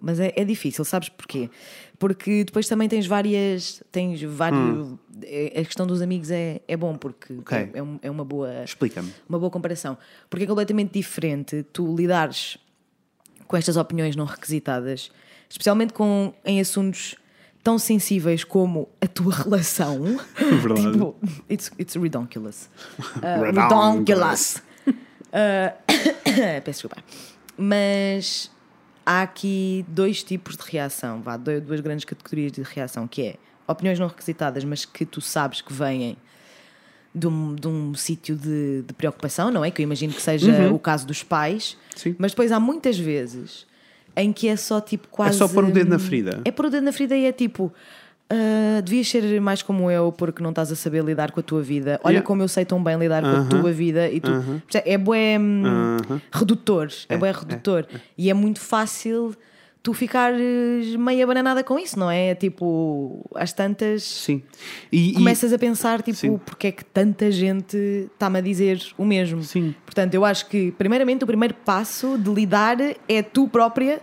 Mas 0.00 0.20
é, 0.20 0.32
é 0.36 0.44
difícil, 0.44 0.84
sabes 0.84 1.08
porquê? 1.08 1.50
Porque 1.98 2.44
depois 2.44 2.68
também 2.68 2.88
tens 2.88 3.06
várias. 3.06 3.82
Tens 3.90 4.22
vários. 4.22 4.60
Hum. 4.60 4.98
É, 5.22 5.60
a 5.60 5.64
questão 5.64 5.86
dos 5.86 6.02
amigos 6.02 6.30
é, 6.30 6.60
é 6.68 6.76
bom 6.76 6.94
porque 6.94 7.32
okay. 7.34 7.58
é, 7.58 7.78
é, 7.78 7.98
é 8.02 8.10
uma 8.10 8.24
boa. 8.24 8.62
Explica-me. 8.62 9.12
Uma 9.28 9.38
boa 9.38 9.50
comparação. 9.50 9.98
Porque 10.30 10.44
é 10.44 10.46
completamente 10.46 10.92
diferente 10.92 11.64
tu 11.72 11.96
lidares 11.96 12.58
com 13.46 13.56
estas 13.56 13.76
opiniões 13.76 14.16
não 14.16 14.24
requisitadas, 14.24 15.10
especialmente 15.48 15.92
com, 15.92 16.32
em 16.44 16.60
assuntos 16.60 17.16
tão 17.62 17.78
sensíveis 17.78 18.44
como 18.44 18.88
a 19.00 19.06
tua 19.08 19.34
relação. 19.42 20.00
Verdade. 20.36 20.92
tipo, 20.92 21.16
it's, 21.50 21.70
it's 21.78 21.94
redonkulous. 21.94 22.68
Uh, 23.16 23.42
Redonkulous. 23.44 24.62
Uh, 24.86 25.74
peço 26.64 26.82
desculpa. 26.82 26.96
Mas 27.56 28.50
há 29.04 29.22
aqui 29.22 29.84
dois 29.88 30.22
tipos 30.22 30.56
de 30.56 30.62
reação, 30.70 31.22
vá, 31.22 31.36
duas 31.36 31.80
grandes 31.80 32.04
categorias 32.04 32.52
de 32.52 32.62
reação, 32.62 33.08
que 33.08 33.22
é 33.22 33.36
opiniões 33.66 33.98
não 33.98 34.06
requisitadas, 34.06 34.64
mas 34.64 34.84
que 34.84 35.04
tu 35.04 35.20
sabes 35.20 35.60
que 35.60 35.72
vêm 35.72 36.16
de 37.16 37.26
um, 37.26 37.54
de 37.54 37.66
um 37.66 37.94
sítio 37.94 38.36
de, 38.36 38.82
de 38.86 38.92
preocupação, 38.92 39.50
não 39.50 39.64
é? 39.64 39.70
Que 39.70 39.80
eu 39.80 39.84
imagino 39.84 40.12
que 40.12 40.20
seja 40.20 40.70
o 40.70 40.78
caso 40.78 41.06
dos 41.06 41.22
pais. 41.22 41.72
Uhum. 41.72 41.96
Sim. 41.96 42.16
Mas 42.18 42.32
depois 42.32 42.52
há 42.52 42.60
muitas 42.60 42.98
vezes 42.98 43.66
em 44.14 44.32
que 44.32 44.48
é 44.48 44.56
só 44.56 44.80
tipo 44.80 45.08
quase. 45.08 45.38
só 45.38 45.48
pôr 45.48 45.64
o 45.64 45.70
dedo 45.70 45.88
na 45.90 45.98
ferida. 45.98 46.42
É 46.44 46.50
pôr 46.50 46.66
o 46.66 46.70
dedo 46.70 46.84
na 46.84 46.92
ferida 46.92 47.16
e 47.16 47.24
é 47.24 47.32
tipo. 47.32 47.72
"Ah, 48.28 48.80
devias 48.82 49.08
ser 49.08 49.40
mais 49.40 49.62
como 49.62 49.88
eu 49.90 50.10
porque 50.12 50.42
não 50.42 50.50
estás 50.50 50.70
a 50.72 50.76
saber 50.76 51.04
lidar 51.04 51.30
com 51.30 51.38
a 51.40 51.42
tua 51.42 51.62
vida. 51.62 52.00
Olha 52.02 52.14
Yeah. 52.14 52.26
como 52.26 52.42
eu 52.42 52.48
sei 52.48 52.64
tão 52.64 52.82
bem 52.82 52.98
lidar 52.98 53.22
com 53.22 53.28
a 53.28 53.44
tua 53.44 53.72
vida 53.72 54.10
e 54.10 54.20
tu. 54.20 54.30
Percebe? 54.66 54.90
É 54.90 54.98
bué 54.98 55.38
hum, 55.38 55.62
Aham. 55.64 56.20
redutor. 56.32 56.88
É, 57.08 57.14
É, 57.14 57.16
bué 57.16 57.28
é, 57.28 57.32
redutor. 57.32 57.86
E 58.18 58.28
é 58.28 58.34
muito 58.34 58.58
fácil 58.60 59.34
tu 59.86 59.92
ficares 59.92 60.96
meia 60.96 61.24
bananada 61.24 61.62
com 61.62 61.78
isso, 61.78 61.96
não 61.96 62.10
é? 62.10 62.34
Tipo, 62.34 63.24
às 63.36 63.52
tantas. 63.52 64.02
Sim. 64.02 64.42
E, 64.90 65.10
e- 65.10 65.12
Começas 65.12 65.52
a 65.52 65.58
pensar, 65.58 66.02
tipo, 66.02 66.18
Sim. 66.18 66.40
porque 66.44 66.66
é 66.66 66.72
que 66.72 66.84
tanta 66.84 67.30
gente 67.30 67.76
está-me 68.12 68.38
a 68.40 68.40
dizer 68.40 68.82
o 68.98 69.04
mesmo? 69.04 69.44
Sim. 69.44 69.72
Portanto, 69.84 70.12
eu 70.14 70.24
acho 70.24 70.48
que, 70.48 70.72
primeiramente, 70.72 71.22
o 71.22 71.26
primeiro 71.26 71.54
passo 71.54 72.18
de 72.18 72.28
lidar 72.30 72.78
é 73.08 73.22
tu 73.22 73.46
própria 73.46 74.00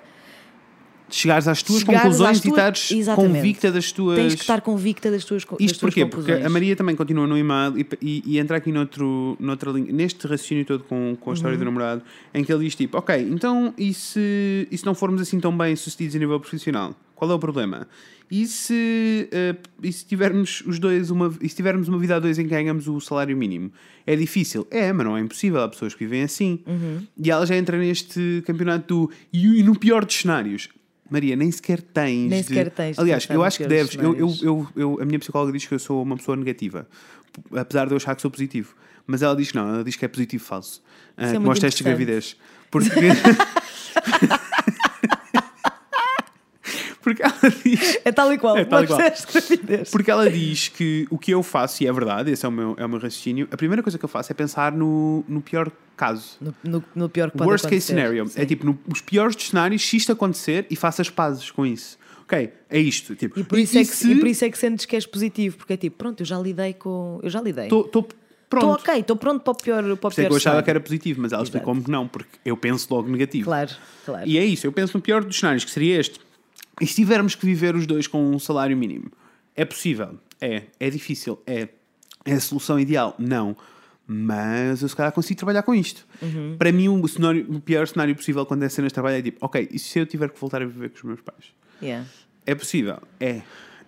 chegares 1.15 1.47
às 1.47 1.61
tuas 1.61 1.79
Chegares 1.79 2.01
conclusões 2.01 2.29
às 2.37 2.41
tuas- 2.41 2.45
e 2.45 2.49
estares 2.49 2.91
Exatamente. 2.91 3.33
convicta 3.35 3.71
das 3.71 3.91
tuas. 3.91 4.15
Tens 4.17 4.35
que 4.35 4.41
estar 4.41 4.61
convicta 4.61 5.11
das 5.11 5.23
tuas, 5.25 5.43
das 5.45 5.57
Isto 5.59 5.79
tuas 5.79 5.93
porquê? 5.93 6.05
Porque 6.05 6.31
a 6.31 6.49
Maria 6.49 6.75
também 6.75 6.95
continua 6.95 7.27
no 7.27 7.37
e-mail 7.37 7.77
e, 7.79 7.87
e, 8.01 8.23
e 8.25 8.39
entra 8.39 8.57
aqui 8.57 8.71
noutro, 8.71 9.37
noutra 9.39 9.71
linha, 9.71 9.91
neste 9.91 10.25
raciocínio 10.27 10.65
todo 10.65 10.83
com, 10.83 11.15
com 11.19 11.31
a 11.31 11.33
história 11.33 11.55
Uhum. 11.55 11.59
do 11.59 11.65
namorado, 11.65 12.01
em 12.33 12.43
que 12.43 12.51
ele 12.51 12.65
diz 12.65 12.75
tipo, 12.75 12.97
ok, 12.97 13.15
então 13.29 13.73
e 13.77 13.93
se, 13.93 14.67
e 14.71 14.77
se 14.77 14.85
não 14.85 14.95
formos 14.95 15.21
assim 15.21 15.39
tão 15.39 15.55
bem 15.57 15.75
sucedidos 15.75 16.15
a 16.15 16.19
nível 16.19 16.39
profissional? 16.39 16.95
Qual 17.15 17.29
é 17.31 17.33
o 17.33 17.39
problema? 17.39 17.87
E 18.31 18.47
se, 18.47 19.29
eh, 19.31 19.55
e 19.83 19.93
se 19.93 20.05
tivermos 20.05 20.63
os 20.65 20.79
dois 20.79 21.11
uma, 21.11 21.31
e 21.39 21.47
se 21.47 21.55
tivermos 21.55 21.87
uma 21.87 21.99
vida 21.99 22.15
a 22.15 22.19
dois 22.19 22.39
em 22.39 22.43
que 22.43 22.49
ganhamos 22.49 22.87
o 22.87 22.99
salário 22.99 23.37
mínimo? 23.37 23.71
É 24.07 24.15
difícil? 24.15 24.65
É, 24.71 24.91
mas 24.91 25.05
não 25.05 25.15
é 25.15 25.21
impossível. 25.21 25.61
Há 25.61 25.69
pessoas 25.69 25.93
que 25.93 26.03
vivem 26.03 26.23
assim. 26.23 26.59
Uhum. 26.65 27.05
E 27.17 27.29
ela 27.29 27.45
já 27.45 27.55
entra 27.55 27.77
neste 27.77 28.41
campeonato 28.45 28.87
do. 29.07 29.11
E, 29.31 29.59
e 29.59 29.63
no 29.63 29.77
pior 29.77 30.03
dos 30.03 30.15
cenários. 30.15 30.67
Maria, 31.13 31.35
nem 31.35 31.51
sequer 31.51 31.79
tens. 31.79 32.27
Nem 32.29 32.41
sequer 32.41 32.71
tens 32.71 32.95
de 32.95 33.01
Aliás, 33.01 33.27
eu 33.29 33.43
acho 33.43 33.59
que 33.59 33.67
deves. 33.67 33.95
Eu, 33.95 34.15
eu, 34.15 34.35
eu, 34.41 34.67
eu- 34.75 34.99
a 34.99 35.05
minha 35.05 35.19
psicóloga 35.19 35.53
diz 35.53 35.63
que 35.67 35.73
eu 35.75 35.77
sou 35.77 36.01
uma 36.01 36.17
pessoa 36.17 36.35
negativa, 36.35 36.87
apesar 37.55 37.85
de 37.85 37.93
eu 37.93 37.97
achar 37.97 38.15
que 38.15 38.21
sou 38.23 38.31
positivo. 38.31 38.75
Mas 39.05 39.21
ela 39.21 39.35
diz 39.35 39.51
que 39.51 39.57
não, 39.57 39.69
ela 39.69 39.83
diz 39.83 39.95
que 39.95 40.05
é 40.05 40.07
positivo 40.07 40.43
falso. 40.43 40.81
Ah, 41.15 41.27
é 41.27 41.31
que 41.31 41.37
esta 41.67 41.81
interessante. 41.81 41.83
gravidez. 41.83 42.37
Porque. 42.71 42.89
Porque 47.03 47.21
ela 47.21 47.33
diz. 47.63 47.99
É 48.05 48.11
tal 48.11 48.31
e 48.33 48.37
qual. 48.37 48.57
É 48.57 48.63
tal 48.65 48.83
e 48.83 48.87
qual. 48.87 48.97
Gravidez. 48.99 49.89
Porque 49.91 50.09
ela 50.09 50.29
diz 50.29 50.69
que 50.69 51.05
o 51.09 51.17
que 51.17 51.31
eu 51.31 51.43
faço, 51.43 51.83
e 51.83 51.87
é 51.87 51.91
verdade, 51.91 52.31
esse 52.31 52.45
é 52.45 52.49
o 52.49 52.51
meu, 52.51 52.75
é 52.77 52.85
o 52.85 52.89
meu 52.89 52.97
raciocínio, 52.99 53.47
a 53.51 53.57
primeira 53.57 53.83
coisa 53.83 53.97
que 53.97 54.05
eu 54.05 54.09
faço 54.09 54.31
é 54.31 54.35
pensar 54.35 54.71
no, 54.71 55.23
no 55.27 55.41
pior 55.41 55.69
caso. 55.97 56.37
No, 56.41 56.53
no, 56.63 56.83
no 56.95 57.09
pior 57.09 57.29
que 57.29 57.37
pode 57.37 57.49
Worst 57.49 57.65
case 57.65 57.75
acontecer. 57.75 57.93
scenario. 57.93 58.27
Sim. 58.27 58.41
É 58.41 58.45
tipo, 58.45 58.65
no- 58.65 58.79
os 58.87 59.01
piores 59.01 59.35
dos 59.35 59.49
cenários, 59.49 59.85
se 59.87 59.97
isto 59.97 60.11
acontecer 60.11 60.65
e 60.69 60.75
faço 60.75 61.01
as 61.01 61.09
pazes 61.09 61.51
com 61.51 61.65
isso. 61.65 61.97
Ok, 62.23 62.51
é 62.69 62.79
isto. 62.79 63.15
Tipo, 63.15 63.37
E 63.39 63.43
por, 63.43 63.59
isso 63.59 63.77
é 63.77 63.81
que, 63.81 63.87
se 63.93 64.11
e 64.11 64.15
por 64.19 64.27
isso 64.27 64.45
é 64.45 64.49
que 64.49 64.57
sentes 64.57 64.85
que 64.85 64.95
és 64.95 65.05
positivo, 65.05 65.57
porque 65.57 65.73
é 65.73 65.77
tipo, 65.77 65.97
pronto, 65.97 66.21
eu 66.21 66.25
já 66.25 66.39
lidei 66.39 66.73
com. 66.73 67.19
Eu 67.21 67.29
já 67.29 67.41
lidei. 67.41 67.65
Estou 67.65 67.85
estou 67.85 68.07
Estou 68.53 68.69
pronto. 68.69 68.81
ok, 68.87 68.99
estou 68.99 69.15
pronto 69.15 69.41
para 69.43 69.51
o 69.51 69.55
pior. 69.55 69.83
Para 69.97 70.07
o 70.07 70.11
é 70.11 70.15
pior 70.15 70.29
eu 70.31 70.35
achava 70.37 70.61
que 70.63 70.69
era 70.69 70.79
positivo, 70.79 71.21
mas 71.21 71.31
ela 71.33 71.41
explicou-me 71.43 71.81
que 71.83 71.89
não, 71.89 72.07
porque 72.07 72.37
eu 72.45 72.55
penso 72.55 72.87
logo 72.93 73.09
negativo. 73.09 73.45
Claro, 73.45 73.71
claro. 74.05 74.27
E 74.29 74.37
é 74.37 74.45
isso, 74.45 74.67
eu 74.67 74.71
penso 74.71 74.95
no 74.95 75.01
pior 75.01 75.23
dos 75.23 75.37
cenários, 75.39 75.65
que 75.65 75.71
seria 75.71 75.99
este. 75.99 76.19
E 76.81 76.87
se 76.87 76.95
tivermos 76.95 77.35
que 77.35 77.45
viver 77.45 77.75
os 77.75 77.85
dois 77.85 78.07
com 78.07 78.23
um 78.31 78.39
salário 78.39 78.75
mínimo? 78.75 79.11
É 79.55 79.63
possível? 79.65 80.17
É. 80.41 80.63
É 80.79 80.89
difícil? 80.89 81.39
É. 81.45 81.67
É 82.25 82.33
a 82.33 82.39
solução 82.39 82.79
ideal? 82.79 83.15
Não. 83.19 83.55
Mas 84.05 84.81
eu 84.81 84.89
se 84.89 84.95
calhar 84.95 85.11
consigo 85.11 85.37
trabalhar 85.37 85.63
com 85.63 85.73
isto. 85.73 86.05
Uhum. 86.21 86.55
Para 86.57 86.71
mim, 86.71 86.87
o, 86.89 87.07
cenário- 87.07 87.45
o 87.49 87.59
pior 87.61 87.87
cenário 87.87 88.15
possível 88.15 88.45
quando 88.45 88.63
é 88.63 88.69
cenas 88.69 88.89
de 88.89 88.93
trabalho 88.93 89.17
é 89.17 89.21
tipo, 89.21 89.37
ok, 89.45 89.69
e 89.71 89.79
se 89.79 89.99
eu 89.99 90.05
tiver 90.05 90.29
que 90.29 90.39
voltar 90.39 90.61
a 90.61 90.65
viver 90.65 90.89
com 90.89 90.97
os 90.97 91.03
meus 91.03 91.21
pais? 91.21 91.53
Yeah. 91.81 92.05
É 92.45 92.53
possível? 92.55 92.97
É. 93.19 93.41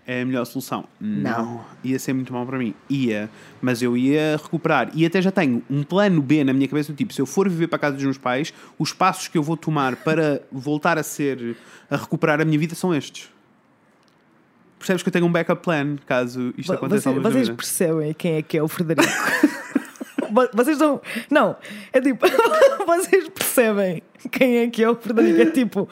É 0.08 0.22
a 0.22 0.26
melhor 0.26 0.46
solução? 0.46 0.86
Não. 1.00 1.65
Ia 1.84 1.98
ser 1.98 2.13
muito 2.13 2.32
mal 2.32 2.46
para 2.46 2.60
mim. 2.60 2.76
Ia. 2.88 3.30
Mas 3.60 3.82
eu 3.82 3.98
ia 3.98 4.38
recuperar. 4.41 4.91
E 4.94 5.04
até 5.04 5.20
já 5.20 5.32
tenho 5.32 5.63
um 5.68 5.82
plano 5.82 6.22
B 6.22 6.44
na 6.44 6.54
minha 6.54 6.68
cabeça 6.68 6.94
do 6.94 6.96
tipo, 6.96 7.12
se 7.12 7.20
eu 7.20 7.26
for 7.26 7.50
viver 7.50 7.68
para 7.68 7.78
a 7.78 7.80
casa 7.80 7.96
dos 7.96 8.04
meus 8.04 8.18
pais, 8.18 8.54
os 8.78 8.94
passos 8.94 9.28
que 9.28 9.38
eu 9.38 9.41
vou 9.41 9.58
tomar 9.58 9.96
para 9.96 10.41
voltar 10.52 11.00
a 11.00 11.04
ser, 11.04 11.58
a 11.89 11.98
recuperar 11.98 12.39
a 12.39 12.46
minha 12.46 12.60
vida 12.60 12.76
são 12.76 12.94
estes. 12.94 13.32
Percebes 14.78 15.02
que 15.02 15.10
eu 15.10 15.13
tenho 15.13 15.26
um 15.26 15.32
backup 15.32 15.63
plan, 15.63 15.96
caso 16.06 16.54
isto 16.56 16.72
aconteça 16.72 17.12
Vocês, 17.12 17.34
vocês 17.34 17.50
percebem 17.50 18.13
quem 18.13 18.34
é 18.36 18.41
que 18.44 18.58
é 18.58 18.62
o 18.62 18.68
Frederico? 18.68 19.08
Vo- 20.36 20.50
vocês 20.54 20.78
não. 20.78 21.02
Não, 21.30 21.56
é 21.93 22.02
tipo. 22.02 22.26
vocês 22.86 23.30
percebem 23.30 24.04
quem 24.32 24.58
é 24.58 24.67
que 24.67 24.84
é 24.84 24.89
o 24.89 24.95
Frederico? 24.95 25.41
É 25.41 25.45
tipo. 25.45 25.89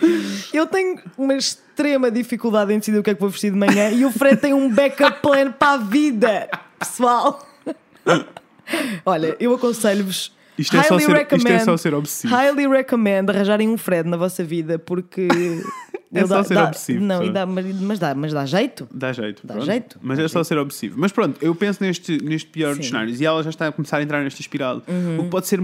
Eu 0.54 0.68
tenho 0.68 1.00
uma 1.18 1.34
extrema 1.36 2.12
dificuldade 2.12 2.74
em 2.74 2.80
decidir 2.80 2.98
o 2.98 3.04
que 3.04 3.12
é 3.12 3.14
que 3.16 3.22
vou 3.22 3.30
vestir 3.30 3.52
de 3.52 3.58
manhã 3.58 3.90
e 3.90 4.04
o 4.04 4.12
Fred 4.12 4.36
tem 4.38 4.54
um 4.54 4.70
backup 4.70 5.22
plan 5.22 5.52
para 5.52 5.72
a 5.74 5.78
vida, 5.78 6.50
pessoal. 6.78 7.48
Olha, 9.06 9.36
eu 9.40 9.54
aconselho-vos. 9.54 10.36
Isto 10.58 10.78
é, 10.78 10.84
só 10.84 11.00
ser, 11.00 11.28
isto 11.36 11.48
é 11.48 11.60
só 11.60 11.78
ser 11.78 11.94
obsessivo. 11.94 12.36
Highly 12.36 12.68
recommend 12.68 13.30
arranjarem 13.30 13.70
um 13.70 13.78
Fred 13.78 14.08
na 14.08 14.18
vossa 14.18 14.44
vida 14.44 14.78
porque. 14.80 15.28
É 16.16 16.28
só 16.28 16.44
ser 16.44 16.60
obsessivo, 16.60 17.04
Não, 17.04 17.34
dá, 17.34 17.44
mas, 17.44 17.98
dá, 17.98 18.14
mas 18.14 18.32
dá 18.32 18.46
jeito. 18.46 18.88
Dá 18.94 19.12
jeito. 19.12 19.48
Dá 19.48 19.56
pronto. 19.56 19.66
jeito, 19.66 20.00
Mas 20.00 20.20
dá 20.20 20.26
é 20.26 20.28
só 20.28 20.44
ser 20.44 20.60
obsessivo. 20.60 20.94
Mas 20.96 21.12
pronto, 21.12 21.44
eu 21.44 21.56
penso 21.56 21.84
neste, 21.84 22.24
neste 22.24 22.50
pior 22.52 22.76
dos 22.76 22.86
Sim. 22.86 22.92
cenários 22.92 23.20
e 23.20 23.26
ela 23.26 23.42
já 23.42 23.50
está 23.50 23.68
a 23.68 23.72
começar 23.72 23.98
a 23.98 24.04
entrar 24.04 24.24
nesta 24.24 24.40
espiral. 24.40 24.84
O 25.18 25.24
que 25.24 25.30
pode 25.30 25.48
ser, 25.48 25.60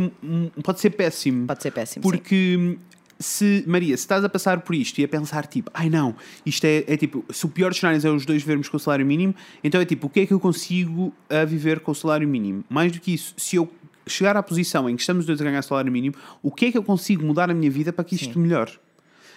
pode 0.63 0.79
ser 0.79 0.89
péssimo. 0.89 1.45
Pode 1.45 1.61
ser 1.61 1.69
péssimo. 1.69 2.03
sim. 2.03 2.09
Porque 2.09 2.77
se, 3.19 3.63
Maria, 3.67 3.95
se 3.95 4.03
estás 4.03 4.23
a 4.23 4.29
passar 4.29 4.61
por 4.61 4.73
isto 4.73 4.97
e 4.99 5.03
a 5.03 5.07
pensar 5.07 5.45
tipo, 5.45 5.69
ai 5.73 5.89
não, 5.89 6.15
isto 6.45 6.65
é, 6.65 6.85
é 6.87 6.97
tipo, 6.97 7.23
se 7.29 7.45
o 7.45 7.49
pior 7.49 7.69
dos 7.69 7.79
cenários 7.79 8.05
é 8.05 8.09
os 8.09 8.25
dois 8.25 8.41
vivermos 8.41 8.69
com 8.69 8.77
o 8.77 8.79
salário 8.79 9.05
mínimo, 9.05 9.35
então 9.63 9.79
é 9.79 9.85
tipo, 9.85 10.07
o 10.07 10.09
que 10.09 10.21
é 10.21 10.25
que 10.25 10.33
eu 10.33 10.39
consigo 10.39 11.13
a 11.29 11.43
viver 11.43 11.81
com 11.81 11.91
o 11.91 11.95
salário 11.95 12.27
mínimo? 12.27 12.63
Mais 12.69 12.91
do 12.91 12.99
que 12.99 13.13
isso, 13.13 13.33
se 13.37 13.57
eu 13.57 13.69
chegar 14.11 14.35
à 14.37 14.43
posição 14.43 14.89
em 14.89 14.95
que 14.95 15.01
estamos 15.01 15.21
os 15.21 15.27
dois 15.27 15.41
a 15.41 15.43
ganhar 15.43 15.61
salário 15.61 15.91
mínimo, 15.91 16.15
o 16.41 16.51
que 16.51 16.65
é 16.65 16.71
que 16.71 16.77
eu 16.77 16.83
consigo 16.83 17.25
mudar 17.25 17.47
na 17.47 17.53
minha 17.53 17.71
vida 17.71 17.91
para 17.93 18.03
que 18.03 18.15
isto 18.15 18.37
melhore? 18.39 18.71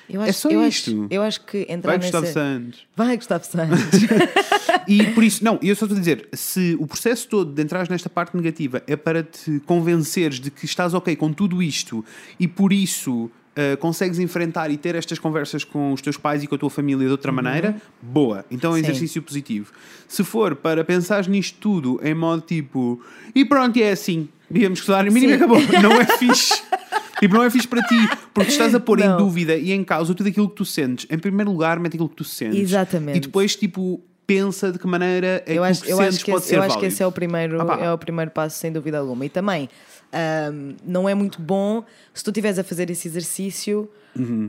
Eu 0.08 0.20
É 0.20 0.28
acho, 0.28 0.40
só 0.40 0.50
eu 0.50 0.66
isto. 0.66 0.90
Acho, 0.90 1.06
eu 1.10 1.22
acho 1.22 1.40
que 1.44 1.66
entrar 1.68 1.92
Vai 1.92 1.98
Gustavo 1.98 2.26
nessa... 2.26 2.40
Santos. 2.40 2.86
Vai, 2.96 3.16
Gustavo 3.16 3.44
Santos. 3.44 3.78
E 4.88 5.06
por 5.12 5.22
isso, 5.22 5.44
não, 5.44 5.58
eu 5.62 5.76
só 5.76 5.84
estou 5.84 5.96
a 5.96 6.00
dizer, 6.00 6.28
se 6.32 6.76
o 6.80 6.86
processo 6.88 7.28
todo 7.28 7.52
de 7.52 7.62
entrares 7.62 7.88
nesta 7.88 8.10
parte 8.10 8.36
negativa 8.36 8.82
é 8.86 8.96
para 8.96 9.22
te 9.22 9.60
convenceres 9.60 10.40
de 10.40 10.50
que 10.50 10.64
estás 10.64 10.92
ok 10.92 11.14
com 11.14 11.32
tudo 11.32 11.62
isto 11.62 12.04
e 12.38 12.48
por 12.48 12.72
isso 12.72 13.24
uh, 13.26 13.76
consegues 13.78 14.18
enfrentar 14.18 14.70
e 14.70 14.76
ter 14.76 14.94
estas 14.96 15.18
conversas 15.20 15.62
com 15.62 15.92
os 15.92 16.00
teus 16.00 16.16
pais 16.16 16.42
e 16.42 16.46
com 16.46 16.56
a 16.56 16.58
tua 16.58 16.70
família 16.70 17.06
de 17.06 17.12
outra 17.12 17.30
maneira, 17.30 17.80
boa. 18.00 18.44
Então 18.50 18.72
é 18.72 18.74
um 18.74 18.76
Sim. 18.76 18.82
exercício 18.82 19.22
positivo. 19.22 19.72
Se 20.08 20.24
for 20.24 20.56
para 20.56 20.82
pensar 20.84 21.28
nisto 21.28 21.58
tudo 21.60 22.00
em 22.02 22.14
modo 22.14 22.42
tipo, 22.42 23.00
e 23.34 23.44
pronto, 23.44 23.78
é 23.78 23.92
assim, 23.92 24.28
digamos 24.52 24.80
que 24.80 24.84
o 24.84 24.86
salário 24.86 25.12
mínimo 25.12 25.32
e 25.32 25.36
acabou, 25.36 25.58
não 25.82 26.00
é 26.00 26.04
fixe. 26.18 26.62
Tipo, 27.20 27.36
não 27.36 27.44
é 27.44 27.50
fixe 27.50 27.68
para 27.68 27.80
ti, 27.84 27.94
porque 28.34 28.50
estás 28.50 28.74
a 28.74 28.80
pôr 28.80 28.98
em 28.98 29.06
Não. 29.06 29.16
dúvida 29.16 29.54
e 29.54 29.70
em 29.70 29.84
causa 29.84 30.12
tudo 30.12 30.28
aquilo 30.28 30.48
que 30.48 30.56
tu 30.56 30.64
sentes. 30.64 31.06
Em 31.08 31.16
primeiro 31.16 31.52
lugar, 31.52 31.78
mete 31.78 31.92
aquilo 31.94 32.08
que 32.08 32.16
tu 32.16 32.24
sentes. 32.24 32.58
Exatamente. 32.58 33.16
E 33.16 33.20
depois, 33.20 33.54
tipo, 33.54 34.00
pensa 34.26 34.72
de 34.72 34.78
que 34.80 34.88
maneira 34.88 35.40
é 35.46 35.56
eu 35.56 35.62
acho, 35.62 35.84
que 35.84 35.92
eu 35.92 35.98
sentes 35.98 36.16
acho 36.16 36.24
que, 36.24 36.30
pode 36.32 36.42
esse, 36.42 36.48
ser 36.50 36.56
eu 36.56 36.62
acho 36.62 36.68
válido. 36.70 36.80
que 36.80 36.92
esse 36.92 37.00
é 37.00 37.06
o 37.06 37.12
primeiro, 37.12 37.62
Ah 37.62 37.78
é 37.80 37.92
o 37.92 37.98
primeiro 37.98 38.32
passo, 38.32 38.58
sem 38.58 38.72
dúvida 38.72 38.98
alguma. 38.98 39.24
E 39.24 39.28
também, 39.28 39.68
ahm, 40.12 40.74
não 40.84 41.08
é 41.08 41.14
muito 41.14 41.40
bom 41.40 41.84
se 42.12 42.24
tu 42.24 42.30
estiveres 42.30 42.58
a 42.58 42.64
fazer 42.64 42.90
esse 42.90 43.06
exercício 43.06 43.88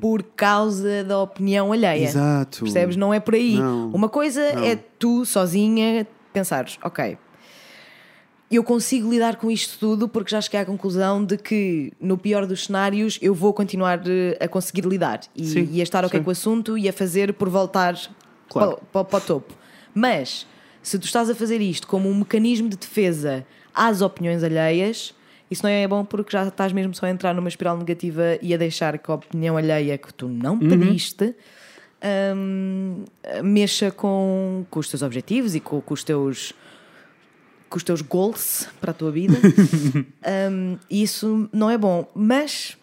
por 0.01 0.23
causa 0.35 1.03
da 1.03 1.19
opinião 1.19 1.71
alheia. 1.71 1.99
Uhum. 2.01 2.07
Exato. 2.07 2.59
Percebes? 2.63 2.95
Não 2.95 3.13
é 3.13 3.19
por 3.19 3.35
aí. 3.35 3.55
Não. 3.55 3.89
Uma 3.91 4.09
coisa 4.09 4.41
é 4.41 4.75
tu, 4.97 5.25
sozinha, 5.25 6.07
pensares, 6.33 6.79
ok, 6.83 7.19
eu 8.55 8.63
consigo 8.63 9.09
lidar 9.09 9.35
com 9.37 9.49
isto 9.49 9.77
tudo 9.79 10.07
porque 10.07 10.31
já 10.31 10.41
cheguei 10.41 10.59
à 10.59 10.65
conclusão 10.65 11.23
de 11.23 11.37
que, 11.37 11.91
no 11.99 12.17
pior 12.17 12.45
dos 12.45 12.65
cenários, 12.65 13.17
eu 13.21 13.33
vou 13.33 13.53
continuar 13.53 14.01
eh, 14.07 14.37
a 14.39 14.47
conseguir 14.47 14.85
lidar 14.85 15.21
e, 15.35 15.45
Sim, 15.45 15.69
e 15.71 15.79
a 15.79 15.83
estar 15.83 16.03
ok 16.05 16.19
sim. 16.19 16.23
com 16.23 16.29
o 16.29 16.31
assunto 16.31 16.77
e 16.77 16.87
a 16.89 16.93
fazer 16.93 17.33
por 17.33 17.49
voltar 17.49 17.95
Claro. 18.49 18.75
para, 18.77 18.85
para- 18.85 19.05
para 19.05 19.17
o 19.17 19.21
topo. 19.21 19.53
Mas, 19.95 20.45
se 20.81 20.99
tu 20.99 21.05
estás 21.05 21.29
a 21.29 21.35
fazer 21.35 21.61
isto 21.61 21.87
como 21.87 22.09
um 22.09 22.15
mecanismo 22.15 22.67
de 22.69 22.77
defesa 22.77 23.45
às 23.73 24.01
opiniões 24.01 24.43
alheias, 24.43 25.13
isso 25.49 25.63
não 25.63 25.69
é 25.69 25.87
bom 25.87 26.03
porque 26.05 26.31
já 26.31 26.47
estás 26.47 26.71
mesmo 26.73 26.93
só 26.93 27.05
a 27.05 27.09
entrar 27.09 27.33
numa 27.33 27.47
espiral 27.49 27.77
negativa 27.77 28.37
e 28.41 28.53
a 28.53 28.57
deixar 28.57 28.97
que 28.97 29.09
a 29.11 29.15
opinião 29.15 29.55
alheia 29.57 29.97
que 29.97 30.13
tu 30.13 30.27
não 30.27 30.53
Uhum. 30.53 30.67
pediste 30.69 31.33
hum, 32.35 33.03
mexa 33.43 33.91
com, 33.91 34.65
com 34.69 34.79
os 34.79 34.89
teus 34.89 35.01
objetivos 35.01 35.55
e 35.55 35.59
com, 35.59 35.79
com 35.81 35.93
os 35.93 36.03
teus 36.03 36.53
com 37.73 37.77
os 37.77 37.83
teus 37.83 38.01
goals 38.03 38.67
para 38.79 38.91
a 38.91 38.93
tua 38.93 39.11
vida. 39.11 39.33
E 40.89 41.01
isso 41.01 41.49
não 41.51 41.69
é 41.69 41.77
bom. 41.77 42.07
Mas 42.15 42.77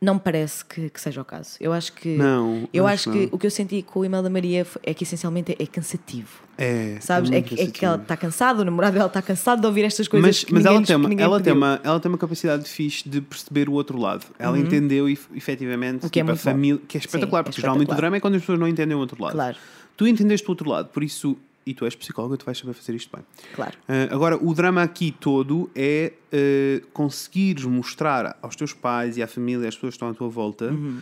Não 0.00 0.14
me 0.14 0.20
parece 0.20 0.64
que, 0.64 0.88
que 0.88 0.98
seja 0.98 1.20
o 1.20 1.24
caso. 1.26 1.58
Eu 1.60 1.74
acho 1.74 1.92
que. 1.92 2.16
Não, 2.16 2.66
Eu 2.72 2.86
acho 2.86 3.10
acho, 3.10 3.18
que 3.18 3.26
não. 3.26 3.28
o 3.32 3.38
que 3.38 3.46
eu 3.46 3.50
senti 3.50 3.82
com 3.82 4.00
o 4.00 4.04
e-mail 4.04 4.22
da 4.22 4.30
Maria 4.30 4.66
é 4.82 4.94
que 4.94 5.04
essencialmente 5.04 5.52
é, 5.52 5.62
é 5.62 5.66
cansativo. 5.66 6.40
É. 6.56 6.96
Sabes? 7.00 7.30
É, 7.30 7.34
muito 7.34 7.54
que, 7.54 7.60
é 7.60 7.66
que 7.66 7.84
ela 7.84 7.96
está 7.96 8.16
cansada, 8.16 8.62
o 8.62 8.64
namorado 8.64 8.94
dela 8.94 9.08
está 9.08 9.20
cansado 9.20 9.60
de 9.60 9.66
ouvir 9.66 9.84
estas 9.84 10.08
coisas. 10.08 10.26
Mas, 10.26 10.44
que 10.44 10.54
mas 10.54 10.64
ninguém 10.64 10.76
ela, 10.78 10.86
tem 10.86 10.96
uma, 10.96 11.22
ela, 11.22 11.40
tem 11.40 11.52
uma, 11.52 11.80
ela 11.84 12.00
tem 12.00 12.08
uma 12.10 12.18
capacidade 12.18 12.64
fixe 12.66 13.06
de 13.06 13.20
perceber 13.20 13.68
o 13.68 13.72
outro 13.72 13.98
lado. 13.98 14.24
Ela 14.38 14.58
entendeu 14.58 15.06
e, 15.06 15.18
efetivamente 15.34 16.02
Uhum. 16.02 16.08
O 16.08 16.10
que 16.10 16.20
é 16.20 16.22
tipo, 16.22 16.32
bom. 16.32 16.38
família, 16.38 16.80
que 16.88 16.96
é 16.96 17.00
espetacular, 17.00 17.40
Sim, 17.40 17.42
é 17.42 17.44
porque 17.44 17.60
geralmente 17.60 17.80
o 17.80 17.84
espetacular. 17.84 18.00
drama 18.00 18.16
é 18.16 18.20
quando 18.20 18.34
as 18.36 18.40
pessoas 18.40 18.58
não 18.58 18.68
entendem 18.68 18.96
o 18.96 19.00
outro 19.00 19.22
lado. 19.22 19.32
Claro. 19.32 19.56
Tu 19.98 20.06
entendeste 20.06 20.46
o 20.46 20.50
outro 20.50 20.68
lado, 20.70 20.88
por 20.88 21.02
isso, 21.04 21.36
e 21.66 21.74
tu 21.74 21.84
és 21.84 21.94
psicóloga, 21.94 22.36
tu 22.36 22.44
vais 22.44 22.56
saber 22.58 22.72
fazer 22.72 22.94
isto 22.94 23.14
bem. 23.14 23.24
Claro. 23.54 23.76
Ah, 23.88 24.08
agora, 24.14 24.36
o 24.42 24.54
drama 24.54 24.82
aqui 24.82 25.12
todo 25.18 25.70
é 25.74 26.12
ah, 26.32 26.86
conseguires 26.92 27.64
mostrar 27.64 28.38
aos 28.42 28.56
teus 28.56 28.72
pais 28.72 29.16
e 29.16 29.22
à 29.22 29.26
família, 29.26 29.68
às 29.68 29.74
pessoas 29.74 29.92
que 29.92 29.96
estão 29.96 30.08
à 30.08 30.14
tua 30.14 30.28
volta, 30.28 30.66
Uhum. 30.70 31.00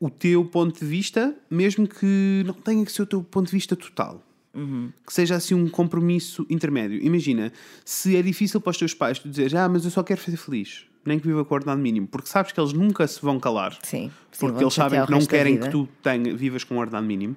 o 0.00 0.10
teu 0.10 0.44
ponto 0.44 0.78
de 0.80 0.86
vista, 0.86 1.34
mesmo 1.50 1.86
que 1.88 2.42
não 2.44 2.54
tenha 2.54 2.84
que 2.84 2.92
ser 2.92 3.02
o 3.02 3.06
teu 3.06 3.22
ponto 3.22 3.46
de 3.46 3.52
vista 3.52 3.74
total. 3.74 4.22
Uhum. 4.54 4.92
Que 5.04 5.12
seja 5.12 5.34
assim 5.34 5.54
um 5.54 5.68
compromisso 5.68 6.46
intermédio. 6.48 7.02
Imagina, 7.02 7.52
se 7.84 8.16
é 8.16 8.22
difícil 8.22 8.60
para 8.60 8.70
os 8.70 8.76
teus 8.76 8.94
pais 8.94 9.18
tu 9.18 9.28
dizeres, 9.28 9.52
ah, 9.54 9.68
mas 9.68 9.84
eu 9.84 9.90
só 9.90 10.02
quero 10.02 10.20
ser 10.20 10.36
feliz, 10.36 10.84
nem 11.04 11.18
que 11.18 11.26
viva 11.26 11.44
com 11.44 11.52
o 11.52 11.56
ordenado 11.56 11.80
mínimo, 11.82 12.06
porque 12.06 12.28
sabes 12.28 12.52
que 12.52 12.60
eles 12.60 12.72
nunca 12.72 13.04
se 13.06 13.20
vão 13.20 13.40
calar 13.40 13.76
Sim. 13.82 14.12
Sim, 14.30 14.46
porque 14.46 14.62
eles 14.62 14.74
sabem 14.74 15.00
o 15.02 15.06
que 15.06 15.12
não 15.12 15.26
querem 15.26 15.58
que 15.58 15.68
tu 15.70 15.88
tenha, 16.02 16.34
vivas 16.36 16.62
com 16.62 16.76
um 16.76 16.78
ordenado 16.78 17.04
mínimo. 17.06 17.34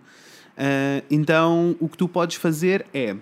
Ah, 0.58 1.04
então, 1.12 1.76
o 1.80 1.88
que 1.88 1.98
tu 1.98 2.08
podes 2.08 2.38
fazer 2.38 2.86
é 2.94 3.16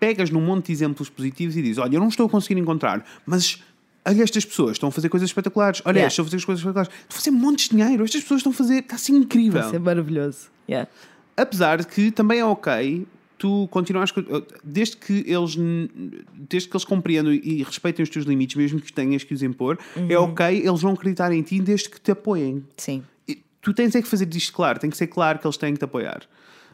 pegas 0.00 0.30
num 0.30 0.40
monte 0.40 0.66
de 0.66 0.72
exemplos 0.72 1.08
positivos 1.08 1.56
e 1.56 1.62
dizes: 1.62 1.78
Olha, 1.78 1.96
eu 1.96 2.00
não 2.00 2.08
estou 2.08 2.26
a 2.26 2.28
conseguir 2.28 2.60
encontrar, 2.60 3.04
mas 3.24 3.62
olha, 4.06 4.22
estas 4.22 4.44
pessoas 4.44 4.72
estão 4.72 4.88
a 4.88 4.92
fazer 4.92 5.08
coisas 5.08 5.28
espetaculares. 5.28 5.80
Olha, 5.84 5.98
Yeah. 5.98 6.08
estão 6.08 6.24
a 6.24 6.26
fazer 6.28 6.44
coisas 6.44 6.60
espetaculares. 6.60 6.92
Estão 6.92 7.16
a 7.16 7.18
fazer 7.18 7.30
montes 7.30 7.68
de 7.68 7.76
dinheiro. 7.76 8.04
Estas 8.04 8.22
pessoas 8.22 8.40
estão 8.40 8.52
a 8.52 8.54
fazer. 8.54 8.78
Está 8.80 8.96
assim 8.96 9.16
incrível. 9.16 9.60
Vai 9.62 9.70
ser 9.70 9.78
maravilhoso. 9.80 10.48
Yeah. 10.68 10.88
Apesar 11.36 11.78
de 11.80 11.86
que 11.86 12.10
também 12.10 12.40
é 12.40 12.44
ok 12.44 13.06
tu 13.38 13.68
continuas 13.70 14.10
desde 14.64 14.96
que 14.96 15.22
eles 15.26 15.56
desde 16.34 16.68
que 16.70 16.74
eles 16.74 16.84
compreendam 16.86 17.30
e 17.34 17.62
respeitem 17.62 18.02
os 18.02 18.08
teus 18.08 18.24
limites 18.24 18.56
mesmo 18.56 18.80
que 18.80 18.90
tenhas 18.90 19.22
que 19.24 19.34
os 19.34 19.42
impor 19.42 19.78
Uhum. 19.94 20.06
é 20.10 20.18
ok 20.18 20.62
eles 20.66 20.80
vão 20.80 20.94
acreditar 20.94 21.30
em 21.32 21.42
ti 21.42 21.60
desde 21.60 21.90
que 21.90 22.00
te 22.00 22.10
apoiem 22.12 22.64
Sim. 22.78 23.02
e 23.28 23.38
tu 23.60 23.74
tens 23.74 23.94
é 23.94 24.00
que 24.00 24.08
fazer 24.08 24.24
disto 24.24 24.54
claro, 24.54 24.78
tem 24.78 24.88
que 24.88 24.96
ser 24.96 25.08
claro 25.08 25.38
que 25.38 25.46
eles 25.46 25.58
têm 25.58 25.74
que 25.74 25.78
te 25.78 25.84
apoiar. 25.84 26.22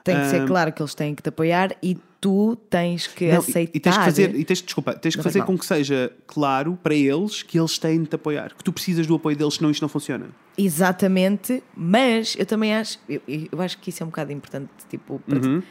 Tem 0.05 0.19
que 0.21 0.27
ser 0.27 0.47
claro 0.47 0.73
que 0.73 0.83
eles 0.83 0.95
têm 0.95 1.15
que 1.15 1.23
te 1.23 1.29
apoiar 1.29 1.77
e 1.83 1.97
tu 2.21 2.57
tens 2.71 3.07
que 3.07 3.27
Não, 3.27 3.35
e- 3.35 3.37
aceitar. 3.37 3.73
e 3.77 3.81
tens 3.81 3.99
que 3.99 4.05
fazer, 4.05 4.35
e 4.35 4.45
tens, 4.45 4.63
desculpa, 4.63 4.95
tens 4.95 5.13
que 5.15 5.19
Não 5.19 5.25
fazer 5.25 5.43
com 5.45 5.59
que 5.59 5.67
seja 5.67 6.13
claro 6.27 6.79
para 6.83 6.95
eles 6.95 7.43
que 7.43 7.59
eles 7.59 7.79
têm 7.79 8.03
de 8.03 8.09
te 8.09 8.15
apoiar, 8.17 8.55
que 8.55 8.63
tu 8.63 8.73
precisas 8.73 9.07
do 9.07 9.15
apoio 9.15 9.37
deles, 9.37 9.55
senão 9.55 9.71
isto 9.71 9.83
não 9.83 9.89
funciona. 9.89 10.27
Exatamente, 10.57 11.63
mas 11.77 12.37
eu 12.39 12.47
também 12.47 12.75
acho, 12.75 12.99
eu, 13.09 13.21
eu 13.27 13.61
acho 13.61 13.79
que 13.79 13.91
isso 13.91 14.03
é 14.03 14.07
um 14.07 14.09
bocado 14.11 14.33
importante, 14.33 14.71
tipo, 14.89 15.21
para 15.27 15.39
Uhum. 15.39 15.63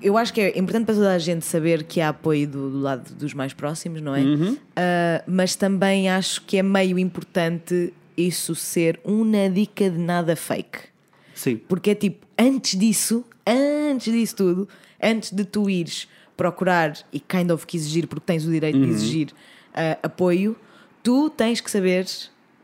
Eu 0.00 0.16
acho 0.16 0.32
que 0.32 0.40
é 0.40 0.56
importante 0.56 0.84
para 0.86 0.94
toda 0.94 1.12
a 1.12 1.18
gente 1.18 1.44
saber 1.44 1.82
que 1.82 2.00
há 2.00 2.10
apoio 2.10 2.46
do, 2.46 2.70
do 2.70 2.78
lado 2.78 3.12
dos 3.14 3.34
mais 3.34 3.52
próximos, 3.52 4.00
não 4.00 4.14
é? 4.14 4.20
Uhum. 4.20 4.56
Ah, 4.76 5.24
mas 5.26 5.56
também 5.56 6.08
acho 6.08 6.42
que 6.42 6.58
é 6.58 6.62
meio 6.62 6.96
importante 6.96 7.92
isso 8.16 8.54
ser 8.54 9.00
uma 9.04 9.50
dica 9.50 9.90
de 9.90 9.98
nada 9.98 10.36
fake. 10.36 10.93
Sim. 11.34 11.60
Porque 11.68 11.90
é 11.90 11.94
tipo, 11.94 12.26
antes 12.38 12.78
disso, 12.78 13.24
antes 13.46 14.12
disso 14.12 14.36
tudo, 14.36 14.68
antes 15.02 15.30
de 15.30 15.44
tu 15.44 15.68
ires 15.68 16.08
procurar 16.36 16.96
e 17.12 17.20
kind 17.20 17.50
of 17.50 17.66
que 17.66 17.76
exigir, 17.76 18.06
porque 18.06 18.24
tens 18.26 18.46
o 18.46 18.50
direito 18.50 18.76
Uhum. 18.78 18.84
de 18.86 18.90
exigir 18.90 19.28
ah, 19.74 19.98
apoio, 20.02 20.56
tu 21.02 21.30
tens 21.30 21.60
que 21.60 21.70
saber 21.70 22.06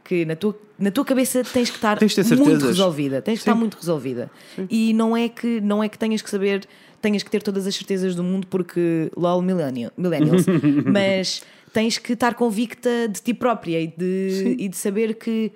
que 0.04 0.24
na 0.24 0.34
tua, 0.34 0.58
na 0.78 0.90
tua 0.90 1.04
cabeça 1.04 1.44
tens 1.44 1.70
que 1.70 1.76
estar 1.76 1.96
Tens 1.98 2.16
muito 2.32 2.66
resolvida. 2.66 3.22
Tens 3.22 3.34
de 3.34 3.40
Sim. 3.40 3.50
estar 3.50 3.54
muito 3.54 3.76
resolvida. 3.76 4.30
E 4.68 4.92
não 4.92 5.16
é, 5.16 5.28
que, 5.28 5.60
não 5.60 5.84
é 5.84 5.88
que 5.88 5.96
tenhas 5.98 6.20
que 6.20 6.28
saber, 6.28 6.66
tenhas 7.00 7.22
que 7.22 7.30
ter 7.30 7.42
todas 7.42 7.64
as 7.66 7.74
certezas 7.76 8.16
do 8.16 8.24
mundo, 8.24 8.46
porque 8.48 9.10
lol 9.16 9.40
millennial, 9.40 9.92
millennials, 9.96 10.46
mas 10.84 11.42
tens 11.72 11.96
que 11.98 12.14
estar 12.14 12.34
convicta 12.34 13.06
de 13.08 13.22
ti 13.22 13.32
própria 13.32 13.80
e 13.80 13.86
de, 13.86 14.56
e 14.58 14.68
de 14.68 14.76
saber 14.76 15.14
que 15.14 15.52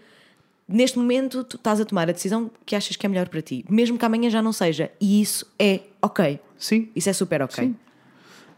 neste 0.69 0.99
momento 0.99 1.45
tu 1.45 1.57
estás 1.57 1.81
a 1.81 1.85
tomar 1.85 2.09
a 2.09 2.13
decisão 2.13 2.51
que 2.65 2.75
achas 2.75 2.97
que 2.97 3.07
é 3.07 3.09
melhor 3.09 3.29
para 3.29 3.43
ti, 3.43 3.65
mesmo 3.69 3.99
que 3.99 4.05
amanhã 4.05 4.31
já 4.31 4.43
não 4.43 4.53
seja. 4.53 4.91
E 5.01 5.21
isso 5.21 5.47
é 5.59 5.81
ok. 6.01 6.41
Sim. 6.59 6.89
Isso 6.95 7.11
é 7.11 7.13
super 7.13 7.43
ok. 7.43 7.65
Sim. 7.65 7.77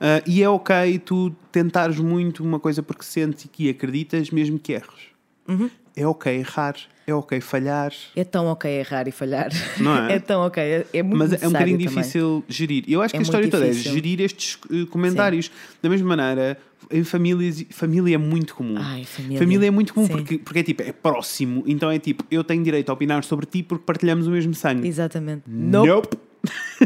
Ah, 0.00 0.22
e 0.26 0.42
é 0.42 0.48
ok 0.48 0.98
tu 0.98 1.30
tentares 1.50 1.98
muito 1.98 2.44
uma 2.44 2.60
coisa 2.60 2.82
porque 2.82 3.02
sentes 3.02 3.44
e 3.44 3.48
que 3.48 3.68
acreditas, 3.68 4.30
mesmo 4.30 4.58
que 4.58 4.72
erres. 4.72 5.10
Uhum. 5.48 5.70
É 5.94 6.06
ok 6.06 6.34
errar, 6.36 6.76
é 7.06 7.14
ok 7.14 7.40
falhar, 7.40 7.92
É 8.16 8.24
tão 8.24 8.46
ok 8.46 8.70
errar 8.70 9.06
e 9.06 9.12
falhar. 9.12 9.50
Não 9.78 9.96
é? 9.96 10.18
tão 10.20 10.40
ok. 10.42 10.62
É, 10.62 10.86
é 10.92 11.02
muito 11.02 11.18
mas 11.18 11.32
é 11.40 11.46
um 11.46 11.52
bocadinho 11.52 11.78
também. 11.78 11.94
difícil 11.94 12.44
gerir. 12.48 12.84
Eu 12.88 13.00
acho 13.00 13.12
que 13.12 13.16
É 13.18 13.20
a 13.20 13.22
história 13.22 13.44
muito 13.44 13.52
toda 13.52 13.68
difícil. 13.70 13.90
é 13.92 13.94
gerir 13.94 14.20
estes 14.20 14.58
eh, 14.70 14.86
comentários. 14.90 15.50
Da 15.80 15.88
mesma 15.88 16.16
maneira, 16.16 16.58
em 16.90 17.04
famílias, 17.04 17.64
família 17.70 18.14
é 18.14 18.18
muito 18.18 18.54
comum. 18.54 18.74
Ai, 18.76 19.04
família. 19.04 19.68
é 19.68 19.70
muito 19.70 19.94
comum 19.94 20.06
Sim. 20.06 20.12
porque, 20.12 20.38
porque 20.38 20.58
é 20.58 20.62
tipo, 20.62 20.82
é 20.82 20.92
próximo. 20.92 21.62
Então 21.66 21.90
é 21.90 21.98
tipo, 21.98 22.24
eu 22.30 22.42
tenho 22.42 22.62
direito 22.64 22.90
a 22.90 22.92
opinar 22.92 23.22
sobre 23.24 23.46
ti 23.46 23.62
porque 23.62 23.84
partilhamos 23.84 24.26
o 24.26 24.30
mesmo 24.30 24.54
sangue. 24.54 24.86
Exatamente. 24.88 25.42
Nope. 25.46 25.88
Nope. 25.88 26.16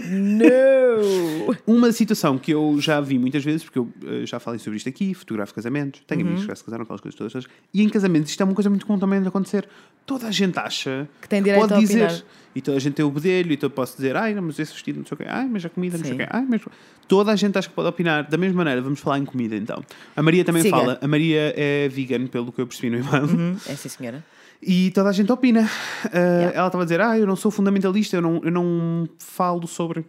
No! 0.08 1.54
Uma 1.66 1.92
situação 1.92 2.38
que 2.38 2.52
eu 2.52 2.76
já 2.80 3.00
vi 3.00 3.18
muitas 3.18 3.44
vezes, 3.44 3.62
porque 3.64 3.78
eu 3.78 3.88
eh, 4.06 4.26
já 4.26 4.38
falei 4.38 4.58
sobre 4.58 4.76
isto 4.76 4.88
aqui, 4.88 5.14
fotografo 5.14 5.54
casamentos, 5.54 6.02
tenho 6.06 6.20
Uhum. 6.20 6.26
amigos 6.28 6.42
que 6.44 6.48
já 6.48 6.54
se 6.56 6.64
casaram, 6.64 6.82
aquelas 6.84 7.00
coisas 7.00 7.16
todas, 7.18 7.44
e 7.72 7.82
em 7.82 7.88
casamentos 7.88 8.30
isto 8.30 8.40
é 8.40 8.44
uma 8.44 8.54
coisa 8.54 8.68
muito 8.70 8.86
comum 8.86 8.98
também 8.98 9.20
de 9.20 9.28
acontecer. 9.28 9.68
Toda 10.06 10.26
a 10.26 10.30
gente 10.30 10.58
acha 10.58 11.08
Que 11.20 11.28
tem 11.28 11.42
direito 11.42 11.60
pode 11.62 11.74
a 11.74 11.78
dizer, 11.78 12.04
opinar. 12.04 12.22
e 12.54 12.60
toda 12.60 12.76
a 12.76 12.80
gente 12.80 12.94
tem 12.94 13.04
o 13.04 13.10
bedelho, 13.10 13.52
então 13.52 13.66
eu 13.68 13.70
posso 13.70 13.96
dizer, 13.96 14.16
ai, 14.16 14.34
não, 14.34 14.42
mas 14.42 14.58
esse 14.58 14.72
vestido 14.72 14.98
não 14.98 15.06
sei 15.06 15.14
o 15.14 15.18
quê, 15.18 15.24
ai, 15.28 15.46
mas 15.48 15.64
a 15.64 15.68
comida 15.68 15.96
não 15.96 16.04
sei 16.04 16.14
o 16.14 16.16
Sim. 16.16 16.24
quê, 16.24 16.28
ai, 16.30 16.46
mas... 16.48 16.62
Toda 17.06 17.32
a 17.32 17.36
gente 17.36 17.58
acha 17.58 17.68
que 17.68 17.74
pode 17.74 17.88
opinar. 17.88 18.28
Da 18.30 18.36
mesma 18.36 18.58
maneira, 18.58 18.80
vamos 18.80 19.00
falar 19.00 19.18
em 19.18 19.24
comida 19.24 19.56
então. 19.56 19.82
A 20.14 20.22
Maria 20.22 20.44
também 20.44 20.62
Siga. 20.62 20.76
fala, 20.76 20.98
a 21.02 21.08
Maria 21.08 21.52
é 21.56 21.88
vegan, 21.88 22.28
pelo 22.28 22.52
que 22.52 22.60
eu 22.60 22.66
percebi 22.68 22.88
no 22.88 22.98
e-mail. 23.04 23.24
Hum, 23.24 23.56
é 23.66 23.74
sim, 23.74 23.88
senhora. 23.88 24.24
E 24.62 24.90
toda 24.90 25.08
a 25.08 25.12
gente 25.12 25.30
opina. 25.32 25.62
Uh, 26.06 26.52
Ela 26.54 26.66
estava 26.66 26.82
a 26.82 26.84
dizer: 26.84 27.00
Ah, 27.00 27.18
eu 27.18 27.26
não 27.26 27.36
sou 27.36 27.50
fundamentalista, 27.50 28.16
eu 28.16 28.22
não, 28.22 28.40
eu 28.44 28.50
não 28.50 29.08
falo 29.18 29.66
sobre 29.66 30.04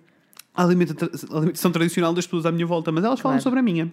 a 0.54 0.64
alimenta- 0.64 1.10
a 1.32 1.38
alimentação 1.38 1.72
tradicional 1.72 2.14
das 2.14 2.26
pessoas 2.26 2.46
à 2.46 2.52
minha 2.52 2.66
volta, 2.66 2.92
mas 2.92 3.04
elas 3.04 3.20
falam 3.20 3.36
Claro. 3.38 3.44
sobre 3.44 3.60
a 3.60 3.64
minha. 3.64 3.92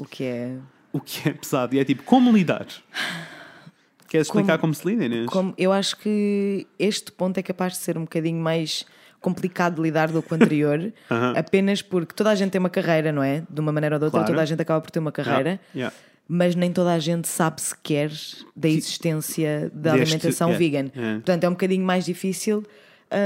O 0.00 0.04
que 0.04 0.24
é. 0.24 0.56
O 0.92 0.98
que 1.00 1.28
é 1.28 1.32
pesado. 1.32 1.74
E 1.74 1.78
é 1.78 1.84
tipo: 1.84 2.02
Como 2.02 2.32
lidar? 2.32 2.66
Queres 4.08 4.28
explicar 4.28 4.58
como, 4.58 4.72
se 4.72 4.86
lida, 4.86 5.04
Inês? 5.04 5.26
Como, 5.26 5.52
eu 5.58 5.72
acho 5.72 5.96
que 5.96 6.66
este 6.78 7.10
ponto 7.10 7.38
é 7.38 7.42
capaz 7.42 7.72
de 7.72 7.78
ser 7.80 7.98
um 7.98 8.02
bocadinho 8.02 8.40
mais 8.40 8.86
complicado 9.20 9.76
de 9.76 9.82
lidar 9.82 10.08
do 10.12 10.22
que 10.22 10.32
o 10.32 10.34
anterior, 10.36 10.92
apenas 11.36 11.82
porque 11.82 12.14
toda 12.14 12.30
a 12.30 12.34
gente 12.36 12.52
tem 12.52 12.58
uma 12.60 12.70
carreira, 12.70 13.10
não 13.10 13.22
é? 13.22 13.42
De 13.50 13.60
uma 13.60 13.72
maneira 13.72 13.96
ou 13.96 13.98
de 13.98 14.04
outra, 14.04 14.20
Claro. 14.20 14.32
toda 14.32 14.42
a 14.42 14.44
gente 14.44 14.62
acaba 14.62 14.80
por 14.80 14.90
ter 14.92 15.00
uma 15.00 15.10
carreira. 15.10 15.58
Yeah, 15.74 15.92
yeah. 15.92 15.96
Mas 16.28 16.54
nem 16.54 16.72
toda 16.72 16.92
a 16.92 16.98
gente 16.98 17.28
sabe 17.28 17.60
sequer 17.60 18.10
da 18.54 18.68
existência 18.68 19.70
da 19.72 19.92
Deste- 19.92 20.02
alimentação 20.14 20.48
yeah, 20.48 20.58
vegan. 20.58 20.90
yeah. 20.96 21.14
Portanto, 21.20 21.44
é 21.44 21.48
um 21.48 21.52
bocadinho 21.52 21.84
mais 21.84 22.04
difícil, 22.04 22.64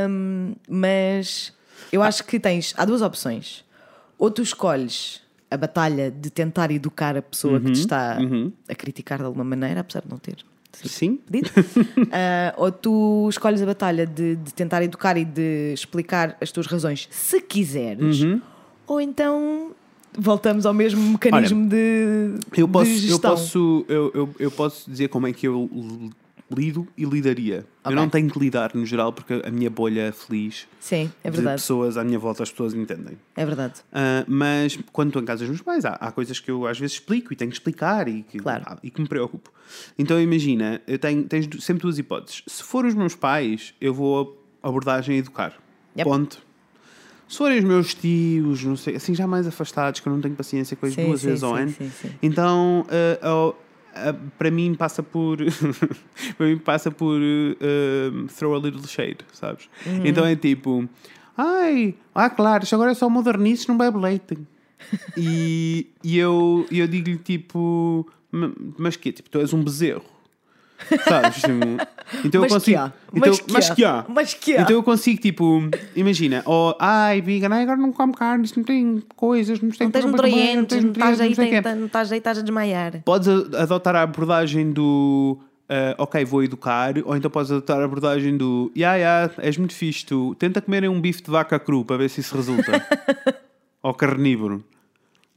hum, 0.08 0.54
mas 0.68 1.52
eu 1.92 2.02
acho 2.02 2.24
que 2.24 2.38
tens. 2.38 2.74
Há 2.76 2.84
duas 2.84 3.02
opções. 3.02 3.64
Ou 4.18 4.30
tu 4.30 4.42
escolhes 4.42 5.22
a 5.50 5.56
batalha 5.56 6.10
de 6.10 6.30
tentar 6.30 6.70
educar 6.70 7.16
a 7.16 7.22
pessoa 7.22 7.54
Uhum, 7.54 7.64
que 7.64 7.72
te 7.72 7.80
está 7.80 8.18
a 8.68 8.74
criticar 8.74 9.18
de 9.18 9.24
alguma 9.24 9.44
maneira, 9.44 9.80
apesar 9.80 10.02
de 10.02 10.08
não 10.10 10.18
ter. 10.18 10.36
Sim? 10.72 11.16
pedido. 11.16 11.50
Ah, 12.12 12.54
ou 12.56 12.70
tu 12.70 13.26
escolhes 13.28 13.60
a 13.62 13.66
batalha 13.66 14.06
de, 14.06 14.36
de 14.36 14.54
tentar 14.54 14.82
educar 14.82 15.16
e 15.16 15.24
de 15.24 15.72
explicar 15.74 16.36
as 16.40 16.52
tuas 16.52 16.66
razões 16.66 17.08
se 17.10 17.40
quiseres, 17.40 18.20
Uhum. 18.22 18.40
ou 18.86 19.00
então 19.00 19.72
voltamos 20.18 20.66
ao 20.66 20.74
mesmo 20.74 21.00
mecanismo 21.12 21.68
de, 21.68 22.34
Eu 22.56 22.66
de 22.66 22.72
posso, 22.72 22.90
eu, 22.90 22.96
gestão. 22.96 23.30
posso, 23.32 23.84
eu, 23.88 24.10
eu, 24.14 24.34
eu 24.38 24.50
posso 24.50 24.90
dizer 24.90 25.08
como 25.08 25.26
é 25.26 25.32
que 25.32 25.46
eu 25.46 25.68
lido 26.52 26.86
e 26.96 27.04
lidaria. 27.04 27.64
Ok. 27.84 27.92
Eu 27.92 27.96
não 27.96 28.08
tenho 28.08 28.28
que 28.28 28.36
lidar 28.38 28.74
no 28.74 28.84
geral 28.84 29.12
porque 29.12 29.40
a 29.44 29.50
minha 29.52 29.70
bolha 29.70 30.00
é 30.08 30.12
feliz 30.12 30.66
Sim, 30.80 31.10
é 31.22 31.30
de 31.30 31.36
verdade. 31.36 31.60
pessoas 31.62 31.96
à 31.96 32.02
minha 32.02 32.18
volta, 32.18 32.42
as 32.42 32.50
pessoas 32.50 32.74
entendem. 32.74 33.16
É 33.36 33.46
verdade. 33.46 33.74
Ah, 33.92 34.24
mas 34.26 34.76
quando 34.92 35.10
estou 35.10 35.22
em 35.22 35.24
casa 35.24 35.40
dos 35.40 35.48
meus 35.50 35.62
pais, 35.62 35.84
há, 35.84 35.90
há 35.90 36.10
coisas 36.10 36.40
que 36.40 36.50
eu 36.50 36.66
às 36.66 36.76
vezes 36.76 36.94
explico 36.96 37.32
e 37.32 37.36
tenho 37.36 37.50
que 37.52 37.56
explicar 37.56 38.08
e 38.08 38.22
que, 38.24 38.38
Claro. 38.40 38.64
ah, 38.66 38.76
e 38.82 38.90
que 38.90 39.00
me 39.00 39.06
preocupo. 39.06 39.52
Então 39.96 40.20
imagina, 40.20 40.82
eu 40.88 40.98
tenho, 40.98 41.22
tens 41.22 41.48
sempre 41.64 41.82
duas 41.82 41.98
hipóteses. 41.98 42.42
Se 42.48 42.64
for 42.64 42.84
os 42.84 42.94
meus 42.94 43.14
pais, 43.14 43.72
eu 43.80 43.94
vou 43.94 44.44
abordagem 44.60 45.18
educar. 45.18 45.54
Yep. 45.96 46.10
Ponto. 46.10 46.42
Se 47.30 47.38
forem 47.38 47.58
os 47.60 47.64
meus 47.64 47.94
tios, 47.94 48.64
não 48.64 48.76
sei, 48.76 48.96
assim 48.96 49.14
já 49.14 49.26
mais 49.26 49.46
afastados, 49.46 50.00
que 50.00 50.08
eu 50.08 50.12
não 50.12 50.20
tenho 50.20 50.34
paciência 50.34 50.76
com 50.76 50.90
Sim, 50.90 51.06
duas 51.06 51.20
sim, 51.20 51.28
vezes 51.28 51.42
ao 51.44 51.54
ano, 51.54 51.72
então 52.20 52.84
ah, 53.22 53.32
oh, 53.34 53.54
ah, 53.94 54.14
para 54.36 54.50
mim 54.50 54.74
passa 54.74 55.00
por 55.02 55.38
para 56.36 56.46
mim 56.46 56.58
passa 56.58 56.90
por 56.90 57.20
ah, 57.20 58.26
throw 58.36 58.54
a 58.56 58.58
little 58.58 58.84
shade, 58.86 59.18
sabes? 59.32 59.68
Uhum. 59.86 60.06
Então 60.06 60.26
é 60.26 60.34
tipo, 60.34 60.88
ai, 61.36 61.94
ah 62.14 62.28
claro, 62.28 62.64
isto 62.64 62.74
agora 62.74 62.90
é 62.90 62.94
só 62.94 63.08
modernices, 63.08 63.66
não 63.68 63.78
bebe 63.78 63.96
leite. 63.98 64.36
e, 65.16 65.86
e 66.02 66.18
eu, 66.18 66.66
eu 66.70 66.88
digo-lhe 66.88 67.16
tipo, 67.18 68.06
"Ma- 68.32 68.50
mas 68.78 68.96
que 68.96 69.12
Tipo, 69.12 69.30
tu 69.30 69.38
és 69.38 69.52
um 69.52 69.62
bezerro. 69.62 70.02
Sabes? 71.04 71.42
Então 72.24 72.40
Mas 72.40 72.50
eu 72.50 72.58
consigo. 72.58 72.64
que 72.64 72.74
há? 72.76 72.92
Então, 73.14 73.30
Mas 73.30 73.40
que 73.40 73.52
mas 73.52 73.70
que 73.70 73.84
há? 73.84 74.04
Mas 74.08 74.34
que 74.34 74.56
há? 74.56 74.62
Então 74.62 74.76
eu 74.76 74.82
consigo, 74.82 75.20
tipo, 75.20 75.62
imagina, 75.94 76.42
oh, 76.46 76.74
ai, 76.78 77.20
vegan, 77.20 77.48
ai, 77.52 77.62
agora 77.62 77.76
não 77.76 77.92
como 77.92 78.14
carne, 78.14 78.44
isto 78.44 78.58
não 78.58 78.64
tem 78.64 79.02
coisas, 79.16 79.60
não 79.60 79.70
tem 79.70 79.86
Não 79.86 79.90
tens 79.92 80.02
coisa 80.04 80.16
para 80.16 80.28
comer, 80.30 80.56
nutrientes, 80.56 80.84
não 80.84 80.92
estás 80.92 81.20
aí, 81.20 81.28
não 81.28 81.34
sei 81.36 81.46
o 81.46 81.50
quê." 81.50 81.62
tem- 81.62 81.74
não 81.76 81.86
estás 81.86 82.12
aí, 82.12 82.18
estás 82.18 82.38
a 82.38 82.42
desmaiar. 82.42 83.02
Podes 83.04 83.28
adotar 83.28 83.94
a 83.94 84.02
abordagem 84.02 84.72
do 84.72 85.38
ah, 85.68 85.94
ok, 85.98 86.24
vou 86.24 86.42
educar, 86.42 86.94
ou 87.04 87.16
então 87.16 87.30
podes 87.30 87.52
adotar 87.52 87.80
a 87.80 87.84
abordagem 87.84 88.36
do 88.36 88.72
ya, 88.76 88.96
ya, 88.96 89.30
és 89.38 89.56
muito 89.56 89.72
fixe, 89.74 90.04
tu 90.04 90.34
tenta 90.34 90.60
comerem 90.60 90.88
um 90.90 91.00
bife 91.00 91.22
de 91.22 91.30
vaca 91.30 91.60
cru 91.60 91.84
para 91.84 91.96
ver 91.96 92.10
se 92.10 92.20
isso 92.20 92.34
resulta. 92.36 92.72
ou 93.80 93.94
carnívoro. 93.94 94.64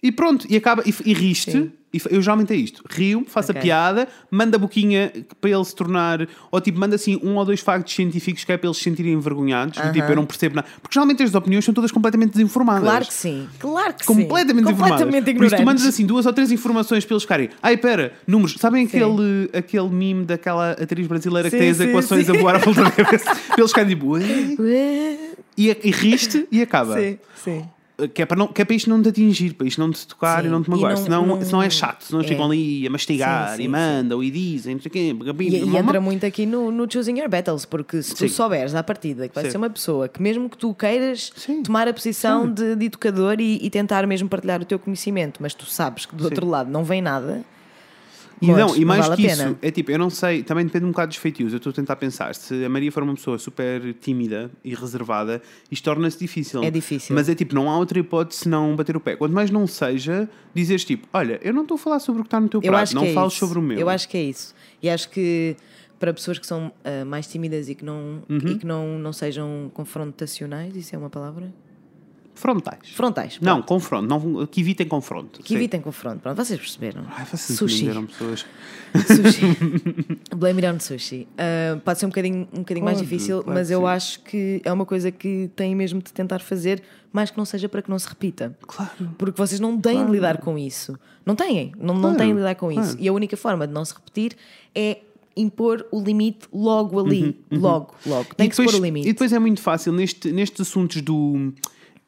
E 0.02 0.12
pronto, 0.12 0.46
e 0.50 0.58
acaba, 0.58 0.84
e, 0.86 0.94
e 1.06 1.14
riste, 1.14 1.52
Sim. 1.52 1.72
E 1.94 2.02
eu 2.10 2.22
geralmente 2.22 2.52
é 2.52 2.56
isto, 2.56 2.84
rio, 2.90 3.24
faço 3.28 3.52
Ok. 3.52 3.60
a 3.60 3.64
piada, 3.64 4.08
manda 4.32 4.58
a 4.58 4.60
boquinha 4.60 5.12
para 5.40 5.50
ele 5.52 5.64
se 5.64 5.76
tornar, 5.76 6.28
ou 6.52 6.60
tipo, 6.60 6.80
manda 6.80 6.96
assim 6.96 7.20
um 7.24 7.36
ou 7.36 7.46
dois 7.46 7.60
factos 7.60 7.94
científicos 7.94 8.44
que 8.44 8.52
é 8.52 8.58
para 8.58 8.68
eles 8.68 8.78
se 8.78 8.84
sentirem 8.84 9.14
envergonhados, 9.14 9.80
do 9.80 9.92
tipo, 9.92 10.08
eu 10.10 10.16
não 10.16 10.26
percebo 10.26 10.56
nada. 10.56 10.68
Porque 10.82 10.94
geralmente 10.94 11.22
as 11.22 11.36
opiniões 11.36 11.64
são 11.64 11.74
todas 11.74 11.92
completamente 11.92 12.32
desinformadas 12.32 12.84
Claro 12.84 13.06
que 13.06 13.14
sim. 13.14 13.48
Claro 13.60 13.94
que 13.94 14.06
completamente 14.06 14.66
sim. 14.66 14.72
informadas. 14.74 15.00
Completamente 15.06 15.38
Por 15.38 15.46
isso 15.46 15.56
tu 15.56 15.64
mandas 15.66 15.86
assim 15.86 16.06
duas 16.06 16.26
ou 16.26 16.34
três 16.34 16.52
informações 16.52 17.06
para 17.06 17.14
eles 17.14 17.24
ficarem. 17.24 17.50
Ai, 17.62 17.78
pera, 17.78 18.14
números. 18.26 18.56
Sabem 18.60 18.86
aquele, 18.86 19.50
aquele 19.54 19.90
meme 19.90 20.26
daquela 20.26 20.72
atriz 20.72 21.06
brasileira 21.08 21.50
que 21.50 21.56
Sim, 21.56 21.62
tem 21.62 21.70
as 21.70 21.78
sim, 21.78 21.84
equações 21.84 22.26
sim. 22.26 22.36
a 22.36 22.40
voar 22.40 22.56
à 22.56 22.58
volta 22.60 22.84
da 22.84 22.92
cabeça? 22.92 23.26
para 23.26 23.36
eles 23.60 23.70
ficarem 23.72 23.90
tipo. 23.90 24.08
"Ué?" 24.12 24.22
Ué. 24.60 25.18
E, 25.56 25.70
e 25.84 25.92
riste 25.92 26.48
e 26.52 26.62
acaba. 26.62 26.98
Sim, 27.00 27.18
sim. 27.44 27.66
Que 28.14 28.24
é, 28.24 28.26
para 28.26 28.36
não, 28.36 28.48
que 28.48 28.60
é 28.60 28.66
para 28.66 28.76
isto 28.76 28.90
não 28.90 29.02
te 29.04 29.10
atingir, 29.10 29.54
para 29.54 29.68
isto 29.68 29.80
não 29.80 29.92
te 29.92 30.08
tocar 30.08 30.42
Sim. 30.42 30.48
e 30.48 30.52
não 30.52 30.64
te 30.64 30.68
E 30.68 30.72
magoar. 30.72 30.96
não- 30.96 31.04
senão, 31.04 31.26
não- 31.28 31.42
senão 31.44 31.62
é 31.62 31.70
chato. 31.70 32.04
Senão 32.06 32.22
é. 32.22 32.24
ficam 32.28 32.46
ali 32.46 32.88
a 32.88 32.90
mastigar 32.90 33.52
Sim, 33.52 33.58
sim, 33.58 33.64
e 33.64 33.68
mandam 33.68 34.24
e 34.24 34.32
dizem, 34.32 34.74
não 34.76 34.82
sei 34.82 34.90
o 34.90 34.92
quê. 34.92 35.16
E, 35.44 35.64
e 35.64 35.78
entra 35.78 36.02
muito 36.02 36.26
aqui 36.26 36.46
no, 36.48 36.72
no 36.72 36.92
choosing 36.92 37.20
your 37.20 37.30
battles, 37.30 37.66
porque 37.66 38.02
se 38.02 38.16
tu 38.16 38.28
souberes 38.28 38.74
à 38.74 38.82
partida 38.82 39.28
que 39.30 39.36
vai 39.36 39.50
ser 39.50 39.58
uma 39.58 39.70
pessoa 39.70 40.08
que, 40.10 40.20
mesmo 40.22 40.50
que 40.50 40.58
tu 40.58 40.74
queiras 40.74 41.32
tomar 41.64 41.88
a 41.88 41.94
posição 41.94 42.52
de, 42.52 42.76
de 42.76 42.86
educador 42.86 43.40
e, 43.40 43.60
e 43.64 43.70
tentar 43.70 44.08
mesmo 44.08 44.28
partilhar 44.28 44.60
o 44.60 44.66
teu 44.66 44.80
conhecimento, 44.80 45.38
mas 45.40 45.54
tu 45.54 45.66
sabes 45.68 46.08
que 46.08 46.16
do 46.16 46.24
outro 46.26 46.48
lado 46.50 46.72
não 46.72 46.84
vem 46.84 47.02
nada. 47.02 47.44
E, 48.42 48.48
não, 48.52 48.76
e 48.76 48.84
mais 48.84 49.08
vale 49.08 49.22
que 49.22 49.28
isso, 49.32 49.58
é 49.62 49.72
tipo, 49.72 49.90
eu 49.92 49.98
não 49.98 50.10
sei, 50.10 50.44
também 50.44 50.66
depende 50.66 50.86
um 50.86 50.90
bocado 50.90 51.08
dos 51.10 51.18
feitios. 51.18 51.54
Eu 51.54 51.58
estou 51.58 51.72
a 51.72 51.74
tentar 51.74 51.96
pensar, 51.96 52.36
se 52.36 52.66
a 52.66 52.70
Maria 52.70 52.92
for 52.92 53.02
uma 53.04 53.14
pessoa 53.14 53.38
super 53.40 53.94
tímida 54.02 54.52
e 54.64 54.74
reservada, 54.76 55.42
isto 55.72 55.84
torna-se 55.84 56.20
difícil. 56.20 56.62
É 56.64 56.70
difícil. 56.70 57.16
Mas 57.16 57.30
é 57.30 57.36
tipo, 57.36 57.56
não 57.56 57.70
há 57.70 57.78
outra 57.78 57.98
hipótese 58.00 58.42
senão 58.42 58.76
bater 58.76 58.98
o 58.98 59.00
pé. 59.00 59.16
Quanto 59.16 59.34
mais 59.34 59.50
não 59.50 59.66
seja, 59.66 60.30
dizeres 60.54 60.84
tipo, 60.84 61.08
olha, 61.14 61.40
eu 61.42 61.54
não 61.54 61.62
estou 61.62 61.76
a 61.76 61.78
falar 61.78 62.00
sobre 62.00 62.22
o 62.22 62.24
que 62.24 62.28
está 62.28 62.40
no 62.40 62.50
teu 62.50 62.60
Eu 62.62 62.72
prato, 62.72 62.96
não 62.96 63.04
é 63.06 63.14
fales 63.14 63.34
isso. 63.34 63.40
sobre 63.46 63.60
o 63.60 63.62
meu. 63.62 63.78
Eu 63.80 63.88
acho 63.90 64.10
que 64.10 64.18
é 64.18 64.24
isso. 64.24 64.54
E 64.82 64.90
acho 64.90 65.10
que 65.10 65.56
para 66.00 66.14
pessoas 66.14 66.38
que 66.38 66.46
são 66.46 66.70
ah, 66.84 67.06
mais 67.06 67.28
tímidas 67.28 67.70
e 67.70 67.76
que, 67.76 67.86
não, 67.86 68.22
Uhum. 68.28 68.38
e 68.46 68.56
que 68.58 68.66
não, 68.66 69.00
não 69.00 69.14
sejam 69.14 69.72
confrontacionais, 69.74 70.76
isso 70.76 70.94
é 70.94 70.98
uma 71.00 71.10
palavra? 71.10 71.54
Frontais. 72.36 72.90
Frontais. 72.94 73.38
Não, 73.42 73.62
confronto. 73.62 74.08
Não, 74.08 74.46
que 74.48 74.60
evitem 74.62 74.88
confronto. 74.88 75.40
Que 75.42 75.50
sim. 75.50 75.56
evitem 75.56 75.80
confronto. 75.82 76.20
Pronto, 76.20 76.36
vocês 76.36 76.60
perceberam. 76.60 77.04
Ai, 77.16 77.26
vocês 77.26 77.58
Sushi. 77.58 77.86
pessoas. 78.08 78.46
Sushi. 79.08 79.42
Blame 80.36 80.64
it 80.66 80.76
on 80.76 80.80
sushi. 80.80 81.28
Ah, 81.38 81.80
pode 81.84 82.00
ser 82.00 82.06
um 82.06 82.10
bocadinho, 82.10 82.48
um 82.54 82.60
bocadinho 82.60 82.86
mais 82.86 82.98
Pode, 82.98 83.10
difícil, 83.10 83.42
claro 83.44 83.58
mas 83.60 83.70
eu 83.72 83.80
sim. 83.82 83.86
acho 83.88 84.20
que 84.22 84.62
é 84.64 84.72
uma 84.74 84.86
coisa 84.86 85.12
que 85.12 85.50
tem 85.56 85.76
mesmo 85.76 86.02
de 86.02 86.12
tentar 86.12 86.40
fazer, 86.40 86.82
mais 87.12 87.30
que 87.32 87.38
não 87.38 87.46
seja 87.46 87.70
para 87.70 87.82
que 87.82 87.90
não 87.90 88.00
se 88.00 88.08
repita. 88.08 88.58
Claro. 88.68 88.92
Porque 89.18 89.38
vocês 89.40 89.60
não 89.60 89.80
têm 89.80 90.06
de 90.06 90.12
lidar 90.12 90.38
com 90.40 90.58
isso. 90.58 90.98
Não 91.26 91.36
têm. 91.36 91.72
Não, 91.78 91.94
não 91.94 92.02
Claro, 92.02 92.18
têm 92.18 92.28
de 92.30 92.38
lidar 92.40 92.56
com 92.56 92.70
claro. 92.72 92.88
isso. 92.88 92.98
E 93.00 93.08
a 93.08 93.14
única 93.14 93.38
forma 93.38 93.66
de 93.68 93.74
não 93.74 93.86
se 93.86 93.94
repetir 93.94 94.36
é 94.76 95.00
impor 95.36 95.86
o 95.92 96.00
limite 96.02 96.48
logo 96.54 97.00
ali. 97.00 97.40
Logo, 97.52 97.96
logo. 98.06 98.36
Tem 98.36 98.46
Uhum, 98.46 98.48
E 98.48 98.50
que 98.50 98.56
se 98.56 98.62
depois, 98.62 98.72
pôr 98.76 98.82
o 98.82 98.86
limite. 98.86 99.08
e 99.10 99.14
depois 99.14 99.34
é 99.34 99.40
muito 99.40 99.62
fácil 99.62 99.92
neste, 99.94 100.32
nestes 100.32 100.62
assuntos 100.62 101.02
do 101.02 101.52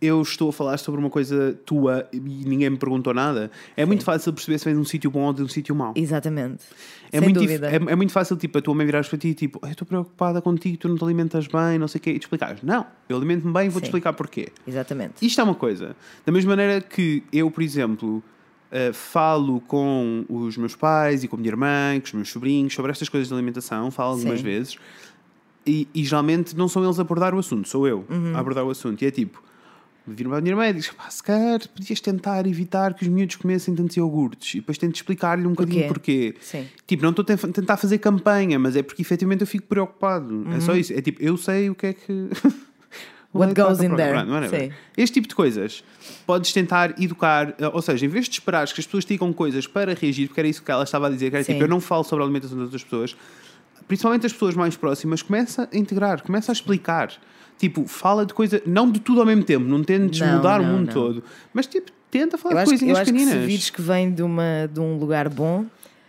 eu 0.01 0.21
estou 0.21 0.49
a 0.49 0.53
falar 0.53 0.77
sobre 0.77 0.99
uma 0.99 1.09
coisa 1.09 1.57
tua 1.65 2.07
e 2.11 2.19
ninguém 2.19 2.69
me 2.69 2.77
perguntou 2.77 3.13
nada. 3.13 3.49
É 3.77 3.85
muito 3.85 4.03
fácil 4.03 4.31
perceber 4.33 4.59
se 4.59 4.65
vem 4.65 4.73
de 4.73 4.79
um 4.79 4.85
sítio 4.85 5.09
bom 5.09 5.21
ou 5.23 5.33
de 5.33 5.41
um 5.41 5.47
sítio 5.47 5.73
mau. 5.73 5.93
Exatamente. 5.95 6.63
É 7.11 7.19
Sem 7.19 7.21
muito, 7.21 7.39
dúvida. 7.39 7.67
é, 7.71 7.75
é 7.75 7.95
muito 7.95 8.11
fácil, 8.11 8.35
tipo, 8.35 8.57
a 8.57 8.61
tua 8.61 8.75
mãe 8.75 8.85
virares 8.85 9.07
para 9.07 9.17
ti 9.17 9.29
e 9.29 9.33
tipo, 9.33 9.59
"Ai, 9.63 9.69
eu 9.69 9.71
estou 9.71 9.87
preocupada 9.87 10.41
contigo, 10.41 10.77
tu 10.77 10.89
não 10.89 10.97
te 10.97 11.03
alimentas 11.03 11.47
bem, 11.47 11.79
não 11.79 11.87
sei 11.87 11.99
o 11.99 12.01
quê, 12.01 12.09
e 12.11 12.19
te 12.19 12.23
explicares, 12.23 12.61
não, 12.61 12.85
eu 13.07 13.15
alimento-me 13.15 13.53
bem 13.53 13.67
e 13.67 13.69
vou-te 13.69 13.85
Sim. 13.85 13.89
explicar 13.89 14.13
porquê. 14.13 14.49
Exatamente. 14.67 15.25
Isto 15.25 15.41
é 15.41 15.43
uma 15.43 15.55
coisa. 15.55 15.95
Da 16.25 16.31
mesma 16.31 16.51
maneira 16.55 16.81
que 16.81 17.23
eu, 17.31 17.49
por 17.49 17.63
exemplo, 17.63 18.21
eh, 18.71 18.91
falo 18.91 19.61
com 19.61 20.25
os 20.27 20.57
meus 20.57 20.75
pais 20.75 21.23
e 21.23 21.27
com 21.29 21.35
a 21.37 21.39
minha 21.39 21.49
irmã, 21.51 21.97
com 21.99 22.05
os 22.07 22.13
meus 22.13 22.29
sobrinhos 22.29 22.73
sobre 22.73 22.91
estas 22.91 23.07
coisas 23.07 23.29
de 23.29 23.33
alimentação, 23.33 23.89
falo 23.91 24.11
algumas 24.13 24.39
Sim. 24.39 24.43
vezes, 24.45 24.77
e, 25.65 25.87
e 25.95 26.03
geralmente 26.03 26.55
não 26.55 26.67
são 26.67 26.83
eles 26.83 26.99
a 26.99 27.01
abordar 27.01 27.33
o 27.33 27.39
assunto, 27.39 27.67
sou 27.67 27.87
eu 27.87 28.05
Uhum. 28.09 28.35
a 28.35 28.39
abordar 28.39 28.63
o 28.65 28.69
assunto. 28.69 29.01
E 29.03 29.07
é 29.07 29.11
tipo, 29.11 29.41
vir 30.08 30.28
para 30.28 30.38
a 30.38 30.41
minha 30.41 30.51
irmã 30.51 30.68
e 30.68 30.74
diz: 30.74 30.89
pá, 30.89 31.10
se 31.10 31.22
calhar 31.24 31.60
podias 31.70 31.99
tentar 31.99 32.45
evitar 32.47 32.93
que 32.93 33.03
os 33.03 33.08
miúdos 33.10 33.36
comessem 33.38 33.76
tantos 33.76 33.95
iogurtes, 33.97 34.56
e 34.56 34.60
depois 34.60 34.78
tento 34.78 34.95
explicar-lhe 34.95 35.45
um 35.45 35.51
bocadinho 35.51 35.88
porquê. 35.88 36.36
Sim. 36.41 36.68
Tipo, 36.86 37.03
não 37.03 37.10
estou 37.12 37.24
a 37.24 37.26
ten- 37.26 37.51
tentar 37.51 37.78
fazer 37.78 37.97
campanha, 37.97 38.58
mas 38.60 38.76
é 38.76 38.84
porque 38.84 39.01
efetivamente 39.01 39.41
eu 39.41 39.47
fico 39.47 39.66
preocupado. 39.68 40.45
É 40.53 40.60
só 40.60 40.76
isso. 40.76 40.93
É 40.93 41.01
tipo, 41.01 41.22
eu 41.22 41.38
sei 41.38 41.70
o 41.70 41.76
que 41.76 41.88
é 41.88 41.93
que. 41.93 42.12
o 42.12 42.30
Uhum. 43.36 43.41
What 43.41 43.47
leite 43.47 43.58
vai 43.58 43.68
goes 43.68 43.84
in 43.84 43.95
there. 43.97 44.49
Sim. 44.49 44.72
Este 44.95 45.14
tipo 45.16 45.28
de 45.28 45.36
coisas 45.36 45.84
podes 46.26 46.53
tentar 46.53 46.95
educar, 47.01 47.53
eh, 47.60 47.68
ou 47.74 47.82
seja, 47.82 48.06
em 48.06 48.08
vez 48.10 48.30
de 48.30 48.32
esperares 48.36 48.72
que 48.72 48.80
as 48.80 48.86
pessoas 48.86 49.03
digam 49.03 49.34
coisas 49.34 49.68
para 49.68 49.93
reagir, 49.93 50.28
porque 50.28 50.39
era 50.39 50.47
isso 50.47 50.64
que 50.64 50.72
ela 50.72 50.86
estava 50.86 51.08
a 51.08 51.10
dizer, 51.10 51.32
que 51.32 51.36
era 51.36 51.43
Sim. 51.43 51.51
tipo, 51.53 51.66
eu 51.66 51.68
não 51.68 51.82
falo 51.82 52.06
sobre 52.06 52.24
a 52.24 52.26
alimentação 52.26 52.56
das 52.58 52.66
outras 52.68 52.84
pessoas, 52.86 53.18
principalmente 53.89 54.26
as 54.26 54.32
pessoas 54.32 54.56
mais 54.56 54.78
próximas, 54.78 55.22
começa 55.22 55.68
a 55.70 55.78
integrar, 55.78 56.24
começa 56.24 56.49
a 56.49 56.53
explicar. 56.53 57.12
Tipo, 57.58 57.88
fala 57.88 58.26
de 58.26 58.34
coisa, 58.34 58.62
não 58.66 58.91
de 58.91 58.99
tudo 58.99 59.22
ao 59.22 59.26
mesmo 59.26 59.43
tempo, 59.43 59.66
não 59.66 59.82
tentes 59.84 60.20
Não, 60.20 60.36
mudar 60.38 60.60
o 60.60 60.64
não, 60.64 60.74
mundo 60.74 60.88
não. 60.88 60.93
todo, 60.93 61.24
mas 61.53 61.66
tipo, 61.66 61.89
tenta 62.12 62.38
falar 62.38 62.53
Eu 62.53 62.58
de 62.58 62.62
acho, 62.64 62.70
que- 62.70 62.76
eu 62.76 62.80
coisinhas 62.80 62.97
acho 62.99 63.06
que 63.14 63.18
pequeninas. 63.18 63.41
se 63.41 63.47
vires 63.47 63.70
que 63.70 63.82
vem 63.82 64.12
de, 64.12 64.22
uma, 64.24 64.70
de 64.72 64.80
um 64.82 64.97
lugar 64.97 65.30
bom, 65.30 65.66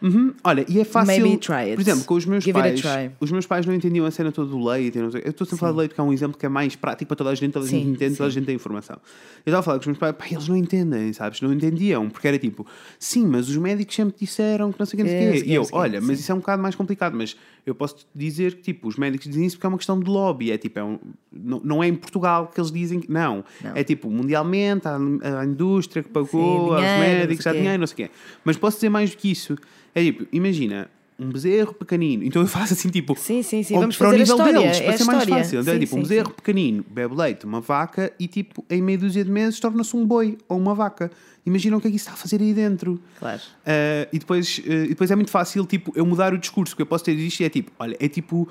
Uhum. 0.06 0.32
Olha, 0.44 0.64
e 0.68 0.80
é 0.80 0.84
fácil. 0.84 1.22
Maybe 1.22 1.36
try 1.38 1.54
it. 1.54 1.74
Por 1.74 1.80
exemplo, 1.80 2.04
com 2.04 2.14
os 2.14 2.24
meus 2.26 2.44
Give 2.44 2.52
pais, 2.58 2.82
os 3.20 3.32
meus 3.32 3.46
pais 3.46 3.66
não 3.66 3.74
entendiam 3.74 4.06
a 4.06 4.10
cena 4.10 4.30
toda 4.30 4.50
do 4.50 4.62
leite. 4.64 4.96
Eu 4.98 5.08
estou 5.08 5.44
sempre 5.46 5.54
a 5.54 5.58
falar 5.58 5.72
de 5.72 5.78
leite, 5.78 5.94
que 5.94 6.00
é 6.00 6.04
um 6.04 6.12
exemplo 6.12 6.38
que 6.38 6.46
é 6.46 6.48
mais 6.48 6.76
prático 6.76 7.08
para 7.08 7.16
toda 7.16 7.30
a 7.30 7.34
gente, 7.34 7.52
toda 7.52 7.66
a 7.66 7.68
gente 7.68 7.84
Sim, 7.84 7.90
entende, 7.92 8.16
toda 8.16 8.28
a 8.28 8.32
gente 8.32 8.44
tem 8.46 8.54
informação. 8.54 8.96
Eu 9.44 9.50
estava 9.50 9.58
a 9.60 9.62
falar 9.62 9.76
com 9.78 9.80
os 9.82 9.86
meus 9.86 9.98
pais, 9.98 10.14
pá, 10.16 10.26
eles 10.30 10.48
não 10.48 10.56
entendem, 10.56 11.12
sabes? 11.12 11.40
Não 11.40 11.52
entendiam, 11.52 12.08
porque 12.08 12.28
era 12.28 12.38
tipo, 12.38 12.66
sim, 12.98 13.26
mas 13.26 13.48
os 13.48 13.56
médicos 13.56 13.94
sempre 13.94 14.14
disseram 14.18 14.72
que 14.72 14.78
não 14.78 14.86
sei 14.86 15.00
o 15.00 15.04
que, 15.04 15.10
não 15.10 15.18
sei 15.18 15.28
o 15.28 15.34
É, 15.34 15.40
quê. 15.40 15.44
E 15.50 15.54
eu, 15.54 15.66
olha, 15.72 16.00
mas 16.00 16.20
isso 16.20 16.30
é 16.30 16.34
um 16.34 16.38
bocado 16.38 16.62
mais 16.62 16.74
complicado, 16.74 17.16
mas 17.16 17.36
eu 17.64 17.74
posso 17.74 17.96
te 17.96 18.06
dizer 18.14 18.54
que 18.54 18.62
tipo, 18.62 18.86
os 18.88 18.96
médicos 18.96 19.26
dizem 19.26 19.46
isso 19.46 19.56
porque 19.56 19.66
é 19.66 19.68
uma 19.68 19.78
questão 19.78 19.98
de 19.98 20.08
lobby. 20.08 20.52
É 20.52 20.58
tipo, 20.58 20.78
é 20.78 20.84
um- 20.84 20.98
não, 21.32 21.60
não 21.64 21.82
é 21.82 21.88
em 21.88 21.94
Portugal 21.94 22.46
que 22.52 22.60
eles 22.60 22.70
dizem 22.70 23.00
que. 23.00 23.10
Não. 23.10 23.44
Não. 23.62 23.72
É 23.74 23.82
tipo, 23.82 24.08
mundialmente, 24.10 24.86
a, 24.86 24.96
a 25.40 25.44
indústria 25.44 26.02
que 26.02 26.08
pagou, 26.08 26.72
aos 26.74 26.82
médicos, 26.82 27.44
quê. 27.44 27.52
dinheiro, 27.52 27.78
não 27.80 27.86
sei 27.86 27.94
o 27.94 28.08
quê. 28.08 28.14
Mas 28.44 28.56
posso 28.56 28.76
dizer 28.76 28.88
mais 28.88 29.10
do 29.10 29.16
que 29.16 29.30
isso. 29.30 29.56
É 29.96 30.02
tipo, 30.02 30.26
imagina, 30.30 30.90
um 31.18 31.30
bezerro 31.30 31.72
pequenino. 31.72 32.22
Então 32.22 32.42
eu 32.42 32.48
faço 32.48 32.74
assim, 32.74 32.90
tipo. 32.90 33.16
Sim, 33.18 33.42
sim, 33.42 33.62
sim. 33.62 33.74
Vamos 33.74 33.96
para 33.96 34.10
o 34.10 34.12
nível 34.12 34.24
história, 34.24 34.60
deles, 34.60 34.76
é 34.78 34.82
para 34.84 34.98
ser 34.98 35.04
mais 35.04 35.24
fácil. 35.24 35.60
Então 35.60 35.72
é 35.72 35.76
Sim, 35.76 35.80
tipo, 35.80 35.96
um 35.96 35.98
sim, 35.98 36.02
bezerro 36.02 36.28
sim. 36.28 36.34
pequenino 36.34 36.84
bebe 36.90 37.14
leite, 37.14 37.46
uma 37.46 37.62
vaca, 37.62 38.12
e 38.20 38.28
tipo, 38.28 38.62
em 38.68 38.82
meia 38.82 38.98
dúzia 38.98 39.24
de 39.24 39.30
meses 39.30 39.58
torna-se 39.58 39.96
um 39.96 40.04
boi 40.04 40.36
ou 40.46 40.58
uma 40.58 40.74
vaca. 40.74 41.10
Imagina 41.46 41.78
o 41.78 41.80
que 41.80 41.86
é 41.86 41.90
que 41.90 41.96
isso 41.96 42.04
está 42.04 42.12
a 42.12 42.16
fazer 42.16 42.42
aí 42.42 42.52
dentro. 42.52 43.00
Claro. 43.18 43.40
Uh, 43.40 44.08
e, 44.12 44.18
depois, 44.18 44.58
uh, 44.58 44.70
e 44.70 44.88
depois 44.88 45.10
é 45.10 45.16
muito 45.16 45.30
fácil 45.30 45.64
tipo, 45.64 45.92
eu 45.96 46.04
mudar 46.04 46.34
o 46.34 46.38
discurso, 46.38 46.72
porque 46.72 46.82
eu 46.82 46.86
posso 46.86 47.04
ter 47.04 47.12
isto 47.14 47.40
e 47.40 47.44
é 47.44 47.48
tipo, 47.48 47.72
olha, 47.78 47.96
é 47.98 48.08
tipo 48.08 48.46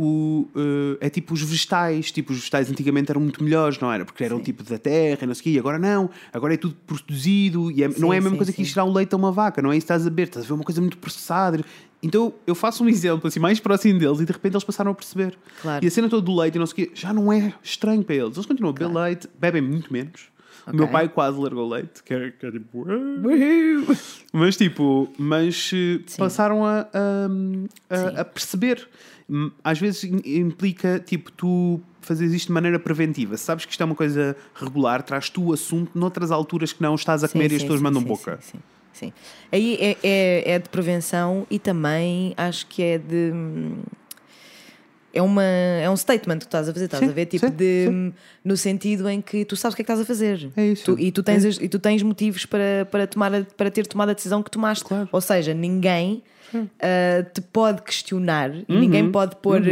o, 0.00 0.48
uh, 0.54 0.96
é 1.00 1.10
tipo 1.10 1.34
os 1.34 1.42
vegetais, 1.42 2.12
tipo 2.12 2.32
os 2.32 2.38
vegetais 2.38 2.70
antigamente 2.70 3.10
eram 3.10 3.20
muito 3.20 3.42
melhores, 3.42 3.78
não 3.80 3.92
era? 3.92 4.04
Porque 4.04 4.22
eram 4.22 4.40
tipo 4.40 4.62
da 4.62 4.78
terra, 4.78 5.18
e 5.22 5.26
não 5.26 5.34
sei 5.34 5.40
o 5.40 5.44
quê, 5.44 5.50
e 5.50 5.58
agora 5.58 5.76
não, 5.78 6.08
agora 6.32 6.54
é 6.54 6.56
tudo 6.56 6.76
produzido 6.86 7.70
e 7.72 7.82
é- 7.82 7.88
não 7.98 8.12
é 8.12 8.18
a 8.18 8.20
mesma 8.20 8.30
sim, 8.30 8.36
coisa 8.36 8.52
que 8.52 8.56
sim. 8.56 8.62
ir 8.62 8.66
tirar 8.66 8.84
o 8.84 8.92
leite 8.92 9.12
a 9.14 9.16
uma 9.18 9.32
vaca, 9.32 9.60
não 9.60 9.72
é 9.72 9.76
isso 9.76 9.86
que 9.86 9.92
estás 9.92 10.06
a 10.06 10.10
ver, 10.10 10.22
estás 10.28 10.44
a 10.46 10.48
ver 10.48 10.54
uma 10.54 10.62
coisa 10.64 10.80
muito 10.80 10.96
processada. 10.98 11.60
Então 12.00 12.32
eu 12.46 12.54
faço 12.54 12.84
um 12.84 12.88
exemplo 12.88 13.26
assim 13.26 13.40
mais 13.40 13.58
próximo 13.58 13.98
deles 13.98 14.20
e 14.20 14.24
de 14.24 14.30
repente 14.32 14.52
eles 14.54 14.62
passaram 14.62 14.92
a 14.92 14.94
perceber. 14.94 15.36
Claro. 15.60 15.84
E 15.84 15.88
a 15.88 15.90
cena 15.90 16.08
toda 16.08 16.22
do 16.22 16.32
leite 16.36 16.54
e 16.54 16.58
não 16.60 16.66
sei 16.66 16.72
o 16.72 16.76
quê 16.88 16.90
já 16.94 17.12
não 17.12 17.32
é 17.32 17.52
estranho 17.60 18.04
para 18.04 18.14
eles. 18.14 18.36
Eles 18.36 18.46
continuam 18.46 18.70
a 18.70 18.72
beber 18.78 18.94
leite, 18.94 19.28
bebem 19.40 19.60
muito 19.62 19.92
menos. 19.92 20.28
O 20.66 20.76
meu 20.76 20.86
pai 20.86 21.08
quase 21.08 21.40
largou 21.40 21.64
o 21.66 21.68
leite, 21.68 22.02
que 22.04 22.12
é, 22.14 22.30
que 22.30 22.44
é 22.46 22.50
tipo. 22.52 22.86
Mas 24.32 24.56
tipo, 24.56 25.12
mas 25.18 25.70
eh, 25.74 26.00
passaram 26.18 26.64
a, 26.64 26.86
a, 26.92 27.94
a- 27.94 28.20
a 28.20 28.24
perceber. 28.24 28.86
Hum, 29.30 29.50
Às 29.62 29.78
vezes 29.78 30.04
im- 30.04 30.22
implica 30.24 30.98
tipo 30.98 31.30
tu 31.32 31.80
fazes 32.00 32.32
isto 32.32 32.46
de 32.46 32.52
maneira 32.52 32.78
preventiva. 32.78 33.36
Sabes 33.36 33.64
que 33.66 33.72
isto 33.72 33.80
é 33.82 33.84
uma 33.86 33.94
coisa 33.94 34.34
regular, 34.54 35.02
traz 35.02 35.28
tu 35.28 35.48
o 35.48 35.52
assunto 35.52 35.90
noutras 35.98 36.30
alturas 36.30 36.72
que 36.72 36.80
não 36.82 36.94
estás 36.94 37.22
a 37.22 37.28
comer 37.28 37.52
e 37.52 37.56
as 37.56 37.62
pessoas 37.62 37.80
mandam 37.82 38.00
sim, 38.02 38.08
boca. 38.08 38.38
Sim, 38.40 38.58
sim, 38.92 39.08
sim. 39.08 39.12
Aí 39.52 39.76
é, 39.80 39.96
é, 40.02 40.50
é 40.52 40.58
de 40.58 40.68
prevenção 40.70 41.46
e 41.50 41.58
também 41.58 42.32
acho 42.36 42.66
que 42.66 42.82
é 42.82 42.96
de. 42.98 43.32
É, 45.12 45.22
uma, 45.22 45.42
é 45.42 45.88
um 45.90 45.96
statement 45.96 46.38
que 46.38 46.44
tu 46.44 46.48
estás 46.48 46.68
a 46.68 46.72
fazer, 46.72 46.84
estás 46.86 47.02
Sim, 47.04 47.10
a 47.10 47.12
ver? 47.12 47.26
Tipo, 47.26 47.46
sim, 47.48 47.52
de, 47.54 48.12
no 48.44 48.56
sentido 48.56 49.08
em 49.08 49.20
que 49.20 49.44
tu 49.44 49.56
sabes 49.56 49.72
o 49.72 49.76
que 49.76 49.82
é 49.82 49.84
que 49.84 49.90
estás 49.90 50.00
a 50.00 50.04
fazer. 50.06 50.50
É 50.56 50.66
isso. 50.66 50.84
Tu- 50.96 51.00
e, 51.00 51.10
tu 51.12 51.22
tens, 51.22 51.44
as- 51.44 51.56
e 51.60 51.68
tu 51.68 51.78
tens 51.78 52.02
motivos 52.02 52.44
para, 52.46 52.86
para, 52.90 53.06
tomar 53.06 53.44
para 53.56 53.70
ter 53.70 53.86
tomado 53.86 54.10
a 54.10 54.12
decisão 54.12 54.42
que 54.42 54.50
tomaste. 54.50 54.84
Claro. 54.84 55.08
Ou 55.10 55.20
seja, 55.20 55.54
ninguém 55.54 56.22
ah, 56.80 57.22
te 57.32 57.40
pode 57.40 57.82
questionar 57.82 58.50
e 58.54 58.64
Uhum. 58.68 58.78
ninguém 58.80 59.10
pode 59.10 59.36
pôr 59.36 59.62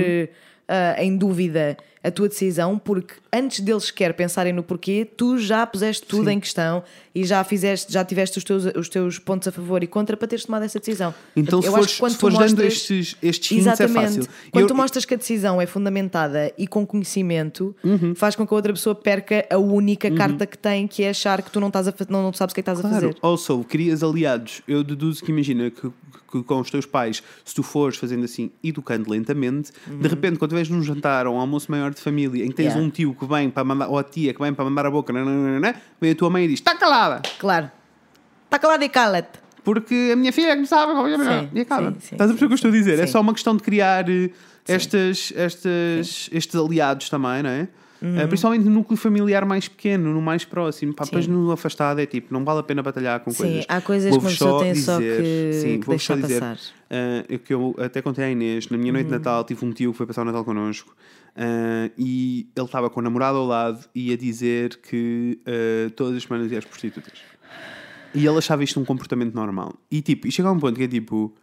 ah, 0.68 1.03
em 1.03 1.16
dúvida 1.16 1.76
a 2.07 2.11
tua 2.11 2.28
decisão, 2.28 2.78
porque 2.78 3.14
antes 3.32 3.61
deles 3.61 3.84
sequer 3.84 4.14
pensarem 4.14 4.52
no 4.52 4.62
porquê, 4.62 5.04
tu 5.16 5.38
já 5.38 5.66
puseste 5.66 6.07
tudo 6.07 6.30
em 6.30 6.38
questão 6.38 6.82
e 7.14 7.24
já 7.24 7.42
fizeste, 7.42 7.92
já 7.92 8.04
tiveste 8.04 8.38
os 8.38 8.44
teus, 8.44 8.64
os 8.76 8.88
teus 8.88 9.18
pontos 9.18 9.48
a 9.48 9.52
favor 9.52 9.82
e 9.82 9.86
contra 9.86 10.16
para 10.16 10.28
teres 10.28 10.44
tomado 10.44 10.64
essa 10.64 10.78
decisão. 10.78 11.12
Então, 11.34 11.61
se 11.61 11.68
Eu 11.68 11.72
fores, 11.72 11.92
que 11.94 11.98
quando 11.98 12.12
se 12.12 12.18
fores 12.18 12.38
dando 12.38 12.48
mostras- 12.50 12.72
estes, 12.74 13.16
estes 13.22 13.50
hints, 13.59 13.80
é 13.80 13.88
fácil. 13.88 14.26
Quando 14.52 14.62
Eu- 14.64 14.68
tu 14.68 14.74
mostras 14.74 15.04
que 15.04 15.14
a 15.14 15.16
decisão 15.16 15.61
é 15.61 15.66
fundamentada 15.66 16.52
e 16.57 16.66
com 16.66 16.86
conhecimento, 16.86 17.74
Uhum. 17.82 18.14
faz 18.14 18.36
com 18.36 18.46
que 18.46 18.52
a 18.52 18.57
outra 18.57 18.72
pessoa 18.72 18.94
perca 18.94 19.44
a 19.50 19.59
única 19.59 20.11
carta 20.11 20.46
que 20.46 20.57
tem, 20.59 20.86
que 20.86 21.02
é 21.02 21.11
achar 21.11 21.42
que 21.42 21.50
tu 21.50 21.59
não, 21.61 21.68
estás 21.68 21.88
a, 21.88 21.94
não, 22.09 22.22
não 22.22 22.32
sabes 22.32 22.52
o 22.52 22.54
que 22.54 22.61
é 22.61 22.62
que 22.62 22.70
estás 22.70 22.78
a 22.78 22.88
Claro, 22.88 23.07
fazer. 23.09 23.18
also, 23.22 23.64
crias 23.64 24.02
aliados. 24.02 24.62
Eu 24.68 24.84
deduzo 24.84 25.24
que 25.24 25.30
imagina 25.32 25.70
que, 25.70 25.88
que 26.43 26.49
com 26.49 26.61
os 26.61 26.70
teus 26.70 26.87
pais, 26.87 27.22
se 27.45 27.55
tu 27.55 27.62
fores 27.62 27.97
fazendo 27.99 28.24
assim, 28.24 28.51
educando 28.62 29.11
lentamente, 29.11 29.72
de 29.87 30.09
repente, 30.09 30.39
quando 30.39 30.53
estiveres 30.57 30.68
num 30.68 30.82
jantar 30.82 31.26
ou 31.26 31.34
um 31.37 31.41
almoço 31.41 31.70
maior 31.70 31.93
de 31.93 32.01
família 32.01 32.45
em 32.45 32.49
que 32.49 32.55
tens 32.55 32.66
Uhum. 32.66 32.72
Yeah. 32.72 32.87
um 32.87 32.91
tio 32.91 33.14
que 33.18 33.24
vem 33.26 33.49
para 33.51 33.64
mandar, 33.64 33.89
ou 33.89 33.99
a 33.99 34.03
tia 34.05 34.32
que 34.34 34.41
vem 34.41 34.53
para 34.53 34.64
mandar 34.64 34.87
a 34.87 34.91
boca, 34.91 35.12
nananana, 35.12 35.74
vem 36.01 36.11
a 36.11 36.14
tua 36.14 36.28
mãe 36.30 36.45
e 36.45 36.49
diz: 36.49 36.59
Está 36.59 36.74
calada! 36.76 37.22
Claro. 37.39 37.70
Está 38.45 38.59
calado 38.59 38.82
e 38.84 38.89
cala-te. 38.89 39.39
Porque 39.64 40.11
a 40.12 40.16
minha 40.16 40.32
filha 40.32 40.51
é 40.53 40.57
que 40.57 40.64
sabe 40.66 40.93
Sim, 40.93 41.49
e 41.53 41.61
acaba. 41.62 41.91
sim, 41.93 41.97
sim, 42.01 42.14
Estás 42.14 42.30
a 42.30 42.34
perceber 42.34 42.45
o 42.45 42.49
que 42.49 42.53
eu 42.53 42.55
estou 42.55 42.68
a 42.70 42.72
dizer? 42.72 42.99
É 43.01 43.07
só 43.09 43.20
uma 43.20 43.32
questão 43.32 43.57
de 43.57 43.62
criar 43.64 44.09
eh, 44.09 44.30
estas, 44.68 45.32
estas, 45.34 46.28
estes 46.32 46.55
aliados 46.55 47.09
também, 47.11 47.43
não 47.43 47.51
é? 47.51 47.68
Uhum. 48.03 48.18
Eh, 48.20 48.26
principalmente 48.26 48.64
no 48.64 48.70
núcleo 48.70 48.97
familiar 48.97 49.44
mais 49.47 49.68
pequeno, 49.68 50.12
no 50.12 50.20
mais 50.20 50.44
próximo. 50.44 50.92
Pá, 50.94 51.05
depois 51.05 51.26
no 51.26 51.51
afastado 51.51 51.99
é 52.01 52.07
tipo, 52.07 52.32
não 52.32 52.44
vale 52.44 52.61
a 52.61 52.62
pena 52.62 52.82
batalhar 52.82 53.20
com 53.20 53.30
Sim, 53.30 53.38
coisas. 53.38 53.64
há 53.68 53.80
coisas 53.80 54.11
que 54.12 54.18
uma 54.18 54.28
pessoa 54.28 54.62
tem 54.62 54.74
só 54.74 54.99
que- 54.99 55.51
sim, 55.55 55.80
que 55.80 55.86
vou-vos 55.86 56.03
só 56.05 56.14
deixar 56.14 56.28
dizer, 56.28 56.40
passar. 56.40 56.59
eh, 56.90 57.38
que 57.42 57.55
eu 57.55 57.74
até 57.78 58.03
contei 58.03 58.24
à 58.24 58.30
Inês, 58.30 58.68
na 58.68 58.76
minha 58.76 58.92
noite 58.92 59.07
Uhum. 59.07 59.12
de 59.12 59.18
Natal 59.18 59.44
tive 59.44 59.64
um 59.64 59.72
tio 59.72 59.92
que 59.92 59.97
foi 59.99 60.07
passar 60.07 60.22
o 60.22 60.24
Natal 60.26 60.44
connosco 60.44 60.94
eh, 61.34 61.90
e 61.97 62.47
ele 62.55 62.66
estava 62.66 62.90
com 62.90 63.01
a 63.01 63.03
namorada 63.03 63.38
ao 63.38 63.47
lado 63.47 63.84
e 63.94 64.11
ia 64.11 64.16
dizer 64.16 64.76
que 64.82 65.38
eh, 65.47 65.90
todas 65.97 66.16
as 66.16 66.22
semanas 66.22 66.51
ia 66.53 66.59
às 66.59 66.64
prostitutas. 66.64 67.14
E 68.14 68.26
ele 68.26 68.38
achava 68.38 68.62
isto 68.64 68.80
um 68.80 68.84
comportamento 68.84 69.34
normal. 69.34 69.74
E 69.90 70.01
tipo, 70.01 70.26
e 70.26 70.30
chega 70.32 70.49
a 70.49 70.53
um 70.53 70.59
ponto 70.59 70.76
que 70.76 70.84
é 70.84 70.88
tipo, 70.88 71.34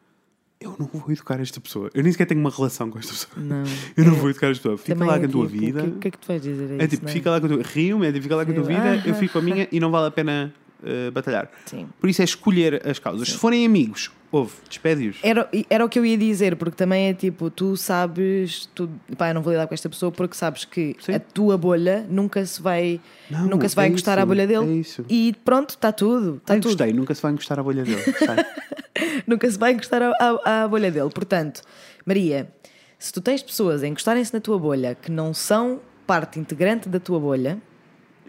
eu 0.63 0.75
não 0.79 0.87
vou 0.87 1.11
educar 1.11 1.39
esta 1.39 1.59
pessoa. 1.59 1.89
Eu 1.93 2.03
nem 2.03 2.11
sequer 2.11 2.25
tenho 2.25 2.39
uma 2.39 2.49
relação 2.49 2.89
com 2.89 2.99
esta 2.99 3.11
pessoa. 3.11 3.31
Não. 3.37 3.63
Eu 3.95 4.05
não 4.05 4.15
vou 4.15 4.29
educar 4.29 4.47
esta 4.47 4.61
pessoa. 4.61 4.77
Fica 4.77 5.05
lá 5.05 5.15
é 5.15 5.19
com 5.19 5.25
a 5.25 5.29
tua 5.29 5.47
tipo, 5.47 5.59
vida. 5.59 5.83
O 5.83 5.91
que, 5.91 5.99
que 5.99 6.07
é 6.07 6.11
que 6.11 6.17
tu 6.17 6.27
vais 6.27 6.41
dizer 6.41 6.79
a 6.79 6.83
É 6.83 6.87
tipo, 6.87 7.05
não 7.05 7.11
fica 7.11 7.31
lá 7.31 7.39
com 7.39 7.45
a 7.45 7.49
tua 7.49 7.63
Rio-me, 7.63 8.07
é 8.07 8.11
tipo, 8.11 8.23
fica 8.23 8.35
lá 8.35 8.45
com 8.45 8.51
a 8.51 8.55
tua 8.55 8.63
vida, 8.63 9.03
eu 9.05 9.15
fico 9.15 9.33
com 9.33 9.39
a 9.39 9.41
minha 9.43 9.67
e 9.71 9.79
não 9.79 9.91
vale 9.91 10.07
a 10.07 10.11
pena 10.11 10.53
eh, 10.83 11.11
batalhar. 11.11 11.49
Sim. 11.65 11.87
Por 11.99 12.09
isso 12.09 12.21
é 12.21 12.25
escolher 12.25 12.85
as 12.85 12.99
causas. 12.99 13.29
Se 13.29 13.37
forem 13.37 13.65
amigos, 13.65 14.11
ouve, 14.33 14.53
despede-os. 14.67 15.17
Era, 15.23 15.47
era 15.69 15.85
o 15.85 15.87
que 15.87 15.97
eu 15.99 16.05
ia 16.05 16.17
dizer, 16.17 16.55
porque 16.55 16.75
também 16.75 17.07
é 17.09 17.13
tipo, 17.13 17.49
tu 17.49 17.77
sabes, 17.77 18.67
tu, 18.73 18.89
pá, 19.17 19.29
eu 19.29 19.35
não 19.35 19.41
vou 19.43 19.53
lidar 19.53 19.67
com 19.67 19.73
esta 19.73 19.87
pessoa 19.87 20.11
porque 20.11 20.35
sabes 20.35 20.65
que 20.65 20.95
Sim. 20.99 21.13
a 21.13 21.19
tua 21.19 21.57
bolha 21.57 22.05
nunca 22.09 22.43
se 22.45 22.61
vai, 22.61 22.99
Não, 23.29 23.45
nunca 23.45 23.69
se 23.69 23.75
vai 23.75 23.85
é 23.85 23.89
encostar 23.89 24.17
isso, 24.17 24.23
à 24.23 24.25
bolha 24.25 24.41
é 24.41 24.47
dele. 24.47 24.79
isso. 24.79 25.05
E 25.07 25.33
pronto, 25.45 25.69
está 25.69 25.91
tudo. 25.91 26.37
Está 26.37 26.55
Ai, 26.55 26.59
tudo. 26.59 26.71
gostei, 26.75 26.91
nunca 26.93 27.13
se 27.13 27.21
vai 27.21 27.31
encostar 27.31 27.59
à 27.59 27.63
bolha 27.63 27.83
dele. 27.83 28.01
Nunca 29.25 29.49
se 29.49 29.57
vai 29.57 29.71
encostar 29.73 30.01
à, 30.03 30.63
à- 30.63 30.67
bolha 30.67 30.91
dele. 30.91 31.09
Portanto, 31.09 31.61
Maria, 32.05 32.51
se 32.99 33.11
tu 33.11 33.21
tens 33.21 33.41
pessoas 33.41 33.81
a 33.83 33.87
encostarem-se 33.87 34.33
na 34.33 34.39
tua 34.39 34.59
bolha 34.59 34.95
que 34.95 35.11
não 35.11 35.33
são 35.33 35.79
parte 36.05 36.39
integrante 36.39 36.89
da 36.89 36.99
tua 36.99 37.19
bolha, 37.19 37.57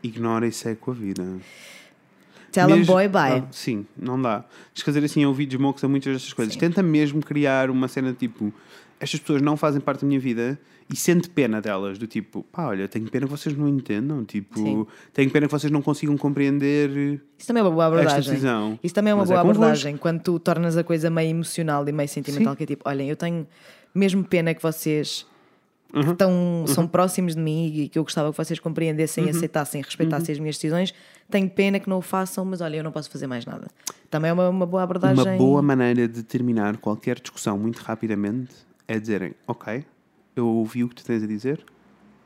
Ignora 0.02 0.46
e 0.46 0.52
segue 0.52 0.76
com 0.76 0.90
a 0.90 0.94
vida. 0.94 1.24
Tell 2.54 2.66
them 2.68 2.78
Mesmo- 2.78 2.92
boy 2.94 3.08
bye. 3.08 3.40
Não, 3.40 3.48
sim, 3.52 3.86
não 3.96 4.20
dá. 4.20 4.40
Tens 4.72 4.82
que 4.82 4.84
fazer 4.84 5.04
assim 5.04 5.24
ouvidos 5.26 5.56
mocos 5.58 5.82
a 5.84 5.88
muitas 5.88 6.12
destas 6.12 6.32
coisas. 6.32 6.54
Tenta 6.56 6.82
mesmo 6.82 7.20
criar 7.20 7.68
uma 7.70 7.88
cena 7.88 8.12
tipo: 8.12 8.52
estas 9.00 9.20
pessoas 9.20 9.42
não 9.42 9.56
fazem 9.56 9.80
parte 9.80 10.02
da 10.02 10.06
minha 10.06 10.20
vida 10.20 10.58
e 10.92 10.96
sente 10.96 11.28
pena 11.30 11.60
delas. 11.60 11.98
Do 11.98 12.06
tipo, 12.06 12.42
pá, 12.52 12.66
olha, 12.68 12.86
tenho 12.88 13.10
pena 13.10 13.26
que 13.26 13.32
vocês 13.32 13.56
não 13.56 13.68
entendam. 13.68 14.24
Tipo, 14.24 14.58
Sim. 14.58 14.86
tenho 15.12 15.30
pena 15.30 15.46
que 15.46 15.52
vocês 15.52 15.70
não 15.70 15.82
consigam 15.82 16.16
compreender. 16.16 17.20
Isso 17.38 17.46
também 17.48 17.60
é 17.60 17.64
uma 17.64 17.70
boa 17.72 17.86
abordagem. 17.86 18.78
Isso 18.82 18.94
também 18.94 19.10
é 19.10 19.14
uma 19.14 19.22
Mas 19.22 19.30
é 19.30 19.34
boa 19.34 19.42
convosco. 19.42 19.62
abordagem 19.64 19.96
quando 19.96 20.20
tu 20.20 20.38
tornas 20.38 20.76
a 20.76 20.84
coisa 20.84 21.10
meio 21.10 21.30
emocional 21.30 21.86
e 21.88 21.92
meio 21.92 22.08
sentimental, 22.08 22.54
que 22.54 22.62
é 22.62 22.66
tipo, 22.66 22.88
olhem, 22.88 23.08
eu 23.08 23.16
tenho 23.16 23.46
mesmo 23.94 24.22
pena 24.24 24.54
que 24.54 24.62
vocês 24.62 25.26
Uhum. 25.94 26.02
que 26.02 26.10
estão, 26.10 26.64
são 26.66 26.86
próximos 26.88 27.34
de 27.34 27.40
mim 27.40 27.66
e 27.66 27.88
que 27.88 27.98
eu 27.98 28.02
gostava 28.02 28.30
que 28.30 28.36
vocês 28.36 28.58
compreendessem, 28.58 29.24
Uhum. 29.24 29.30
aceitassem, 29.30 29.80
respeitassem 29.82 30.32
as 30.32 30.38
minhas 30.38 30.56
decisões. 30.56 30.92
Tenho 31.30 31.48
pena 31.48 31.78
que 31.78 31.88
não 31.88 31.98
o 31.98 32.02
façam, 32.02 32.44
mas 32.44 32.60
olha, 32.60 32.76
eu 32.76 32.84
não 32.84 32.90
posso 32.92 33.08
fazer 33.10 33.26
mais 33.26 33.46
nada. 33.46 33.68
Também 34.10 34.30
é 34.30 34.32
uma, 34.34 34.48
uma 34.48 34.66
boa 34.66 34.82
abordagem. 34.82 35.24
Uma 35.24 35.36
boa 35.36 35.62
maneira 35.62 36.06
de 36.08 36.22
terminar 36.22 36.76
qualquer 36.78 37.18
discussão 37.20 37.56
muito 37.58 37.78
rapidamente 37.78 38.54
é 38.88 38.98
dizerem: 38.98 39.34
Ok, 39.46 39.84
eu 40.36 40.46
ouvi 40.46 40.84
o 40.84 40.88
que 40.88 40.96
tu 40.96 41.04
tens 41.04 41.22
a 41.22 41.26
dizer, 41.26 41.64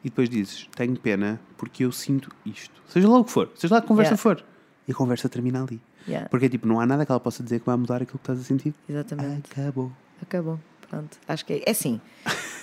e 0.05 0.09
depois 0.09 0.29
dizes: 0.29 0.69
Tenho 0.75 0.99
pena 0.99 1.41
porque 1.57 1.85
eu 1.85 1.93
sinto 1.93 2.31
isto. 2.45 2.83
Seja 2.89 3.09
lá 3.09 3.19
o 3.19 3.25
que 3.25 3.31
for, 3.31 3.51
seja 3.55 3.75
lá 3.75 3.81
que 3.81 3.87
conversa 3.87 4.13
Yeah. 4.15 4.23
for. 4.23 4.45
E 4.87 4.93
a 4.93 4.95
conversa 4.95 5.29
termina 5.29 5.63
ali. 5.63 5.81
Yeah, 6.07 6.27
Porque 6.31 6.49
tipo, 6.49 6.67
não 6.67 6.81
há 6.81 6.87
nada 6.87 7.05
que 7.05 7.13
ela 7.13 7.21
possa 7.21 7.43
dizer 7.43 7.61
que 7.61 7.67
vai 7.67 7.77
mudar 7.77 7.97
aquilo 8.01 8.19
que 8.19 8.23
estás 8.23 8.41
a 8.41 8.43
sentir. 8.43 8.73
Exatamente. 8.89 9.51
Acabou. 9.53 9.93
Acabou. 10.23 10.59
Pronto. 10.89 11.19
Acho 11.29 11.45
que 11.45 11.53
é, 11.53 11.63
é 11.67 11.71
assim. 11.71 12.01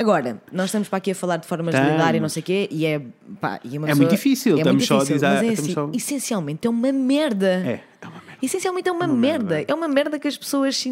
Agora, 0.00 0.40
nós 0.50 0.66
estamos 0.66 0.88
para 0.88 0.96
aqui 0.96 1.10
a 1.10 1.14
falar 1.14 1.36
de 1.36 1.46
formas 1.46 1.74
de 1.74 1.80
lidar 1.80 2.14
e 2.14 2.20
não 2.20 2.26
Estamos. 2.26 2.32
sei 2.32 2.40
o 2.42 2.44
quê, 2.44 2.68
e 2.70 2.86
é. 2.86 3.00
Pá, 3.40 3.60
e 3.62 3.68
É 3.76 3.80
pessoa- 3.80 3.96
muito 3.96 4.10
difícil, 4.10 4.54
é 4.54 4.58
estamos 4.58 4.76
muito 4.76 4.88
só 4.88 4.94
a 4.96 4.98
difícil, 5.00 5.14
dizer- 5.16 5.26
é 5.26 5.52
estamos 5.52 5.60
assim, 5.60 5.72
só- 5.74 5.90
essencialmente 5.92 6.66
é 6.66 6.70
uma 6.70 6.90
merda. 6.92 7.46
É, 7.46 7.80
é 8.00 8.06
uma 8.08 8.20
merda. 8.20 8.38
Essencialmente 8.42 8.88
é 8.88 8.92
uma, 8.92 9.04
Uma 9.04 9.14
merda. 9.14 9.54
merda. 9.56 9.72
É 9.72 9.74
uma 9.74 9.86
merda 9.88 10.18
que 10.18 10.26
as 10.26 10.38
pessoas 10.38 10.82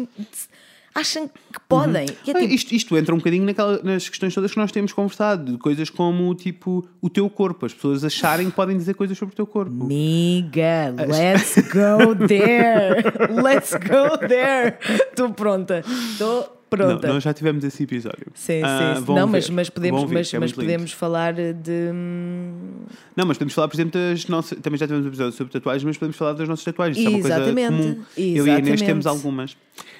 acham 0.93 1.27
que 1.27 1.59
podem. 1.67 2.05
E 2.25 2.31
é 2.31 2.33
Ah, 2.35 2.39
tipo, 2.39 2.53
isto, 2.53 2.71
isto 2.75 2.97
entra 2.97 3.13
um 3.15 3.17
bocadinho 3.17 3.45
naquela- 3.45 3.81
nas 3.81 4.07
questões 4.09 4.33
todas 4.33 4.51
que 4.51 4.57
nós 4.57 4.71
temos 4.71 4.91
conversado, 4.93 5.53
de 5.53 5.57
coisas 5.57 5.89
como 5.89 6.33
tipo 6.35 6.87
o 7.01 7.09
teu 7.09 7.29
corpo, 7.29 7.65
as 7.65 7.73
pessoas 7.73 8.03
acharem 8.03 8.49
que 8.49 8.55
podem 8.55 8.77
dizer 8.77 8.93
coisas 8.95 9.17
sobre 9.17 9.33
o 9.33 9.35
teu 9.35 9.47
corpo. 9.47 9.71
Miga, 9.85 10.93
let's 11.07 11.55
go 11.69 12.15
there. 12.27 13.03
Let's 13.41 13.73
go 13.73 14.17
there. 14.27 14.77
Estou 15.09 15.31
pronta. 15.33 15.83
Estou 16.11 16.58
Não, 16.71 16.87
pronta. 16.87 17.07
nós 17.07 17.23
já 17.23 17.33
tivemos 17.33 17.63
esse 17.63 17.81
episódio. 17.83 18.27
Sim, 18.33 18.61
Ah, 18.63 18.95
sim. 18.97 19.05
sim. 19.05 19.13
Não, 19.15 19.27
mas, 19.27 19.49
mas 19.49 19.69
podemos, 19.69 20.03
ver, 20.03 20.13
mas, 20.15 20.33
é 20.33 20.39
mas 20.39 20.51
podemos 20.53 20.91
falar 20.91 21.33
de. 21.33 21.89
hum, 21.93 22.83
Não, 23.15 23.25
mas 23.25 23.37
podemos 23.37 23.53
falar, 23.53 23.67
por 23.67 23.75
exemplo, 23.75 23.99
das 23.99 24.27
nossas. 24.27 24.59
Também 24.59 24.77
já 24.77 24.85
tivemos 24.85 25.05
um 25.05 25.09
episódio 25.09 25.31
sobre 25.33 25.53
tatuagens, 25.53 25.83
mas 25.83 25.97
podemos 25.97 26.15
falar 26.17 26.33
das 26.33 26.47
nossas 26.47 26.63
tatuagens. 26.65 26.97
Isso 26.97 27.07
é 27.07 27.09
uma 27.09 27.19
coisa 27.21 27.35
Exatamente, 27.37 27.67
comum. 27.69 28.03
Eu 28.17 28.23
e 28.25 28.29
a 28.29 28.29
Inês 28.29 28.47
exatamente. 28.47 28.85
temos 28.85 29.07
algumas. 29.07 29.57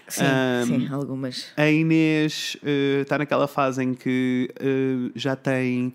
Sim, 0.07 0.23
Ahm, 0.25 0.65
sim, 0.65 0.87
algumas. 0.91 1.45
A 1.57 1.69
Inês 1.69 2.57
eh, 2.63 2.99
está 3.01 3.17
naquela 3.17 3.47
fase 3.47 3.83
em 3.83 3.93
que 3.93 4.49
eh, 4.59 5.11
já 5.15 5.35
tem. 5.35 5.93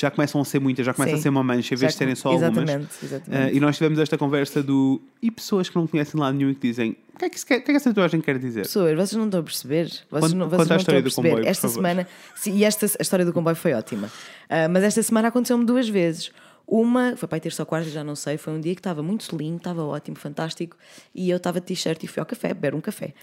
Já 0.00 0.12
começam 0.12 0.40
a 0.40 0.44
ser 0.44 0.60
muitas, 0.60 0.86
já 0.86 0.94
começa 0.94 1.14
Sim. 1.14 1.18
a 1.18 1.22
ser 1.22 1.28
uma 1.28 1.42
mancha, 1.42 1.74
em 1.74 1.76
vez 1.76 1.80
Já 1.80 1.86
de 1.88 1.94
serem 1.94 2.14
só 2.14 2.28
algumas. 2.28 2.52
Exatamente, 2.56 2.88
exatamente. 3.02 3.50
Eh, 3.52 3.56
e 3.56 3.58
nós 3.58 3.76
tivemos 3.76 3.98
esta 3.98 4.16
conversa 4.16 4.62
do. 4.62 5.02
E 5.20 5.28
pessoas 5.28 5.68
que 5.68 5.74
não 5.74 5.88
conhecem 5.88 6.20
lá 6.20 6.32
nenhum 6.32 6.50
e 6.50 6.54
que 6.54 6.68
dizem: 6.68 6.96
o 7.14 7.18
que 7.18 7.24
é 7.24 7.28
que, 7.30 7.44
quer- 7.44 7.60
que, 7.60 7.70
é 7.70 7.74
que 7.74 7.76
essa 7.78 7.90
tatuagem 7.90 8.20
quer 8.20 8.38
dizer? 8.38 8.62
Pessoas, 8.62 8.94
vocês 8.94 9.12
não 9.14 9.24
estão 9.24 9.40
a 9.40 9.42
perceber. 9.42 9.86
Vocês 9.88 10.08
Conta- 10.10 10.34
não, 10.36 10.48
vocês 10.48 10.68
não 10.68 10.76
história 10.76 10.78
estão 10.78 10.94
a 10.94 10.98
do 11.00 11.02
perceber. 11.02 11.28
comboio, 11.30 11.48
esta 11.48 11.68
semana, 11.68 12.08
sim, 12.36 12.56
e 12.56 12.64
esta 12.64 12.86
a 12.86 13.02
história 13.02 13.24
do 13.24 13.32
comboio 13.32 13.56
foi 13.56 13.72
ótima. 13.72 14.08
Ah, 14.48 14.68
mas 14.68 14.84
esta 14.84 15.02
semana 15.02 15.28
aconteceu-me 15.28 15.64
duas 15.64 15.88
vezes. 15.88 16.30
Uma, 16.64 17.16
foi 17.16 17.26
para 17.28 17.40
terça 17.40 17.62
ou 17.62 17.66
quarta, 17.66 17.88
já 17.90 18.04
não 18.04 18.14
sei, 18.14 18.36
foi 18.38 18.52
um 18.52 18.60
dia 18.60 18.74
que 18.74 18.80
estava 18.80 19.02
muito 19.02 19.24
solinho, 19.24 19.56
estava 19.56 19.82
ótimo, 19.84 20.16
fantástico, 20.16 20.76
e 21.14 21.28
eu 21.30 21.38
estava 21.38 21.60
de 21.60 21.66
t-shirt 21.66 22.04
e 22.04 22.06
fui 22.06 22.20
ao 22.20 22.26
café, 22.26 22.48
beber 22.54 22.74
um 22.74 22.80
café. 22.80 23.14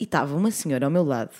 E 0.00 0.04
estava 0.04 0.34
uma 0.34 0.50
senhora 0.50 0.86
ao 0.86 0.90
meu 0.90 1.04
lado, 1.04 1.30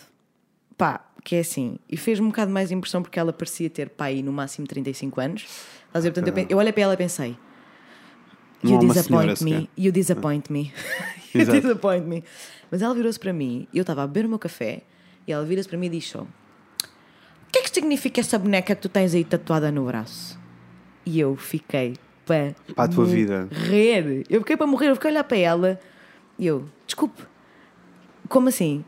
pá, 0.76 1.04
que 1.22 1.36
é 1.36 1.40
assim, 1.40 1.78
e 1.88 1.96
fez-me 1.96 2.26
um 2.26 2.30
bocado 2.30 2.50
mais 2.50 2.70
impressão 2.70 3.02
porque 3.02 3.18
ela 3.18 3.32
parecia 3.32 3.70
ter 3.70 3.88
pai 3.88 4.22
no 4.22 4.32
máximo 4.32 4.66
35 4.66 5.20
anos. 5.20 5.42
Estás 5.86 6.04
a 6.04 6.08
ver? 6.08 6.12
Portanto, 6.12 6.38
eu, 6.38 6.46
eu 6.50 6.58
olhei 6.58 6.72
para 6.72 6.82
ela 6.82 6.94
e 6.94 6.96
pensei: 6.96 7.36
You 8.62 8.78
disappoint 8.78 9.42
me, 9.42 9.70
you 9.76 9.92
disappoint 9.92 10.52
me, 10.52 10.72
you 11.34 11.44
disappoint 11.44 12.06
me. 12.06 12.24
Mas 12.70 12.82
ela 12.82 12.94
virou-se 12.94 13.18
para 13.18 13.32
mim, 13.32 13.68
e 13.72 13.78
eu 13.78 13.82
estava 13.82 14.02
a 14.02 14.06
beber 14.06 14.26
o 14.26 14.28
meu 14.28 14.38
café, 14.38 14.82
e 15.26 15.32
ela 15.32 15.44
vira-se 15.44 15.68
para 15.68 15.78
mim 15.78 15.86
e 15.86 15.90
diz 15.90 16.14
O 16.14 16.26
que 17.52 17.58
é 17.58 17.62
que 17.62 17.70
significa 17.70 18.20
essa 18.20 18.38
boneca 18.38 18.74
que 18.74 18.82
tu 18.82 18.88
tens 18.88 19.14
aí 19.14 19.24
tatuada 19.24 19.70
no 19.70 19.84
braço? 19.86 20.38
E 21.06 21.20
eu 21.20 21.36
fiquei 21.36 21.94
para, 22.24 22.54
Para 22.74 22.84
a 22.84 22.88
tua 22.88 23.04
vida. 23.04 23.48
morrer. 23.52 24.24
Eu 24.28 24.40
fiquei 24.40 24.56
para 24.56 24.66
morrer, 24.66 24.88
eu 24.88 24.94
fiquei 24.94 25.10
a 25.10 25.12
olhar 25.12 25.24
para 25.24 25.36
ela 25.36 25.80
e 26.38 26.46
eu, 26.46 26.68
desculpe, 26.86 27.22
como 28.28 28.48
assim? 28.48 28.84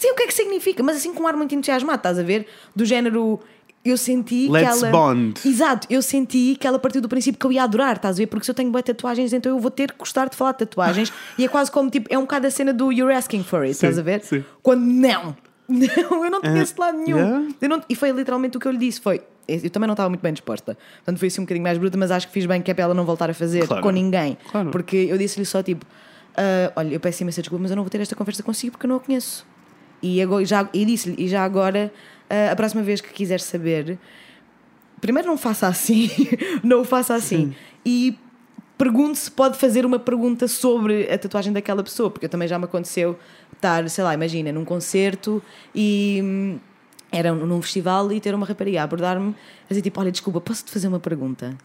Sim, 0.00 0.12
o 0.12 0.14
que 0.14 0.22
é 0.22 0.26
que 0.26 0.32
significa? 0.34 0.82
Mas 0.82 0.96
assim 0.96 1.12
com 1.12 1.24
um 1.24 1.26
ar 1.26 1.36
muito 1.36 1.54
entusiasmado, 1.54 1.98
estás 1.98 2.18
a 2.18 2.22
ver? 2.22 2.46
Do 2.74 2.86
género, 2.86 3.38
eu 3.84 3.98
senti 3.98 4.48
Let's 4.48 4.78
que 4.78 4.84
ela. 4.86 4.90
bond. 4.92 5.40
Exato, 5.46 5.86
eu 5.90 6.00
senti 6.00 6.56
que 6.58 6.66
ela 6.66 6.78
partiu 6.78 7.02
do 7.02 7.08
princípio 7.08 7.38
que 7.38 7.46
eu 7.46 7.52
ia 7.52 7.64
adorar, 7.64 7.96
estás 7.96 8.16
a 8.16 8.18
ver? 8.18 8.26
Porque 8.26 8.44
se 8.46 8.50
eu 8.50 8.54
tenho 8.54 8.70
boas 8.70 8.82
tatuagens, 8.84 9.32
então 9.34 9.52
eu 9.52 9.58
vou 9.60 9.70
ter 9.70 9.92
que 9.92 9.98
gostar 9.98 10.30
de 10.30 10.36
falar 10.36 10.52
de 10.52 10.58
tatuagens. 10.60 11.12
e 11.36 11.44
é 11.44 11.48
quase 11.48 11.70
como 11.70 11.90
tipo, 11.90 12.06
é 12.10 12.16
um 12.16 12.22
bocado 12.22 12.46
a 12.46 12.50
cena 12.50 12.72
do 12.72 12.90
You're 12.90 13.14
asking 13.14 13.42
for 13.44 13.60
it, 13.60 13.72
estás 13.72 13.98
a 13.98 14.02
ver? 14.02 14.22
sim. 14.24 14.42
Quando 14.62 14.82
não, 14.86 15.36
Não, 15.68 16.24
eu 16.24 16.30
não 16.30 16.40
tinha 16.40 16.62
esse 16.62 16.74
lado 16.78 16.96
nenhum. 16.98 17.18
yeah? 17.18 17.48
Não- 17.68 17.82
e 17.88 17.94
foi 17.94 18.10
literalmente 18.10 18.56
o 18.56 18.60
que 18.60 18.66
eu 18.66 18.72
lhe 18.72 18.78
disse: 18.78 19.00
foi. 19.00 19.20
Eu 19.46 19.68
também 19.70 19.86
não 19.86 19.92
estava 19.94 20.08
muito 20.08 20.20
bem 20.22 20.32
disposta. 20.32 20.76
Portanto, 20.96 21.18
foi 21.18 21.28
assim 21.28 21.40
um 21.40 21.44
bocadinho 21.44 21.62
mais 21.64 21.76
bruta, 21.76 21.96
mas 21.98 22.10
acho 22.10 22.26
que 22.28 22.32
fiz 22.32 22.46
bem 22.46 22.62
que 22.62 22.70
é 22.70 22.74
para 22.74 22.84
ela 22.84 22.94
não 22.94 23.04
voltar 23.04 23.28
a 23.30 23.34
fazer 23.34 23.66
Claro. 23.66 23.82
com 23.82 23.90
ninguém. 23.90 24.38
Claro. 24.50 24.70
Porque 24.70 24.96
eu 24.96 25.18
disse-lhe 25.18 25.44
só 25.44 25.62
tipo: 25.62 25.84
"Ah, 26.36 26.72
olha, 26.76 26.94
eu 26.94 27.00
peço 27.00 27.22
imensa 27.22 27.40
desculpa, 27.42 27.62
mas 27.62 27.70
eu 27.70 27.76
não 27.76 27.82
vou 27.84 27.90
ter 27.90 28.00
esta 28.00 28.14
conversa 28.16 28.42
consigo 28.42 28.72
porque 28.72 28.86
eu 28.86 28.88
não 28.88 28.96
a 28.96 29.00
conheço. 29.00 29.46
E, 30.02 30.20
agora, 30.22 30.44
já, 30.44 30.68
e 30.72 30.84
disse-lhe: 30.84 31.22
e 31.22 31.28
já 31.28 31.44
agora, 31.44 31.92
ah, 32.28 32.52
a 32.52 32.56
próxima 32.56 32.82
vez 32.82 33.00
que 33.00 33.12
quiser 33.12 33.40
saber, 33.40 33.98
primeiro 35.00 35.28
não 35.28 35.36
faça 35.36 35.66
assim, 35.66 36.10
não 36.62 36.82
o 36.82 36.84
faça 36.84 37.14
assim. 37.14 37.54
E 37.84 38.18
pergunte 38.76 39.18
se 39.18 39.30
pode 39.30 39.58
fazer 39.58 39.84
uma 39.84 39.98
pergunta 39.98 40.48
sobre 40.48 41.10
a 41.12 41.18
tatuagem 41.18 41.52
daquela 41.52 41.82
pessoa, 41.82 42.10
porque 42.10 42.28
também 42.28 42.48
já 42.48 42.58
me 42.58 42.64
aconteceu 42.64 43.18
estar, 43.52 43.88
sei 43.90 44.02
lá, 44.02 44.14
imagina, 44.14 44.50
num 44.52 44.64
concerto 44.64 45.42
e 45.74 46.20
hum, 46.22 46.58
era 47.12 47.32
num 47.32 47.60
festival 47.60 48.10
e 48.10 48.20
ter 48.20 48.34
uma 48.34 48.46
rapariga 48.46 48.80
a 48.80 48.84
abordar-me 48.84 49.34
a 49.64 49.68
dizer 49.68 49.82
tipo, 49.82 50.00
olha, 50.00 50.10
desculpa, 50.10 50.40
posso-te 50.40 50.70
fazer 50.70 50.88
uma 50.88 51.00
pergunta? 51.00 51.56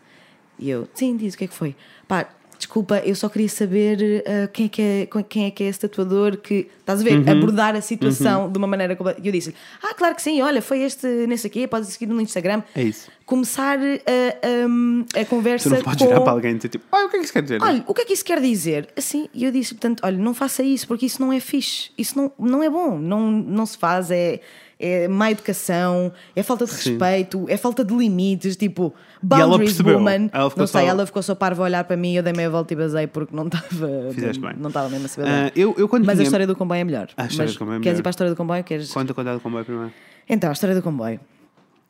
E 0.60 0.70
eu, 0.70 0.88
sim, 0.94 1.16
diz, 1.16 1.36
o 1.36 1.38
que 1.38 1.46
é 1.46 1.48
que 1.48 1.54
foi? 1.54 1.76
Pá, 2.08 2.28
desculpa, 2.58 3.00
eu 3.06 3.16
só 3.16 3.30
queria 3.30 3.50
saber 3.50 4.24
ah, 4.28 4.48
quem, 4.48 4.66
é 4.66 4.70
que 4.70 4.82
é, 4.82 5.08
quem 5.28 5.46
é 5.46 5.52
que 5.52 5.64
é 5.64 5.68
esse 5.68 5.80
tatuador 5.80 6.38
que, 6.38 6.68
estás 6.80 7.02
a 7.02 7.04
ver, 7.04 7.30
abordar 7.30 7.76
a 7.76 7.82
situação 7.82 8.52
de 8.52 8.58
uma 8.58 8.68
maneira 8.68 8.96
completa. 8.96 9.20
E 9.24 9.28
eu 9.28 9.32
disse 9.32 9.54
ah, 9.82 9.94
claro 9.94 10.16
que 10.16 10.22
sim, 10.22 10.42
olha, 10.42 10.62
foi 10.62 10.82
este, 10.82 11.08
nesse 11.28 11.48
aqui, 11.48 11.68
podes 11.68 11.90
seguir 11.90 12.08
no 12.08 12.20
Instagram. 12.22 12.64
É 12.76 12.84
isso. 12.84 13.10
Começar 13.26 13.80
a, 13.80 15.18
a, 15.18 15.22
a 15.22 15.26
conversa 15.26 15.70
Tu 15.70 15.76
não 15.76 15.82
podes 15.82 16.00
com... 16.00 16.08
virar 16.08 16.22
para 16.22 16.32
alguém 16.32 16.52
e 16.52 16.56
dizer 16.56 16.70
tipo, 16.70 16.86
olha, 16.92 17.06
o 17.06 17.10
que 17.10 17.16
é 17.16 17.20
que 17.20 17.26
isso 17.26 17.34
quer 17.34 17.42
dizer? 17.42 17.62
Olha, 17.62 17.84
o 17.88 17.94
que 17.94 18.02
é 18.02 18.06
que 18.06 18.14
isso 18.14 18.26
quer 18.26 18.40
dizer? 18.40 18.90
Assim, 18.96 19.28
e 19.34 19.44
eu 19.44 19.52
disse, 19.52 19.74
portanto, 19.74 20.02
olha, 20.04 20.18
não 20.18 20.34
faça 20.34 20.62
isso, 20.64 20.88
porque 20.88 21.06
isso 21.06 21.22
não 21.22 21.34
é 21.34 21.40
fixe, 21.40 21.90
isso 21.98 22.18
não, 22.18 22.32
não 22.38 22.62
é 22.62 22.70
bom, 22.70 23.00
não, 23.00 23.32
não 23.32 23.66
se 23.66 23.78
faz, 23.78 24.12
é, 24.12 24.40
é 24.80 25.08
má 25.08 25.32
educação, 25.32 26.12
é 26.36 26.44
falta 26.44 26.66
de 26.66 26.72
Sim. 26.72 26.92
respeito, 26.92 27.46
é 27.48 27.58
falta 27.58 27.84
de 27.84 27.94
limites, 27.96 28.56
tipo, 28.56 28.94
ela 29.30 29.46
boundaries, 29.48 29.70
percebeu? 29.72 29.98
woman. 29.98 30.30
Ela 30.34 30.44
não 30.56 30.68
sei, 30.68 30.82
só- 30.82 30.88
ela 30.88 31.06
ficou 31.06 31.24
só 31.24 31.34
parva 31.36 31.64
a 31.64 31.66
olhar 31.66 31.84
para 31.84 31.96
mim, 31.96 32.14
eu 32.16 32.24
dei 32.24 32.34
meia 32.34 32.50
volta 32.50 32.74
e 32.74 32.76
basei 32.76 33.08
porque 33.08 33.36
não 33.36 33.46
estava 33.48 34.12
Fizeste 34.14 34.42
bem. 34.42 34.54
não 34.58 34.68
estava 34.70 34.90
mesmo 34.90 35.06
a 35.06 35.10
saber. 35.10 35.28
Ah, 35.28 35.32
nada. 35.44 35.52
eu, 35.56 35.74
eu 35.78 35.88
quando 35.88 36.06
Mas 36.06 36.20
a 36.20 36.24
história 36.24 36.46
do 36.48 36.56
comboio 36.56 36.82
é 36.82 36.84
melhor. 36.84 37.08
A 37.18 37.26
história 37.26 37.46
Mas 37.46 37.54
do 37.54 37.60
comboio 37.60 37.78
é 37.78 37.80
Queres 37.82 37.86
melhor. 37.94 38.00
ir 38.00 38.04
para 38.04 38.10
a 38.10 38.12
história 38.12 38.34
do 38.34 38.38
comboio? 38.38 38.64
Queres... 38.64 38.92
Conta 38.92 39.12
a 39.12 39.16
quantidade 39.16 39.38
de 39.38 39.44
comboio 39.44 39.66
primeiro. 39.66 39.94
Então, 40.28 40.50
a 40.50 40.54
história 40.54 40.76
do 40.76 40.82
comboio. 40.82 41.20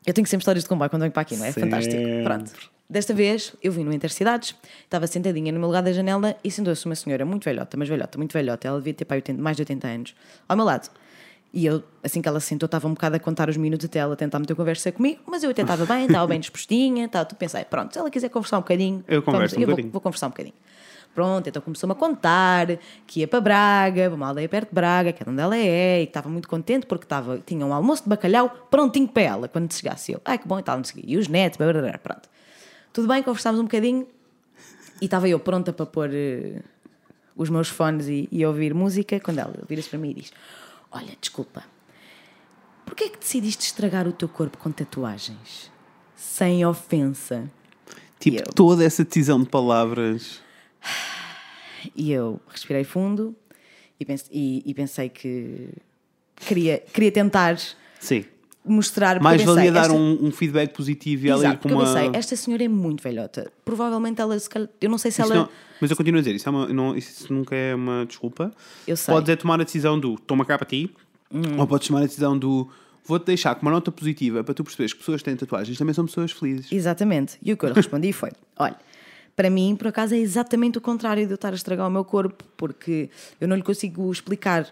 Eu 0.06 0.14
tenho 0.14 0.26
sempre 0.26 0.42
histórias 0.42 0.62
de 0.62 0.68
comboio 0.68 0.88
quando 0.88 1.02
venho 1.02 1.12
para 1.12 1.22
aqui, 1.22 1.36
não 1.36 1.44
é? 1.44 1.50
Sempre. 1.52 1.68
Fantástico. 1.70 2.02
Pronto. 2.22 2.52
Desta 2.88 3.12
vez 3.12 3.52
eu 3.60 3.72
vim 3.72 3.82
no 3.82 3.92
Intercidades, 3.92 4.54
estava 4.84 5.08
sentadinha 5.08 5.50
no 5.50 5.58
meu 5.58 5.66
lugar 5.66 5.82
da 5.82 5.92
janela 5.92 6.36
e 6.44 6.50
sentou-se 6.52 6.86
uma 6.86 6.94
senhora 6.94 7.24
muito 7.24 7.42
velhota, 7.42 7.76
mas 7.76 7.88
velhota, 7.88 8.16
muito 8.16 8.32
velhota. 8.32 8.68
Ela 8.68 8.78
devia 8.78 8.94
ter 8.94 9.04
pá, 9.04 9.16
80 9.16 9.42
mais 9.42 9.56
de 9.56 9.62
80 9.62 9.88
anos, 9.88 10.14
ao 10.48 10.56
meu 10.56 10.64
lado. 10.64 10.88
E 11.58 11.64
eu, 11.64 11.82
assim 12.04 12.20
que 12.20 12.28
ela 12.28 12.38
se 12.38 12.48
sentou, 12.48 12.66
estava 12.66 12.86
um 12.86 12.92
bocado 12.92 13.16
a 13.16 13.18
contar 13.18 13.48
os 13.48 13.56
minutos 13.56 13.86
até 13.86 13.98
ela 13.98 14.14
tentar 14.14 14.38
meter 14.38 14.54
conversa 14.54 14.92
comigo, 14.92 15.22
mas 15.26 15.42
eu 15.42 15.48
até 15.48 15.62
estava 15.62 15.86
bem, 15.86 16.04
estava 16.04 16.26
bem 16.26 16.38
dispostinha, 16.38 17.06
estava, 17.06 17.24
pensei, 17.24 17.64
pronto, 17.64 17.94
se 17.94 17.98
ela 17.98 18.10
quiser 18.10 18.28
conversar 18.28 18.58
um 18.58 18.60
bocadinho, 18.60 19.02
Eu 19.08 19.22
converso 19.22 19.56
um 19.56 19.60
eu 19.60 19.66
vou- 19.66 19.72
bocadinho. 19.74 19.90
vou 19.92 20.00
conversar 20.02 20.26
um 20.26 20.30
bocadinho. 20.30 20.54
Pronto, 21.14 21.48
então 21.48 21.62
começou-me 21.62 21.92
a 21.92 21.94
contar 21.94 22.66
que 23.06 23.20
ia 23.20 23.26
para 23.28 23.40
Braga, 23.40 24.02
para 24.04 24.14
uma 24.14 24.28
aldeia 24.28 24.46
perto 24.50 24.68
de 24.68 24.74
Braga, 24.74 25.12
que 25.14 25.22
é 25.22 25.24
de 25.24 25.30
onde 25.30 25.40
ela 25.40 25.56
é, 25.56 26.02
e 26.02 26.04
que 26.04 26.10
estava 26.10 26.28
muito 26.28 26.46
contente 26.46 26.84
porque 26.84 27.06
estava, 27.06 27.38
tinha 27.46 27.64
um 27.64 27.72
almoço 27.72 28.02
de 28.02 28.10
bacalhau 28.10 28.50
prontinho 28.70 29.08
para 29.08 29.22
ela 29.22 29.48
quando 29.48 29.72
chegasse 29.72 30.12
eu. 30.12 30.20
Ai 30.26 30.36
que 30.36 30.46
bom 30.46 30.58
e 30.58 30.62
tal, 30.62 30.76
não 30.76 30.84
sei. 30.84 31.02
E 31.06 31.16
os 31.16 31.26
netos, 31.26 31.56
blá, 31.56 31.72
blá, 31.72 31.80
blá, 31.80 31.96
pronto. 31.98 32.28
Tudo 32.92 33.08
bem, 33.08 33.22
conversámos 33.22 33.58
um 33.58 33.64
bocadinho 33.64 34.06
e 35.00 35.06
estava 35.06 35.26
eu 35.26 35.40
pronta 35.40 35.72
para 35.72 35.86
pôr 35.86 36.10
eh, 36.12 36.60
os 37.34 37.48
meus 37.48 37.68
fones 37.70 38.08
e, 38.08 38.28
e 38.30 38.44
ouvir 38.44 38.74
música 38.74 39.18
quando 39.18 39.38
ela 39.38 39.54
vira-se 39.66 39.88
para 39.88 39.98
mim 39.98 40.10
e 40.10 40.14
diz: 40.20 40.32
Olha, 40.96 41.14
desculpa, 41.20 41.62
porquê 42.86 43.04
é 43.04 43.08
que 43.10 43.18
decidiste 43.18 43.66
estragar 43.66 44.08
o 44.08 44.12
teu 44.12 44.28
corpo 44.28 44.56
com 44.56 44.70
tatuagens? 44.72 45.70
Sem 46.14 46.64
ofensa. 46.64 47.50
Tipo, 48.18 48.38
eu? 48.38 48.44
toda 48.54 48.82
essa 48.82 49.04
decisão 49.04 49.42
de 49.42 49.46
palavras. 49.48 50.40
E 51.94 52.10
eu 52.10 52.40
respirei 52.48 52.82
fundo 52.82 53.36
e, 54.00 54.04
pense- 54.06 54.30
e- 54.32 54.62
e 54.64 54.72
pensei 54.72 55.10
que 55.10 55.68
queria, 56.34 56.78
queria 56.78 57.12
tentar 57.12 57.58
Sim. 58.00 58.24
Mostrar. 58.66 59.20
Mais 59.20 59.40
pensei, 59.40 59.54
valia 59.54 59.72
dar 59.72 59.80
esta- 59.82 59.92
um, 59.94 60.26
um 60.26 60.30
feedback 60.30 60.72
positivo 60.74 61.26
e 61.26 61.30
ela 61.30 61.44
ir 61.44 61.50
com 61.52 61.56
porque 61.58 61.74
eu 61.74 61.78
uma. 61.78 61.86
pensei, 61.86 62.10
esta 62.14 62.36
senhora 62.36 62.64
é 62.64 62.68
muito 62.68 63.02
velhota. 63.02 63.50
Provavelmente 63.64 64.20
ela, 64.20 64.38
se 64.38 64.48
calhar- 64.50 64.68
eu 64.80 64.90
não 64.90 64.98
sei 64.98 65.10
se 65.10 65.22
Isso 65.22 65.32
ela. 65.32 65.42
não- 65.42 65.48
mas 65.80 65.90
eu 65.90 65.96
continuo 65.96 66.18
a 66.18 66.22
dizer, 66.22 66.34
isso, 66.34 66.48
é 66.48 66.52
uma- 66.52 66.68
não- 66.68 66.96
isso 66.96 67.32
nunca 67.32 67.54
é 67.54 67.74
uma 67.74 68.04
desculpa. 68.06 68.50
Eu 68.86 68.96
sei. 68.96 69.12
Hum. 69.14 69.16
Podes 69.18 69.30
é 69.30 69.36
tomar 69.36 69.60
a 69.60 69.64
decisão 69.64 69.98
do 69.98 70.16
toma 70.18 70.44
cá 70.44 70.58
para 70.58 70.66
ti, 70.66 70.90
ou 71.58 71.66
podes 71.66 71.88
tomar 71.88 72.00
a 72.00 72.06
decisão 72.06 72.38
do 72.38 72.68
vou-te 73.04 73.26
deixar 73.26 73.54
com 73.54 73.62
uma 73.62 73.70
nota 73.70 73.92
positiva 73.92 74.42
para 74.42 74.52
tu 74.52 74.64
perceberes 74.64 74.92
que 74.92 74.98
pessoas 74.98 75.20
que 75.22 75.24
têm 75.26 75.36
tatuagens 75.36 75.78
também 75.78 75.94
são 75.94 76.04
pessoas 76.06 76.32
felizes. 76.32 76.72
Exatamente. 76.72 77.36
E 77.42 77.52
o 77.52 77.56
que 77.56 77.64
eu 77.66 77.72
respondi 77.74 78.12
foi: 78.12 78.30
olha, 78.58 78.76
para 79.36 79.48
mim, 79.50 79.76
por 79.76 79.86
acaso, 79.88 80.14
é 80.14 80.18
exatamente 80.18 80.78
o 80.78 80.80
contrário 80.80 81.24
de 81.26 81.30
eu 81.32 81.36
estar 81.36 81.52
a 81.52 81.54
estragar 81.56 81.86
o 81.86 81.90
meu 81.90 82.04
corpo, 82.04 82.42
porque 82.56 83.10
eu 83.40 83.46
não 83.46 83.54
lhe 83.54 83.62
consigo 83.62 84.10
explicar. 84.10 84.66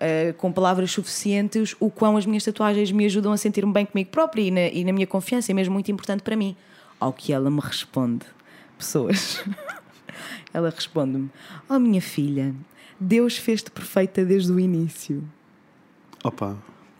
Eh, 0.00 0.32
com 0.36 0.52
palavras 0.52 0.90
suficientes, 0.92 1.74
o 1.80 1.90
quão 1.90 2.16
as 2.16 2.24
minhas 2.26 2.44
tatuagens 2.44 2.90
me 2.92 3.04
ajudam 3.06 3.32
a 3.32 3.36
sentir-me 3.36 3.72
bem 3.72 3.84
comigo 3.86 4.10
própria 4.10 4.42
e 4.42 4.50
na, 4.50 4.60
e 4.68 4.84
na 4.84 4.92
minha 4.92 5.06
confiança, 5.06 5.50
é 5.52 5.54
mesmo 5.54 5.74
muito 5.74 5.90
importante 5.90 6.22
para 6.22 6.36
mim. 6.36 6.56
Ao 7.00 7.12
que 7.12 7.32
ela 7.32 7.50
me 7.50 7.60
responde: 7.60 8.24
Pessoas, 8.76 9.44
ela 10.52 10.70
responde-me: 10.70 11.30
Oh, 11.68 11.78
minha 11.78 12.00
filha, 12.00 12.54
Deus 12.98 13.36
fez-te 13.36 13.70
perfeita 13.70 14.24
desde 14.24 14.50
o 14.52 14.58
início. 14.58 15.22
Opa, 16.24 16.56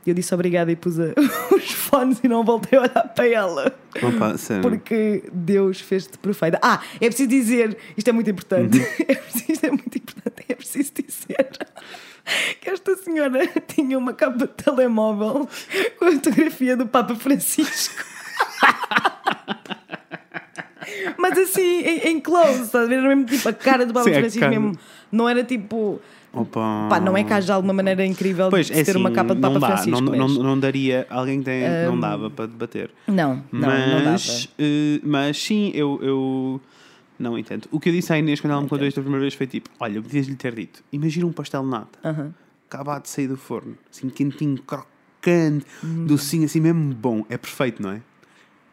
Eu 0.06 0.14
disse 0.14 0.32
obrigada 0.32 0.70
e 0.70 0.76
pus 0.76 0.98
a- 1.00 1.12
os 1.54 1.70
fones 1.72 2.20
e 2.22 2.28
não 2.28 2.44
voltei 2.44 2.78
a 2.78 2.82
olhar 2.82 3.08
para 3.14 3.26
ela. 3.28 3.74
opa, 4.02 4.38
sério. 4.38 4.62
Porque 4.62 5.24
Deus 5.32 5.80
fez-te 5.80 6.16
perfeita. 6.18 6.58
Ah, 6.62 6.80
é 7.00 7.06
preciso 7.08 7.28
dizer, 7.28 7.76
isto 7.96 8.08
é 8.08 8.12
muito 8.12 8.30
importante, 8.30 8.78
Uhum. 8.78 8.84
é 9.08 9.14
preciso, 9.16 9.52
isto 9.52 9.66
é 9.66 9.70
muito 9.70 9.98
importante, 9.98 10.44
é 10.48 10.54
preciso 10.54 10.92
dizer 10.94 11.48
que 12.60 12.70
esta 12.70 12.96
senhora 12.96 13.46
tinha 13.68 13.96
uma 13.98 14.12
capa 14.12 14.38
de 14.38 14.46
telemóvel 14.48 15.48
com 15.98 16.04
a 16.04 16.12
fotografia 16.12 16.76
do 16.76 16.86
Papa 16.86 17.14
Francisco. 17.14 18.04
Mas 21.18 21.36
assim, 21.38 21.80
em, 21.80 21.98
em 22.08 22.20
close, 22.20 22.62
estás 22.62 22.84
a 22.84 22.88
ver? 22.88 22.98
Era 22.98 23.08
mesmo 23.08 23.24
tipo 23.26 23.48
a 23.48 23.52
cara 23.52 23.84
do 23.84 23.92
Papa 23.92 24.04
Sim, 24.04 24.10
a 24.10 24.14
Francisco 24.14 24.40
cara. 24.40 24.50
mesmo. 24.58 24.78
Não 25.12 25.28
era 25.28 25.44
tipo. 25.44 26.00
Opa. 26.32 26.86
Pá, 26.90 27.00
não 27.00 27.16
é 27.16 27.24
que 27.24 27.32
haja 27.32 27.54
alguma 27.54 27.72
maneira 27.72 28.04
incrível 28.04 28.48
Pois, 28.50 28.66
de 28.66 28.72
é 28.74 28.84
ter 28.84 28.90
assim, 28.92 29.00
uma 29.00 29.10
capa 29.10 29.34
de 29.34 29.40
Papa 29.40 29.54
não 29.54 29.60
dá, 29.60 29.66
Francisco. 29.68 30.00
não, 30.00 30.12
não, 30.12 30.28
mas- 30.28 30.38
não 30.38 30.58
daria, 30.60 31.06
alguém 31.10 31.42
tem, 31.42 31.62
não 31.86 31.98
dava 31.98 32.30
para 32.30 32.46
debater. 32.46 32.90
Não, 33.06 33.42
não, 33.50 33.60
não 33.60 33.68
dava. 33.68 34.10
mas, 34.12 34.48
eh, 34.58 35.00
mas 35.02 35.42
sim, 35.42 35.72
eu, 35.74 35.98
eu 36.02 36.60
não 37.18 37.38
entendo. 37.38 37.68
O 37.70 37.78
que 37.80 37.88
eu 37.88 37.92
disse 37.92 38.12
à 38.12 38.18
Inês 38.18 38.40
quando 38.40 38.52
ela 38.52 38.62
me 38.62 38.68
contou 38.68 38.86
isto 38.86 38.98
a 38.98 39.02
primeira 39.02 39.22
vez 39.22 39.34
foi 39.34 39.46
tipo: 39.46 39.68
Olha, 39.80 40.00
podias-lhe 40.00 40.34
ter 40.36 40.54
dito, 40.54 40.82
imagina 40.92 41.26
um 41.26 41.32
pastel 41.32 41.62
de 41.62 41.68
nata, 41.68 41.98
Aham. 42.04 42.34
acabado 42.68 43.02
de 43.02 43.08
sair 43.10 43.26
do 43.28 43.36
forno, 43.36 43.76
assim 43.90 44.08
quentinho, 44.08 44.58
crocante, 44.62 45.66
Hum. 45.84 46.06
docinho, 46.06 46.44
assim 46.44 46.60
mesmo 46.60 46.94
bom. 46.94 47.24
É 47.28 47.36
perfeito, 47.36 47.82
não 47.82 47.90
é? 47.92 48.00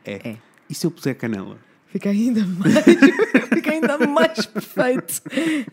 É. 0.05 0.29
É. 0.29 0.37
E 0.69 0.75
se 0.75 0.85
eu 0.85 0.91
puser 0.91 1.15
canela? 1.15 1.57
Fica 1.87 2.09
ainda 2.09 2.45
mais, 2.45 2.75
fica 3.53 3.71
ainda 3.71 3.97
mais 3.99 4.45
perfeito. 4.45 5.21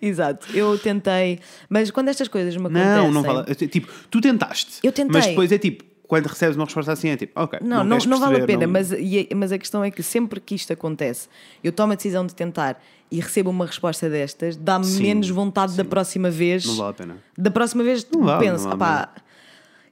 Exato. 0.01 0.47
Eu 0.57 0.79
tentei, 0.79 1.41
mas 1.69 1.91
quando 1.91 2.09
estas 2.09 2.29
coisas 2.29 2.55
me 2.57 2.67
acontecem. 2.67 2.95
Não, 2.95 3.11
não 3.11 3.23
vale. 3.23 3.53
Tipo, 3.55 3.89
tu 4.09 4.21
tentaste. 4.21 4.79
Eu 4.85 4.93
tentei. 4.93 5.13
Mas 5.21 5.27
depois 5.27 5.51
é 5.51 5.59
tipo, 5.59 5.83
quando 6.13 6.27
recebes 6.27 6.57
uma 6.57 6.67
resposta 6.67 6.93
assim, 6.93 7.09
é 7.09 7.17
tipo, 7.17 7.41
ok. 7.41 7.59
Não, 7.63 7.79
não, 7.83 7.97
queres 7.97 8.05
não 8.05 8.21
vale 8.21 8.43
a 8.43 8.45
pena, 8.45 8.67
não- 8.67 8.73
mas, 8.75 8.93
a- 8.93 8.97
mas 9.35 9.51
a 9.51 9.57
questão 9.57 9.83
é 9.83 9.91
que 9.91 10.03
sempre 10.03 10.41
que 10.43 10.55
isto 10.55 10.71
acontece, 10.71 11.27
eu 11.65 11.73
tomo 11.73 11.95
a 11.95 11.97
decisão 11.97 12.27
de 12.27 12.35
tentar 12.35 12.79
e 13.11 13.19
recebo 13.19 13.49
uma 13.49 13.65
resposta 13.65 14.11
destas, 14.11 14.55
dá-me 14.55 14.85
Sim, 14.85 15.01
menos 15.05 15.31
vontade 15.31 15.75
da 15.75 15.83
próxima 15.87 16.29
vez. 16.31 16.67
Não 16.67 16.77
vale 16.77 16.91
a 16.91 16.93
pena. 16.93 17.17
Da 17.39 17.51
próxima 17.51 17.83
vez 17.83 18.07
Não 18.13 18.25
vale, 18.25 18.45
penso, 18.47 18.69
não 18.69 18.77
vale 18.77 19.03
opá, 19.05 19.15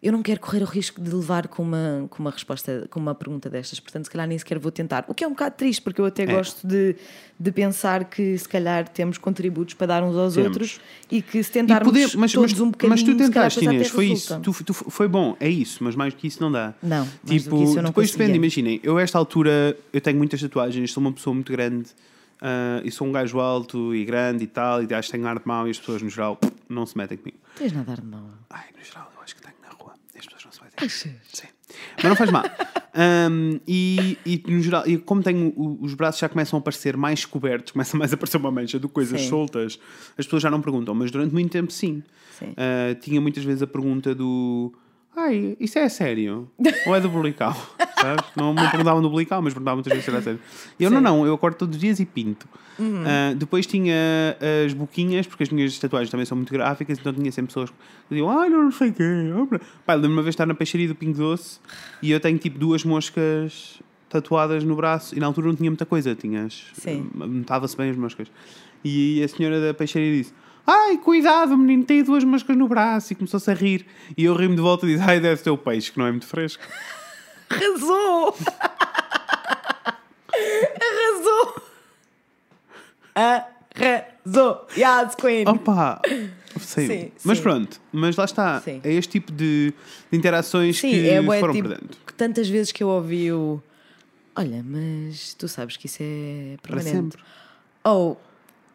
eu 0.02 0.12
não 0.12 0.22
quero 0.22 0.40
correr 0.40 0.62
o 0.62 0.66
risco 0.66 0.98
de 1.00 1.10
levar 1.14 1.46
com 1.48 1.62
uma, 1.62 2.06
com 2.08 2.22
uma 2.22 2.30
resposta, 2.30 2.86
com 2.90 2.98
uma 2.98 3.14
pergunta 3.14 3.50
destas, 3.50 3.78
portanto, 3.78 4.04
se 4.06 4.10
calhar 4.10 4.26
nem 4.26 4.38
sequer 4.38 4.58
vou 4.58 4.72
tentar. 4.72 5.04
O 5.08 5.14
que 5.14 5.22
é 5.22 5.26
um 5.26 5.32
bocado 5.32 5.56
triste, 5.56 5.82
porque 5.82 6.00
eu 6.00 6.06
até 6.06 6.24
gosto 6.24 6.66
de, 6.66 6.96
de 7.38 7.52
pensar 7.52 8.04
que 8.04 8.38
se 8.38 8.48
calhar 8.48 8.88
temos 8.88 9.18
contributos 9.18 9.74
para 9.74 9.88
dar 9.88 10.02
uns 10.02 10.16
aos 10.16 10.34
Temos. 10.34 10.48
outros 10.48 10.80
e 11.10 11.20
que 11.20 11.42
se 11.42 11.50
tentarmos 11.52 11.86
poder- 11.86 12.16
mas, 12.16 12.32
todos 12.32 12.52
mas, 12.52 12.60
um 12.60 12.70
bocadinho, 12.70 12.90
mas 12.90 13.02
tu 13.02 13.14
tentaste, 13.16 13.64
Inês, 13.64 13.88
foi 13.88 14.08
resulta. 14.08 14.48
isso. 14.48 14.54
Tu, 14.62 14.64
tu- 14.64 14.72
foi 14.90 15.06
bom, 15.06 15.36
é 15.38 15.48
isso, 15.50 15.84
mas 15.84 15.94
mais 15.94 16.14
do 16.14 16.18
que 16.18 16.26
isso 16.26 16.40
não 16.42 16.50
dá. 16.50 16.72
Não, 16.82 17.06
tipo, 17.26 17.50
não 17.56 17.66
depois 17.84 18.10
conseguia. 18.10 18.26
depende, 18.26 18.36
imaginem, 18.38 18.80
eu 18.82 18.96
a 18.96 19.02
esta 19.02 19.18
altura 19.18 19.76
eu 19.92 20.00
tenho 20.00 20.16
muitas 20.16 20.40
tatuagens, 20.40 20.92
sou 20.92 21.02
uma 21.02 21.12
pessoa 21.12 21.34
muito 21.34 21.52
grande 21.52 21.88
ah, 22.40 22.80
e 22.82 22.90
sou 22.90 23.06
um 23.06 23.12
gajo 23.12 23.38
alto 23.38 23.94
e 23.94 24.02
grande 24.04 24.44
e 24.44 24.46
tal, 24.46 24.82
e 24.82 24.94
acho 24.94 25.08
que 25.08 25.12
tenho 25.12 25.26
ar 25.28 25.38
de 25.38 25.46
mau 25.46 25.66
e 25.68 25.70
as 25.70 25.78
pessoas 25.78 26.00
no 26.00 26.08
geral 26.08 26.38
não 26.68 26.86
se 26.86 26.96
metem 26.96 27.18
comigo. 27.18 27.36
Tens 27.58 27.72
nada 27.72 27.94
de 27.96 28.02
mal. 28.06 28.30
Ai, 28.48 28.64
no 28.78 28.82
geral 28.82 29.09
Achas? 30.80 31.12
Sim. 31.32 31.46
Mas 31.96 32.04
não 32.04 32.16
faz 32.16 32.30
mal. 32.30 32.44
Ahm, 32.94 33.60
e, 33.66 34.18
e, 34.26 34.42
no 34.48 34.60
geral, 34.60 34.86
e 34.86 34.98
como 34.98 35.22
tenho 35.22 35.52
os 35.80 35.94
braços 35.94 36.20
já 36.20 36.28
começam 36.28 36.58
a 36.58 36.62
parecer 36.62 36.96
mais 36.96 37.24
cobertos, 37.24 37.70
começa 37.72 37.96
mais 37.96 38.12
a 38.12 38.16
aparecer 38.16 38.38
uma 38.38 38.50
mancha 38.50 38.80
que 38.80 38.88
coisas 38.88 39.20
Sim. 39.20 39.28
soltas, 39.28 39.78
as 40.18 40.26
pessoas 40.26 40.42
já 40.42 40.50
não 40.50 40.60
perguntam, 40.60 40.94
mas 40.94 41.10
durante 41.10 41.32
muito 41.32 41.50
tempo 41.52 41.72
sim. 41.72 42.02
Sim. 42.38 42.52
Ah, 42.56 42.94
tinha 43.00 43.20
muitas 43.20 43.44
vezes 43.44 43.62
a 43.62 43.66
pergunta 43.66 44.14
do 44.14 44.72
Ai, 45.16 45.56
isso 45.58 45.78
é 45.78 45.88
sério? 45.88 46.48
Ou 46.86 46.94
é 46.94 47.00
do 47.00 47.08
Bulical? 47.08 47.54
Sabes? 48.00 48.24
Não 48.34 48.54
me 48.54 48.68
perguntavam 48.68 49.02
do 49.02 49.10
Bulical, 49.10 49.42
mas 49.42 49.52
perguntavam 49.52 49.76
muitas 49.76 49.92
vezes 49.92 50.04
se 50.04 50.10
era 50.10 50.22
sério. 50.22 50.40
E 50.78 50.84
eu, 50.84 50.90
não, 50.90 50.98
Sim. 50.98 51.04
não, 51.04 51.26
eu 51.26 51.34
acordo 51.34 51.56
todos 51.56 51.76
os 51.76 51.80
dias 51.80 52.00
e 52.00 52.06
pinto. 52.06 52.48
Ah, 53.04 53.34
depois 53.36 53.66
tinha 53.66 53.94
as 54.64 54.72
boquinhas, 54.72 55.26
porque 55.26 55.42
as 55.42 55.50
minhas 55.50 55.78
tatuagens 55.78 56.10
também 56.10 56.24
são 56.24 56.36
muito 56.36 56.52
gráficas, 56.52 56.98
então 56.98 57.12
tinha 57.12 57.30
sempre 57.30 57.48
pessoas 57.48 57.70
que 57.70 57.76
diziam, 58.08 58.30
ai, 58.30 58.48
não, 58.48 58.64
não 58.64 58.72
sei 58.72 58.88
o 58.88 58.92
quê. 58.94 59.04
Pá, 59.84 59.94
lembro-me 59.94 60.14
uma 60.16 60.22
vez 60.22 60.32
estar 60.32 60.46
na 60.46 60.54
peixaria 60.54 60.88
do 60.88 60.94
Pingo 60.94 61.18
Doce 61.18 61.60
e 62.00 62.10
eu 62.10 62.20
tenho 62.20 62.38
tipo 62.38 62.58
duas 62.58 62.84
moscas 62.84 63.80
tatuadas 64.08 64.64
no 64.64 64.74
braço 64.74 65.14
e 65.14 65.20
na 65.20 65.26
altura 65.26 65.48
não 65.48 65.56
tinha 65.56 65.70
muita 65.70 65.86
coisa, 65.86 66.14
tinhas. 66.14 66.66
Sim. 66.72 67.10
Notava-se 67.14 67.76
bem 67.76 67.90
as 67.90 67.96
moscas. 67.96 68.28
E 68.84 69.22
a 69.22 69.28
senhora 69.28 69.60
da 69.60 69.74
peixaria 69.74 70.16
disse. 70.18 70.32
Ai, 70.66 70.98
cuidado, 70.98 71.56
menino, 71.56 71.84
tem 71.84 72.02
duas 72.02 72.22
moscas 72.24 72.56
no 72.56 72.68
braço 72.68 73.12
e 73.12 73.16
começou-se 73.16 73.50
a 73.50 73.54
rir. 73.54 73.86
E 74.16 74.24
eu 74.24 74.34
ri-me 74.34 74.54
de 74.56 74.60
volta 74.62 74.86
e 74.86 74.90
disse: 74.94 75.02
Ai, 75.08 75.20
deve 75.20 75.40
ser 75.42 75.50
o 75.50 75.58
peixe, 75.58 75.90
que 75.92 75.98
não 75.98 76.06
é 76.06 76.10
muito 76.10 76.26
fresco. 76.26 76.62
Arrasou! 77.50 78.36
Arrasou! 80.80 81.62
Arrasou! 83.14 84.66
Yes, 84.76 85.14
Queen! 85.14 85.48
Opa! 85.48 86.00
Sei. 86.58 86.86
Sim, 86.86 87.12
mas 87.24 87.38
sim. 87.38 87.42
pronto, 87.42 87.80
mas 87.92 88.16
lá 88.16 88.24
está. 88.24 88.60
Sim. 88.60 88.80
É 88.84 88.92
este 88.92 89.12
tipo 89.12 89.32
de, 89.32 89.72
de 90.10 90.18
interações 90.18 90.78
Sim, 90.78 90.90
que 90.90 91.08
é 91.08 91.22
foram 91.22 91.54
tipo, 91.54 91.68
perdendo. 91.68 91.96
que 92.06 92.12
tantas 92.12 92.48
vezes 92.48 92.72
que 92.72 92.82
eu 92.82 92.88
ouvi 92.88 93.32
o 93.32 93.62
Olha, 94.34 94.62
mas 94.64 95.34
tu 95.34 95.48
sabes 95.48 95.76
que 95.76 95.86
isso 95.86 95.98
é 96.00 96.56
Para 96.62 96.76
permanente. 96.76 97.16
sempre. 97.16 97.22
Oh, 97.84 98.16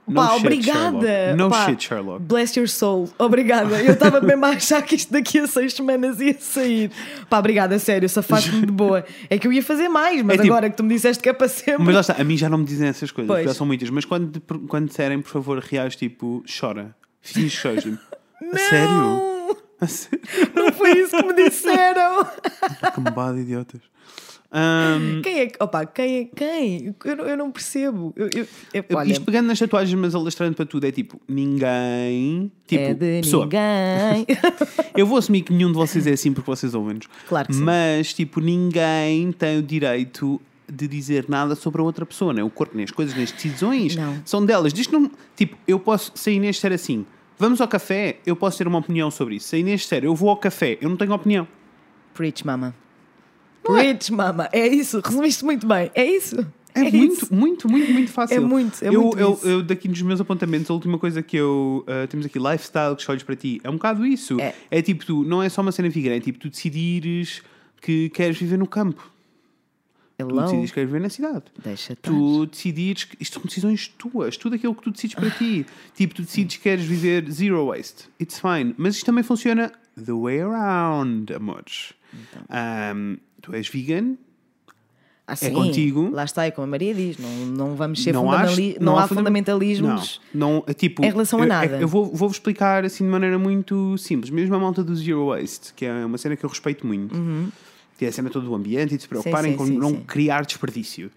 No 0.07 0.15
pá, 0.15 0.27
shit, 0.33 0.39
obrigada! 0.45 0.99
Sherlock. 1.07 1.37
No 1.37 1.49
Pá, 1.49 1.65
shit, 1.65 1.83
Sherlock. 1.83 2.23
Bless 2.23 2.59
your 2.59 2.67
soul, 2.69 3.09
obrigada. 3.17 3.81
Eu 3.81 3.93
estava 3.93 4.21
mesmo 4.21 4.45
a 4.45 4.49
achar 4.49 4.81
que 4.83 4.95
isto 4.95 5.11
daqui 5.11 5.39
a 5.39 5.47
seis 5.47 5.73
semanas 5.73 6.19
ia 6.21 6.35
sair. 6.39 6.91
Pá, 7.29 7.39
obrigada, 7.39 7.79
sério, 7.79 8.07
safaste-me 8.07 8.65
de 8.67 8.71
boa. 8.71 9.03
É 9.29 9.39
que 9.39 9.47
eu 9.47 9.51
ia 9.53 9.63
fazer 9.63 9.89
mais, 9.89 10.21
mas 10.21 10.35
É 10.39 10.41
tipo- 10.43 10.53
agora 10.53 10.69
que 10.69 10.77
tu 10.77 10.83
me 10.83 10.93
disseste 10.93 11.21
que 11.23 11.29
é 11.29 11.33
para 11.33 11.47
sempre. 11.47 11.83
Mas 11.83 11.95
lá 11.95 12.01
está, 12.01 12.13
a 12.19 12.23
mim 12.23 12.37
já 12.37 12.47
não 12.49 12.59
me 12.59 12.65
dizem 12.65 12.87
essas 12.87 13.09
coisas, 13.11 13.27
Pois. 13.33 13.45
já 13.45 13.53
são 13.53 13.65
muitas. 13.65 13.89
Mas 13.89 14.05
quando, 14.05 14.39
quando 14.67 14.87
disserem, 14.87 15.21
por 15.21 15.29
favor, 15.31 15.57
reais, 15.59 15.95
tipo, 15.95 16.43
chora. 16.59 16.95
Finge 17.21 17.59
que 17.59 17.81
tipo, 17.81 17.99
A 18.53 18.57
sério? 18.59 18.87
Não! 18.93 19.57
A 19.81 19.87
sério? 19.87 20.21
Não 20.55 20.71
foi 20.71 20.91
isso 20.99 21.17
que 21.17 21.23
me 21.25 21.33
disseram! 21.33 22.27
Cambada 22.93 23.43
de 23.43 23.55
Ahm, 24.51 25.21
Quem 25.21 25.39
é 25.39 25.45
que. 25.47 25.61
Opa, 25.61 25.85
quem 25.85 26.19
é 26.19 26.25
quem? 26.35 26.95
Eu, 27.03 27.15
não- 27.17 27.25
eu 27.25 27.37
não 27.37 27.51
percebo. 27.51 28.13
Eu, 28.15 28.29
eu- 28.33 28.47
eu- 28.73 28.85
olha, 28.97 29.11
Isto 29.11 29.25
pegando 29.25 29.47
nas 29.47 29.59
tatuagens, 29.59 29.99
mas 29.99 30.15
alastrando 30.15 30.55
para 30.55 30.65
tudo, 30.65 30.85
é 30.85 30.91
tipo, 30.91 31.19
ninguém. 31.27 32.51
Tipo, 32.67 32.83
é 32.83 32.93
de 32.93 33.21
pessoa. 33.21 33.45
ninguém. 33.45 34.25
Eu 34.95 35.05
vou 35.05 35.17
assumir 35.17 35.41
que 35.41 35.51
nenhum 35.53 35.67
de 35.71 35.77
vocês 35.77 36.07
é 36.07 36.11
assim 36.13 36.31
porque 36.33 36.49
vocês 36.49 36.73
ouvem-nos. 36.73 37.07
Claro 37.27 37.47
que 37.47 37.53
sim. 37.55 37.63
Mas, 37.63 38.13
tipo, 38.13 38.39
ninguém 38.39 39.31
tem 39.33 39.57
o 39.59 39.61
direito 39.61 40.39
de 40.71 40.87
dizer 40.87 41.25
nada 41.27 41.53
sobre 41.55 41.81
a 41.81 41.83
outra 41.83 42.05
pessoa, 42.05 42.33
né? 42.33 42.41
O 42.43 42.49
corpo, 42.49 42.75
nem 42.75 42.85
as 42.85 42.91
coisas, 42.91 43.13
nem 43.13 43.23
as 43.25 43.31
decisões 43.31 43.95
Não. 43.95 44.19
são 44.25 44.43
delas. 44.45 44.73
Diz 44.73 44.87
não. 44.87 45.11
Tipo, 45.35 45.57
eu 45.67 45.79
posso. 45.79 46.11
Se 46.15 46.29
a 46.29 46.33
Inês 46.33 46.55
disser 46.55 46.71
assim, 46.71 47.05
vamos 47.37 47.59
ao 47.61 47.67
café, 47.67 48.19
eu 48.25 48.35
posso 48.35 48.57
ter 48.57 48.67
uma 48.67 48.79
opinião 48.79 49.11
sobre 49.11 49.35
isso. 49.35 49.49
Se 49.49 49.57
a 49.57 49.59
Inês 49.59 49.81
disser, 49.81 50.03
eu 50.05 50.15
vou 50.15 50.29
ao 50.29 50.37
café, 50.37 50.77
eu 50.81 50.89
não 50.89 50.95
tenho 50.97 51.11
opinião. 51.13 51.47
Preach, 52.13 52.45
mama. 52.45 52.73
Não 53.67 53.77
é? 53.77 53.83
Preach, 53.83 54.13
mama. 54.13 54.49
É 54.51 54.67
isso. 54.67 55.01
Resumiste 55.03 55.43
muito 55.43 55.67
bem. 55.67 55.91
É 55.93 56.05
isso. 56.05 56.45
É, 56.75 56.81
muito, 56.81 57.13
isso. 57.13 57.33
muito, 57.33 57.69
muito, 57.69 57.91
muito 57.91 58.11
fácil. 58.11 58.35
É 58.35 58.39
muito, 58.41 58.83
é 58.83 58.89
eu, 58.89 59.01
muito 59.01 59.17
eu, 59.17 59.39
eu, 59.43 59.63
daqui 59.63 59.87
nos 59.87 60.01
meus 60.01 60.19
apontamentos, 60.19 60.69
a 60.69 60.73
última 60.73 60.99
coisa 60.99 61.23
que 61.23 61.37
eu. 61.37 61.85
ah, 61.87 62.05
temos 62.05 62.25
aqui, 62.25 62.37
lifestyle 62.37 62.93
que 62.95 63.01
escolhes 63.01 63.23
para 63.23 63.35
ti. 63.35 63.61
É 63.63 63.69
um 63.69 63.73
bocado 63.73 64.05
isso. 64.05 64.37
É. 64.69 64.81
tipo, 64.81 65.05
tu, 65.05 65.23
não 65.23 65.41
é 65.41 65.47
só 65.47 65.61
uma 65.61 65.71
cena 65.71 65.89
figura, 65.89 66.17
é 66.17 66.19
tipo, 66.19 66.37
tu 66.37 66.49
decidires 66.49 67.41
que 67.81 68.09
queres 68.09 68.37
viver 68.37 68.57
no 68.57 68.67
campo. 68.67 69.09
Tu 70.17 70.25
Hello. 70.25 70.41
decidires 70.41 70.71
que 70.71 70.75
queres 70.75 70.89
viver 70.89 71.01
na 71.01 71.09
cidade. 71.09 71.43
Deixa 71.63 71.93
estar. 71.93 72.11
Tu 72.11 72.45
decidires 72.45 73.03
que 73.05 73.17
isto 73.21 73.33
são 73.33 73.43
decisões 73.43 73.87
tuas, 73.87 74.35
tudo 74.35 74.55
aquilo 74.55 74.75
que 74.75 74.83
tu 74.83 74.91
decides 74.91 75.15
para 75.15 75.29
ti. 75.29 75.65
Tipo, 75.93 76.15
tu 76.15 76.21
decides 76.23 76.57
que 76.57 76.63
queres 76.63 76.83
viver 76.83 77.29
zero 77.31 77.67
waste. 77.67 78.09
It's 78.21 78.39
fine. 78.39 78.75
Mas 78.77 78.95
isto 78.95 79.05
também 79.05 79.23
funciona 79.23 79.71
the 79.95 80.13
way 80.13 80.41
around, 80.41 81.33
amores. 81.33 81.93
Então. 82.13 82.43
Um, 82.95 83.17
tu 83.45 83.53
és 83.55 83.67
vegan, 83.69 84.15
Ah, 85.27 85.35
sim. 85.35 85.51
contigo. 85.53 86.09
Lá 86.11 86.23
está, 86.23 86.45
é 86.45 86.51
como 86.51 86.65
a 86.65 86.69
Maria 86.69 86.93
diz. 86.93 87.17
Não, 87.17 87.29
não 87.47 87.75
vamos 87.75 88.01
ser 88.03 88.13
não, 88.13 88.31
há, 88.31 88.39
fundamentali- 88.39 88.77
não, 88.79 88.93
há 88.97 89.01
fundam- 89.07 89.17
fundamentalismos. 89.23 90.21
Não, 90.33 90.49
não, 90.55 90.63
é 90.67 90.73
tipo, 90.73 91.03
em 91.03 91.09
relação 91.09 91.39
a 91.39 91.43
eu- 91.43 91.47
nada. 91.47 91.77
Eu, 91.79 91.87
vou, 91.87 92.05
vou-vos 92.05 92.37
explicar 92.37 92.83
assim 92.85 93.03
de 93.05 93.09
maneira 93.09 93.37
muito 93.39 93.97
simples. 93.97 94.29
Mesmo 94.29 94.53
a 94.55 94.59
malta 94.59 94.83
do 94.83 94.95
Zero 94.95 95.27
Waste, 95.27 95.73
que 95.73 95.85
é 95.85 96.05
uma 96.05 96.17
cena 96.17 96.35
que 96.35 96.43
eu 96.45 96.49
respeito 96.49 96.85
muito, 96.85 97.15
que 97.97 98.05
é 98.05 98.07
a 98.07 98.11
cena 98.11 98.29
toda 98.29 98.45
do 98.45 98.53
ambiente 98.53 98.93
e 98.93 98.97
de 98.97 99.03
se 99.03 99.09
preocuparem 99.09 99.51
Uhum. 99.53 99.57
sim, 99.57 99.57
com 99.57 99.65
sim, 99.65 99.77
não 99.79 99.89
sim. 99.89 100.03
criar 100.05 100.45
desperdício. 100.45 101.09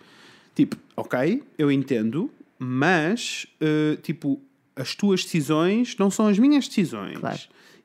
Tipo, 0.55 0.77
ok, 0.97 1.43
eu 1.59 1.71
entendo, 1.71 2.31
mas 2.59 3.47
eh, 3.61 3.99
tipo, 4.03 4.41
as 4.75 4.95
tuas 4.95 5.23
decisões 5.23 5.97
não 5.99 6.11
são 6.11 6.29
as 6.29 6.39
minhas 6.39 6.67
decisões. 6.67 7.19
Claro. 7.19 7.39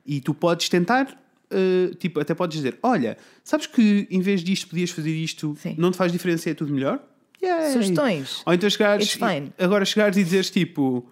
E 0.06 0.20
tu 0.20 0.32
podes 0.34 0.68
tentar. 0.68 1.18
Eh, 1.54 1.94
tipo, 1.98 2.20
até 2.20 2.34
podes 2.34 2.56
dizer: 2.56 2.78
Olha, 2.82 3.16
sabes 3.42 3.66
que 3.66 4.06
em 4.10 4.20
vez 4.20 4.42
disto 4.42 4.68
podias 4.68 4.90
fazer 4.90 5.10
isto, 5.14 5.56
Sim. 5.60 5.74
não 5.78 5.90
te 5.90 5.96
faz 5.96 6.10
diferença 6.12 6.48
e 6.48 6.52
é 6.52 6.54
tudo 6.54 6.72
melhor? 6.72 6.98
Yay! 7.42 7.72
Sugestões. 7.72 8.42
Ou 8.44 8.52
então 8.54 8.68
chegares, 8.68 9.16
e- 9.16 9.52
agora 9.62 9.84
chegares 9.84 10.16
e 10.16 10.24
dizeres 10.24 10.50
tipo, 10.50 11.08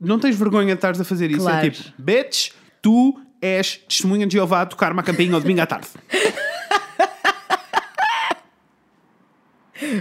não 0.00 0.18
tens 0.18 0.36
vergonha 0.36 0.68
de 0.68 0.72
estares 0.74 1.00
a 1.00 1.04
fazer 1.04 1.30
isso? 1.30 1.40
Claro. 1.40 1.66
É 1.66 1.70
tipo, 1.70 1.92
bitch, 1.98 2.50
tu 2.82 3.18
és 3.40 3.76
testemunha 3.88 4.26
de 4.26 4.32
Jeová 4.34 4.62
a 4.62 4.66
tocar-me 4.66 4.98
a 5.00 5.02
campainha 5.02 5.34
ao 5.34 5.40
domingo 5.40 5.60
à 5.60 5.66
tarde. 5.66 5.86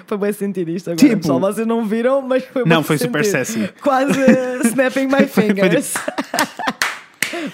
Foi 0.07 0.17
bem 0.17 0.33
sentir 0.33 0.67
isto 0.69 0.89
agora, 0.89 1.07
Tipo- 1.07 1.21
pessoal. 1.21 1.39
Vocês 1.39 1.67
não 1.67 1.85
viram, 1.85 2.21
mas 2.21 2.43
foi 2.45 2.63
Não, 2.65 2.81
foi 2.81 2.97
super 2.97 3.23
sentir. 3.23 3.45
sassy. 3.45 3.69
Quase 3.81 4.19
uh, 4.19 4.65
snapping 4.67 5.05
my 5.05 5.25
foi 5.29 5.43
fingers. 5.53 5.93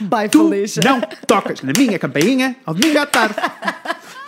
Bye, 0.02 0.30
Tu 0.30 0.50
Felicia. 0.50 0.82
não 0.84 1.02
tocas 1.28 1.62
na 1.62 1.72
minha 1.78 1.98
campainha 2.00 2.56
ao 2.66 2.74
domingo 2.74 3.00
à 3.00 3.06
tarde. 3.06 3.36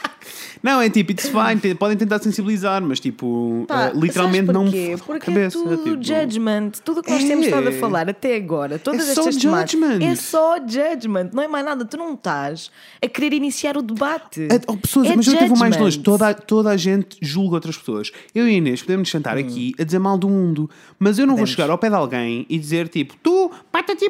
Não, 0.65 0.81
é 0.81 0.89
tipo, 0.89 1.11
it's 1.11 1.29
fine, 1.29 1.59
te- 1.61 1.75
podem 1.75 1.95
tentar 1.95 2.17
sensibilizar, 2.19 2.81
mas 2.81 2.99
tipo, 2.99 3.65
Pá, 3.67 3.85
eh, 3.85 3.91
literalmente 3.93 4.47
sabes 4.47 4.53
não 4.55 4.63
porquê? 4.63 4.87
me 4.89 4.97
Porque 4.97 5.31
é 5.31 5.49
tudo 5.49 5.77
tipo, 5.77 6.03
judgment. 6.03 6.71
Tudo 6.83 7.01
o 7.01 7.03
que 7.03 7.11
nós 7.11 7.23
É. 7.23 7.27
temos 7.27 7.45
estado 7.45 7.67
a 7.69 7.71
falar 7.73 8.09
até 8.09 8.35
agora, 8.35 8.79
todas 8.79 9.07
É 9.07 9.13
só 9.13 9.21
estas 9.29 9.35
judgment. 9.41 9.99
é 10.01 10.15
só 10.15 10.57
judgment, 10.57 11.29
não 11.33 11.43
é 11.43 11.47
mais 11.47 11.63
nada. 11.63 11.85
Tu 11.85 11.95
não 11.97 12.15
estás 12.15 12.71
a 12.99 13.07
querer 13.07 13.33
iniciar 13.33 13.77
o 13.77 13.83
debate. 13.83 14.41
É, 14.49 14.59
oh, 14.67 14.75
pessoas, 14.75 15.07
É 15.11 15.15
mas 15.15 15.27
eu 15.27 15.35
até 15.35 15.47
vou 15.47 15.57
mais 15.57 15.77
longe. 15.77 15.99
Toda, 15.99 16.29
a- 16.29 16.33
toda 16.33 16.71
a 16.71 16.77
gente 16.77 17.15
julga 17.21 17.55
outras 17.55 17.77
pessoas. 17.77 18.11
Eu 18.33 18.47
e 18.47 18.55
a 18.55 18.57
Inês 18.57 18.81
podemos 18.81 19.07
sentar 19.09 19.37
aqui 19.37 19.73
a 19.79 19.83
dizer 19.83 19.99
mal 19.99 20.17
do 20.17 20.27
mundo, 20.27 20.67
mas 20.97 21.19
eu 21.19 21.27
não 21.27 21.35
vou 21.35 21.45
chegar 21.45 21.69
ao 21.69 21.77
pé 21.77 21.89
de 21.89 21.95
alguém 21.95 22.43
e 22.49 22.57
dizer 22.57 22.87
tipo, 22.89 23.13
tu, 23.21 23.51
patati. 23.71 24.05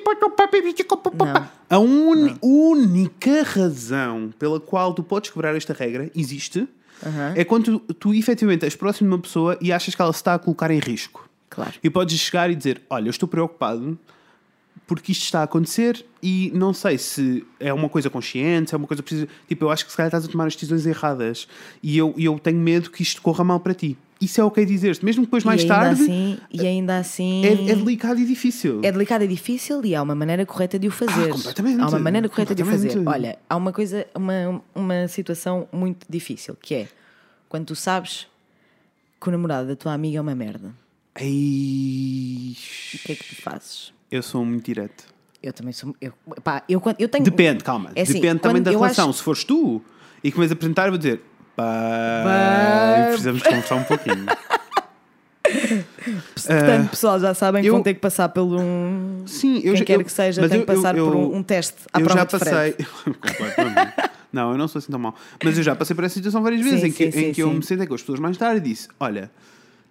Não. 1.17 1.47
A 1.67 1.79
única 1.79 3.41
razão 3.43 4.31
pela 4.37 4.59
qual 4.59 4.93
tu 4.93 5.01
podes 5.03 5.31
quebrar 5.31 5.55
esta 5.55 5.73
regra 5.73 6.11
existe 6.15 6.44
Aham. 7.05 7.33
é 7.35 7.43
quando 7.43 7.79
tu, 7.79 7.93
tu 7.93 8.13
efetivamente 8.13 8.63
és 8.63 8.75
próximo 8.75 9.09
de 9.09 9.15
uma 9.15 9.21
pessoa 9.21 9.57
e 9.61 9.71
achas 9.71 9.93
que 9.93 10.01
ela 10.01 10.13
se 10.13 10.19
está 10.19 10.33
a 10.33 10.39
colocar 10.39 10.71
em 10.71 10.79
risco. 10.79 11.29
Claro. 11.49 11.73
E 11.83 11.89
podes 11.89 12.19
chegar 12.19 12.49
e 12.49 12.55
dizer: 12.55 12.81
Olha, 12.89 13.07
eu 13.07 13.11
estou 13.11 13.27
preocupado 13.27 13.97
porque 14.87 15.11
isto 15.11 15.23
está 15.23 15.41
a 15.41 15.43
acontecer 15.43 16.05
e 16.21 16.51
não 16.53 16.73
sei 16.73 16.97
se 16.97 17.45
é 17.59 17.73
uma 17.73 17.89
coisa 17.89 18.09
consciente, 18.09 18.69
se 18.69 18.75
é 18.75 18.77
uma 18.77 18.87
coisa 18.87 19.01
precisa. 19.01 19.27
Tipo, 19.47 19.65
eu 19.65 19.71
acho 19.71 19.85
que 19.85 19.91
se 19.91 19.97
calhar 19.97 20.07
estás 20.07 20.25
a 20.25 20.27
tomar 20.27 20.47
as 20.47 20.53
decisões 20.53 20.85
erradas 20.85 21.47
e 21.81 21.97
eu, 21.97 22.13
e 22.17 22.25
eu 22.25 22.37
tenho 22.39 22.59
medo 22.59 22.89
que 22.89 23.01
isto 23.01 23.21
corra 23.21 23.43
mal 23.43 23.59
para 23.59 23.73
ti. 23.73 23.97
Isso 24.25 24.41
é 24.41 24.43
ok 24.43 24.65
dizer-te, 24.65 25.05
mesmo 25.05 25.23
depois 25.23 25.43
mais 25.43 25.61
e 25.63 25.67
tarde. 25.67 26.01
assim, 26.03 26.37
e 26.51 26.65
ainda 26.65 26.97
assim 26.97 27.45
É, 27.45 27.51
é 27.71 27.75
delicado 27.75 28.19
e 28.19 28.25
difícil. 28.25 28.81
É 28.83 28.91
delicado 28.91 29.23
e 29.23 29.27
difícil 29.27 29.85
e 29.85 29.93
há 29.93 30.01
uma 30.01 30.15
maneira 30.15 30.45
correta 30.45 30.79
de 30.79 30.87
o 30.87 30.91
fazer. 30.91 31.29
Ah, 31.29 31.33
completamente. 31.33 31.81
Há 31.81 31.87
uma 31.89 31.99
maneira 31.99 32.27
correta 32.27 32.55
de 32.55 32.63
o 32.63 32.65
fazer. 32.65 32.97
Olha, 33.07 33.37
há 33.49 33.55
uma 33.55 33.71
coisa, 33.71 34.07
uma, 34.15 34.61
uma 34.73 35.07
situação 35.07 35.67
muito 35.71 36.05
difícil 36.09 36.55
que 36.59 36.73
é 36.75 36.87
quando 37.47 37.65
tu 37.67 37.75
sabes 37.75 38.27
que 39.21 39.29
o 39.29 39.31
namorado 39.31 39.67
da 39.67 39.75
tua 39.75 39.93
amiga 39.93 40.17
é 40.17 40.21
uma 40.21 40.35
merda. 40.35 40.73
Ei, 41.17 42.55
O 42.93 42.97
que 43.05 43.11
é 43.11 43.15
que 43.15 43.35
tu 43.35 43.41
fazes? 43.41 43.93
Eu 44.11 44.21
sou 44.23 44.43
muito 44.45 44.65
direto. 44.65 45.05
Eu 45.41 45.53
também 45.53 45.73
sou. 45.73 45.95
Eu, 46.01 46.13
pá, 46.43 46.63
eu, 46.67 46.81
eu 46.97 47.07
tenho. 47.07 47.23
Depende, 47.23 47.63
calma. 47.63 47.91
É 47.95 48.01
assim, 48.01 48.13
Depende 48.13 48.39
também 48.39 48.61
da 48.61 48.71
relação. 48.71 49.09
acho- 49.09 49.17
Se 49.19 49.23
fores 49.23 49.43
tu 49.43 49.81
e 50.23 50.31
começas 50.31 50.51
a 50.51 50.55
apresentar, 50.55 50.85
eu 50.87 50.91
vou 50.91 50.97
dizer. 50.97 51.21
Pá, 51.55 52.23
Pá. 52.23 53.05
precisamos 53.09 53.41
conversar 53.43 53.75
um 53.75 53.83
pouquinho. 53.83 54.25
Portanto, 56.35 56.89
pessoal, 56.89 57.19
já 57.19 57.33
sabem 57.33 57.61
que 57.61 57.69
eu- 57.69 57.73
vão 57.73 57.83
ter 57.83 57.93
que 57.93 57.99
passar 57.99 58.29
por 58.29 58.41
um. 58.43 59.23
Sim, 59.25 59.57
eu 59.57 59.61
Quem 59.73 59.75
já- 59.77 59.85
quer 59.85 59.99
eu- 59.99 60.03
que 60.05 60.11
seja 60.11 60.47
tem 60.49 60.59
eu- 60.59 60.65
que 60.65 60.73
passar 60.73 60.97
eu- 60.97 61.05
por 61.05 61.15
um, 61.15 61.35
um 61.37 61.43
teste 61.43 61.75
à 61.93 61.99
eu 61.99 62.09
já 62.09 62.25
passei. 62.25 62.75
Não, 64.33 64.51
eu 64.51 64.57
não 64.57 64.67
sou 64.67 64.79
assim 64.79 64.91
tão 64.91 64.99
mal. 64.99 65.15
Mas 65.41 65.57
eu 65.57 65.63
já 65.63 65.73
passei 65.73 65.95
por 65.95 66.03
essa 66.03 66.15
situação 66.15 66.43
várias 66.43 66.59
vezes 66.61 66.81
Sim, 66.81 66.87
em 66.87 66.91
que, 66.91 67.09
sim, 67.09 67.19
em 67.19 67.23
sim, 67.27 67.31
que 67.31 67.41
eu 67.41 67.49
me 67.53 67.63
sentei 67.63 67.87
com 67.87 67.93
as 67.93 68.01
pessoas 68.01 68.19
mais 68.19 68.35
tarde 68.35 68.57
e 68.57 68.73
disse: 68.73 68.89
Olha, 68.99 69.31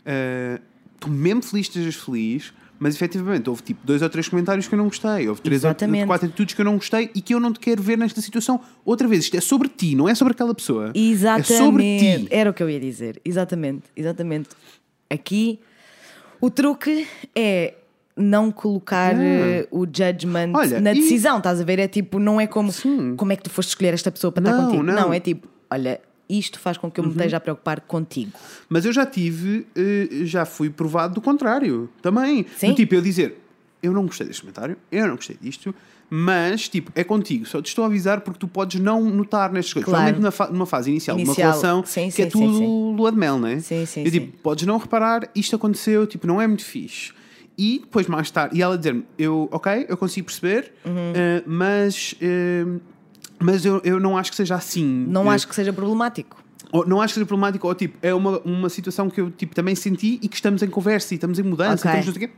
eh, 0.05 0.61
estou 0.97 1.11
mesmo 1.11 1.41
feliz 1.43 1.67
estejas 1.67 1.95
feliz, 1.95 2.53
mas 2.79 2.95
efetivamente 2.95 3.49
houve 3.49 3.62
tipo 3.62 3.87
dois 3.87 4.03
ou 4.03 4.09
três 4.09 4.29
comentários 4.29 4.66
que 4.68 4.75
eu 4.75 4.79
não 4.79 4.87
gostei, 4.87 5.29
houve 5.29 5.41
três 5.41 5.61
Exatamente. 5.61 6.03
ou 6.03 6.07
quatro 6.09 6.27
atitudes 6.27 6.55
que 6.55 6.61
eu 6.61 6.64
não 6.64 6.75
gostei 6.75 7.11
e 7.14 7.20
que 7.20 7.35
eu 7.35 7.41
não 7.41 7.53
te 7.53 7.61
quero 7.61 7.83
ver 7.83 7.97
nesta 7.97 8.20
situação. 8.20 8.61
Outra 8.85 9.07
vez, 9.09 9.25
isto 9.25 9.37
é 9.37 9.41
sobre 9.41 9.68
ti, 9.68 9.95
não 9.95 10.09
é 10.09 10.14
sobre 10.14 10.33
aquela 10.33 10.55
pessoa. 10.55 10.93
Exatamente. 10.95 11.53
É 11.53 11.57
sobre 11.59 11.83
ti. 12.18 12.27
Era 12.31 12.51
o 12.51 12.55
que 12.55 12.62
eu 12.62 12.68
ia 12.70 12.81
dizer. 12.81 13.20
Exatamente, 13.25 13.85
exatamente. 13.97 14.49
Aqui 15.09 15.59
o 16.41 16.51
truque 16.51 17.07
é 17.35 17.75
não 18.16 18.51
colocar 18.53 19.14
eh, 19.18 19.66
o 19.70 19.85
judgment 19.87 20.53
Ah. 20.55 20.59
Olha, 20.59 20.81
na 20.81 20.93
e- 20.93 21.01
decisão, 21.01 21.39
estás 21.39 21.61
a 21.61 21.64
ver? 21.64 21.79
É 21.79 21.89
tipo, 21.89 22.18
não 22.18 22.41
é 22.41 22.47
como 22.47 22.70
Sim. 22.72 23.14
como 23.16 23.33
é 23.33 23.37
que 23.37 23.43
tu 23.43 23.51
foste 23.51 23.70
escolher 23.70 23.93
esta 23.95 24.11
pessoa 24.11 24.31
para 24.31 24.43
estar 24.45 24.57
Não, 24.57 24.64
contigo. 24.66 24.83
não. 24.85 25.07
Uhum. 25.09 25.12
é 25.14 25.20
tipo, 25.20 25.49
olha, 25.70 26.01
isto 26.29 26.59
faz 26.59 26.77
com 26.79 26.91
que 26.91 26.99
eu 27.01 27.05
me 27.05 27.11
esteja 27.11 27.37
a 27.37 27.41
preocupar 27.41 27.81
contigo. 27.83 28.33
Mas 28.68 28.85
eu 28.85 28.93
já 28.93 29.05
tive, 29.07 29.66
eh, 29.77 30.09
já 30.25 30.45
fui 30.45 30.70
provado 30.70 31.14
do 31.14 31.20
contrário 31.20 31.89
também. 32.03 32.47
Sim. 32.57 32.68
Do 32.70 32.75
tipo, 32.75 32.95
eu 32.95 33.03
dizer, 33.03 33.39
eu 33.83 33.93
não 33.93 34.07
gostei 34.07 34.27
deste 34.27 34.41
comentário, 34.43 34.77
eu 34.91 35.07
não 35.07 35.16
gostei 35.16 35.37
disto, 35.41 35.75
mas 36.09 36.68
tipo, 36.68 36.91
é 36.95 37.03
contigo, 37.05 37.45
só 37.47 37.61
te 37.61 37.66
estou 37.68 37.85
a 37.85 37.89
avisar 37.89 38.20
porque 38.20 38.39
tu 38.39 38.47
podes 38.49 38.81
não 38.81 39.03
notar 39.11 39.53
nestas 39.53 39.72
coisas. 39.75 39.91
Claro. 39.91 40.33
Fa- 40.33 40.49
numa 40.49 40.66
fase 40.66 40.91
inicial, 40.91 41.16
de 41.16 41.22
uma 41.22 41.27
Inicial. 41.29 41.51
relação 41.51 41.85
Sim, 41.85 42.07
que 42.07 42.12
sim, 42.12 42.22
é 42.22 42.27
tudo 42.27 42.59
sim. 42.59 42.95
lua 42.97 43.11
de 43.12 43.18
mel, 43.18 43.39
não 43.39 43.49
é? 43.49 43.59
Sim, 43.61 43.85
sim, 43.87 44.05
Eu 44.05 44.11
tipo, 44.11 44.37
podes 44.39 44.64
não 44.66 44.79
reparar, 44.79 45.29
isto 45.35 45.57
aconteceu, 45.57 46.07
tipo, 46.07 46.27
não 46.27 46.41
é 46.41 46.47
muito 46.47 46.64
fixe. 46.64 47.12
E 47.57 47.79
depois 47.81 48.07
mais 48.09 48.31
tarde, 48.31 48.57
e 48.57 48.62
ela 48.62 48.77
dizer-me, 48.77 49.05
eu, 49.18 49.49
ok, 49.53 49.87
eu 49.89 49.97
consigo 49.97 50.27
perceber, 50.27 50.72
Uhum. 50.85 51.12
eh, 51.14 51.43
mas, 51.47 52.14
eh, 52.20 52.64
mas 53.45 53.64
eu, 53.64 53.80
eu 53.84 54.01
não 54.01 54.16
acho 54.16 54.30
que 54.30 54.36
seja 54.36 54.55
assim. 54.55 54.84
Não 55.09 55.30
Eh, 55.30 55.34
acho 55.34 55.47
que 55.47 55.55
seja 55.55 55.72
problemático. 55.72 56.42
ou 56.72 56.86
não 56.86 57.01
acho 57.01 57.12
que 57.12 57.14
seja 57.20 57.26
problemático, 57.26 57.68
ou 57.68 57.74
tipo, 57.74 57.97
é 58.03 58.12
uma, 58.14 58.38
uma 58.40 58.68
situação 58.68 59.09
que 59.11 59.20
eu 59.20 59.30
tipo, 59.30 59.55
também 59.55 59.74
senti 59.74 60.18
e 60.22 60.28
que 60.28 60.34
estamos 60.36 60.62
em 60.62 60.68
conversa 60.68 61.14
e 61.14 61.16
estamos 61.16 61.38
em 61.38 61.42
mudança, 61.42 61.88
Ok. 61.88 62.01
estamos. 62.01 62.30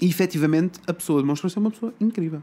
E 0.00 0.06
efetivamente 0.08 0.80
a 0.86 0.92
pessoa 0.94 1.20
demonstrou 1.20 1.50
ser 1.50 1.58
uma 1.58 1.70
pessoa 1.70 1.92
incrível. 2.00 2.40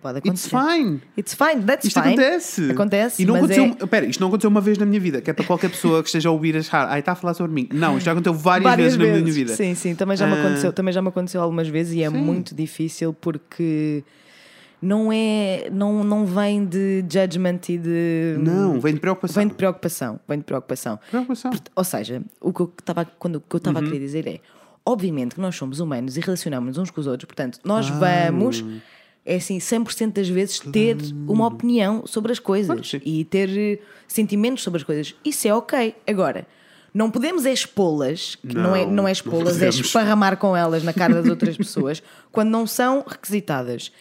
Pode 0.00 0.18
It's 0.20 0.46
acontecer. 0.46 0.78
fine. 0.84 1.00
It's 1.18 1.34
fine, 1.34 1.64
that's 1.64 1.84
Isto 1.84 2.00
fine. 2.00 2.14
acontece. 2.14 2.70
Acontece, 2.70 3.22
E 3.22 3.26
não 3.26 3.34
aconteceu. 3.34 3.64
é- 3.90 4.04
isto 4.06 4.20
não 4.20 4.28
aconteceu 4.28 4.48
uma 4.48 4.60
vez 4.60 4.78
na 4.78 4.86
minha 4.86 5.00
vida, 5.00 5.20
que 5.20 5.28
é 5.28 5.32
para 5.32 5.44
qualquer 5.44 5.70
pessoa 5.70 6.02
que 6.02 6.08
esteja 6.08 6.28
a 6.28 6.32
ouvir 6.32 6.56
achar, 6.56 6.86
ai, 6.88 7.00
está 7.00 7.12
a 7.12 7.14
falar 7.16 7.34
sobre 7.34 7.52
mim. 7.52 7.68
Não, 7.72 7.96
isto 7.98 8.04
já 8.06 8.12
aconteceu 8.12 8.32
várias, 8.32 8.64
Várias 8.70 8.94
vezes, 8.96 9.12
na 9.16 9.20
minha 9.20 9.32
vida. 9.34 9.54
Sim, 9.56 9.74
sim, 9.74 9.96
também 9.96 10.16
já, 10.16 10.24
me 10.28 10.34
Ah. 10.34 10.40
aconteceu, 10.40 10.72
também 10.72 10.94
já 10.94 11.02
me 11.02 11.08
aconteceu 11.08 11.42
algumas 11.42 11.66
vezes 11.66 11.94
e 11.94 12.02
é 12.04 12.08
Sim. 12.10 12.16
muito 12.16 12.54
difícil 12.54 13.12
porque 13.12 14.04
não 14.80 15.12
é 15.12 15.68
não, 15.72 16.04
não 16.04 16.24
vem 16.26 16.64
de 16.64 17.04
judgment 17.10 17.60
e 17.68 17.78
de 17.78 18.36
Não, 18.38 18.80
vem 18.80 18.94
de 18.94 19.00
preocupação. 19.00 19.40
vem 19.40 19.48
de 19.48 19.54
preocupação, 19.54 20.20
vem 20.28 20.38
de 20.38 20.44
preocupação. 20.44 20.98
Preocupação. 21.10 21.50
Ou 21.74 21.84
seja, 21.84 22.22
o 22.40 22.52
que 22.52 22.60
eu 22.60 22.72
estava 22.78 23.04
quando 23.04 23.36
o 23.36 23.40
que 23.40 23.56
eu 23.56 23.58
Uhum. 23.58 23.70
estava 23.70 23.78
a 23.80 23.82
querer 23.82 23.98
dizer 23.98 24.26
é, 24.26 24.40
obviamente 24.86 25.34
que 25.34 25.40
nós 25.40 25.56
somos 25.56 25.80
humanos 25.80 26.16
e 26.16 26.20
relacionamos 26.20 26.78
uns 26.78 26.90
com 26.90 27.00
os 27.00 27.06
outros, 27.06 27.26
portanto, 27.26 27.58
nós 27.64 27.90
Ah. 27.90 28.28
vamos 28.30 28.64
é 29.26 29.34
assim, 29.36 29.58
100% 29.60 30.14
das 30.14 30.28
vezes 30.28 30.58
ter 30.58 30.96
uma 31.26 31.46
opinião 31.48 32.04
sobre 32.06 32.32
as 32.32 32.38
coisas 32.38 32.90
Claro 32.90 33.02
e 33.04 33.24
ter 33.26 33.50
eh, 33.50 33.78
sentimentos 34.06 34.62
sobre 34.62 34.78
as 34.78 34.84
coisas. 34.84 35.14
Isso 35.22 35.46
é 35.46 35.52
ok. 35.52 35.94
Agora, 36.06 36.46
não 36.94 37.10
podemos 37.10 37.44
é 37.44 37.52
expô-las, 37.52 38.36
que 38.36 38.54
não, 38.56 38.74
é, 38.74 38.86
Não, 38.86 38.92
não 38.92 39.02
é 39.02 39.02
não 39.02 39.08
expô-las, 39.08 39.60
é 39.60 39.68
esparramar 39.68 40.38
com 40.38 40.56
elas 40.56 40.82
na 40.82 40.94
cara 40.94 41.12
das 41.14 41.26
outras 41.28 41.58
pessoas 41.58 42.02
quando 42.32 42.48
não 42.48 42.66
são 42.66 43.04
requisitadas. 43.06 43.92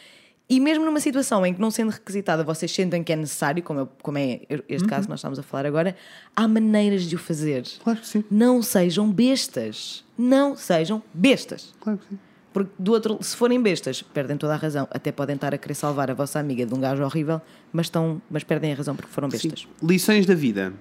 E 0.49 0.59
mesmo 0.61 0.85
numa 0.85 0.99
situação 1.01 1.45
em 1.45 1.53
que 1.53 1.59
não 1.59 1.69
sendo 1.69 1.89
requisitada 1.89 2.41
vocês 2.43 2.71
sentem 2.71 3.03
que 3.03 3.11
é 3.11 3.15
necessário, 3.17 3.61
como, 3.61 3.81
é- 3.81 3.87
como 4.01 4.17
é 4.17 4.41
este 4.69 4.83
Uhum. 4.83 4.87
caso 4.89 5.03
que 5.03 5.09
nós 5.09 5.19
estamos 5.19 5.37
a 5.37 5.43
falar 5.43 5.65
agora, 5.65 5.95
há 6.35 6.47
maneiras 6.47 7.03
de 7.03 7.15
o 7.15 7.19
fazer. 7.19 7.63
Claro 7.83 7.99
que 7.99 8.07
sim. 8.07 8.23
Não 8.31 8.61
sejam 8.61 9.11
bestas. 9.11 10.05
Não 10.17 10.55
sejam 10.55 11.03
bestas. 11.13 11.73
Claro 11.81 11.99
que 11.99 12.07
sim. 12.09 12.19
Porque 12.53 12.71
do 12.79 12.93
outro, 12.93 13.17
se 13.21 13.35
forem 13.35 13.61
bestas, 13.61 14.01
perdem 14.01 14.37
toda 14.37 14.53
a 14.53 14.57
razão. 14.57 14.87
Até 14.89 15.11
podem 15.11 15.35
estar 15.35 15.53
a 15.53 15.57
querer 15.57 15.75
salvar 15.75 16.09
a 16.09 16.13
vossa 16.13 16.39
amiga 16.39 16.65
de 16.65 16.73
um 16.73 16.79
gajo 16.79 17.03
horrível, 17.03 17.41
mas, 17.73 17.87
estão, 17.87 18.21
mas 18.31 18.43
perdem 18.43 18.71
a 18.71 18.75
razão 18.75 18.95
porque 18.95 19.11
foram 19.11 19.27
bestas. 19.29 19.59
Sim. 19.61 19.67
Lições 19.85 20.25
da 20.25 20.33
vida. 20.33 20.73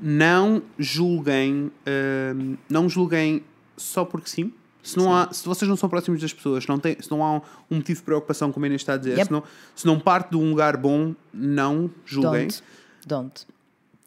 Não 0.00 0.62
julguem, 0.78 1.70
hum, 2.34 2.56
não 2.68 2.88
julguem 2.88 3.42
só 3.76 4.04
porque 4.04 4.28
sim. 4.28 4.52
Se, 4.86 4.96
não 4.96 5.14
há, 5.14 5.32
se 5.32 5.44
vocês 5.46 5.68
não 5.68 5.76
são 5.76 5.88
próximos 5.88 6.20
das 6.20 6.32
pessoas, 6.32 6.66
não 6.66 6.78
tem, 6.78 6.96
se 7.00 7.10
não 7.10 7.22
há 7.24 7.36
um 7.70 7.76
motivo 7.76 7.98
de 8.00 8.04
preocupação, 8.04 8.52
como 8.52 8.64
a 8.64 8.68
Inês 8.68 8.82
está 8.82 8.94
a 8.94 8.96
dizer, 8.96 9.12
Yep. 9.18 9.24
se, 9.26 9.32
não, 9.32 9.42
se 9.74 9.86
não 9.86 9.98
parte 9.98 10.30
de 10.30 10.36
um 10.36 10.50
lugar 10.50 10.76
bom, 10.76 11.14
não 11.34 11.90
julguem. 12.04 12.48
Don't. 12.48 12.62
Don't. 13.06 13.46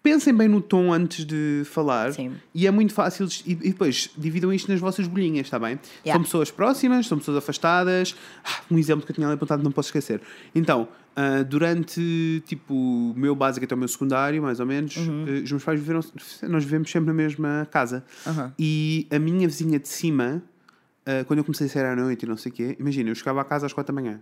Pensem 0.02 0.34
bem 0.34 0.48
no 0.48 0.62
tom 0.62 0.94
antes 0.94 1.26
de 1.26 1.64
falar. 1.66 2.14
Sim. 2.14 2.32
E 2.56 2.66
é 2.66 2.72
muito 2.72 2.94
fácil. 2.94 3.28
E, 3.46 3.52
e 3.52 3.56
depois 3.56 4.10
dividam 4.18 4.52
isto 4.54 4.72
nas 4.72 4.80
vossas 4.80 5.06
bolinhas, 5.08 5.46
está 5.48 5.60
bem? 5.60 5.78
Yeah. 6.06 6.14
São 6.14 6.24
pessoas 6.24 6.50
próximas, 6.50 7.06
são 7.06 7.18
pessoas 7.18 7.38
afastadas. 7.38 8.16
Ah, 8.42 8.62
um 8.72 8.78
exemplo 8.78 9.06
que 9.06 9.12
eu 9.12 9.16
tinha 9.16 9.28
ali 9.28 9.36
apontado, 9.36 9.62
não 9.62 9.72
posso 9.74 9.90
esquecer. 9.90 10.22
Então, 10.56 10.88
ah, 11.18 11.44
durante 11.44 12.42
tipo 12.48 12.74
o 12.74 13.14
meu 13.14 13.36
básico 13.36 13.66
até 13.66 13.76
o 13.76 13.78
meu 13.78 13.90
secundário, 13.90 14.42
mais 14.42 14.62
ou 14.62 14.66
menos, 14.66 14.96
Uhum. 14.96 15.26
eh, 15.28 15.42
os 15.44 15.52
meus 15.52 15.64
pais 15.66 15.78
viveram. 15.78 16.00
Nós 16.44 16.64
vivemos 16.64 16.90
sempre 16.90 17.08
na 17.08 17.14
mesma 17.14 17.68
casa. 17.70 18.04
Aham. 18.26 18.54
E 18.58 19.06
a 19.12 19.20
minha 19.20 19.46
vizinha 19.50 19.78
de 19.80 19.90
cima, 19.90 20.42
ah, 21.10 21.24
quando 21.26 21.40
eu 21.40 21.44
comecei 21.44 21.68
a 21.68 21.70
sair 21.70 21.86
à 21.86 21.96
noite 21.96 22.24
e 22.24 22.30
não 22.30 22.38
sei 22.38 22.52
o 22.52 22.56
quê, 22.56 22.76
imagina, 22.80 23.10
eu 23.10 23.16
chegava 23.16 23.42
a 23.42 23.46
casa 23.46 23.66
às 23.66 23.74
quatro 23.74 23.94
da 23.94 24.02
manhã. 24.02 24.22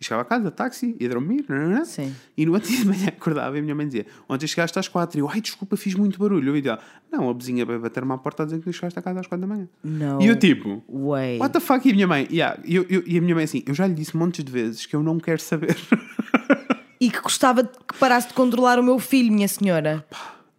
E 0.00 0.04
chegava 0.04 0.22
a 0.22 0.24
casa, 0.24 0.48
táxi, 0.52 0.94
ia 1.00 1.08
dormir, 1.08 1.44
não, 1.48 1.56
não, 1.56 1.68
não. 1.78 1.84
Sim. 1.84 2.14
E 2.36 2.46
no 2.46 2.52
outro 2.52 2.68
dia 2.68 2.78
de 2.78 2.86
manhã 2.86 3.08
acordava 3.08 3.56
e 3.56 3.58
a 3.58 3.62
minha 3.62 3.74
mãe 3.74 3.84
dizia: 3.84 4.06
Ontem 4.28 4.46
chegaste 4.46 4.78
às 4.78 4.86
quatro. 4.86 5.18
E 5.18 5.20
eu, 5.22 5.28
ai, 5.28 5.40
desculpa, 5.40 5.76
fiz 5.76 5.94
muito 5.96 6.20
barulho. 6.20 6.56
E 6.56 6.64
eu, 6.64 6.78
não, 7.10 7.28
a 7.28 7.32
vizinha 7.32 7.66
veio 7.66 7.80
bater-me 7.80 8.12
à 8.12 8.16
porta 8.18 8.44
a 8.44 8.46
dizer 8.46 8.60
que 8.60 8.72
chegaste 8.72 8.96
a 8.96 9.02
casa 9.02 9.18
às 9.18 9.26
quatro 9.26 9.44
da 9.44 9.52
manhã. 9.52 9.68
No 9.82 10.22
E 10.22 10.26
eu, 10.28 10.36
tipo, 10.38 10.84
way. 10.88 11.38
what 11.40 11.52
the 11.52 11.58
fuck? 11.58 11.84
E 11.84 11.90
a 11.90 11.94
minha 11.94 12.06
mãe, 12.06 12.28
yeah. 12.30 12.56
e, 12.64 12.76
eu, 12.76 12.86
eu- 12.88 13.02
e 13.04 13.18
a 13.18 13.20
minha 13.20 13.34
mãe 13.34 13.42
assim: 13.42 13.64
Eu 13.66 13.74
já 13.74 13.88
lhe 13.88 13.94
disse 13.94 14.16
montes 14.16 14.44
de 14.44 14.52
vezes 14.52 14.86
que 14.86 14.94
eu 14.94 15.02
não 15.02 15.18
quero 15.18 15.40
saber. 15.40 15.76
E 17.00 17.10
que 17.10 17.20
gostava 17.20 17.62
que 17.62 17.96
parasse 17.98 18.26
de 18.28 18.34
controlar 18.34 18.78
o 18.78 18.82
meu 18.82 18.98
filho, 18.98 19.32
minha 19.32 19.46
senhora. 19.46 20.04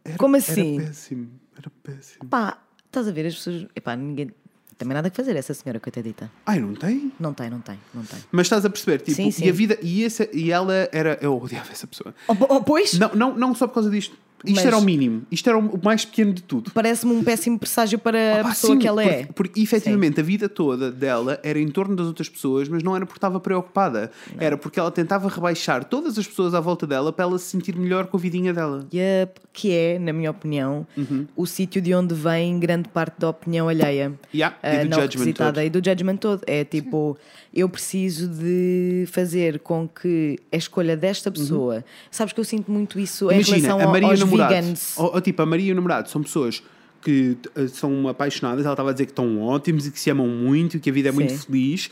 Era- 0.06 0.18
Como 0.18 0.38
assim? 0.38 0.78
Era 0.78 0.86
péssimo, 0.88 1.30
era 1.58 1.70
péssimo. 1.84 2.26
Pá, 2.30 2.60
estás 2.86 3.08
a 3.10 3.12
ver 3.12 3.26
as 3.26 3.36
pessoas. 3.36 3.68
Epá, 3.76 3.94
ninguém. 3.98 4.32
Também 4.80 4.96
nada 4.96 5.10
que 5.10 5.18
fazer, 5.18 5.36
essa 5.36 5.54
senhora, 5.54 5.78
coitadita. 5.78 6.32
Ai, 6.46 6.58
não 6.62 6.74
tem? 6.74 7.12
Não 7.20 7.34
tem, 7.34 7.50
não 7.50 7.60
tem, 7.60 7.78
não 7.94 8.02
tem. 8.02 8.18
Mas 8.32 8.46
estás 8.46 8.64
a 8.64 8.70
perceber, 8.70 9.00
tipo, 9.00 9.14
Sim, 9.14 9.30
sim. 9.30 9.46
e 9.46 9.50
a 9.50 9.52
vida, 9.52 9.78
e, 9.82 10.06
essa, 10.06 10.26
e 10.34 10.52
ela 10.52 10.74
era. 10.94 11.20
Eu 11.22 11.38
odiava 11.38 11.70
essa 11.70 11.86
pessoa. 11.86 12.16
Oh, 12.30 12.34
oh, 12.48 12.64
pois, 12.64 12.94
Não, 12.98 13.14
não, 13.14 13.38
não 13.38 13.54
só 13.54 13.68
por 13.68 13.74
causa 13.74 13.90
disto. 13.90 14.16
Isto 14.46 14.56
Mas- 14.56 14.66
era 14.66 14.78
o 14.78 14.82
mínimo. 14.82 15.24
Isto 15.32 15.50
era 15.50 15.58
o 15.60 15.80
mais 15.84 16.06
pequeno 16.06 16.34
de 16.34 16.42
tudo. 16.44 16.72
parece-me 16.72 17.12
um 17.14 17.24
péssimo 17.24 17.60
presságio 17.60 18.00
para 18.00 18.38
a 18.38 18.40
Opa, 18.42 18.50
pessoa 18.50 18.74
sim, 18.74 18.80
que 18.80 18.88
ela 18.88 19.02
porque, 19.04 19.16
é. 19.18 19.26
Porque 19.34 19.62
efetivamente 19.62 20.20
a 20.20 20.24
vida 20.24 20.48
toda 20.48 20.92
dela 20.92 21.40
era 21.44 21.60
em 21.60 21.68
torno 21.70 21.96
das 21.96 22.08
outras 22.08 22.30
pessoas, 22.30 22.70
mas 22.70 22.82
não 22.84 22.96
era 22.96 23.06
porque 23.06 23.18
estava 23.18 23.40
preocupada. 23.40 24.12
Era 24.38 24.58
porque 24.58 24.80
ela 24.80 24.92
tentava 24.92 25.28
rebaixar 25.30 25.84
todas 25.84 26.18
as 26.18 26.26
pessoas 26.28 26.54
à 26.54 26.60
volta 26.60 26.88
dela 26.88 27.12
para 27.12 27.24
ela 27.26 27.38
se 27.38 27.46
sentir 27.46 27.76
melhor 27.76 28.08
com 28.08 28.18
a 28.18 28.20
vidinha 28.20 28.54
dela. 28.54 28.88
Yup, 28.94 29.40
que 29.52 29.72
é, 29.74 30.00
na 30.00 30.14
minha 30.14 30.32
opinião, 30.32 30.86
Uhum. 30.98 31.26
o 31.36 31.46
sítio 31.46 31.82
de 31.82 31.94
onde 31.94 32.14
vem 32.16 32.60
grande 32.60 32.88
parte 32.90 33.20
da 33.20 33.30
opinião 33.30 33.68
alheia. 33.68 34.14
Yeah, 34.34 34.56
e 34.64 34.68
Ah, 34.68 34.84
do 34.84 34.90
não 34.90 35.02
judgment 35.02 35.34
todo. 35.34 35.60
e 35.62 35.70
do 35.70 35.78
judgment 35.84 36.16
todo. 36.18 36.42
É 36.48 36.64
tipo, 36.64 37.18
eu 37.54 37.68
preciso 37.68 38.28
de 38.28 39.06
fazer 39.12 39.60
com 39.60 39.88
que 39.88 40.38
a 40.52 40.56
escolha 40.58 40.96
desta 40.96 41.30
pessoa. 41.32 41.84
Sabes 42.10 42.32
que 42.34 42.40
eu 42.40 42.44
sinto 42.46 42.72
muito 42.72 43.00
isso 43.00 43.26
em 43.26 43.28
Uhum. 43.28 43.34
Imagina, 43.40 43.58
relação 43.58 43.80
a 43.80 43.84
ao- 43.84 43.92
Maria 43.92 44.08
e 44.08 44.10
o 44.10 44.12
aos 44.12 44.20
namorado. 44.38 44.54
vegans. 44.56 44.94
Ou, 44.98 45.14
ou 45.16 45.22
tipo, 45.22 45.42
a 45.42 45.46
Maria 45.46 45.70
e 45.70 45.72
o 45.72 45.76
namorado 45.76 46.10
são 46.10 46.22
pessoas 46.22 46.62
que 47.02 47.38
eh, 47.56 47.68
são 47.68 48.08
apaixonadas, 48.08 48.66
ela 48.66 48.74
estava 48.74 48.90
a 48.90 48.94
dizer 48.94 49.06
que 49.06 49.12
estão 49.14 49.42
ótimos 49.42 49.88
e 49.88 49.92
que 49.92 50.00
se 50.00 50.10
amam 50.10 50.28
muito 50.28 50.78
e 50.78 50.80
que 50.80 50.90
a 50.90 50.94
vida 50.94 51.10
é 51.10 51.12
muito 51.12 51.32
Sim. 51.34 51.38
feliz. 51.40 51.90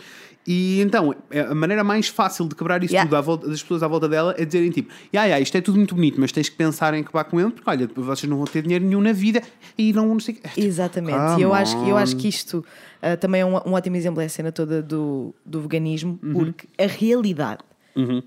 E 0.50 0.80
então, 0.80 1.14
é- 1.30 1.42
a 1.42 1.54
maneira 1.54 1.84
mais 1.84 2.08
fácil 2.08 2.48
de 2.48 2.56
quebrar 2.56 2.82
isso 2.82 2.94
Yeah. 2.94 3.10
tudo 3.10 3.22
volta, 3.22 3.48
das 3.50 3.62
pessoas 3.62 3.84
à 3.84 3.88
volta 3.88 4.08
dela 4.08 4.34
é 4.38 4.46
dizerem 4.46 4.70
tipo: 4.70 4.90
"Ya, 5.14 5.26
ya, 5.26 5.40
isto 5.42 5.56
é 5.58 5.62
tudo 5.62 5.76
muito 5.76 5.94
bonito, 5.94 6.20
mas 6.22 6.32
tens 6.32 6.48
que 6.48 6.56
pensar 6.56 6.94
em 6.94 7.02
acabar 7.02 7.26
com 7.26 7.38
ele, 7.40 7.52
porque 7.52 7.70
olha, 7.70 7.86
depois 7.86 8.08
vocês 8.08 8.30
não 8.30 8.38
vão 8.38 8.46
ter 8.46 8.62
dinheiro 8.62 8.86
nenhum 8.86 9.02
na 9.02 9.12
vida 9.12 9.42
e 9.78 9.92
não, 9.92 10.08
não 10.08 10.20
sei 10.22 10.36
o 10.36 10.38
quê." 10.38 10.50
Exatamente. 10.62 11.40
E 11.40 11.42
eu 11.42 11.54
acho, 11.54 11.78
que- 11.84 11.90
eu 11.90 11.98
acho 11.98 12.16
que 12.16 12.30
isto 12.30 12.64
ah, 13.02 13.18
também 13.18 13.42
é 13.42 13.46
um, 13.46 13.56
um 13.56 13.74
ótimo 13.74 13.96
exemplo, 13.98 14.22
é 14.22 14.26
a 14.26 14.30
cena 14.30 14.52
toda 14.52 14.82
do, 14.82 15.36
do 15.46 15.60
veganismo, 15.62 16.18
Uhum. 16.24 16.34
porque 16.34 16.66
a 16.82 16.88
realidade, 16.88 17.60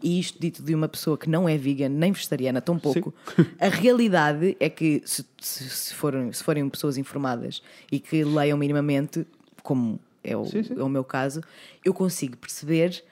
e 0.02 0.18
isto 0.18 0.38
dito 0.40 0.62
de 0.62 0.74
uma 0.74 0.88
pessoa 0.88 1.16
que 1.16 1.28
não 1.30 1.48
é 1.48 1.56
vegan 1.56 1.88
nem 1.88 2.12
vegetariana, 2.12 2.60
tão 2.60 2.78
pouco, 2.78 3.14
a 3.58 3.68
realidade 3.68 4.56
é 4.58 4.68
que 4.68 5.02
se, 5.04 5.24
se, 5.40 5.68
se 5.70 5.94
forem, 5.94 6.32
se 6.32 6.42
forem 6.42 6.68
pessoas 6.68 6.98
informadas 6.98 7.62
e 7.90 7.98
que 8.00 8.24
leiam 8.24 8.58
minimamente, 8.58 9.26
como 9.62 9.98
é 10.24 10.36
o, 10.36 10.44
Sim, 10.44 10.62
sim. 10.62 10.74
é 10.78 10.82
o 10.82 10.88
meu 10.88 11.04
caso, 11.04 11.40
eu 11.84 11.94
consigo 11.94 12.36
perceber 12.36 13.02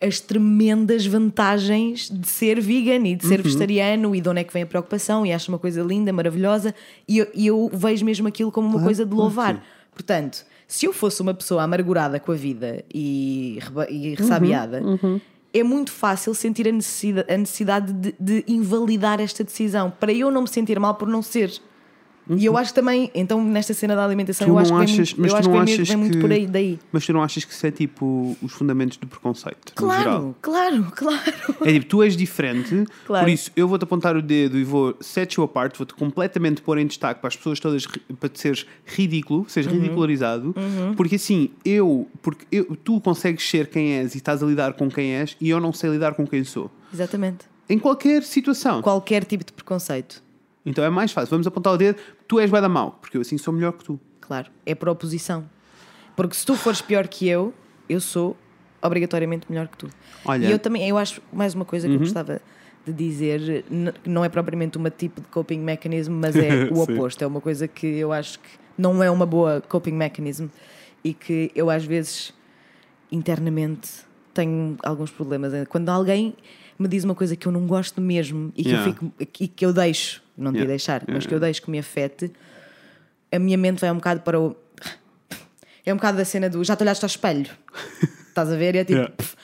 as 0.00 0.20
tremendas 0.20 1.04
vantagens 1.06 2.08
de 2.08 2.26
ser 2.28 2.60
vegan 2.60 3.06
e 3.06 3.16
de 3.16 3.24
Uhum. 3.24 3.30
ser 3.32 3.42
vegetariano 3.42 4.14
e 4.14 4.20
de 4.20 4.28
onde 4.28 4.40
é 4.40 4.44
que 4.44 4.52
vem 4.52 4.62
a 4.62 4.66
preocupação 4.66 5.26
e 5.26 5.32
acho 5.32 5.50
uma 5.50 5.58
coisa 5.58 5.82
linda, 5.82 6.12
maravilhosa 6.12 6.72
e 7.06 7.18
eu, 7.18 7.26
e 7.34 7.46
eu 7.48 7.68
vejo 7.72 8.04
mesmo 8.04 8.28
aquilo 8.28 8.52
como 8.52 8.68
uma 8.68 8.82
coisa 8.84 9.04
de 9.04 9.12
louvar. 9.12 9.64
Portanto, 9.92 10.46
se 10.68 10.86
eu 10.86 10.92
fosse 10.92 11.20
uma 11.20 11.34
pessoa 11.34 11.64
amargurada 11.64 12.20
com 12.20 12.30
a 12.30 12.34
vida 12.36 12.84
e, 12.94 13.58
e 13.90 14.14
ressabiada, 14.14 14.80
é 15.58 15.64
muito 15.64 15.92
fácil 15.92 16.34
sentir 16.34 16.68
a 16.68 16.72
necessidade, 16.72 17.32
a 17.32 17.36
necessidade 17.36 17.92
de, 17.92 18.14
de 18.18 18.44
invalidar 18.46 19.20
esta 19.20 19.44
decisão 19.44 19.90
para 19.90 20.12
eu 20.12 20.30
não 20.30 20.42
me 20.42 20.48
sentir 20.48 20.78
mal 20.78 20.94
por 20.94 21.08
não 21.08 21.22
ser. 21.22 21.60
E 22.30 22.44
eu 22.44 22.56
acho 22.56 22.72
que 22.72 22.80
também, 22.80 23.10
então, 23.14 23.42
nesta 23.42 23.72
cena 23.72 23.96
da 23.96 24.04
alimentação, 24.04 24.46
Tu 24.46 24.50
eu 24.52 24.58
acho 24.58 24.70
que 24.70 24.76
vem 24.78 24.84
achas- 24.84 25.14
muito, 25.14 25.30
eu 25.32 25.36
acho 25.36 25.48
que 25.48 25.52
vem, 25.54 25.62
achas 25.74 25.88
vem 25.88 25.96
muito 25.96 26.12
que- 26.14 26.20
por 26.20 26.30
aí 26.32 26.46
daí. 26.46 26.78
Mas 26.92 27.06
tu 27.06 27.12
não 27.12 27.22
achas 27.22 27.44
que 27.44 27.52
isso 27.52 27.66
é 27.66 27.70
tipo 27.70 28.36
os 28.42 28.52
fundamentos 28.52 28.96
do 28.98 29.06
preconceito? 29.06 29.72
Claro, 29.74 30.36
claro, 30.42 30.84
claro. 30.94 31.20
É 31.64 31.72
tipo, 31.72 31.86
tu 31.86 32.02
és 32.02 32.16
diferente, 32.16 32.84
Claro. 33.06 33.24
por 33.24 33.30
isso 33.32 33.50
eu 33.56 33.66
vou-te 33.66 33.84
apontar 33.84 34.16
o 34.16 34.22
dedo 34.22 34.58
e 34.58 34.64
vou 34.64 34.94
set 35.00 35.34
you 35.36 35.44
apart, 35.44 35.76
vou-te 35.76 35.94
completamente 35.94 36.60
pôr 36.60 36.78
em 36.78 36.86
destaque 36.86 37.20
para 37.20 37.28
as 37.28 37.36
pessoas 37.36 37.58
todas, 37.60 37.86
para 38.20 38.28
te 38.28 38.40
seres 38.40 38.66
ridículo, 38.84 39.46
seres 39.48 39.70
Uhum. 39.70 39.78
ridicularizado, 39.78 40.54
porque 40.96 41.14
assim, 41.16 41.50
eu, 41.64 42.06
porque 42.22 42.44
eu, 42.52 42.76
tu 42.84 43.00
consegues 43.00 43.48
ser 43.48 43.68
quem 43.68 43.94
és 43.94 44.14
e 44.14 44.18
estás 44.18 44.42
a 44.42 44.46
lidar 44.46 44.74
com 44.74 44.88
quem 44.90 45.14
és 45.16 45.36
e 45.40 45.48
eu 45.48 45.60
não 45.60 45.72
sei 45.72 45.90
lidar 45.90 46.14
com 46.14 46.26
quem 46.26 46.44
sou. 46.44 46.70
Exatamente. 46.92 47.46
Em 47.70 47.78
qualquer 47.78 48.22
situação. 48.22 48.80
Qualquer 48.82 49.24
tipo 49.24 49.44
de 49.44 49.52
preconceito. 49.52 50.22
Então 50.70 50.84
é 50.84 50.90
mais 50.90 51.12
fácil. 51.12 51.30
Vamos 51.30 51.46
apontar 51.46 51.72
o 51.72 51.76
dedo, 51.76 51.98
tu 52.26 52.38
és 52.40 52.50
bué 52.50 52.60
da 52.60 52.68
mau, 52.68 52.92
porque 53.00 53.16
eu 53.16 53.20
assim 53.20 53.38
sou 53.38 53.52
melhor 53.54 53.72
que 53.72 53.84
tu. 53.84 53.98
Claro, 54.20 54.50
é 54.66 54.74
por 54.74 54.88
oposição. 54.88 55.48
Porque 56.16 56.34
se 56.34 56.44
tu 56.44 56.54
fores 56.56 56.80
pior 56.80 57.06
que 57.08 57.28
eu, 57.28 57.54
eu 57.88 58.00
sou 58.00 58.36
obrigatoriamente 58.82 59.46
melhor 59.48 59.68
que 59.68 59.76
tu. 59.78 59.88
Olha- 60.24 60.46
E 60.46 60.50
eu 60.50 60.58
também, 60.58 60.86
eu 60.88 60.98
acho 60.98 61.20
mais 61.32 61.54
uma 61.54 61.64
coisa 61.64 61.86
que 61.88 61.94
eu 61.94 61.98
gostava 61.98 62.40
de 62.86 62.92
dizer, 62.92 63.64
que 64.02 64.08
não 64.10 64.24
é 64.24 64.28
propriamente 64.28 64.76
uma 64.78 64.90
tipo 64.90 65.20
de 65.20 65.26
coping 65.28 65.58
mechanism, 65.60 66.12
mas 66.12 66.34
é 66.36 66.64
o 66.72 66.80
oposto. 66.80 67.22
É 67.22 67.26
uma 67.26 67.40
coisa 67.40 67.66
que 67.68 67.86
eu 67.86 68.12
acho 68.12 68.38
que 68.38 68.48
não 68.76 69.02
é 69.02 69.10
uma 69.10 69.26
boa 69.26 69.60
coping 69.68 69.92
mechanism 69.92 70.46
e 71.04 71.12
que 71.14 71.50
eu 71.54 71.68
às 71.70 71.84
vezes 71.84 72.32
internamente 73.10 73.88
tenho 74.34 74.76
alguns 74.82 75.10
problemas. 75.10 75.52
Quando 75.68 75.88
alguém 75.88 76.34
me 76.78 76.86
diz 76.88 77.04
uma 77.04 77.14
coisa 77.14 77.34
que 77.34 77.46
eu 77.46 77.52
não 77.52 77.66
gosto 77.66 78.00
mesmo 78.00 78.52
e 78.56 78.62
que, 78.62 78.68
Yeah. 78.70 78.88
eu, 78.88 78.92
fico, 78.94 79.12
e 79.40 79.48
que 79.48 79.66
eu 79.66 79.72
deixo, 79.72 80.22
não 80.38 80.52
te 80.52 80.56
Yeah. 80.56 80.68
deixar, 80.68 81.02
mas 81.08 81.26
que 81.26 81.34
eu 81.34 81.40
deixo 81.40 81.62
que 81.62 81.70
me 81.70 81.78
afete, 81.78 82.32
a 83.30 83.38
minha 83.38 83.58
mente 83.58 83.80
vai 83.80 83.90
um 83.90 83.96
bocado 83.96 84.20
para 84.20 84.38
o. 84.40 84.56
É 85.84 85.92
um 85.92 85.96
bocado 85.96 86.18
da 86.18 86.24
cena 86.24 86.48
do 86.50 86.62
já 86.64 86.76
te 86.76 86.82
olhaste 86.82 87.04
ao 87.04 87.08
espelho. 87.08 87.50
Estás 88.28 88.52
a 88.52 88.56
ver? 88.56 88.74
E 88.74 88.78
é 88.78 88.84
tipo. 88.84 88.98
Yeah. 88.98 89.14
"Pff, 89.16 89.36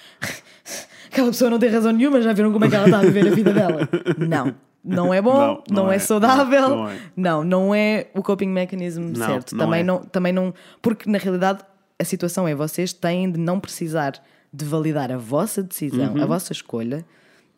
Aquela 1.11 1.29
pessoa 1.29 1.49
não 1.51 1.59
tem 1.61 1.69
razão 1.71 1.93
nenhuma, 1.93 2.21
já 2.21 2.33
viram 2.33 2.53
como 2.53 2.65
é 2.65 2.69
que 2.69 2.75
ela 2.75 2.87
está 2.87 2.99
a 2.99 3.03
viver 3.03 3.29
a 3.29 3.31
vida 3.31 3.53
dela? 3.53 3.89
Não. 4.19 4.55
Não 4.85 5.15
é 5.15 5.23
bom, 5.23 5.33
Não, 5.33 5.47
não, 5.71 5.85
não 5.85 5.93
é, 5.93 5.97
é, 5.97 5.99
saudável. 5.99 6.61
não, 6.69 6.77
não 7.17 7.41
é. 7.41 7.45
Não, 7.45 7.75
é 7.75 8.07
o 8.15 8.23
coping 8.23 8.49
mechanism 8.49 9.15
certo. 9.15 9.57
também, 9.57 9.81
é. 9.81 9.83
não, 9.85 10.01
também 10.03 10.33
não. 10.33 10.53
Porque 10.83 11.09
na 11.09 11.17
realidade 11.19 11.61
a 11.99 12.05
situação 12.05 12.47
é 12.49 12.55
vocês 12.55 12.93
têm 12.93 13.31
de 13.31 13.39
não 13.39 13.59
precisar 13.61 14.13
de 14.53 14.65
validar 14.65 15.11
a 15.13 15.17
vossa 15.17 15.63
decisão, 15.63 16.15
Uhum. 16.15 16.23
a 16.23 16.27
vossa 16.27 16.53
escolha, 16.53 17.05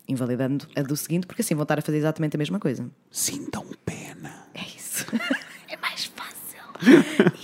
invalidando 0.09 0.66
a 0.76 0.82
do 0.82 0.96
seguinte, 0.96 1.26
porque 1.26 1.42
assim 1.42 1.54
vão 1.54 1.62
estar 1.62 1.78
a 1.78 1.82
fazer 1.82 1.98
exatamente 1.98 2.36
a 2.36 2.38
mesma 2.38 2.59
coisa. 2.59 2.88
Sintam 3.11 3.64
pena. 3.84 4.46
É 4.54 4.62
isso. 4.76 5.07
é 5.68 5.76
mais 5.76 6.04
fácil. 6.07 6.36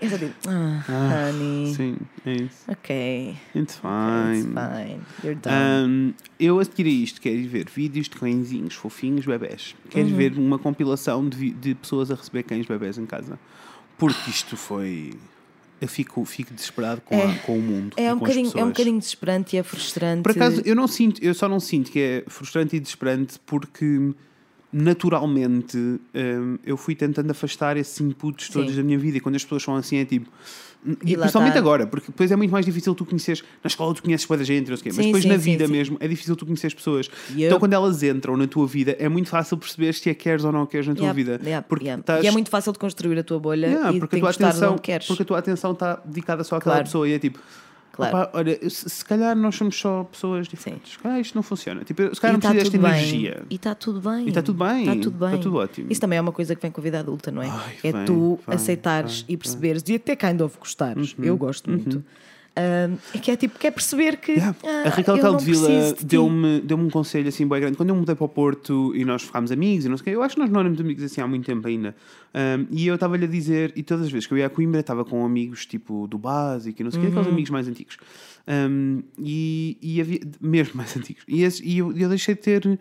E 0.00 0.04
é, 0.04 0.06
é 0.06 0.08
só 0.08 0.18
tipo, 0.18 0.34
ah, 0.48 1.28
honey, 1.28 1.74
Sim, 1.74 1.96
é 2.26 2.32
isso. 2.32 2.64
ok, 2.68 3.36
It's 3.54 3.74
it's 3.74 3.74
fine. 3.76 4.54
fine, 4.54 5.00
you're 5.22 5.38
done. 5.40 5.54
Um, 5.86 6.14
eu 6.40 6.58
a 6.58 6.64
seguir 6.64 6.86
a 6.86 6.90
isto 6.90 7.20
quero 7.20 7.36
ir 7.36 7.46
ver 7.46 7.68
vídeos 7.70 8.08
de 8.08 8.16
cãezinhos 8.16 8.74
fofinhos, 8.74 9.24
bebés. 9.26 9.76
Quero 9.90 10.08
Uhum. 10.08 10.16
ver 10.16 10.32
uma 10.38 10.58
compilação 10.58 11.28
de, 11.28 11.50
de 11.50 11.74
pessoas 11.76 12.10
a 12.10 12.14
receber 12.14 12.42
cães 12.44 12.66
bebés 12.66 12.98
em 12.98 13.06
casa. 13.06 13.38
Porque 13.98 14.30
isto 14.30 14.56
foi. 14.56 15.12
Eu 15.82 15.88
fico, 15.88 16.24
fico 16.24 16.54
desesperado 16.54 17.00
com, 17.00 17.20
a- 17.20 17.34
com 17.44 17.58
o 17.58 17.60
mundo. 17.60 17.94
É 17.96 18.14
um, 18.14 18.18
bocadinho, 18.18 18.52
é 18.54 18.64
um 18.64 18.68
bocadinho 18.68 18.98
desesperante 19.00 19.56
e 19.56 19.58
é 19.58 19.62
frustrante. 19.64 20.22
Por 20.22 20.30
acaso, 20.30 20.62
eu 20.64 20.76
não 20.76 20.86
sinto, 20.86 21.20
eu 21.22 21.34
só 21.34 21.48
não 21.48 21.58
sinto 21.58 21.90
que 21.90 21.98
é 21.98 22.24
frustrante 22.28 22.76
e 22.76 22.80
desesperante 22.80 23.40
porque 23.44 24.12
naturalmente 24.72 25.76
hum, 25.76 26.58
eu 26.64 26.76
fui 26.76 26.94
tentando 26.94 27.30
afastar 27.30 27.76
esses 27.76 28.00
inputs 28.00 28.48
todos 28.48 28.70
Sim. 28.70 28.76
da 28.76 28.82
minha 28.82 28.98
vida 28.98 29.18
e 29.18 29.20
quando 29.20 29.34
as 29.36 29.42
pessoas 29.42 29.62
são 29.62 29.76
assim 29.76 29.96
é 29.96 30.04
tipo. 30.04 30.30
E, 30.84 31.16
principalmente 31.16 31.52
tá. 31.52 31.58
agora, 31.60 31.86
porque 31.86 32.08
depois 32.08 32.30
é 32.32 32.34
muito 32.34 32.50
mais 32.50 32.66
difícil 32.66 32.92
tu 32.94 33.04
conheceres. 33.04 33.44
Na 33.62 33.68
escola 33.68 33.94
tu 33.94 34.02
conheces 34.02 34.26
boa 34.26 34.36
da 34.36 34.42
gente, 34.44 34.68
não 34.68 34.76
sei 34.76 34.80
o 34.80 34.82
quê, 34.82 34.88
mas 34.88 34.96
Sim, 34.96 35.02
depois 35.04 35.22
sim, 35.22 35.28
na 35.28 35.34
sim, 35.38 35.40
vida 35.52 35.66
sim. 35.66 35.72
mesmo 35.72 35.96
é 36.00 36.08
difícil 36.08 36.34
tu 36.34 36.44
conhecer 36.44 36.66
as 36.66 36.74
pessoas. 36.74 37.08
E 37.36 37.44
Então 37.44 37.58
quando 37.60 37.72
elas 37.72 38.02
entram 38.02 38.36
na 38.36 38.46
tua 38.48 38.66
vida 38.66 38.96
é 38.98 39.08
muito 39.08 39.28
fácil 39.28 39.56
perceber 39.56 39.92
se 39.94 40.10
a 40.10 40.14
queres 40.14 40.44
ou 40.44 40.50
não 40.50 40.62
a 40.62 40.66
queres 40.66 40.88
na 40.88 40.94
tua 40.94 41.02
Yeah, 41.04 41.16
vida. 41.16 41.40
yeah, 41.44 41.64
porque 41.66 41.88
estás- 41.88 42.24
E 42.24 42.26
é 42.26 42.30
muito 42.32 42.50
fácil 42.50 42.72
de 42.72 42.78
construir 42.80 43.16
a 43.18 43.22
tua 43.22 43.38
bolha 43.38 43.66
e 43.92 44.00
porque, 44.00 44.16
a 44.16 44.18
tua 44.20 44.30
atenção, 44.30 44.76
porque 44.76 45.22
a 45.22 45.24
tua 45.24 45.38
atenção 45.38 45.72
está 45.72 46.00
dedicada 46.04 46.42
só 46.42 46.56
àquela 46.56 46.74
Claro. 46.74 46.84
pessoa 46.86 47.08
e 47.08 47.12
é 47.12 47.18
tipo, 47.18 47.38
Claro. 47.92 48.16
"Opá, 48.16 48.30
olha, 48.32 48.58
se, 48.70 48.88
se 48.88 49.04
calhar 49.04 49.36
nós 49.36 49.54
somos 49.54 49.78
só 49.78 50.04
pessoas 50.04 50.48
diferentes. 50.48 50.92
Se 50.92 50.98
calhar 50.98 51.20
isto 51.20 51.34
não 51.34 51.42
funciona. 51.42 51.84
Tipo, 51.84 52.14
se 52.14 52.20
calhar 52.20 52.32
não 52.32 52.40
tá 52.40 52.50
precisa 52.50 52.70
desta 52.78 52.88
bem. 52.88 52.98
energia. 52.98 53.42
E 53.50 53.54
está 53.56 53.74
tudo 53.74 54.00
bem. 54.00 54.24
E 54.24 54.28
está 54.28 54.42
tudo 54.42 54.64
bem. 54.64 54.80
Está 54.80 54.92
tudo 54.96 55.18
bem. 55.18 55.28
Está 55.28 55.42
tudo 55.42 55.56
ótimo. 55.58 55.86
Isso 55.92 56.00
também 56.00 56.16
é 56.18 56.20
uma 56.22 56.32
coisa 56.32 56.54
que 56.56 56.62
vem 56.62 56.70
com 56.70 56.80
a 56.80 56.84
vida 56.84 56.98
adulta, 57.00 57.30
não 57.30 57.42
é? 57.42 57.48
Ai, 57.50 57.76
é 57.84 57.92
vem, 57.92 58.04
tu 58.06 58.40
aceitares 58.46 59.24
e 59.28 59.36
perceberes 59.36 59.82
e 59.88 59.94
até 59.96 60.16
kind 60.16 60.40
of 60.40 60.58
gostares. 60.58 61.14
Eu 61.18 61.36
gosto 61.36 61.70
muito. 61.70 62.02
Ah, 62.54 62.90
é 63.14 63.18
que 63.18 63.30
é 63.30 63.36
tipo, 63.36 63.58
quer 63.58 63.70
perceber 63.70 64.18
que. 64.18 64.32
Yeah. 64.32 64.56
ah, 64.64 64.82
a 64.86 64.90
Raquel 64.90 65.18
Caldevila 65.18 65.94
de 65.94 66.04
deu-me 66.04 66.60
deu 66.60 66.76
um 66.76 66.90
conselho 66.90 67.28
assim 67.28 67.46
bem 67.46 67.60
grande. 67.60 67.76
Quando 67.76 67.88
eu 67.88 67.96
mudei 67.96 68.14
para 68.14 68.24
o 68.24 68.28
Porto 68.28 68.92
e 68.94 69.04
nós 69.04 69.22
ficámos 69.22 69.50
amigos 69.50 69.86
e 69.86 69.88
não 69.88 69.96
sei 69.96 70.14
eu 70.14 70.22
acho 70.22 70.34
que 70.34 70.40
nós 70.40 70.50
não 70.50 70.60
éramos 70.60 70.80
amigos 70.80 71.02
assim 71.02 71.20
há 71.20 71.26
muito 71.26 71.46
tempo 71.46 71.66
ainda. 71.66 71.94
Um, 72.34 72.66
e 72.70 72.86
eu 72.86 72.94
estava-lhe 72.94 73.24
a 73.24 73.28
dizer, 73.28 73.72
e 73.76 73.82
todas 73.82 74.06
as 74.06 74.12
vezes 74.12 74.26
que 74.26 74.34
eu 74.34 74.38
ia 74.38 74.46
a 74.46 74.50
Coimbra, 74.50 74.80
estava 74.80 75.04
com 75.04 75.24
amigos 75.24 75.64
tipo 75.66 76.06
do 76.06 76.18
básico 76.18 76.80
e 76.80 76.84
não 76.84 76.90
sei 76.90 77.00
o 77.00 77.02
quê, 77.02 77.06
Uhum. 77.08 77.12
aqueles 77.14 77.32
amigos 77.32 77.50
mais 77.50 77.68
antigos. 77.68 77.96
Um, 78.46 79.02
e, 79.18 79.78
e 79.80 80.00
havia, 80.00 80.20
mesmo 80.40 80.76
mais 80.76 80.96
antigos. 80.96 81.22
E, 81.26 81.42
e 81.64 81.78
eu, 81.78 81.96
eu 81.96 82.08
deixei 82.08 82.34
de 82.34 82.40
ter 82.40 82.78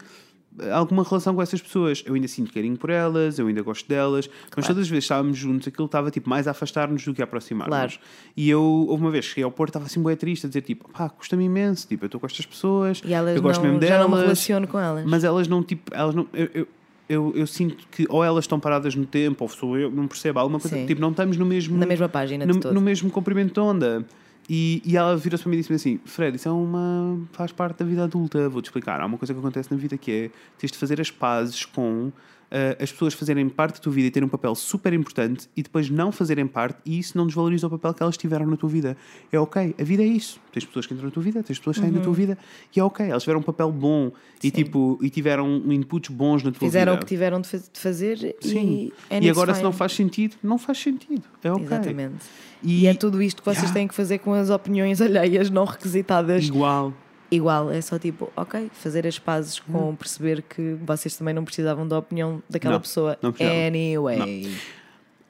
alguma 0.71 1.03
relação 1.03 1.33
com 1.33 1.41
essas 1.41 1.61
pessoas. 1.61 2.03
Eu 2.05 2.13
ainda 2.13 2.27
sinto 2.27 2.53
carinho 2.53 2.77
por 2.77 2.89
elas, 2.89 3.39
eu 3.39 3.47
ainda 3.47 3.61
gosto 3.61 3.87
delas, 3.87 4.29
mas 4.55 4.67
todas 4.67 4.83
as 4.83 4.89
vezes 4.89 5.05
estávamos 5.05 5.37
juntos, 5.37 5.67
aquilo 5.67 5.85
estava 5.85 6.11
tipo 6.11 6.29
mais 6.29 6.47
a 6.47 6.51
afastar-nos 6.51 7.03
do 7.03 7.13
que 7.13 7.21
a 7.21 7.25
aproximar-nos. 7.25 7.75
Claro. 7.75 7.93
E 8.35 8.49
eu, 8.49 8.61
houve 8.61 9.03
uma 9.03 9.11
vez 9.11 9.25
cheguei 9.25 9.43
ao 9.43 9.51
Porto, 9.51 9.69
estava 9.71 9.85
assim 9.85 10.01
bem 10.01 10.15
triste, 10.15 10.45
a 10.45 10.49
dizer 10.49 10.61
tipo, 10.61 10.89
pá, 10.91 11.09
custa-me 11.09 11.45
imenso, 11.45 11.87
tipo, 11.87 12.03
eu 12.03 12.07
estou 12.07 12.19
com 12.19 12.27
estas 12.27 12.45
pessoas, 12.45 13.01
E 13.05 13.13
elas 13.13 13.35
eu 13.35 13.41
gosto 13.41 13.61
não, 13.63 13.71
mesmo 13.71 13.87
já 13.87 13.97
não 13.99 14.05
me 14.05 14.11
delas, 14.11 14.23
relaciono 14.23 14.67
com 14.67 14.79
elas. 14.79 15.05
mas 15.05 15.23
elas 15.23 15.47
não, 15.47 15.63
tipo, 15.63 15.93
elas 15.93 16.13
não. 16.15 16.27
Eu, 16.33 16.49
eu, 16.53 16.67
eu, 17.09 17.33
eu 17.35 17.47
sinto 17.47 17.85
que 17.91 18.05
ou 18.09 18.23
elas 18.23 18.45
estão 18.45 18.59
paradas 18.59 18.95
no 18.95 19.05
tempo, 19.05 19.43
ou 19.43 19.49
sou 19.49 19.77
eu, 19.77 19.91
não 19.91 20.07
percebo, 20.07 20.39
alguma 20.39 20.59
coisa, 20.59 20.77
Sim. 20.77 20.85
tipo, 20.85 21.01
não 21.01 21.11
estamos 21.11 21.35
no 21.35 21.45
mesmo 21.45 21.77
Na 21.77 21.85
mesma 21.85 22.07
página 22.07 22.45
no, 22.45 22.53
no 22.53 22.81
mesmo 22.81 23.09
comprimento 23.11 23.53
de 23.53 23.59
onda. 23.59 24.05
E, 24.53 24.81
e 24.83 24.97
ela 24.97 25.15
virou-se 25.15 25.41
para 25.41 25.49
mim 25.49 25.55
e 25.55 25.59
disse-me 25.61 25.77
assim: 25.77 25.97
Fred, 26.03 26.35
isso 26.35 26.49
é 26.49 26.51
uma. 26.51 27.17
faz 27.31 27.53
parte 27.53 27.77
da 27.77 27.85
vida 27.85 28.03
adulta. 28.03 28.49
Vou-te 28.49 28.65
explicar. 28.65 28.99
Há 28.99 29.05
uma 29.05 29.17
coisa 29.17 29.33
que 29.33 29.39
acontece 29.39 29.71
na 29.71 29.77
vida 29.77 29.97
que 29.97 30.11
é 30.11 30.31
tens 30.57 30.73
de 30.73 30.77
fazer 30.77 30.99
as 30.99 31.09
pazes 31.09 31.63
com 31.63 32.11
eh, 32.51 32.77
as 32.81 32.91
pessoas 32.91 33.13
fazerem 33.13 33.47
parte 33.49 33.75
da 33.75 33.79
tua 33.81 33.91
vida 33.93 34.07
e 34.07 34.11
terem 34.11 34.27
um 34.27 34.29
papel 34.29 34.53
super 34.53 34.91
importante 34.93 35.49
e 35.55 35.63
depois 35.63 35.89
não 35.89 36.11
fazerem 36.11 36.45
parte 36.45 36.77
e 36.85 36.99
isso 36.99 37.17
não 37.17 37.25
desvaloriza 37.25 37.65
o 37.67 37.69
papel 37.69 37.93
que 37.93 38.03
elas 38.03 38.17
tiveram 38.17 38.45
na 38.45 38.57
tua 38.57 38.69
vida. 38.69 38.97
É 39.31 39.39
ok, 39.39 39.73
a 39.79 39.83
vida 39.83 40.03
é 40.03 40.05
isso. 40.05 40.39
Tens 40.51 40.65
pessoas 40.65 40.85
que 40.85 40.93
entram 40.93 41.07
na 41.07 41.11
tua 41.13 41.23
vida, 41.23 41.41
tens 41.41 41.57
pessoas 41.57 41.77
que 41.77 41.81
saem 41.81 41.91
da 41.93 41.99
Uhum. 41.99 42.03
tua 42.05 42.13
vida 42.13 42.37
e 42.75 42.79
é 42.79 42.83
ok. 42.83 43.05
Elas 43.09 43.23
tiveram 43.23 43.39
um 43.39 43.43
papel 43.43 43.71
bom 43.71 44.11
e, 44.43 44.51
tipo, 44.51 44.99
e 45.01 45.09
tiveram 45.09 45.61
inputs 45.71 46.09
bons 46.13 46.43
na 46.43 46.51
tua 46.51 46.59
Fizeram 46.59 46.93
o 46.93 46.95
vida. 46.95 47.05
que 47.05 47.09
tiveram 47.09 47.39
de 47.41 47.47
faz- 47.47 47.69
de 47.73 47.79
fazer 47.79 48.35
Sim. 48.41 48.91
e. 49.09 49.15
and 49.15 49.19
E 49.23 49.27
it's 49.27 49.29
agora, 49.31 49.53
se 49.53 49.59
fine. 49.59 49.63
não 49.63 49.71
faz 49.73 49.91
sentido, 49.93 50.35
não 50.43 50.57
faz 50.57 50.77
sentido. 50.77 51.23
É 51.43 51.51
ok. 51.51 51.63
Exatamente. 51.65 52.25
E, 52.63 52.81
E 52.81 52.87
é 52.87 52.93
tudo 52.93 53.21
isto 53.21 53.41
que 53.41 53.45
vocês 53.45 53.57
Yeah. 53.63 53.73
têm 53.73 53.87
que 53.87 53.95
fazer 53.95 54.19
com 54.19 54.33
as 54.33 54.49
opiniões 54.49 54.99
alheias 55.01 55.49
não 55.49 55.63
requisitadas. 55.65 56.45
igual. 56.45 56.93
Igual, 57.31 57.71
é 57.71 57.79
só 57.79 57.97
tipo, 57.97 58.29
ok, 58.35 58.69
fazer 58.73 59.07
as 59.07 59.17
pazes 59.17 59.57
com 59.59 59.95
perceber 59.95 60.41
que 60.41 60.75
vocês 60.85 61.15
também 61.15 61.33
não 61.33 61.45
precisavam 61.45 61.87
da 61.87 61.97
opinião 61.97 62.43
daquela 62.49 62.73
Hum. 62.73 62.75
Não, 62.75 62.81
pessoa. 62.81 63.17
não. 63.21 63.33
Anyway. 63.67 64.51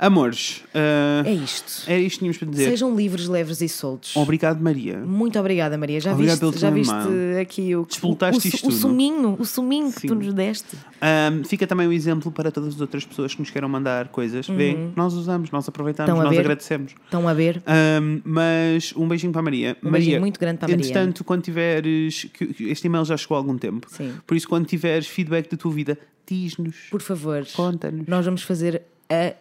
Amores, 0.03 0.63
ah, 0.73 1.21
É 1.23 1.31
isto. 1.31 1.83
era 1.87 1.99
isto 1.99 2.13
que 2.15 2.19
tínhamos 2.21 2.37
para 2.39 2.47
dizer. 2.49 2.69
Sejam 2.71 2.95
livres, 2.95 3.27
leves 3.27 3.61
e 3.61 3.69
soltos. 3.69 4.15
Obrigado, 4.15 4.59
Maria. 4.59 4.97
Muito 4.97 5.37
obrigada, 5.39 5.77
Maria. 5.77 5.99
Já 6.01 6.13
Obrigado 6.13 6.49
viste, 6.49 6.59
já 6.59 6.71
viste 6.71 6.93
aqui 7.39 7.75
o, 7.75 7.81
o, 7.81 8.07
o, 8.07 8.67
o 8.67 8.71
suminho, 8.71 9.35
o 9.39 9.45
suminho 9.45 9.93
que 9.93 10.01
Sim. 10.01 10.07
tu 10.07 10.15
nos 10.15 10.33
deste. 10.33 10.75
Ahm, 10.99 11.43
fica 11.43 11.67
também 11.67 11.85
o 11.87 11.93
exemplo 11.93 12.31
para 12.31 12.51
todas 12.51 12.73
as 12.73 12.81
outras 12.81 13.05
pessoas 13.05 13.35
que 13.35 13.41
nos 13.41 13.51
queiram 13.51 13.69
mandar 13.69 14.07
coisas. 14.07 14.47
Vêem, 14.47 14.91
nós 14.95 15.13
usamos, 15.13 15.51
nós 15.51 15.69
aproveitamos, 15.69 16.09
Estão 16.09 16.17
Uhum. 16.25 16.31
nós 16.31 16.39
agradecemos. 16.39 16.95
Estão 17.05 17.27
a 17.27 17.33
ver? 17.35 17.61
Ahm, 17.67 18.21
mas 18.25 18.93
um 18.97 19.07
beijinho 19.07 19.31
para 19.31 19.41
a 19.41 19.43
Maria. 19.43 19.77
Um 19.83 19.91
Maria, 19.91 19.91
beijinho 19.99 20.19
muito 20.19 20.39
grande 20.39 20.57
para 20.57 20.65
a 20.65 20.71
Maria. 20.75 20.83
Entretanto, 20.89 21.23
quando 21.23 21.43
tiveres. 21.43 22.23
que- 22.33 22.47
que 22.55 22.63
Este 22.71 22.87
e-mail 22.87 23.05
já 23.05 23.15
chegou 23.15 23.35
há 23.35 23.39
algum 23.39 23.55
tempo. 23.55 23.85
Sim. 23.87 24.13
Por 24.25 24.35
isso, 24.35 24.49
quando 24.49 24.65
tiveres 24.65 25.05
feedback 25.05 25.47
da 25.51 25.57
tua 25.57 25.71
vida, 25.71 25.95
diz-nos. 26.27 26.75
Por 26.89 27.01
favor, 27.03 27.45
Conta-nos. 27.55 28.07
nós 28.07 28.25
vamos 28.25 28.41
fazer 28.41 28.81
a 29.07 29.33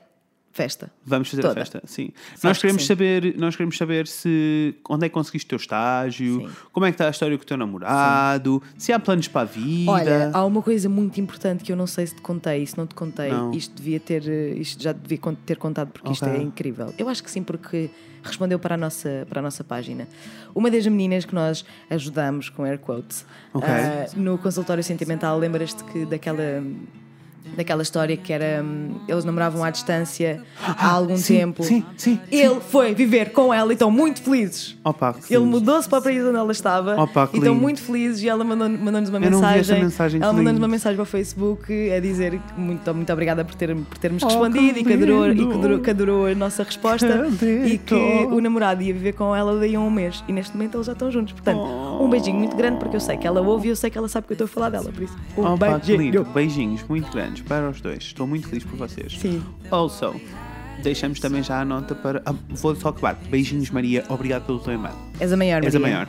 festa. 0.52 0.90
Vamos 1.06 1.30
fazer 1.30 1.42
Toda. 1.42 1.52
a 1.52 1.54
festa, 1.54 1.80
sim. 1.86 2.10
Sabes 2.30 2.42
Nós 2.42 2.56
que 2.56 2.60
queremos 2.62 2.82
sim. 2.82 2.88
saber, 2.88 3.34
nós 3.38 3.54
queremos 3.56 3.76
saber 3.76 4.06
se 4.08 4.74
onde 4.88 5.06
é 5.06 5.08
que 5.08 5.14
conseguiste 5.14 5.46
o 5.46 5.50
teu 5.50 5.56
estágio, 5.56 6.40
Sim. 6.40 6.48
como 6.72 6.86
é 6.86 6.90
que 6.90 6.94
está 6.94 7.06
a 7.06 7.10
história 7.10 7.36
com 7.38 7.42
o 7.42 7.46
teu 7.46 7.56
namorado, 7.56 8.62
se 8.76 8.92
há 8.92 8.98
planos 8.98 9.28
para 9.28 9.42
a 9.42 9.44
vida. 9.44 9.90
Olha, 9.90 10.30
há 10.32 10.44
uma 10.44 10.60
coisa 10.60 10.88
muito 10.88 11.20
importante 11.20 11.62
que 11.62 11.70
eu 11.70 11.76
não 11.76 11.86
sei 11.86 12.06
se 12.08 12.16
te 12.16 12.20
contei, 12.20 12.66
se 12.66 12.76
não 12.76 12.86
te 12.86 12.94
contei, 12.94 13.30
Não. 13.30 13.52
isto 13.52 13.74
devia 13.76 14.00
ter, 14.00 14.26
isto 14.58 14.82
já 14.82 14.92
devia 14.92 15.18
ter 15.46 15.56
contado 15.56 15.88
porque 15.92 16.10
isto 16.10 16.24
Ok. 16.26 16.36
é 16.38 16.42
incrível. 16.42 16.92
Eu 16.98 17.08
acho 17.08 17.22
que 17.22 17.30
sim, 17.30 17.42
porque 17.44 17.88
respondeu 18.22 18.58
para 18.58 18.74
a 18.74 18.78
nossa, 18.78 19.24
para 19.28 19.38
a 19.38 19.42
nossa 19.42 19.62
página. 19.64 20.06
Uma 20.54 20.70
das 20.70 20.84
meninas 20.86 21.24
que 21.24 21.34
nós 21.34 21.64
ajudamos 21.88 22.48
com 22.48 22.64
air 22.64 22.78
quotes 22.78 23.24
Ok. 23.54 23.68
ah, 23.68 24.06
no 24.16 24.36
consultório 24.36 24.82
sentimental, 24.82 25.38
lembras-te 25.38 25.82
que 25.84 26.04
daquela 26.04 26.62
daquela 27.56 27.82
história 27.82 28.16
que 28.16 28.32
era. 28.32 28.62
hum, 28.64 29.00
eles 29.08 29.24
namoravam 29.24 29.62
à 29.64 29.70
distância 29.70 30.42
há 30.64 30.90
algum 30.92 31.14
Ah, 31.14 31.16
sim, 31.18 31.36
tempo. 31.38 31.62
sim, 31.64 31.84
sim, 31.96 32.18
Ele 32.30 32.60
foi 32.60 32.94
viver 32.94 33.32
com 33.32 33.52
ela 33.52 33.70
e 33.70 33.74
estão 33.74 33.90
muito 33.90 34.22
felizes. 34.22 34.76
Opa, 34.84 35.14
que 35.14 35.34
Ele 35.34 35.44
mudou-se 35.44 35.88
para 35.88 35.98
o 35.98 36.02
país 36.02 36.22
onde 36.24 36.36
ela 36.36 36.52
estava 36.52 37.00
Opa, 37.02 37.26
que 37.26 37.36
e 37.36 37.38
estão 37.38 37.52
lindo. 37.52 37.62
muito 37.62 37.82
felizes 37.82 38.22
e 38.22 38.28
ela 38.28 38.44
mandou- 38.44 38.68
mandou-nos 38.68 39.08
uma 39.10 39.18
vi 39.18 39.26
essa 39.26 39.36
mensagem. 39.36 39.82
mensagem, 39.82 40.22
ela 40.22 40.32
mandou-nos 40.32 40.58
uma 40.60 40.68
mensagem 40.68 40.96
para 40.96 41.02
o 41.02 41.06
Facebook 41.06 41.90
a 41.92 42.00
dizer 42.00 42.38
que 42.38 42.60
muito, 42.60 42.94
muito 42.94 43.12
obrigada 43.12 43.44
por, 43.44 43.54
ter, 43.54 43.74
por 43.74 43.98
termos 43.98 44.22
Oh, 44.22 44.26
respondido 44.28 44.74
que 44.74 44.80
e, 44.80 44.84
que 44.84 44.92
adorou, 44.92 45.28
e 45.30 45.34
que, 45.36 45.42
adorou, 45.52 45.78
que 45.80 45.90
adorou 45.90 46.26
a 46.26 46.34
nossa 46.34 46.62
resposta 46.62 47.26
Que 47.38 47.46
e 47.64 47.78
que 47.78 47.94
o 47.94 48.40
namorado 48.40 48.82
ia 48.82 48.92
viver 48.92 49.12
com 49.12 49.34
ela 49.34 49.58
daí 49.58 49.74
a 49.74 49.80
um 49.80 49.90
mês 49.90 50.22
e 50.28 50.32
neste 50.32 50.52
momento 50.56 50.76
eles 50.76 50.86
já 50.86 50.92
estão 50.92 51.10
juntos. 51.10 51.32
Portanto, 51.32 51.60
um 52.00 52.08
beijinho 52.08 52.36
muito 52.38 52.56
grande 52.56 52.78
porque 52.78 52.96
eu 52.96 53.00
sei 53.00 53.16
que 53.16 53.26
ela 53.26 53.40
ouve 53.40 53.68
e 53.68 53.70
eu 53.70 53.76
sei 53.76 53.90
que 53.90 53.98
ela 53.98 54.08
sabe 54.08 54.26
que 54.26 54.32
eu 54.32 54.34
estou 54.34 54.44
a 54.44 54.48
falar 54.48 54.70
dela. 54.70 54.90
Por 54.92 55.02
isso, 55.02 55.16
um 55.36 55.44
Opa, 55.54 55.78
beijinho. 55.78 56.24
Beijinhos 56.24 56.82
muito 56.88 57.10
grandes 57.10 57.29
para 57.40 57.68
os 57.70 57.80
dois. 57.80 57.98
Estou 58.02 58.26
muito 58.26 58.48
feliz 58.48 58.64
por 58.64 58.76
vocês. 58.76 59.16
Sim. 59.18 59.42
Also, 59.70 60.20
deixamos 60.82 61.20
também 61.20 61.42
já 61.42 61.60
a 61.60 61.64
nota 61.64 61.94
para. 61.94 62.22
Ah, 62.26 62.34
vou 62.48 62.74
só 62.74 62.88
acabar. 62.88 63.14
Beijinhos, 63.30 63.70
Maria. 63.70 64.04
Obrigado 64.08 64.46
pelo 64.46 64.58
teu 64.58 64.72
e-mail. 64.74 64.94
És 65.20 65.32
a 65.32 65.36
maior, 65.36 65.62
És 65.64 65.74
a 65.74 65.78
Maria. 65.78 65.96
maior. 65.96 66.08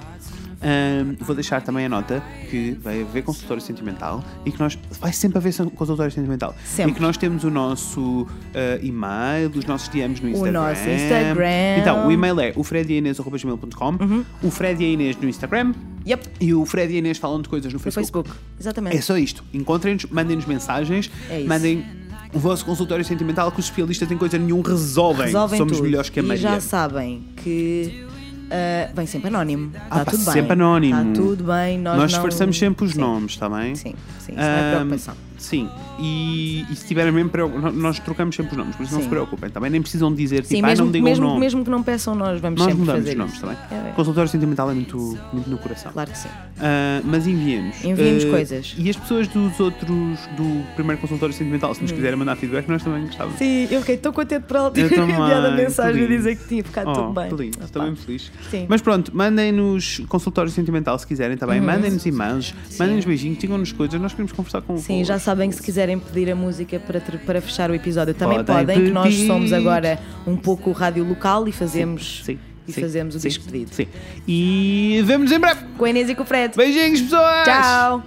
Ahm, 0.63 1.15
vou 1.19 1.35
deixar 1.35 1.61
também 1.61 1.85
a 1.85 1.89
nota 1.89 2.23
que 2.49 2.71
vai 2.81 3.01
haver 3.01 3.23
consultório 3.23 3.61
sentimental 3.61 4.23
e 4.45 4.51
que 4.51 4.59
nós. 4.59 4.77
Vai 4.99 5.11
sempre 5.11 5.37
haver 5.39 5.53
consultório 5.75 6.11
sentimental. 6.11 6.55
Sempre. 6.63 6.91
E 6.91 6.95
que 6.95 7.01
nós 7.01 7.17
temos 7.17 7.43
o 7.43 7.49
nosso 7.49 8.27
ah, 8.53 8.79
e-mail, 8.81 9.51
os 9.55 9.65
nossos 9.65 9.87
DMs 9.89 10.21
no 10.21 10.29
Instagram. 10.29 10.51
nosso 10.59 10.89
Instagram. 10.89 11.77
Então, 11.79 12.07
o 12.07 12.11
e-mail 12.11 12.39
é 12.39 12.53
o 12.55 12.63
frediainês.gmail.com, 12.63 13.97
o 14.43 14.51
Fred 14.51 14.83
e 14.83 14.85
a 14.85 14.89
Inês 14.89 15.17
no 15.17 15.27
Instagram 15.27 15.73
Yep, 16.05 16.29
e 16.39 16.53
o 16.53 16.65
Fred 16.65 16.91
e 16.93 16.95
a 16.95 16.99
Inês 16.99 17.17
falam 17.17 17.41
de 17.41 17.49
coisas 17.49 17.71
no 17.71 17.77
no 17.77 17.83
Facebook. 17.83 18.27
Facebook. 18.29 18.45
Exatamente. 18.59 18.97
É 18.97 19.01
só 19.01 19.17
isto. 19.17 19.43
Encontrem-nos, 19.53 20.05
mandem-nos 20.05 20.45
mensagens, 20.45 21.09
É 21.29 21.39
isso. 21.39 21.47
mandem 21.49 21.85
o 22.33 22.39
vosso 22.39 22.65
consultório 22.65 23.03
sentimental 23.03 23.51
que 23.51 23.59
os 23.59 23.65
especialistas 23.65 24.09
em 24.11 24.17
coisa 24.17 24.37
nenhum 24.37 24.61
resolvem. 24.61 25.25
Resolvem 25.25 25.57
Somos 25.57 25.73
tudo. 25.73 25.83
melhores 25.83 26.09
que 26.09 26.19
a 26.19 26.23
e 26.23 26.25
Maria. 26.25 26.41
já 26.41 26.59
sabem 26.61 27.23
que 27.35 28.05
ah, 28.51 28.91
vem 28.93 29.05
sempre 29.07 29.27
anónimo. 29.29 29.71
Ah, 29.75 29.83
Está 29.83 30.05
pá, 30.05 30.11
tudo 30.11 30.25
bem. 30.25 30.33
sempre 30.33 30.53
anónimo. 30.53 31.11
Está 31.11 31.21
tudo 31.21 31.43
bem. 31.45 31.77
Nós, 31.79 31.97
Nós 31.97 32.11
não... 32.11 32.19
esforçamos 32.19 32.57
sempre 32.59 32.85
os 32.85 32.91
Sim. 32.93 32.99
nomes, 32.99 33.31
está 33.31 33.49
bem? 33.49 33.75
Sim, 33.75 33.93
sim, 34.19 34.31
isso 34.33 34.35
não 34.35 34.43
é 34.43 34.59
Ahm, 34.59 34.71
preocupação. 34.75 35.13
Sim, 35.41 35.69
e, 35.99 36.65
e 36.69 36.75
se 36.75 36.85
tiverem 36.87 37.11
mesmo 37.11 37.31
nós 37.73 37.99
trocamos 37.99 38.35
sempre 38.35 38.51
os 38.51 38.57
nomes, 38.57 38.75
por 38.75 38.83
isso 38.83 38.93
não 38.93 38.99
Sim. 39.01 39.05
se 39.05 39.09
preocupem, 39.09 39.49
também 39.49 39.69
nem 39.71 39.81
precisam 39.81 40.13
dizer 40.13 40.45
Sim, 40.45 40.55
tipo, 40.55 40.65
ah, 40.65 40.69
mesmo, 40.69 40.85
não 40.85 40.91
me 40.91 40.93
digam 40.93 41.09
mesmo, 41.09 41.25
o 41.25 41.27
nome. 41.29 41.39
mesmo 41.39 41.63
que 41.63 41.69
não 41.69 41.83
peçam, 41.83 42.15
nós 42.15 42.39
vamos 42.39 42.59
nós 42.59 42.67
sempre 42.69 42.79
mudamos 42.81 43.01
fazer 43.01 43.11
os 43.11 43.17
nomes 43.17 43.33
isso. 43.33 43.41
também. 43.41 43.57
É, 43.71 43.89
é. 43.89 43.91
Consultório 43.93 44.29
sentimental 44.29 44.69
é 44.71 44.73
muito, 44.73 45.17
muito 45.33 45.49
no 45.49 45.57
coração. 45.57 45.91
Claro 45.91 46.11
que 46.11 46.17
sim. 46.17 46.29
Ah, 46.59 47.01
mas 47.03 47.25
enviemos. 47.27 47.83
Enviem-nos 47.83 48.25
Ah, 48.25 48.29
coisas. 48.29 48.75
E 48.77 48.89
as 48.89 48.95
pessoas 48.95 49.27
dos 49.27 49.59
outros, 49.59 49.89
do 50.37 50.63
primeiro 50.75 51.01
consultório 51.01 51.33
sentimental, 51.33 51.73
se 51.73 51.81
nos 51.81 51.91
quiserem 51.91 52.17
mandar 52.17 52.35
feedback, 52.35 52.67
nós 52.67 52.83
também 52.83 53.05
gostávamos. 53.05 53.35
Hum. 53.35 53.43
Sim, 53.43 53.67
eu 53.71 53.79
fiquei 53.81 53.97
tão 53.97 54.13
contente 54.13 54.43
por 54.43 54.57
ela 54.57 54.71
ter 54.71 54.85
enviado 54.91 55.47
a 55.47 55.51
mensagem 55.51 56.01
lindo. 56.03 56.15
dizer 56.17 56.35
que 56.35 56.47
tinha 56.47 56.63
ficado 56.63 56.89
Oh, 56.89 56.93
tudo 56.93 57.13
bem. 57.13 57.29
lindo, 57.29 57.57
estou 57.63 57.81
mesmo 57.81 57.97
feliz. 57.97 58.31
Sim. 58.49 58.65
Mas 58.69 58.81
pronto, 58.81 59.11
mandem-nos 59.15 60.01
consultório 60.07 60.51
sentimental 60.51 60.97
se 60.99 61.07
quiserem 61.07 61.37
também. 61.37 61.59
Mandem-nos 61.61 62.05
e-mails, 62.05 62.53
mandem-nos 62.79 63.05
beijinhos, 63.05 63.37
digam-nos 63.39 63.71
coisas, 63.71 63.99
nós 63.99 64.11
queremos 64.11 64.31
conversar 64.31 64.61
com 64.61 64.77
Sim, 64.77 65.03
já 65.03 65.17
sabem 65.17 65.30
que 65.35 65.55
se 65.55 65.61
quiserem 65.61 65.99
pedir 65.99 66.31
a 66.31 66.35
música 66.35 66.79
para, 66.79 66.99
para 66.99 67.41
fechar 67.41 67.71
o 67.71 67.75
episódio 67.75 68.13
também 68.13 68.43
Podem 68.43 68.65
podem, 68.65 68.85
que 68.85 68.91
nós 68.91 69.15
somos 69.15 69.53
agora 69.53 69.99
um 70.25 70.35
pouco 70.35 70.71
rádio 70.71 71.03
local 71.03 71.47
e 71.47 71.51
fazemos, 71.51 72.21
Sim, 72.25 72.39
e 72.67 72.71
sim, 72.71 72.81
fazemos 72.81 73.15
o 73.15 73.19
sim, 73.19 73.27
disco 73.27 73.45
pedido. 73.45 73.73
Sim. 73.73 73.87
E 74.27 75.01
vemo-nos 75.05 75.31
em 75.31 75.39
breve. 75.39 75.61
Com 75.77 75.85
a 75.85 75.89
Inês 75.89 76.09
e 76.09 76.15
com 76.15 76.23
o 76.23 76.25
Fred. 76.25 76.55
Beijinhos, 76.55 77.01
pessoas! 77.01 77.45
Tchau! 77.45 78.03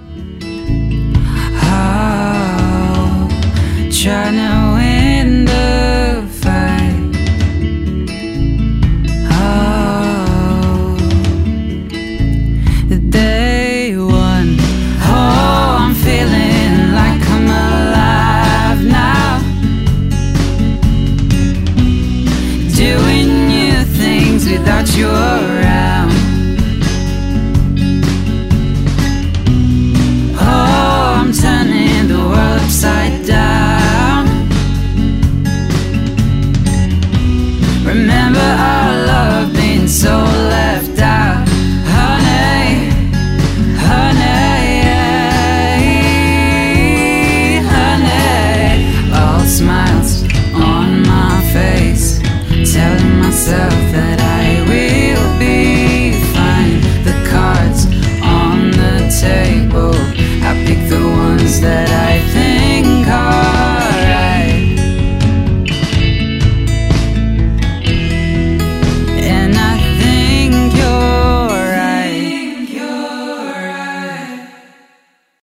Oh, 1.66 2.14
yours 24.96 25.53